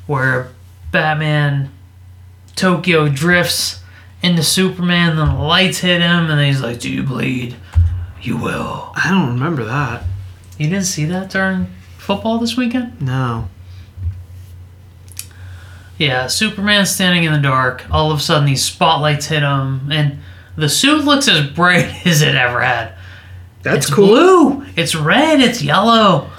where 0.06 0.48
Batman 0.92 1.70
Tokyo 2.54 3.08
drifts 3.08 3.80
into 4.22 4.42
Superman, 4.42 5.16
then 5.16 5.28
the 5.28 5.42
lights 5.42 5.78
hit 5.78 6.00
him, 6.00 6.30
and 6.30 6.40
he's 6.40 6.60
like, 6.60 6.80
"Do 6.80 6.90
you 6.90 7.02
bleed? 7.02 7.56
You 8.22 8.36
will." 8.36 8.92
I 8.94 9.10
don't 9.10 9.34
remember 9.34 9.64
that. 9.64 10.04
You 10.58 10.68
didn't 10.68 10.84
see 10.84 11.04
that 11.06 11.30
during 11.30 11.66
football 11.98 12.38
this 12.38 12.56
weekend? 12.56 13.00
No. 13.00 13.48
Yeah, 15.98 16.26
Superman's 16.26 16.90
standing 16.90 17.24
in 17.24 17.32
the 17.32 17.38
dark. 17.38 17.84
All 17.90 18.10
of 18.10 18.18
a 18.18 18.22
sudden, 18.22 18.44
these 18.46 18.62
spotlights 18.64 19.26
hit 19.26 19.42
him, 19.42 19.90
and 19.90 20.18
the 20.56 20.68
suit 20.68 21.04
looks 21.04 21.28
as 21.28 21.46
bright 21.50 21.86
as 22.06 22.22
it 22.22 22.34
ever 22.34 22.60
had. 22.60 22.92
That's 23.62 23.86
it's 23.86 23.94
cool. 23.94 24.06
blue. 24.06 24.66
It's 24.76 24.94
red. 24.94 25.40
It's 25.40 25.62
yellow. 25.62 26.30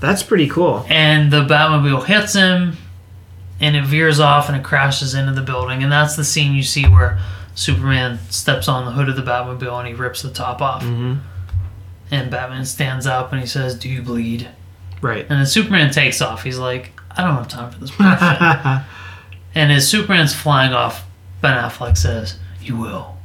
That's 0.00 0.22
pretty 0.22 0.48
cool. 0.48 0.84
And 0.88 1.30
the 1.32 1.44
Batmobile 1.44 2.04
hits 2.06 2.34
him, 2.34 2.76
and 3.60 3.74
it 3.76 3.84
veers 3.84 4.20
off 4.20 4.48
and 4.48 4.56
it 4.56 4.62
crashes 4.64 5.14
into 5.14 5.32
the 5.32 5.40
building. 5.42 5.82
And 5.82 5.90
that's 5.90 6.16
the 6.16 6.24
scene 6.24 6.54
you 6.54 6.62
see 6.62 6.84
where 6.84 7.18
Superman 7.54 8.18
steps 8.30 8.68
on 8.68 8.84
the 8.84 8.92
hood 8.92 9.08
of 9.08 9.16
the 9.16 9.22
Batmobile 9.22 9.78
and 9.78 9.88
he 9.88 9.94
rips 9.94 10.20
the 10.22 10.30
top 10.30 10.60
off. 10.60 10.82
hmm 10.82 11.14
And 12.10 12.30
Batman 12.30 12.64
stands 12.66 13.06
up 13.06 13.32
and 13.32 13.40
he 13.40 13.46
says, 13.46 13.74
"Do 13.78 13.88
you 13.88 14.02
bleed?" 14.02 14.48
Right. 15.00 15.22
And 15.28 15.38
then 15.40 15.46
Superman 15.46 15.90
takes 15.90 16.20
off. 16.20 16.42
He's 16.42 16.58
like, 16.58 16.92
"I 17.16 17.22
don't 17.22 17.34
have 17.34 17.48
time 17.48 17.70
for 17.70 17.78
this 17.80 17.90
bullshit." 17.90 18.82
And 19.54 19.72
as 19.72 19.88
Superman's 19.88 20.34
flying 20.34 20.74
off, 20.74 21.06
Ben 21.40 21.56
Affleck 21.56 21.96
says, 21.96 22.38
"You 22.60 22.76
will." 22.76 23.16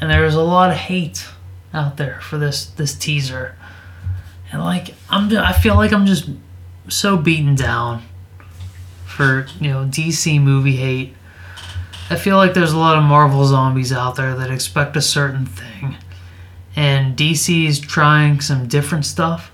And 0.00 0.10
there's 0.10 0.34
a 0.34 0.40
lot 0.40 0.70
of 0.70 0.76
hate 0.78 1.26
out 1.74 1.98
there 1.98 2.18
for 2.22 2.38
this 2.38 2.64
this 2.64 2.94
teaser, 2.94 3.56
and 4.52 4.62
like 4.62 4.94
I'm, 5.08 5.34
I 5.36 5.52
feel 5.52 5.74
like 5.76 5.92
I'm 5.92 6.06
just 6.06 6.28
so 6.88 7.16
beaten 7.16 7.54
down 7.54 8.02
for 9.06 9.46
you 9.60 9.70
know 9.70 9.84
DC 9.84 10.40
movie 10.40 10.76
hate. 10.76 11.14
I 12.08 12.16
feel 12.16 12.36
like 12.36 12.54
there's 12.54 12.72
a 12.72 12.78
lot 12.78 12.96
of 12.96 13.04
Marvel 13.04 13.44
zombies 13.44 13.92
out 13.92 14.16
there 14.16 14.34
that 14.34 14.50
expect 14.50 14.96
a 14.96 15.02
certain 15.02 15.46
thing, 15.46 15.96
and 16.74 17.16
DC 17.16 17.66
is 17.66 17.78
trying 17.78 18.40
some 18.40 18.66
different 18.66 19.06
stuff. 19.06 19.52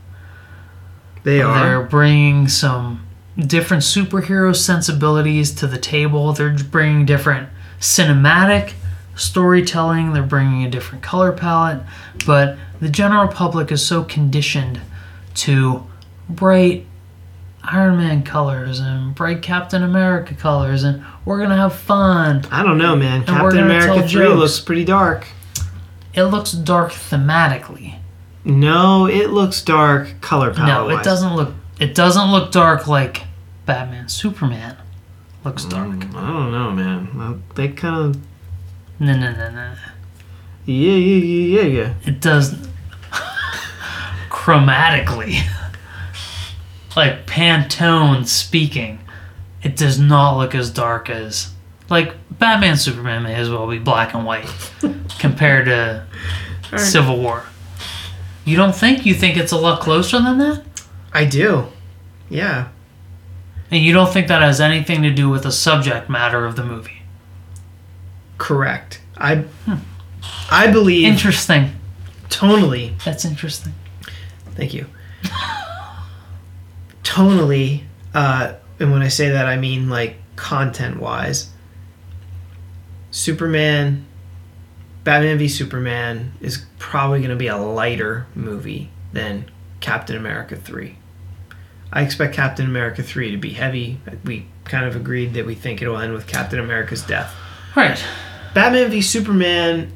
they 1.24 1.42
are. 1.42 1.58
They're 1.58 1.82
bringing 1.82 2.48
some 2.48 3.06
different 3.36 3.82
superhero 3.82 4.56
sensibilities 4.56 5.52
to 5.56 5.66
the 5.66 5.78
table. 5.78 6.32
They're 6.32 6.56
bringing 6.56 7.04
different 7.04 7.50
cinematic 7.78 8.72
storytelling. 9.16 10.12
They're 10.12 10.22
bringing 10.22 10.64
a 10.64 10.70
different 10.70 11.02
color 11.02 11.32
palette. 11.32 11.82
But 12.24 12.58
the 12.80 12.88
general 12.88 13.28
public 13.28 13.72
is 13.72 13.84
so 13.84 14.04
conditioned 14.04 14.80
to 15.34 15.86
bright 16.28 16.86
Iron 17.64 17.96
Man 17.96 18.22
colors 18.22 18.78
and 18.78 19.14
bright 19.14 19.42
Captain 19.42 19.82
America 19.82 20.34
colors, 20.34 20.84
and 20.84 21.04
we're 21.24 21.38
gonna 21.38 21.56
have 21.56 21.74
fun. 21.74 22.44
I 22.50 22.62
don't 22.62 22.78
know, 22.78 22.94
man. 22.94 23.20
we're 23.20 23.26
Captain 23.26 23.64
America 23.64 23.86
tell 23.86 24.08
3 24.08 24.08
jokes. 24.08 24.38
looks 24.38 24.60
pretty 24.60 24.84
dark. 24.84 25.26
It 26.14 26.24
looks 26.24 26.52
dark 26.52 26.92
thematically, 26.92 27.96
No, 28.44 29.06
it 29.06 29.30
looks 29.30 29.60
dark 29.60 30.20
color 30.20 30.54
palette. 30.54 30.88
No, 30.88 30.96
it 30.96 31.02
doesn't 31.02 31.34
look. 31.34 31.52
It 31.80 31.94
doesn't 31.94 32.30
look 32.30 32.52
dark 32.52 32.86
like 32.86 33.24
Batman 33.66 34.08
Superman 34.08 34.76
looks 35.46 35.64
dark. 35.64 35.88
Mm, 35.88 36.14
I 36.14 36.26
don't 36.26 36.52
know, 36.52 36.70
man. 36.72 37.42
They 37.54 37.68
kind 37.68 38.16
of. 38.16 38.22
No, 38.98 39.16
no, 39.16 39.32
no, 39.32 39.50
no. 39.50 39.74
Yeah, 40.64 40.92
yeah, 40.92 41.24
yeah, 41.24 41.60
yeah, 41.60 41.82
yeah. 41.82 41.94
It 42.04 42.20
does 42.20 42.54
chromatically, 44.30 45.38
like 46.96 47.26
Pantone 47.26 48.26
speaking. 48.26 49.00
It 49.62 49.76
does 49.76 49.98
not 49.98 50.36
look 50.36 50.54
as 50.54 50.70
dark 50.70 51.10
as 51.10 51.52
like 51.88 52.14
Batman 52.30 52.76
Superman 52.76 53.22
may 53.22 53.34
as 53.34 53.50
well 53.50 53.66
be 53.66 53.78
black 53.78 54.14
and 54.14 54.24
white 54.24 54.48
compared 55.18 55.66
to 55.66 56.06
right. 56.72 56.80
Civil 56.80 57.18
War. 57.18 57.44
You 58.44 58.56
don't 58.56 58.74
think? 58.74 59.04
You 59.04 59.14
think 59.14 59.36
it's 59.36 59.52
a 59.52 59.56
lot 59.56 59.80
closer 59.80 60.20
than 60.20 60.38
that? 60.38 60.62
I 61.12 61.24
do. 61.24 61.66
Yeah. 62.28 62.68
And 63.70 63.82
you 63.82 63.92
don't 63.92 64.12
think 64.12 64.28
that 64.28 64.42
has 64.42 64.60
anything 64.60 65.02
to 65.02 65.10
do 65.10 65.28
with 65.28 65.42
the 65.42 65.50
subject 65.50 66.08
matter 66.08 66.44
of 66.46 66.54
the 66.54 66.64
movie? 66.64 67.02
Correct. 68.38 69.00
I. 69.16 69.44
I 70.50 70.66
believe 70.70 71.06
Interesting. 71.06 71.72
tonally. 72.28 73.02
That's 73.04 73.24
interesting. 73.24 73.74
Thank 74.54 74.74
you. 74.74 74.86
tonally, 77.04 77.82
uh, 78.14 78.54
and 78.80 78.92
when 78.92 79.02
I 79.02 79.08
say 79.08 79.30
that, 79.30 79.46
I 79.46 79.56
mean 79.56 79.88
like 79.88 80.16
content 80.36 80.98
wise. 81.00 81.50
Superman, 83.10 84.04
Batman 85.04 85.38
v 85.38 85.48
Superman 85.48 86.32
is 86.40 86.66
probably 86.78 87.20
going 87.20 87.30
to 87.30 87.36
be 87.36 87.46
a 87.46 87.56
lighter 87.56 88.26
movie 88.34 88.90
than 89.12 89.50
Captain 89.80 90.16
America 90.16 90.56
3. 90.56 90.98
I 91.92 92.02
expect 92.02 92.34
Captain 92.34 92.66
America 92.66 93.02
3 93.02 93.30
to 93.30 93.36
be 93.36 93.50
heavy. 93.50 94.00
We 94.24 94.46
kind 94.64 94.84
of 94.84 94.96
agreed 94.96 95.34
that 95.34 95.46
we 95.46 95.54
think 95.54 95.80
it'll 95.80 95.98
end 95.98 96.12
with 96.12 96.26
Captain 96.26 96.58
America's 96.58 97.02
death. 97.02 97.34
Right. 97.76 98.02
Batman 98.54 98.90
v 98.90 99.02
Superman. 99.02 99.92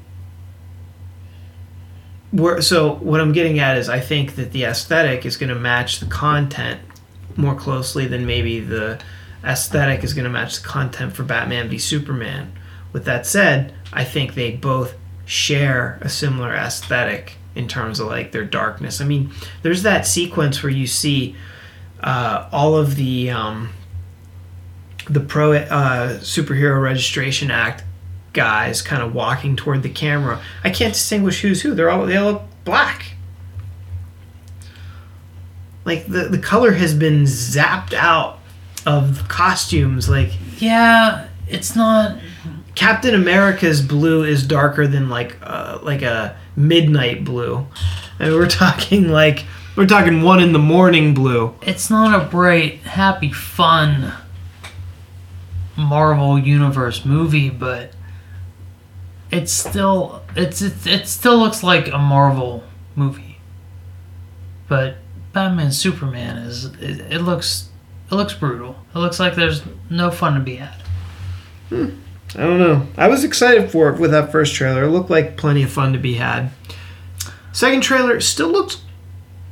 Where, 2.31 2.61
so 2.61 2.97
what 2.97 3.21
I'm 3.21 3.33
getting 3.33 3.59
at 3.59 3.79
is 3.79 3.89
I 3.89 3.99
think 3.99 4.37
that 4.37 4.53
the 4.53 4.65
aesthetic 4.65 5.25
is 5.25 5.39
going 5.39 5.49
to 5.49 5.57
match 5.57 5.99
the 5.99 6.07
content 6.07 6.81
more 7.37 7.55
closely 7.55 8.07
than 8.07 8.27
maybe 8.27 8.61
the 8.61 9.01
aesthetic 9.43 10.05
is 10.05 10.13
going 10.13 10.25
to 10.25 10.31
match 10.31 10.61
the 10.61 10.69
content 10.69 11.15
for 11.15 11.23
Batman 11.23 11.71
v 11.71 11.79
Superman. 11.79 12.53
With 12.93 13.07
that 13.07 13.27
said, 13.27 13.75
I 13.93 14.05
think 14.05 14.35
they 14.35 14.53
both 14.53 14.95
share 15.25 15.99
a 16.03 16.09
similar 16.11 16.53
aesthetic 16.55 17.39
in 17.55 17.67
terms 17.67 17.99
of 17.99 18.09
like 18.09 18.33
their 18.33 18.45
darkness. 18.45 19.01
I 19.01 19.07
mean, 19.07 19.33
there's 19.63 19.83
that 19.85 20.07
sequence 20.07 20.63
where 20.63 20.71
you 20.71 20.87
see 20.87 21.35
uh, 22.03 22.49
all 22.53 22.77
of 22.77 22.97
the 22.97 23.31
um, 23.31 23.71
the 25.09 25.21
pro 25.21 25.55
uh, 25.55 26.19
superhero 26.19 26.83
registration 26.83 27.51
act 27.51 27.85
guys 28.33 28.83
kind 28.83 29.03
of 29.03 29.15
walking 29.15 29.57
toward 29.57 29.83
the 29.83 29.89
camera. 29.89 30.41
I 30.63 30.71
can't 30.71 30.93
distinguish 30.93 31.41
who's 31.41 31.63
who. 31.63 31.75
They're 31.75 31.91
all 31.91 32.07
they 32.07 32.17
all 32.17 32.33
look 32.33 32.43
black. 32.65 33.13
Like 35.85 36.07
the 36.07 36.29
the 36.29 36.39
color 36.39 36.73
has 36.73 36.95
been 36.95 37.25
zapped 37.25 37.93
out 37.93 38.39
of 38.87 39.27
costumes. 39.29 40.09
Like 40.09 40.33
Yeah, 40.59 41.29
it's 41.49 41.75
not. 41.75 42.19
Captain 42.77 43.15
America's 43.15 43.83
blue 43.83 44.23
is 44.23 44.47
darker 44.47 44.87
than 44.87 45.09
like 45.09 45.37
uh, 45.43 45.81
like 45.83 46.03
a 46.03 46.37
midnight 46.57 47.25
blue, 47.25 47.67
and 48.19 48.35
we're 48.35 48.49
talking 48.49 49.09
like 49.09 49.45
we're 49.77 49.87
talking 49.87 50.23
one 50.23 50.41
in 50.41 50.53
the 50.53 50.59
morning 50.59 51.15
blue. 51.15 51.55
It's 51.63 51.91
not 51.91 52.21
a 52.21 52.25
bright, 52.27 52.81
happy, 52.81 53.33
fun 53.33 54.13
Marvel 55.81 56.39
Universe 56.39 57.05
movie, 57.05 57.51
but 57.51 57.93
it's 59.31 59.53
still 59.53 60.23
it's 60.37 60.63
it, 60.63 60.87
it 60.87 61.09
still 61.09 61.39
looks 61.39 61.63
like 61.63 61.89
a 61.89 61.99
Marvel 61.99 62.65
movie. 62.95 63.39
But 64.69 64.97
Batman 65.33 65.73
Superman 65.73 66.37
is 66.39 66.67
it, 66.67 67.13
it 67.13 67.23
looks 67.23 67.69
it 68.11 68.15
looks 68.15 68.35
brutal. 68.35 68.77
It 68.95 68.99
looks 68.99 69.21
like 69.21 69.35
there's 69.35 69.63
no 69.89 70.11
fun 70.11 70.35
to 70.35 70.41
be 70.41 70.57
had. 70.57 70.83
Hmm. 71.69 71.91
I 72.35 72.43
don't 72.43 72.59
know. 72.59 72.87
I 72.97 73.09
was 73.09 73.25
excited 73.25 73.71
for 73.71 73.91
it 73.91 73.99
with 73.99 74.13
that 74.13 74.31
first 74.31 74.55
trailer. 74.55 74.85
It 74.85 74.91
looked 74.91 75.11
like 75.11 75.37
plenty 75.37 75.65
of 75.65 75.71
fun 75.71 75.93
to 75.93 75.99
be 75.99 76.15
had. 76.15 76.51
Second 77.53 77.83
trailer 77.83 78.21
still 78.21 78.49
looks 78.49 78.83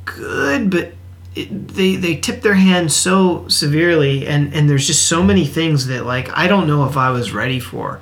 good, 0.05 0.69
but 0.69 0.93
it, 1.39 1.67
they 1.69 1.95
they 1.95 2.15
tip 2.15 2.41
their 2.41 2.55
hand 2.55 2.91
so 2.91 3.47
severely, 3.47 4.27
and 4.27 4.53
and 4.53 4.69
there's 4.69 4.87
just 4.87 5.07
so 5.07 5.23
many 5.23 5.45
things 5.45 5.87
that 5.87 6.05
like 6.05 6.29
I 6.37 6.47
don't 6.47 6.67
know 6.67 6.85
if 6.85 6.97
I 6.97 7.11
was 7.11 7.31
ready 7.31 7.59
for 7.59 8.01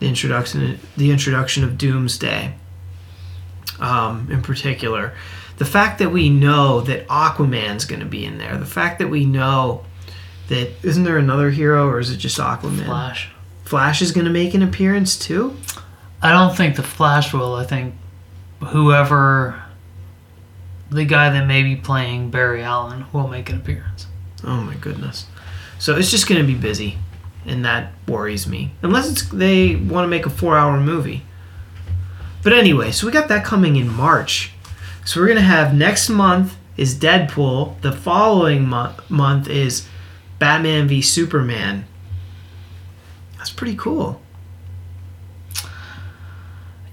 the 0.00 0.08
introduction 0.08 0.78
the 0.96 1.10
introduction 1.10 1.64
of 1.64 1.78
Doomsday. 1.78 2.54
Um, 3.80 4.28
in 4.30 4.40
particular, 4.40 5.14
the 5.56 5.64
fact 5.64 5.98
that 5.98 6.10
we 6.10 6.30
know 6.30 6.80
that 6.82 7.08
Aquaman's 7.08 7.84
going 7.84 8.00
to 8.00 8.06
be 8.06 8.24
in 8.24 8.38
there, 8.38 8.56
the 8.56 8.66
fact 8.66 9.00
that 9.00 9.08
we 9.08 9.24
know 9.24 9.84
that 10.48 10.70
isn't 10.84 11.02
there 11.04 11.18
another 11.18 11.50
hero 11.50 11.88
or 11.88 11.98
is 11.98 12.10
it 12.10 12.18
just 12.18 12.38
Aquaman? 12.38 12.84
Flash. 12.84 13.30
Flash 13.64 14.02
is 14.02 14.12
going 14.12 14.26
to 14.26 14.32
make 14.32 14.54
an 14.54 14.62
appearance 14.62 15.18
too. 15.18 15.56
I 16.22 16.30
don't 16.30 16.56
think 16.56 16.76
the 16.76 16.82
Flash 16.82 17.32
will. 17.32 17.54
I 17.54 17.64
think 17.64 17.94
whoever 18.60 19.63
the 20.90 21.04
guy 21.04 21.30
that 21.30 21.46
may 21.46 21.62
be 21.62 21.76
playing 21.76 22.30
Barry 22.30 22.62
Allen 22.62 23.06
will 23.12 23.28
make 23.28 23.50
an 23.50 23.56
appearance. 23.56 24.06
Oh 24.42 24.60
my 24.62 24.74
goodness! 24.74 25.26
So 25.78 25.96
it's 25.96 26.10
just 26.10 26.28
going 26.28 26.40
to 26.40 26.46
be 26.46 26.54
busy, 26.54 26.98
and 27.46 27.64
that 27.64 27.92
worries 28.06 28.46
me. 28.46 28.72
Unless 28.82 29.10
it's 29.10 29.28
they 29.28 29.76
want 29.76 30.04
to 30.04 30.08
make 30.08 30.26
a 30.26 30.30
four-hour 30.30 30.80
movie. 30.80 31.22
But 32.42 32.52
anyway, 32.52 32.90
so 32.90 33.06
we 33.06 33.12
got 33.12 33.28
that 33.28 33.44
coming 33.44 33.76
in 33.76 33.88
March. 33.88 34.52
So 35.04 35.20
we're 35.20 35.26
going 35.26 35.38
to 35.38 35.42
have 35.42 35.74
next 35.74 36.08
month 36.08 36.56
is 36.76 36.94
Deadpool. 36.94 37.80
The 37.80 37.92
following 37.92 38.66
month 38.66 39.08
month 39.10 39.48
is 39.48 39.86
Batman 40.38 40.88
v 40.88 41.00
Superman. 41.00 41.86
That's 43.38 43.50
pretty 43.50 43.76
cool. 43.76 44.20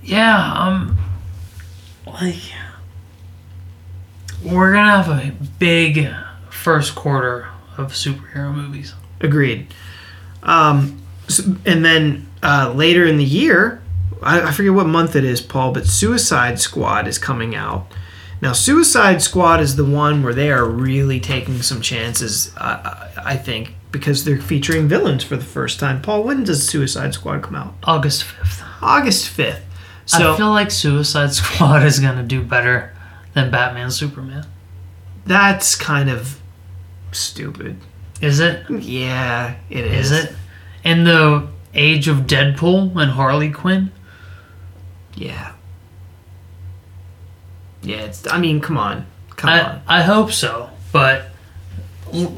Yeah, 0.03 0.53
um, 0.53 0.97
like 2.05 2.35
we're 4.43 4.73
gonna 4.73 5.03
have 5.03 5.09
a 5.09 5.31
big 5.59 6.09
first 6.49 6.95
quarter 6.95 7.47
of 7.77 7.93
superhero 7.93 8.53
movies. 8.53 8.93
Agreed. 9.19 9.73
Um, 10.43 11.01
and 11.65 11.85
then 11.85 12.27
uh, 12.43 12.73
later 12.75 13.05
in 13.05 13.17
the 13.17 13.23
year, 13.23 13.81
I, 14.21 14.41
I 14.41 14.51
forget 14.51 14.73
what 14.73 14.87
month 14.87 15.15
it 15.15 15.23
is, 15.23 15.41
Paul, 15.41 15.71
but 15.71 15.85
Suicide 15.85 16.59
Squad 16.59 17.07
is 17.07 17.17
coming 17.17 17.55
out. 17.55 17.87
Now, 18.41 18.53
Suicide 18.53 19.21
Squad 19.21 19.59
is 19.59 19.75
the 19.75 19.85
one 19.85 20.23
where 20.23 20.33
they 20.33 20.51
are 20.51 20.65
really 20.65 21.19
taking 21.19 21.61
some 21.61 21.79
chances, 21.79 22.51
uh, 22.57 23.11
I 23.23 23.37
think, 23.37 23.75
because 23.91 24.25
they're 24.25 24.41
featuring 24.41 24.87
villains 24.87 25.23
for 25.23 25.37
the 25.37 25.43
first 25.43 25.79
time. 25.79 26.01
Paul, 26.01 26.23
when 26.23 26.43
does 26.43 26.67
Suicide 26.67 27.13
Squad 27.13 27.43
come 27.43 27.55
out? 27.55 27.75
August 27.83 28.23
fifth. 28.23 28.63
August 28.81 29.37
5th. 29.37 29.61
So 30.07 30.33
I 30.33 30.37
feel 30.37 30.49
like 30.49 30.71
Suicide 30.71 31.33
Squad 31.33 31.83
is 31.85 31.99
gonna 31.99 32.23
do 32.23 32.43
better 32.43 32.93
than 33.33 33.51
Batman 33.51 33.91
Superman. 33.91 34.45
that's 35.25 35.75
kind 35.75 36.09
of 36.09 36.39
stupid. 37.11 37.77
Is 38.21 38.39
it? 38.39 38.69
Yeah, 38.69 39.55
it 39.69 39.85
is. 39.85 40.11
Is 40.11 40.25
it? 40.25 40.35
In 40.83 41.03
the 41.03 41.47
age 41.73 42.07
of 42.07 42.19
Deadpool 42.19 43.01
and 43.01 43.11
Harley 43.11 43.51
Quinn? 43.51 43.91
Yeah. 45.15 45.53
Yeah, 47.81 48.01
it's. 48.01 48.27
I 48.27 48.37
mean, 48.39 48.61
come 48.61 48.77
on. 48.77 49.05
Come 49.35 49.49
I, 49.49 49.61
on. 49.61 49.81
I 49.87 50.01
hope 50.03 50.31
so, 50.31 50.69
but 50.91 51.25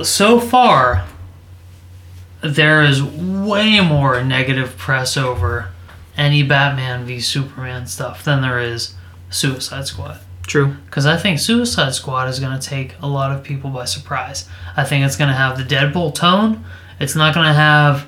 so 0.04 0.40
far 0.40 1.06
there 2.42 2.84
is 2.84 3.02
way 3.04 3.80
more 3.82 4.24
negative 4.24 4.78
press 4.78 5.18
over 5.18 5.72
any 6.16 6.44
Batman 6.44 7.06
v 7.06 7.20
Superman 7.20 7.88
stuff 7.88 8.24
than 8.24 8.42
there 8.42 8.60
is 8.60 8.96
Suicide 9.30 9.88
Squad. 9.88 10.20
True. 10.44 10.76
Because 10.86 11.06
I 11.06 11.18
think 11.18 11.40
Suicide 11.40 11.94
Squad 11.94 12.28
is 12.30 12.40
going 12.40 12.58
to 12.58 12.68
take 12.68 12.96
a 13.02 13.08
lot 13.08 13.32
of 13.32 13.44
people 13.44 13.70
by 13.70 13.86
surprise. 13.86 14.48
I 14.76 14.84
think 14.84 15.06
it's 15.06 15.16
going 15.16 15.30
to 15.30 15.36
have 15.36 15.58
the 15.58 15.64
Deadpool 15.64 16.14
tone. 16.16 16.64
It's 17.00 17.16
not 17.16 17.34
going 17.34 17.48
to 17.48 17.54
have 17.54 18.08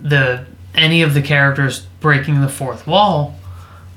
the 0.00 0.46
any 0.74 1.02
of 1.02 1.14
the 1.14 1.22
characters 1.22 1.86
breaking 2.00 2.40
the 2.40 2.48
fourth 2.48 2.86
wall, 2.86 3.36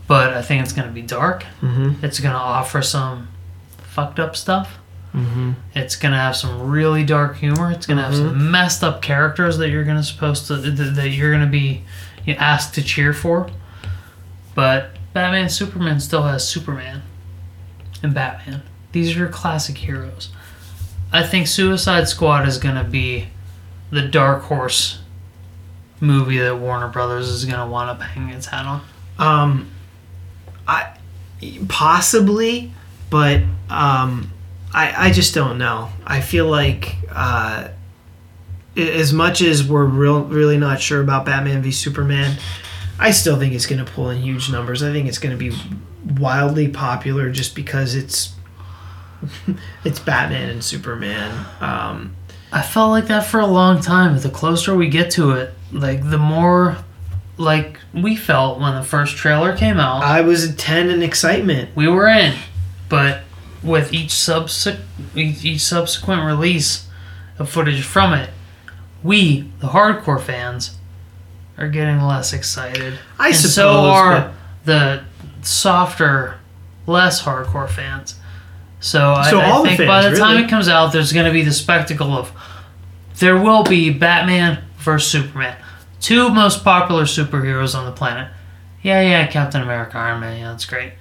but 0.07 0.33
I 0.33 0.41
think 0.41 0.63
it's 0.63 0.73
going 0.73 0.87
to 0.87 0.93
be 0.93 1.01
dark. 1.01 1.43
Mm-hmm. 1.61 2.05
It's 2.05 2.19
going 2.19 2.33
to 2.33 2.39
offer 2.39 2.81
some 2.81 3.27
fucked 3.79 4.19
up 4.19 4.35
stuff. 4.35 4.77
Mm-hmm. 5.13 5.53
It's 5.73 5.95
going 5.95 6.11
to 6.11 6.17
have 6.17 6.35
some 6.35 6.69
really 6.69 7.03
dark 7.03 7.37
humor. 7.37 7.71
It's 7.71 7.87
going 7.87 7.97
to 7.97 8.03
have 8.03 8.15
some 8.15 8.51
messed 8.51 8.83
up 8.83 9.01
characters 9.01 9.57
that 9.57 9.69
you're 9.69 9.83
going 9.83 9.97
to 9.97 10.03
supposed 10.03 10.47
to 10.47 10.55
that 10.57 10.95
that 10.95 11.09
you're 11.09 11.31
going 11.31 11.43
to 11.43 11.51
be 11.51 11.83
you 12.25 12.33
know, 12.33 12.39
asked 12.39 12.75
to 12.75 12.83
cheer 12.83 13.13
for. 13.13 13.49
But 14.53 14.91
Batman 15.13 15.49
Superman 15.49 15.99
still 15.99 16.23
has 16.23 16.47
Superman. 16.47 17.01
And 18.03 18.13
Batman. 18.13 18.63
These 18.91 19.15
are 19.15 19.19
your 19.19 19.29
classic 19.29 19.77
heroes. 19.77 20.29
I 21.11 21.23
think 21.23 21.47
Suicide 21.47 22.07
Squad 22.07 22.47
is 22.47 22.57
gonna 22.57 22.83
be 22.83 23.27
the 23.91 24.01
dark 24.01 24.43
horse 24.43 24.99
movie 25.99 26.37
that 26.37 26.57
Warner 26.57 26.87
Brothers 26.87 27.29
is 27.29 27.45
gonna 27.45 27.69
want 27.69 27.97
to 27.99 28.05
hanging 28.05 28.35
its 28.35 28.47
hat 28.47 28.65
on. 28.65 28.81
Um, 29.17 29.69
I 30.67 30.97
possibly, 31.67 32.71
but 33.09 33.41
um, 33.69 34.31
I 34.73 35.07
I 35.07 35.11
just 35.11 35.33
don't 35.33 35.57
know. 35.57 35.89
I 36.05 36.21
feel 36.21 36.47
like 36.47 36.95
uh, 37.11 37.69
as 38.75 39.11
much 39.11 39.41
as 39.41 39.67
we're 39.67 39.85
real 39.85 40.23
really 40.23 40.57
not 40.57 40.79
sure 40.81 41.01
about 41.01 41.25
Batman 41.25 41.61
v 41.61 41.71
Superman, 41.71 42.37
I 42.99 43.11
still 43.11 43.37
think 43.37 43.53
it's 43.53 43.65
going 43.65 43.83
to 43.83 43.91
pull 43.91 44.09
in 44.09 44.21
huge 44.21 44.51
numbers. 44.51 44.83
I 44.83 44.91
think 44.91 45.07
it's 45.07 45.19
going 45.19 45.37
to 45.37 45.37
be 45.37 45.55
wildly 46.19 46.67
popular 46.67 47.29
just 47.31 47.55
because 47.55 47.95
it's 47.95 48.35
it's 49.83 49.99
Batman 49.99 50.49
and 50.49 50.63
Superman. 50.63 51.45
Um, 51.59 52.15
I 52.51 52.61
felt 52.61 52.91
like 52.91 53.07
that 53.07 53.25
for 53.25 53.39
a 53.39 53.47
long 53.47 53.81
time, 53.81 54.17
the 54.19 54.29
closer 54.29 54.75
we 54.75 54.89
get 54.89 55.11
to 55.11 55.31
it, 55.31 55.53
like 55.71 56.09
the 56.09 56.17
more 56.17 56.77
like 57.37 57.79
we 57.93 58.15
felt 58.15 58.59
when 58.59 58.73
the 58.75 58.83
first 58.83 59.15
trailer 59.15 59.55
came 59.55 59.79
out. 59.79 60.03
I 60.03 60.21
was 60.21 60.43
a 60.43 60.53
ten 60.53 60.89
in 60.89 61.03
excitement. 61.03 61.75
we 61.75 61.87
were 61.87 62.07
in, 62.07 62.35
but 62.89 63.23
with 63.63 63.91
each 63.93 64.11
subsequent 64.11 64.85
each 65.15 65.61
subsequent 65.61 66.23
release 66.23 66.87
of 67.37 67.49
footage 67.49 67.83
from 67.83 68.13
it, 68.13 68.29
we, 69.03 69.51
the 69.59 69.67
hardcore 69.67 70.21
fans, 70.21 70.77
are 71.57 71.67
getting 71.67 72.01
less 72.01 72.33
excited. 72.33 72.99
I 73.19 73.27
and 73.27 73.35
suppose. 73.35 73.53
so 73.55 73.69
are 73.69 74.33
the 74.65 75.03
softer, 75.41 76.39
less 76.85 77.21
hardcore 77.23 77.69
fans. 77.69 78.15
So, 78.79 79.15
So 79.29 79.39
I, 79.39 79.59
I 79.59 79.61
the 79.61 79.67
think 79.67 79.87
by 79.87 80.01
fans, 80.03 80.17
the 80.17 80.23
time 80.23 80.43
it 80.43 80.49
comes 80.49 80.67
out, 80.67 80.93
there's 80.93 81.11
going 81.13 81.25
to 81.25 81.31
be 81.31 81.43
the 81.43 81.53
spectacle 81.53 82.13
of 82.13 82.31
there 83.19 83.37
will 83.41 83.63
be 83.63 83.89
Batman 83.89 84.63
versus 84.77 85.09
Superman, 85.11 85.57
two 85.99 86.29
most 86.29 86.63
popular 86.63 87.03
superheroes 87.05 87.75
on 87.77 87.85
the 87.85 87.91
planet. 87.91 88.31
Yeah, 88.83 89.01
yeah, 89.01 89.27
Captain 89.27 89.61
America, 89.61 89.97
Iron 89.97 90.19
Man, 90.21 90.39
yeah, 90.39 90.51
that's 90.51 90.65
great. 90.65 90.93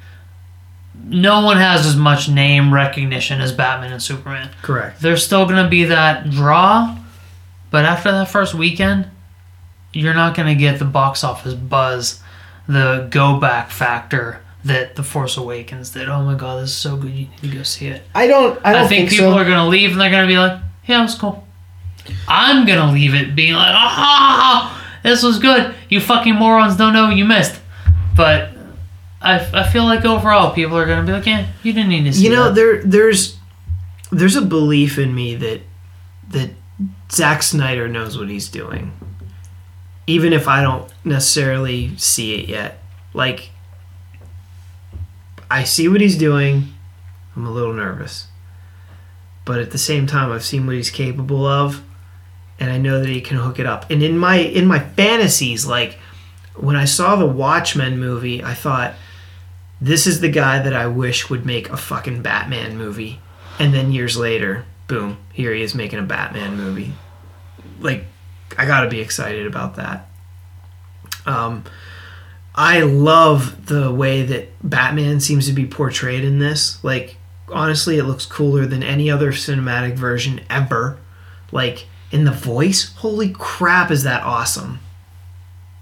No 1.04 1.44
one 1.44 1.58
has 1.58 1.84
as 1.86 1.94
much 1.94 2.28
name 2.28 2.72
recognition 2.72 3.40
as 3.42 3.52
Batman 3.52 3.92
and 3.92 4.02
Superman. 4.02 4.50
correct. 4.62 5.02
There's 5.02 5.24
still 5.24 5.44
going 5.44 5.62
to 5.62 5.68
be 5.68 5.84
that 5.84 6.30
draw, 6.30 6.96
but 7.70 7.84
after 7.84 8.10
that 8.10 8.28
first 8.30 8.54
weekend, 8.54 9.10
you're 9.92 10.14
not 10.14 10.34
going 10.34 10.48
to 10.48 10.58
get 10.58 10.78
the 10.78 10.86
box 10.86 11.22
office 11.22 11.52
buzz, 11.54 12.22
the 12.68 13.06
go 13.10 13.38
back 13.38 13.70
factor 13.70 14.40
that 14.64 14.96
The 14.96 15.02
Force 15.02 15.36
Awakens 15.36 15.90
did. 15.90 16.08
Oh 16.08 16.22
my 16.24 16.34
god, 16.34 16.62
this 16.62 16.70
is 16.70 16.76
so 16.76 16.96
good, 16.96 17.10
you 17.10 17.28
need 17.28 17.40
to 17.40 17.48
go 17.48 17.62
see 17.62 17.86
it. 17.86 18.02
I 18.14 18.26
don't. 18.26 18.58
I 18.64 18.70
I, 18.70 18.72
don't 18.72 18.88
think, 18.88 19.08
think, 19.08 19.10
people 19.10 19.32
so. 19.32 19.38
are 19.38 19.44
to 19.58 19.66
leave 19.66 19.92
and 19.92 20.00
they're 20.00 20.10
to 20.26 20.32
be 20.32 20.38
like, 20.38 20.60
yeah, 20.86 21.00
it 21.00 21.02
was 21.02 21.14
cool. 21.14 21.46
I'm 22.28 22.66
to 22.78 22.92
leave 22.92 23.14
it 23.14 23.34
being 23.34 23.54
like, 23.54 23.72
ah, 23.72 24.98
this 25.02 25.22
was 25.22 25.38
good. 25.38 25.74
You 25.88 26.00
fucking 26.00 26.34
morons 26.34 26.76
don't 26.76 26.92
know 26.92 27.06
what 27.06 27.16
you 27.16 27.24
missed. 27.24 27.60
But 28.16 28.50
I, 29.20 29.38
I 29.52 29.68
feel 29.68 29.84
like 29.84 30.04
overall, 30.04 30.54
people 30.54 30.76
are 30.78 30.86
to 31.04 31.06
be 31.06 31.12
like, 31.12 31.26
yeah, 31.26 31.46
you 31.62 31.72
didn't 31.72 31.88
need 31.88 32.04
to 32.04 32.12
see 32.12 32.24
you 32.24 32.30
know 32.30 32.44
that. 32.44 32.54
there 32.54 32.82
there's 32.82 33.36
there's 34.10 34.36
a 34.36 34.42
belief 34.42 34.98
in 34.98 35.14
me 35.14 35.34
that 35.36 35.60
that 36.30 36.50
Zack 37.10 37.42
Snyder 37.42 37.88
knows 37.88 38.18
what 38.18 38.28
he's 38.28 38.48
doing 38.48 38.92
even 40.06 40.32
if 40.32 40.46
I 40.48 40.62
don't 40.62 40.90
necessarily 41.04 41.96
see 41.96 42.34
it 42.34 42.48
yet 42.48 42.78
like 43.14 43.50
I 45.50 45.64
see 45.64 45.88
what 45.88 46.00
he's 46.00 46.18
doing 46.18 46.68
I'm 47.34 47.46
a 47.46 47.50
little 47.50 47.72
nervous 47.72 48.28
but 49.44 49.60
at 49.60 49.70
the 49.70 49.78
same 49.78 50.06
time 50.06 50.32
I've 50.32 50.44
seen 50.44 50.66
what 50.66 50.76
he's 50.76 50.90
capable 50.90 51.46
of 51.46 51.82
and 52.58 52.70
I 52.70 52.78
know 52.78 53.00
that 53.00 53.08
he 53.08 53.20
can 53.20 53.36
hook 53.36 53.58
it 53.58 53.66
up 53.66 53.90
and 53.90 54.02
in 54.02 54.18
my 54.18 54.36
in 54.36 54.66
my 54.66 54.78
fantasies 54.80 55.66
like 55.66 55.98
when 56.54 56.76
I 56.76 56.84
saw 56.84 57.16
the 57.16 57.26
Watchmen 57.26 57.98
movie 57.98 58.42
I 58.42 58.54
thought 58.54 58.94
this 59.80 60.06
is 60.06 60.20
the 60.20 60.30
guy 60.30 60.58
that 60.58 60.72
I 60.72 60.86
wish 60.86 61.28
would 61.28 61.44
make 61.44 61.68
a 61.68 61.76
fucking 61.76 62.22
Batman 62.22 62.76
movie. 62.76 63.20
And 63.58 63.74
then 63.74 63.92
years 63.92 64.16
later, 64.16 64.64
boom, 64.86 65.18
here 65.32 65.52
he 65.52 65.62
is 65.62 65.74
making 65.74 65.98
a 65.98 66.02
Batman 66.02 66.56
movie. 66.56 66.92
Like, 67.80 68.04
I 68.58 68.66
gotta 68.66 68.88
be 68.88 69.00
excited 69.00 69.46
about 69.46 69.76
that. 69.76 70.08
Um, 71.26 71.64
I 72.54 72.80
love 72.80 73.66
the 73.66 73.92
way 73.92 74.22
that 74.22 74.48
Batman 74.62 75.20
seems 75.20 75.46
to 75.46 75.52
be 75.52 75.66
portrayed 75.66 76.24
in 76.24 76.38
this. 76.38 76.82
Like, 76.82 77.16
honestly, 77.48 77.98
it 77.98 78.04
looks 78.04 78.24
cooler 78.24 78.64
than 78.64 78.82
any 78.82 79.10
other 79.10 79.32
cinematic 79.32 79.94
version 79.94 80.40
ever. 80.48 80.98
Like, 81.52 81.86
in 82.10 82.24
the 82.24 82.32
voice, 82.32 82.94
holy 82.96 83.30
crap, 83.30 83.90
is 83.90 84.04
that 84.04 84.22
awesome! 84.22 84.78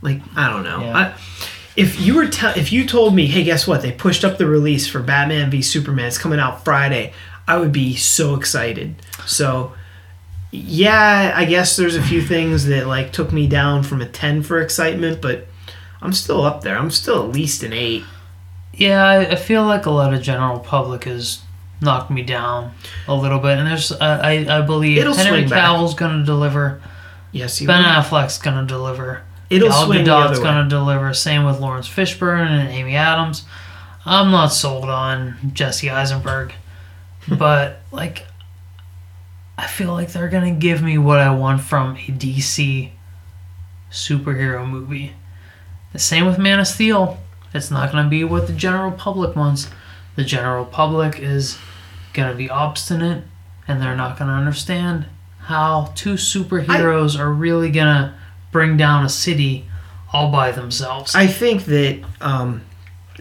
Like, 0.02 0.20
I 0.36 0.50
don't 0.50 0.64
know. 0.64 0.80
Yeah. 0.80 0.96
I, 0.96 1.14
if 1.76 2.00
you 2.00 2.14
were 2.14 2.26
te- 2.26 2.58
if 2.60 2.72
you 2.72 2.86
told 2.86 3.14
me, 3.14 3.26
hey, 3.26 3.44
guess 3.44 3.66
what? 3.66 3.82
They 3.82 3.92
pushed 3.92 4.24
up 4.24 4.38
the 4.38 4.46
release 4.46 4.86
for 4.86 5.00
Batman 5.00 5.50
v 5.50 5.62
Superman. 5.62 6.06
It's 6.06 6.18
coming 6.18 6.38
out 6.38 6.64
Friday. 6.64 7.12
I 7.46 7.58
would 7.58 7.72
be 7.72 7.94
so 7.96 8.34
excited. 8.34 8.96
So, 9.26 9.74
yeah, 10.54 11.32
I 11.34 11.44
guess 11.46 11.76
there's 11.76 11.96
a 11.96 12.02
few 12.02 12.22
things 12.22 12.66
that 12.66 12.86
like 12.86 13.12
took 13.12 13.32
me 13.32 13.46
down 13.48 13.82
from 13.82 14.00
a 14.00 14.06
ten 14.06 14.42
for 14.42 14.60
excitement, 14.60 15.20
but 15.20 15.48
I'm 16.00 16.12
still 16.12 16.42
up 16.42 16.62
there. 16.62 16.78
I'm 16.78 16.90
still 16.90 17.24
at 17.24 17.30
least 17.32 17.62
an 17.62 17.72
eight. 17.72 18.04
Yeah, 18.72 19.26
I, 19.30 19.36
feel 19.36 19.64
like 19.64 19.86
a 19.86 19.90
lot 19.90 20.12
of 20.14 20.20
general 20.22 20.58
public 20.58 21.04
has 21.04 21.42
knocked 21.80 22.10
me 22.10 22.22
down 22.22 22.72
a 23.06 23.14
little 23.14 23.38
bit, 23.38 23.58
and 23.58 23.66
there's 23.66 23.92
I 23.92 24.44
I, 24.46 24.58
I 24.58 24.60
believe 24.62 24.98
It'll 24.98 25.14
Henry. 25.14 25.44
Cavill's 25.48 25.94
gonna 25.94 26.24
deliver, 26.24 26.80
Yes. 27.32 27.60
Ben 27.60 27.82
will. 27.82 27.84
Affleck's 27.90 28.38
gonna 28.38 28.66
deliver, 28.66 29.22
It'll 29.50 29.68
Gal 29.68 29.86
swing 29.86 30.04
the 30.04 30.10
Gadot's 30.10 30.38
way. 30.38 30.44
gonna 30.44 30.68
deliver. 30.68 31.12
Same 31.14 31.44
with 31.44 31.58
Laurence 31.60 31.88
Fishburne 31.88 32.46
and 32.48 32.68
Amy 32.68 32.96
Adams. 32.96 33.44
I'm 34.06 34.30
not 34.30 34.48
sold 34.48 34.84
on 34.84 35.36
Jesse 35.52 35.90
Eisenberg, 35.90 36.52
but 37.28 37.80
like, 37.90 38.26
I 39.56 39.66
feel 39.66 39.92
like 39.92 40.12
they're 40.12 40.28
gonna 40.28 40.50
give 40.52 40.82
me 40.82 40.98
what 40.98 41.20
I 41.20 41.34
want 41.34 41.60
from 41.60 41.96
a 41.96 42.10
DC 42.10 42.90
superhero 43.90 44.68
movie. 44.68 45.12
The 45.92 45.98
same 45.98 46.26
with 46.26 46.38
Man 46.38 46.58
of 46.58 46.66
Steel. 46.66 47.18
It's 47.52 47.70
not 47.70 47.92
gonna 47.92 48.08
be 48.08 48.24
what 48.24 48.46
the 48.48 48.52
general 48.52 48.90
public 48.90 49.36
wants. 49.36 49.70
The 50.16 50.24
general 50.24 50.64
public 50.64 51.20
is 51.20 51.58
gonna 52.12 52.34
be 52.34 52.50
obstinate, 52.50 53.24
and 53.68 53.80
they're 53.80 53.96
not 53.96 54.18
gonna 54.18 54.32
understand 54.32 55.06
how 55.38 55.92
two 55.94 56.14
superheroes 56.14 57.18
are 57.18 57.32
really 57.32 57.70
gonna 57.70 58.14
bring 58.50 58.76
down 58.76 59.04
a 59.04 59.08
city 59.08 59.66
all 60.12 60.30
by 60.30 60.50
themselves. 60.50 61.14
I 61.14 61.26
think 61.26 61.64
that 61.66 62.02
um, 62.20 62.62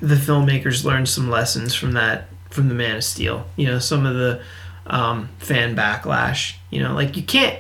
the 0.01 0.15
filmmakers 0.15 0.83
learned 0.83 1.09
some 1.09 1.29
lessons 1.29 1.73
from 1.75 1.93
that 1.93 2.27
from 2.49 2.69
the 2.69 2.75
Man 2.75 2.97
of 2.97 3.03
Steel. 3.03 3.45
You 3.55 3.67
know, 3.67 3.79
some 3.79 4.05
of 4.05 4.15
the 4.15 4.41
um, 4.87 5.29
fan 5.39 5.75
backlash. 5.75 6.55
You 6.69 6.83
know, 6.83 6.93
like 6.93 7.15
you 7.17 7.23
can't. 7.23 7.59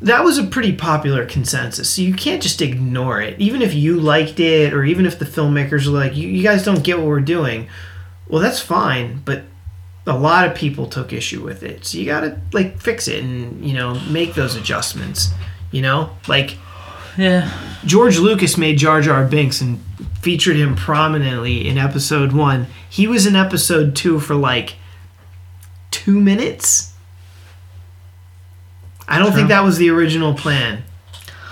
That 0.00 0.22
was 0.22 0.38
a 0.38 0.44
pretty 0.44 0.72
popular 0.72 1.26
consensus, 1.26 1.90
so 1.90 2.02
you 2.02 2.14
can't 2.14 2.40
just 2.40 2.62
ignore 2.62 3.20
it. 3.20 3.38
Even 3.40 3.62
if 3.62 3.74
you 3.74 4.00
liked 4.00 4.38
it, 4.38 4.72
or 4.72 4.84
even 4.84 5.06
if 5.06 5.18
the 5.18 5.24
filmmakers 5.24 5.86
are 5.86 5.90
like, 5.90 6.16
"You, 6.16 6.28
you 6.28 6.42
guys 6.42 6.64
don't 6.64 6.84
get 6.84 6.98
what 6.98 7.06
we're 7.06 7.20
doing," 7.20 7.68
well, 8.28 8.40
that's 8.40 8.60
fine. 8.60 9.22
But 9.24 9.42
a 10.06 10.16
lot 10.16 10.46
of 10.48 10.54
people 10.54 10.86
took 10.86 11.12
issue 11.12 11.42
with 11.42 11.62
it, 11.62 11.84
so 11.84 11.98
you 11.98 12.06
gotta 12.06 12.40
like 12.52 12.78
fix 12.80 13.08
it 13.08 13.22
and 13.22 13.64
you 13.64 13.74
know 13.74 13.98
make 14.08 14.34
those 14.34 14.54
adjustments. 14.54 15.30
You 15.72 15.82
know, 15.82 16.10
like 16.28 16.56
yeah, 17.16 17.52
George 17.84 18.18
Lucas 18.18 18.56
made 18.56 18.78
Jar 18.78 19.00
Jar 19.00 19.24
Binks 19.24 19.60
and 19.60 19.80
featured 20.20 20.56
him 20.56 20.74
prominently 20.74 21.68
in 21.68 21.78
episode 21.78 22.32
one. 22.32 22.66
He 22.88 23.06
was 23.06 23.26
in 23.26 23.36
episode 23.36 23.94
two 23.94 24.20
for 24.20 24.34
like 24.34 24.76
two 26.04 26.20
minutes. 26.20 26.92
I 29.08 29.18
don't 29.18 29.28
True. 29.28 29.36
think 29.36 29.48
that 29.48 29.62
was 29.64 29.78
the 29.78 29.90
original 29.90 30.34
plan. 30.34 30.84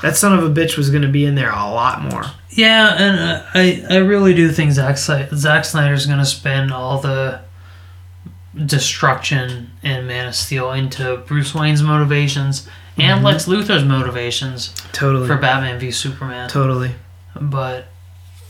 That 0.02 0.16
son 0.16 0.32
of 0.38 0.42
a 0.44 0.48
bitch 0.48 0.76
was 0.76 0.88
going 0.90 1.02
to 1.02 1.08
be 1.08 1.24
in 1.24 1.34
there 1.34 1.50
a 1.50 1.70
lot 1.70 2.00
more. 2.02 2.24
yeah, 2.50 2.94
and 2.98 3.20
uh, 3.20 3.42
I 3.54 3.84
I 3.90 3.96
really 3.98 4.32
do 4.34 4.50
think 4.50 4.72
Zack 4.72 4.96
Zack 4.96 5.64
Snyder's 5.64 6.06
gonna 6.06 6.24
spend 6.24 6.72
all 6.72 6.98
the 7.00 7.40
destruction 8.64 9.70
in 9.82 10.06
Man 10.06 10.26
of 10.28 10.34
Steel 10.34 10.72
into 10.72 11.18
Bruce 11.26 11.54
Wayne's 11.54 11.82
motivations 11.82 12.66
and 12.98 13.22
Lex 13.22 13.46
Luthor's 13.46 13.84
motivations 13.84 14.74
Totally. 14.92 15.26
for 15.26 15.36
Batman 15.36 15.78
v 15.78 15.90
Superman. 15.90 16.48
totally. 16.50 16.90
but 17.40 17.86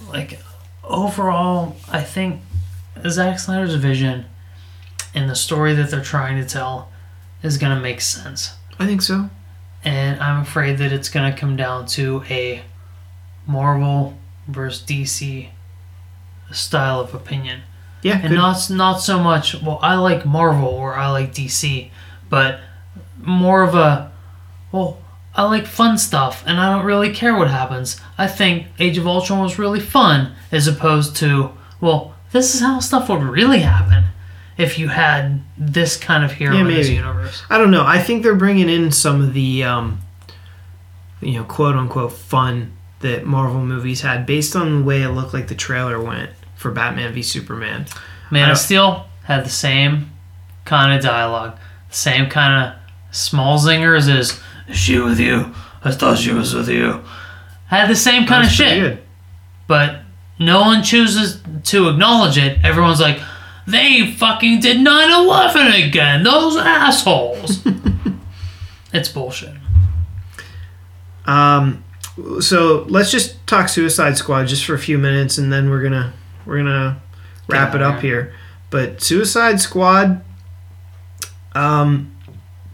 like 0.09 0.41
overall 0.83 1.77
i 1.91 2.01
think 2.03 2.41
Zack 3.09 3.39
snyder's 3.39 3.75
vision 3.75 4.25
and 5.15 5.29
the 5.29 5.35
story 5.37 5.75
that 5.75 5.91
they're 5.91 6.03
trying 6.03 6.41
to 6.41 6.49
tell 6.49 6.91
is 7.43 7.59
going 7.59 7.75
to 7.75 7.81
make 7.81 8.01
sense 8.01 8.55
I 8.79 8.87
think 8.87 9.03
so. 9.03 9.29
and 9.85 10.21
i'm 10.21 10.41
afraid 10.43 10.79
that 10.79 10.93
it's 10.93 11.09
going 11.09 11.33
to 11.33 11.39
come 11.39 11.57
down 11.57 11.87
to 11.87 12.23
a 12.31 12.63
marvel 13.47 14.17
versus 14.49 14.83
dc 14.87 15.49
style 16.53 17.01
of 17.01 17.15
opinion 17.15 17.63
Yeah, 18.03 18.15
and 18.19 18.29
good. 18.31 18.35
not 18.37 18.71
not 18.71 18.97
so 19.01 19.19
much. 19.23 19.61
Well, 19.63 19.79
I 19.83 19.95
like 19.97 20.25
Marvel 20.25 20.69
or 20.69 20.95
I 20.97 21.11
like 21.11 21.35
DC, 21.35 21.91
but 22.29 22.61
more 23.21 23.63
of 23.63 23.75
a 23.75 24.11
well. 24.73 24.97
I 25.35 25.43
like 25.45 25.67
fun 25.67 25.97
stuff, 25.99 26.43
and 26.47 26.59
I 26.59 26.73
don't 26.75 26.85
really 26.87 27.13
care 27.13 27.37
what 27.37 27.49
happens. 27.51 28.01
I 28.19 28.27
think 28.27 28.67
Age 28.81 28.99
of 28.99 29.07
Ultron 29.07 29.41
was 29.43 29.59
really 29.61 29.79
fun, 29.81 30.33
as 30.51 30.67
opposed 30.67 31.15
to 31.17 31.51
well, 31.81 32.15
this 32.33 32.55
is 32.55 32.61
how 32.63 32.81
stuff 32.81 33.09
would 33.11 33.23
really 33.23 33.61
happen 33.61 34.05
if 34.61 34.79
you 34.79 34.89
had 34.89 35.41
this 35.57 35.97
kind 35.97 36.25
of 36.25 36.33
hero 36.33 36.55
Yeah, 36.55 36.61
in 36.63 36.67
this 36.69 36.89
universe. 36.89 37.43
I 37.49 37.59
don't 37.59 37.71
know. 37.71 37.85
I 37.87 37.99
think 37.99 38.23
they're 38.23 38.35
bringing 38.35 38.69
in 38.69 38.93
some 38.93 39.23
of 39.23 39.33
the, 39.35 39.65
um, 39.65 40.01
you 41.21 41.33
know, 41.35 41.45
quote 41.45 41.77
unquote 41.77 42.13
fun 42.13 42.73
that 43.01 43.25
Marvel 43.25 43.65
movies 43.65 44.03
had 44.03 44.27
based 44.27 44.55
on 44.55 44.81
the 44.81 44.85
way 44.85 45.03
it 45.03 45.09
looked 45.11 45.33
like 45.33 45.49
the 45.49 45.55
trailer 45.55 46.01
went 46.01 46.31
for 46.57 46.71
Batman 46.71 47.13
v 47.15 47.23
Superman. 47.23 47.87
Man 48.31 48.51
of 48.51 48.59
Steel 48.59 49.07
had 49.25 49.45
the 49.45 49.51
same 49.51 50.11
kind 50.65 50.95
of 50.97 51.03
dialogue, 51.03 51.57
the 51.89 51.97
same 51.97 52.29
kind 52.29 52.67
of 52.69 53.15
small 53.15 53.59
zingers 53.59 54.09
as 54.09 54.39
"Is 54.69 54.77
she 54.77 54.99
with 54.99 55.19
you? 55.19 55.55
I 55.83 55.91
thought 55.93 56.19
she 56.19 56.33
was 56.33 56.55
with 56.55 56.69
you." 56.69 57.03
Had 57.69 57.89
the 57.89 57.97
same 57.97 58.27
kind 58.27 58.45
of 58.45 58.51
That 58.51 58.51
was 58.51 58.57
pretty 58.57 58.81
shit, 58.81 58.97
Good. 58.97 59.03
but 59.67 60.01
no 60.39 60.61
one 60.61 60.83
chooses 60.83 61.41
to 61.65 61.89
acknowledge 61.89 62.37
it. 62.37 62.59
Everyone's 62.65 63.01
like, 63.01 63.21
"They 63.67 64.13
fucking 64.13 64.61
did 64.61 64.79
9/11 64.79 65.89
again, 65.89 66.23
those 66.23 66.57
assholes." 66.57 67.67
it's 68.93 69.09
bullshit. 69.09 69.55
Um, 71.27 71.85
so 72.41 72.85
let's 72.89 73.11
just 73.11 73.47
talk 73.47 73.69
Suicide 73.69 74.17
Squad 74.17 74.49
just 74.49 74.65
for 74.65 74.75
a 74.75 74.79
few 74.79 74.99
minutes, 74.99 75.39
and 75.39 75.53
then 75.53 75.71
we're 75.71 75.83
gonna 75.83 76.13
we're 76.47 76.59
gonna 76.59 77.01
wrap 77.49 77.75
it 77.75 77.83
up 77.83 78.01
here. 78.01 78.33
But 78.71 79.03
Suicide 79.03 79.61
Squad, 79.61 80.23
um, 81.55 82.15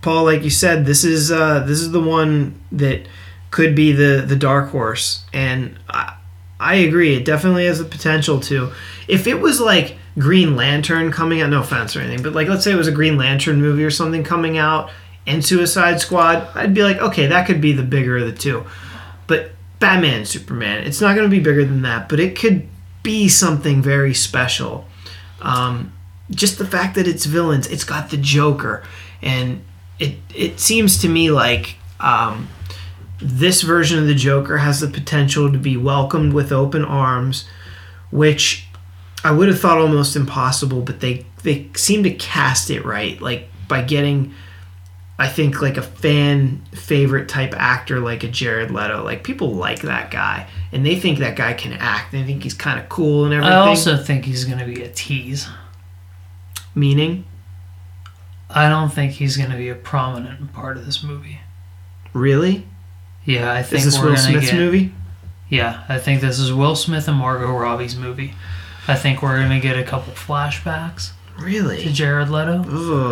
Paul, 0.03 0.25
like 0.25 0.43
you 0.43 0.51
said, 0.51 0.87
this 0.87 1.05
is 1.05 1.31
uh, 1.33 1.61
this 1.61 1.81
is 1.81 1.93
the 1.93 2.01
one 2.01 2.61
that 2.73 3.07
could 3.51 3.75
be 3.75 3.93
the 3.93 4.25
the 4.27 4.37
dark 4.37 4.71
horse, 4.71 5.25
and 5.33 5.79
I, 5.89 6.17
I 6.59 6.75
agree. 6.77 7.15
It 7.15 7.25
definitely 7.25 7.67
has 7.67 7.79
the 7.79 7.85
potential 7.85 8.41
to. 8.41 8.73
If 9.09 9.27
it 9.27 9.41
was 9.41 9.61
like 9.61 9.97
Green 10.19 10.57
Lantern 10.57 11.13
coming 11.13 11.43
out, 11.43 11.51
no 11.51 11.61
offense 11.61 11.95
or 11.95 12.01
anything, 12.01 12.23
but 12.23 12.33
like 12.33 12.49
let's 12.49 12.65
say 12.65 12.73
it 12.73 12.77
was 12.77 12.89
a 12.89 12.93
Green 12.93 13.17
Lantern 13.17 13.61
movie 13.61 13.85
or 13.85 13.91
something 13.91 14.25
coming 14.25 14.57
out 14.59 14.91
and 15.27 15.45
Suicide 15.45 16.01
Squad, 16.01 16.49
I'd 16.55 16.75
be 16.75 16.85
like, 16.85 16.99
okay, 16.99 17.27
that 17.27 17.47
could 17.47 17.61
be 17.61 17.73
the 17.73 17.83
bigger 17.83 18.17
of 18.19 18.27
the 18.27 18.33
two. 18.33 18.65
But 19.27 19.51
Batman, 19.81 20.25
Superman, 20.25 20.85
it's 20.85 21.01
not 21.01 21.17
going 21.17 21.29
to 21.29 21.37
be 21.37 21.43
bigger 21.43 21.65
than 21.65 21.83
that, 21.83 22.09
but 22.09 22.21
it 22.21 22.39
could 22.39 22.69
be 23.03 23.29
something 23.29 23.83
very 23.83 24.15
special. 24.15 24.87
Um, 25.43 25.93
just 26.31 26.59
the 26.59 26.67
fact 26.67 26.95
that 26.95 27.09
it's 27.09 27.25
villains, 27.27 27.67
it's 27.67 27.85
got 27.85 28.11
the 28.11 28.17
Joker, 28.17 28.83
and 29.21 29.65
it 29.99 30.17
it 30.35 30.61
seems 30.61 30.99
to 31.03 31.09
me 31.09 31.31
like 31.31 31.77
um, 32.01 32.49
this 33.21 33.63
version 33.63 33.99
of 33.99 34.07
the 34.07 34.15
Joker 34.15 34.59
has 34.59 34.81
the 34.81 34.89
potential 34.89 35.51
to 35.53 35.59
be 35.59 35.77
welcomed 35.77 36.33
with 36.33 36.53
open 36.53 36.85
arms, 36.85 37.49
which 38.11 38.66
I 39.27 39.33
would 39.33 39.49
have 39.49 39.61
thought 39.61 39.79
almost 39.79 40.17
impossible, 40.17 40.83
but 40.83 41.01
they 41.01 41.27
they 41.43 41.69
seem 41.75 42.03
to 42.05 42.11
cast 42.11 42.71
it 42.71 42.85
right, 42.85 43.21
like 43.21 43.49
by 43.69 43.83
getting. 43.83 44.35
I 45.19 45.29
think 45.29 45.63
like 45.63 45.79
a 45.79 45.83
fan 45.83 46.63
favorite 46.73 47.27
type 47.27 47.55
actor 47.57 48.01
like 48.01 48.23
a 48.23 48.29
Jared 48.29 48.71
Leto. 48.71 49.03
Like 49.03 49.25
people 49.25 49.55
like 49.55 49.81
that 49.81 50.11
guy 50.11 50.47
and 50.73 50.85
they 50.85 50.95
think 50.97 51.21
that 51.21 51.37
guy 51.37 51.55
can 51.55 51.73
act. 51.73 52.13
They 52.13 52.23
think 52.23 52.43
he's 52.43 52.53
kind 52.53 52.79
of 52.79 52.89
cool 52.91 53.25
and 53.25 53.33
everything. 53.33 53.53
I 53.55 53.67
also 53.67 53.97
think 53.97 54.27
he's 54.27 54.45
going 54.45 54.59
to 54.59 54.67
be 54.67 54.83
a 54.83 54.91
tease. 54.91 55.49
Meaning, 56.75 57.25
I 58.51 58.69
don't 58.69 58.91
think 58.93 59.13
he's 59.13 59.39
going 59.39 59.51
to 59.51 59.57
be 59.57 59.71
a 59.71 59.75
prominent 59.75 60.53
part 60.53 60.77
of 60.77 60.85
this 60.85 61.03
movie. 61.03 61.41
really? 62.13 62.67
Yeah, 63.25 63.51
I 63.51 63.63
think 63.63 63.79
Is 63.79 63.87
this 63.87 63.99
Will 63.99 64.17
Smith's 64.17 64.51
get, 64.51 64.57
movie? 64.57 64.93
Yeah, 65.49 65.83
I 65.89 65.99
think 65.99 66.21
this 66.21 66.39
is 66.39 66.53
Will 66.53 66.77
Smith 66.77 67.09
and 67.09 67.17
Margot 67.17 67.51
Robbie's 67.51 67.97
movie. 67.97 68.35
I 68.89 68.95
think 68.95 69.23
we're 69.23 69.41
gonna 69.41 69.61
get 69.61 69.77
a 69.79 69.83
couple 69.85 70.13
flashbacks 70.13 71.11
really 71.39 71.83
to? 71.83 71.93
Jared 71.93 72.31
Leto. 72.31 72.65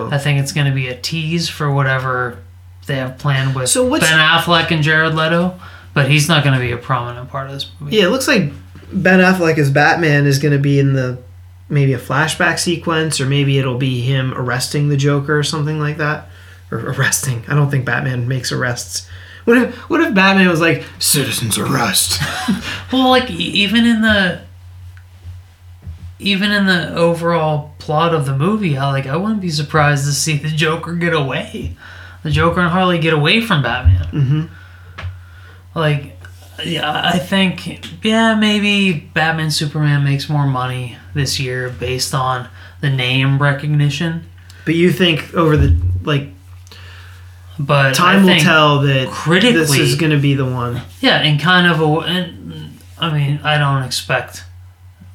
Ugh. 0.07 0.13
I 0.13 0.19
think 0.19 0.41
it's 0.41 0.53
gonna 0.53 0.75
be 0.75 0.89
a 0.89 0.97
tease 0.97 1.49
for 1.49 1.71
whatever 1.73 2.39
they 2.87 2.97
have 2.97 3.19
planned 3.19 3.55
with 3.55 3.69
So 3.71 3.85
what's- 3.85 4.09
Ben 4.09 4.19
Affleck 4.19 4.71
and 4.71 4.83
Jared 4.83 5.15
Leto, 5.15 5.59
but 5.95 6.11
he's 6.11 6.29
not 6.29 6.45
gonna 6.45 6.61
be 6.61 6.73
a 6.73 6.77
prominent 6.77 7.29
part 7.31 7.47
of 7.49 7.55
this 7.55 7.67
movie. 7.81 7.97
Yeah, 7.97 8.05
it 8.07 8.11
looks 8.11 8.29
like 8.29 8.53
Ben 8.93 9.21
Affleck 9.21 9.59
as 9.59 9.71
Batman 9.71 10.27
is 10.27 10.39
going 10.39 10.53
to 10.53 10.59
be 10.59 10.79
in 10.79 10.93
the 10.93 11.19
maybe 11.69 11.95
a 11.95 11.99
flashback 11.99 12.59
sequence, 12.61 13.21
or 13.21 13.27
maybe 13.27 13.59
it'll 13.59 13.79
be 13.79 14.03
him 14.03 14.33
arresting 14.37 14.89
the 14.89 14.97
Joker 14.97 15.37
or 15.39 15.43
something 15.43 15.81
like 15.81 15.97
that. 15.97 16.29
Or 16.71 16.79
arresting. 16.79 17.43
I 17.49 17.55
don't 17.55 17.71
think 17.71 17.85
Batman 17.87 18.29
makes 18.29 18.53
arrests. 18.53 19.09
What 19.47 19.57
if 19.59 19.75
what 19.91 20.01
if 20.01 20.15
Batman 20.15 20.49
was 20.49 20.61
like 20.61 20.85
citizens 21.01 21.59
arrest? 21.59 22.21
Well, 22.93 23.09
like 23.09 23.29
even 23.31 23.85
in 23.87 24.03
the 24.03 24.43
even 26.25 26.51
in 26.51 26.67
the 26.67 26.95
overall 26.95 27.75
plot 27.79 28.15
of 28.15 28.25
the 28.27 28.37
movie, 28.37 28.77
I 28.79 28.91
like 28.91 29.07
I 29.07 29.17
wouldn't 29.17 29.41
be 29.41 29.51
surprised 29.51 30.07
to 30.07 30.13
see 30.13 30.37
the 30.39 30.49
Joker 30.49 30.95
get 30.95 31.13
away, 31.13 31.77
the 32.23 32.31
Joker 32.31 32.61
and 32.61 32.71
Harley 32.71 32.99
get 32.99 33.13
away 33.13 33.41
from 33.41 33.63
Batman. 33.63 34.09
Mhm. 34.13 34.49
Like, 35.75 36.19
yeah, 36.65 37.03
I 37.13 37.19
think 37.19 38.03
yeah 38.05 38.35
maybe 38.35 38.93
Batman 39.13 39.51
Superman 39.51 40.05
makes 40.05 40.29
more 40.29 40.47
money 40.47 40.97
this 41.15 41.39
year 41.39 41.69
based 41.69 42.15
on 42.15 42.49
the 42.81 42.91
name 42.91 43.39
recognition, 43.39 44.25
but 44.65 44.75
you 44.75 44.91
think 44.93 45.35
over 45.35 45.57
the 45.57 45.77
like 46.03 46.29
but 47.59 47.87
I 48.01 48.15
time 48.15 48.25
will 48.25 48.39
tell 48.41 48.81
that 48.81 49.09
critically, 49.09 49.53
this 49.53 49.79
is 49.79 49.95
going 49.97 50.11
to 50.11 50.19
be 50.19 50.35
the 50.35 50.45
one. 50.45 50.83
Yeah, 51.01 51.19
and 51.19 51.39
kind 51.41 51.67
of 51.67 51.81
a. 51.81 51.87
And, 52.01 52.79
I 52.99 53.13
mean, 53.13 53.41
I 53.45 53.59
don't 53.59 53.83
expect 53.85 54.45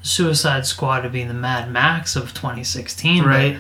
Suicide 0.01 0.65
Squad 0.65 1.01
to 1.01 1.09
be 1.09 1.23
the 1.23 1.33
Mad 1.33 1.71
Max 1.71 2.15
of 2.15 2.33
2016, 2.33 3.23
Right? 3.23 3.57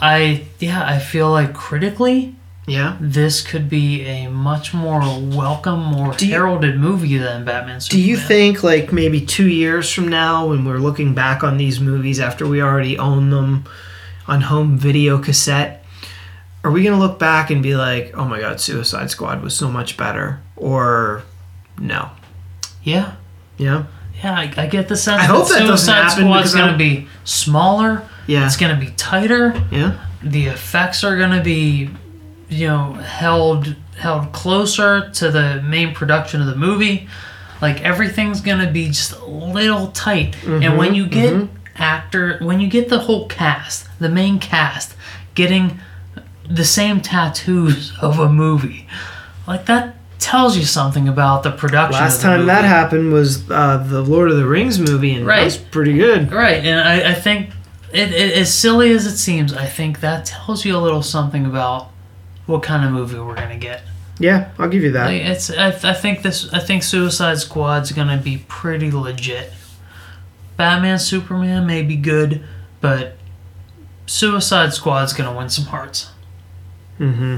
I 0.00 0.44
yeah, 0.58 0.84
I 0.86 0.98
feel 0.98 1.30
like 1.30 1.54
critically, 1.54 2.34
Yeah. 2.66 2.96
this 3.00 3.40
could 3.40 3.70
be 3.70 4.02
a 4.04 4.28
much 4.28 4.74
more 4.74 5.00
welcome, 5.18 5.80
more 5.82 6.12
Do 6.12 6.26
you- 6.26 6.32
heralded 6.34 6.78
movie 6.78 7.16
than 7.16 7.44
Batman. 7.44 7.80
Do 7.88 7.98
you 8.00 8.16
think 8.18 8.62
like 8.62 8.92
maybe 8.92 9.20
2 9.22 9.46
years 9.46 9.90
from 9.90 10.08
now 10.08 10.46
when 10.48 10.64
we're 10.66 10.78
looking 10.78 11.14
back 11.14 11.42
on 11.42 11.56
these 11.56 11.80
movies 11.80 12.20
after 12.20 12.46
we 12.46 12.60
already 12.60 12.98
own 12.98 13.30
them 13.30 13.64
on 14.28 14.42
home 14.42 14.76
video 14.76 15.18
cassette 15.18 15.82
are 16.64 16.70
we 16.72 16.82
to 16.82 16.96
look 16.96 17.16
back 17.20 17.48
and 17.52 17.62
be 17.62 17.76
like, 17.76 18.12
"Oh 18.16 18.24
my 18.24 18.40
god, 18.40 18.60
Suicide 18.60 19.08
Squad 19.08 19.40
was 19.40 19.54
so 19.54 19.70
much 19.70 19.96
better?" 19.96 20.40
Or 20.56 21.22
no. 21.78 22.08
Yeah, 22.82 23.12
Yeah. 23.56 23.84
Yeah, 24.22 24.34
I, 24.34 24.52
I 24.56 24.66
get 24.66 24.88
the 24.88 24.96
sense 24.96 25.22
I 25.22 25.26
hope 25.26 25.48
that 25.48 25.54
that 25.54 25.66
doesn't 25.66 25.78
Suicide 25.78 26.02
happen 26.02 26.24
Squad's 26.24 26.52
because 26.52 26.54
going 26.54 26.72
to 26.72 26.78
be 26.78 27.08
smaller. 27.24 28.08
Yeah. 28.26 28.46
It's 28.46 28.56
going 28.56 28.74
to 28.74 28.84
be 28.84 28.92
tighter. 28.92 29.54
Yeah. 29.70 30.04
the 30.22 30.46
effects 30.46 31.04
are 31.04 31.16
going 31.16 31.36
to 31.36 31.42
be 31.42 31.90
you 32.48 32.66
know 32.66 32.92
held 32.94 33.74
held 33.96 34.32
closer 34.32 35.10
to 35.10 35.30
the 35.30 35.62
main 35.62 35.94
production 35.94 36.40
of 36.40 36.46
the 36.46 36.56
movie 36.56 37.08
like 37.60 37.80
everything's 37.82 38.40
going 38.40 38.64
to 38.64 38.70
be 38.70 38.86
just 38.86 39.12
a 39.12 39.24
little 39.24 39.88
tight 39.88 40.36
and 40.44 40.76
when 40.76 40.88
mm-hmm, 40.88 40.94
you 40.94 41.06
get 41.06 41.34
mm-hmm. 41.34 41.82
actor 41.82 42.38
when 42.40 42.60
you 42.60 42.68
get 42.68 42.88
the 42.88 43.00
whole 43.00 43.26
cast 43.28 43.88
the 43.98 44.08
main 44.08 44.38
cast 44.38 44.94
getting 45.34 45.80
the 46.48 46.64
same 46.64 47.00
tattoos 47.00 47.92
of 48.00 48.18
a 48.18 48.28
movie 48.28 48.86
like 49.46 49.66
that 49.66 49.95
tells 50.18 50.56
you 50.56 50.64
something 50.64 51.08
about 51.08 51.42
the 51.42 51.50
production 51.52 52.00
Last 52.00 52.18
the 52.18 52.22
time 52.24 52.38
movie. 52.40 52.46
that 52.48 52.64
happened 52.64 53.12
was 53.12 53.48
uh, 53.50 53.78
the 53.78 54.02
Lord 54.02 54.30
of 54.30 54.36
the 54.36 54.46
Rings 54.46 54.78
movie 54.78 55.14
and 55.14 55.26
Right. 55.26 55.38
that 55.40 55.44
was 55.44 55.56
pretty 55.58 55.94
good. 55.94 56.32
Right, 56.32 56.64
and 56.64 56.80
I, 56.80 57.10
I 57.10 57.14
think 57.14 57.50
it, 57.92 58.12
it, 58.12 58.36
as 58.36 58.52
silly 58.52 58.90
as 58.92 59.06
it 59.06 59.16
seems, 59.16 59.52
I 59.52 59.66
think 59.66 60.00
that 60.00 60.24
tells 60.24 60.64
you 60.64 60.76
a 60.76 60.78
little 60.80 61.02
something 61.02 61.44
about 61.46 61.90
what 62.46 62.62
kind 62.62 62.84
of 62.84 62.92
movie 62.92 63.18
we're 63.18 63.34
gonna 63.34 63.58
get. 63.58 63.82
Yeah, 64.18 64.50
I'll 64.58 64.68
give 64.68 64.82
you 64.82 64.92
that. 64.92 65.06
Like, 65.06 65.22
it's 65.22 65.50
I, 65.50 65.68
I 65.68 65.92
think 65.92 66.22
this 66.22 66.52
I 66.52 66.58
think 66.58 66.82
Suicide 66.82 67.38
Squad's 67.38 67.92
gonna 67.92 68.16
be 68.16 68.38
pretty 68.48 68.90
legit. 68.90 69.52
Batman 70.56 70.98
Superman 70.98 71.66
may 71.66 71.82
be 71.82 71.96
good, 71.96 72.42
but 72.80 73.16
Suicide 74.06 74.72
Squad's 74.72 75.12
gonna 75.12 75.36
win 75.36 75.48
some 75.50 75.66
hearts. 75.66 76.10
Mm-hmm. 76.98 77.36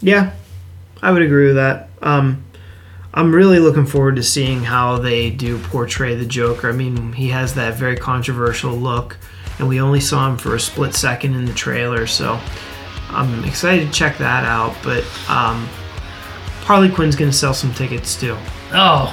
Yeah, 0.00 0.32
I 1.02 1.10
would 1.10 1.22
agree 1.22 1.46
with 1.48 1.56
that. 1.56 1.88
Um, 2.02 2.44
I'm 3.12 3.34
really 3.34 3.58
looking 3.58 3.86
forward 3.86 4.16
to 4.16 4.22
seeing 4.22 4.62
how 4.62 4.98
they 4.98 5.30
do 5.30 5.58
portray 5.58 6.14
the 6.14 6.24
Joker. 6.24 6.68
I 6.68 6.72
mean, 6.72 7.12
he 7.12 7.28
has 7.30 7.54
that 7.54 7.74
very 7.74 7.96
controversial 7.96 8.72
look, 8.72 9.18
and 9.58 9.68
we 9.68 9.80
only 9.80 10.00
saw 10.00 10.28
him 10.30 10.38
for 10.38 10.54
a 10.54 10.60
split 10.60 10.94
second 10.94 11.34
in 11.34 11.44
the 11.44 11.52
trailer, 11.52 12.06
so 12.06 12.38
I'm 13.08 13.44
excited 13.44 13.86
to 13.88 13.92
check 13.92 14.16
that 14.18 14.44
out. 14.44 14.76
But 14.82 15.02
um, 15.28 15.66
Harley 16.62 16.88
Quinn's 16.88 17.16
gonna 17.16 17.32
sell 17.32 17.52
some 17.54 17.74
tickets 17.74 18.18
too. 18.18 18.36
Oh, 18.72 19.12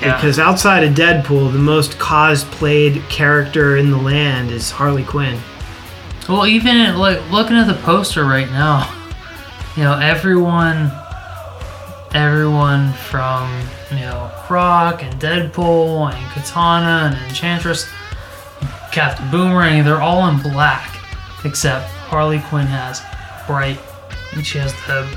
Yeah. 0.00 0.16
Because 0.16 0.40
outside 0.40 0.82
of 0.82 0.94
Deadpool, 0.94 1.52
the 1.52 1.58
most 1.60 1.92
cosplayed 1.92 3.08
character 3.08 3.76
in 3.76 3.92
the 3.92 3.96
land 3.96 4.50
is 4.50 4.68
Harley 4.72 5.04
Quinn. 5.04 5.38
Well, 6.28 6.44
even 6.44 6.96
like 6.98 7.20
looking 7.30 7.56
at 7.56 7.68
the 7.68 7.80
poster 7.82 8.24
right 8.24 8.50
now, 8.50 8.92
you 9.76 9.82
know, 9.84 9.98
everyone, 9.98 10.90
everyone 12.14 12.92
from 12.92 13.66
you 13.90 14.00
know 14.00 14.30
Croc 14.34 15.02
and 15.02 15.18
Deadpool 15.20 16.12
and 16.12 16.32
Katana 16.32 17.14
and 17.16 17.28
Enchantress, 17.28 17.88
Captain 18.92 19.30
Boomerang, 19.30 19.84
they're 19.84 20.02
all 20.02 20.28
in 20.28 20.38
black, 20.42 20.98
except 21.44 21.88
Harley 21.88 22.40
Quinn 22.48 22.66
has 22.66 23.00
bright, 23.46 23.80
and 24.34 24.46
she 24.46 24.58
has 24.58 24.72
the 24.86 25.08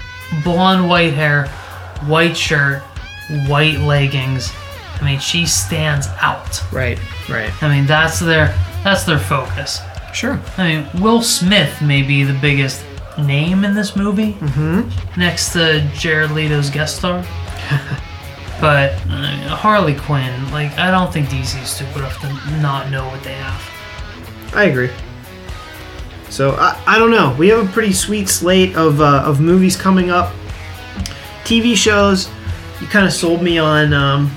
blonde 0.44 0.88
white 0.88 1.14
hair, 1.14 1.48
white 2.06 2.38
shirt, 2.38 2.82
white 3.48 3.80
leggings. 3.80 4.52
I 5.02 5.03
mean, 5.03 5.19
she 5.19 5.45
stands 5.45 6.07
out. 6.22 6.64
Right, 6.72 6.98
right. 7.30 7.52
I 7.61 7.76
mean, 7.76 7.86
that's 7.86 8.19
their 8.19 8.57
that's 8.84 9.03
their 9.03 9.19
focus. 9.19 9.82
Sure. 10.14 10.40
I 10.57 10.76
mean, 10.76 11.02
Will 11.02 11.22
Smith 11.22 11.82
may 11.82 12.02
be 12.02 12.23
the 12.23 12.38
biggest 12.40 12.86
name 13.18 13.64
in 13.64 13.74
this 13.74 13.96
movie, 13.96 14.34
Mm-hmm. 14.34 15.20
next 15.20 15.54
to 15.54 15.82
Jared 15.94 16.32
Leto's 16.32 16.70
guest 16.70 16.98
star. 16.98 17.20
but 18.62 18.94
uh, 19.10 19.56
Harley 19.56 19.96
Quinn, 19.96 20.52
like, 20.52 20.72
I 20.78 20.92
don't 20.92 21.12
think 21.12 21.28
DC's 21.30 21.70
stupid 21.70 21.98
enough 21.98 22.20
to 22.22 22.28
not 22.62 22.90
know 22.90 23.06
what 23.08 23.22
they 23.24 23.34
have. 23.34 24.54
I 24.56 24.66
agree. 24.66 24.90
So 26.30 26.52
I, 26.52 26.82
I 26.88 26.98
don't 26.98 27.12
know. 27.12 27.36
We 27.38 27.48
have 27.50 27.68
a 27.68 27.72
pretty 27.72 27.94
sweet 27.94 28.28
slate 28.30 28.76
of 28.76 29.00
uh, 29.02 29.24
of 29.26 29.40
movies 29.40 29.76
coming 29.76 30.10
up. 30.10 30.34
TV 31.44 31.76
shows. 31.76 32.30
You 32.82 32.88
kind 32.88 33.06
of 33.06 33.14
sold 33.14 33.42
me 33.42 33.58
on 33.58 33.94
um, 33.94 34.32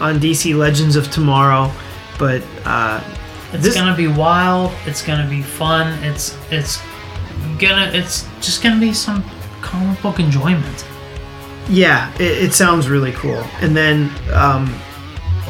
on 0.00 0.18
DC 0.20 0.56
Legends 0.56 0.96
of 0.96 1.10
Tomorrow, 1.10 1.72
but 2.18 2.42
uh, 2.64 3.02
It's 3.52 3.64
This- 3.64 3.74
gonna 3.74 3.96
be 3.96 4.06
wild. 4.06 4.72
It's 4.86 5.02
gonna 5.04 5.28
be 5.28 5.42
fun. 5.42 6.02
It's 6.04 6.36
it's 6.50 6.78
gonna 7.60 7.90
it's 7.94 8.26
just 8.40 8.62
gonna 8.62 8.80
be 8.80 8.92
some 8.92 9.22
comic 9.62 10.00
book 10.02 10.18
enjoyment. 10.18 10.86
yeah, 11.68 12.12
it, 12.14 12.22
it 12.44 12.52
sounds 12.54 12.88
really 12.88 13.12
cool. 13.12 13.44
And 13.60 13.76
then, 13.76 14.10
um, 14.32 14.66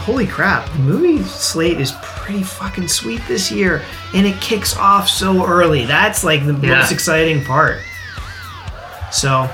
holy 0.04 0.26
crap, 0.26 0.70
the 0.72 0.78
movie 0.80 1.22
slate 1.22 1.80
is 1.80 1.92
pretty 2.02 2.42
fucking 2.42 2.88
sweet 2.88 3.22
this 3.28 3.50
year, 3.50 3.82
and 4.14 4.26
it 4.26 4.38
kicks 4.40 4.76
off 4.76 5.08
so 5.08 5.46
early. 5.46 5.86
That's 5.86 6.22
like 6.24 6.44
the 6.44 6.52
Yeah. 6.54 6.78
most 6.80 6.92
exciting 6.92 7.44
part. 7.44 7.78
So, 9.12 9.48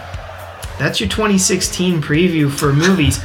that's 0.78 1.00
your 1.00 1.08
2016 1.08 2.02
preview 2.02 2.50
for 2.50 2.72
movies. 2.72 3.22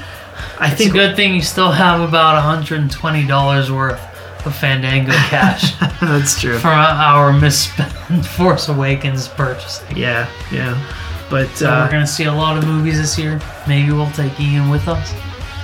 I 0.59 0.65
It's 0.67 0.73
a 0.75 0.77
think 0.77 0.93
good 0.93 1.15
thing 1.15 1.33
you 1.35 1.41
still 1.41 1.71
have 1.71 1.99
about 2.01 2.35
$120 2.41 3.69
worth 3.69 3.99
of 4.45 4.55
Fandango 4.55 5.11
cash 5.11 5.75
that's 6.01 6.39
true. 6.39 6.57
from 6.59 6.71
our 6.77 7.31
misspent 7.33 7.91
Force 8.37 8.69
Awakens 8.69 9.27
purchasing. 9.27 9.95
Yeah, 9.97 10.29
yeah. 10.51 10.75
But 11.29 11.47
So 11.49 11.69
uh, 11.71 11.85
we're 11.85 11.91
gonna 11.91 12.07
see 12.07 12.25
a 12.25 12.33
lot 12.33 12.57
of 12.57 12.65
movies 12.65 12.97
this 12.99 13.17
year. 13.17 13.39
Maybe 13.67 13.91
we'll 13.91 14.09
take 14.11 14.37
Ian 14.39 14.69
with 14.69 14.87
us. 14.87 15.13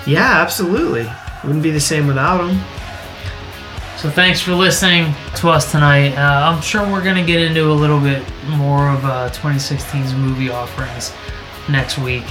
yeah, 0.05 0.41
absolutely. 0.41 1.09
Wouldn't 1.43 1.63
be 1.63 1.71
the 1.71 1.79
same 1.79 2.07
without 2.07 2.47
him. 2.49 2.59
So 3.97 4.09
thanks 4.11 4.39
for 4.39 4.53
listening 4.53 5.13
to 5.37 5.49
us 5.49 5.71
tonight. 5.71 6.15
Uh, 6.15 6.51
I'm 6.53 6.61
sure 6.61 6.83
we're 6.83 7.03
gonna 7.03 7.25
get 7.25 7.41
into 7.41 7.71
a 7.71 7.73
little 7.73 7.99
bit 7.99 8.23
more 8.47 8.89
of 8.89 9.03
uh, 9.05 9.29
2016's 9.31 10.13
movie 10.13 10.49
offerings 10.49 11.11
next 11.67 11.97
week. 11.97 12.23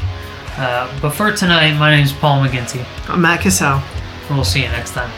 Uh, 0.59 0.89
but 1.02 1.10
for 1.10 1.32
tonight, 1.32 1.74
my 1.77 1.90
name 1.94 2.05
is 2.05 2.12
Paul 2.12 2.43
McGinty. 2.47 2.86
I'm 3.10 3.20
Matt 3.20 3.40
Cassell. 3.40 3.82
We'll 4.31 4.44
see 4.44 4.62
you 4.62 4.68
next 4.68 4.93
time. 4.93 5.10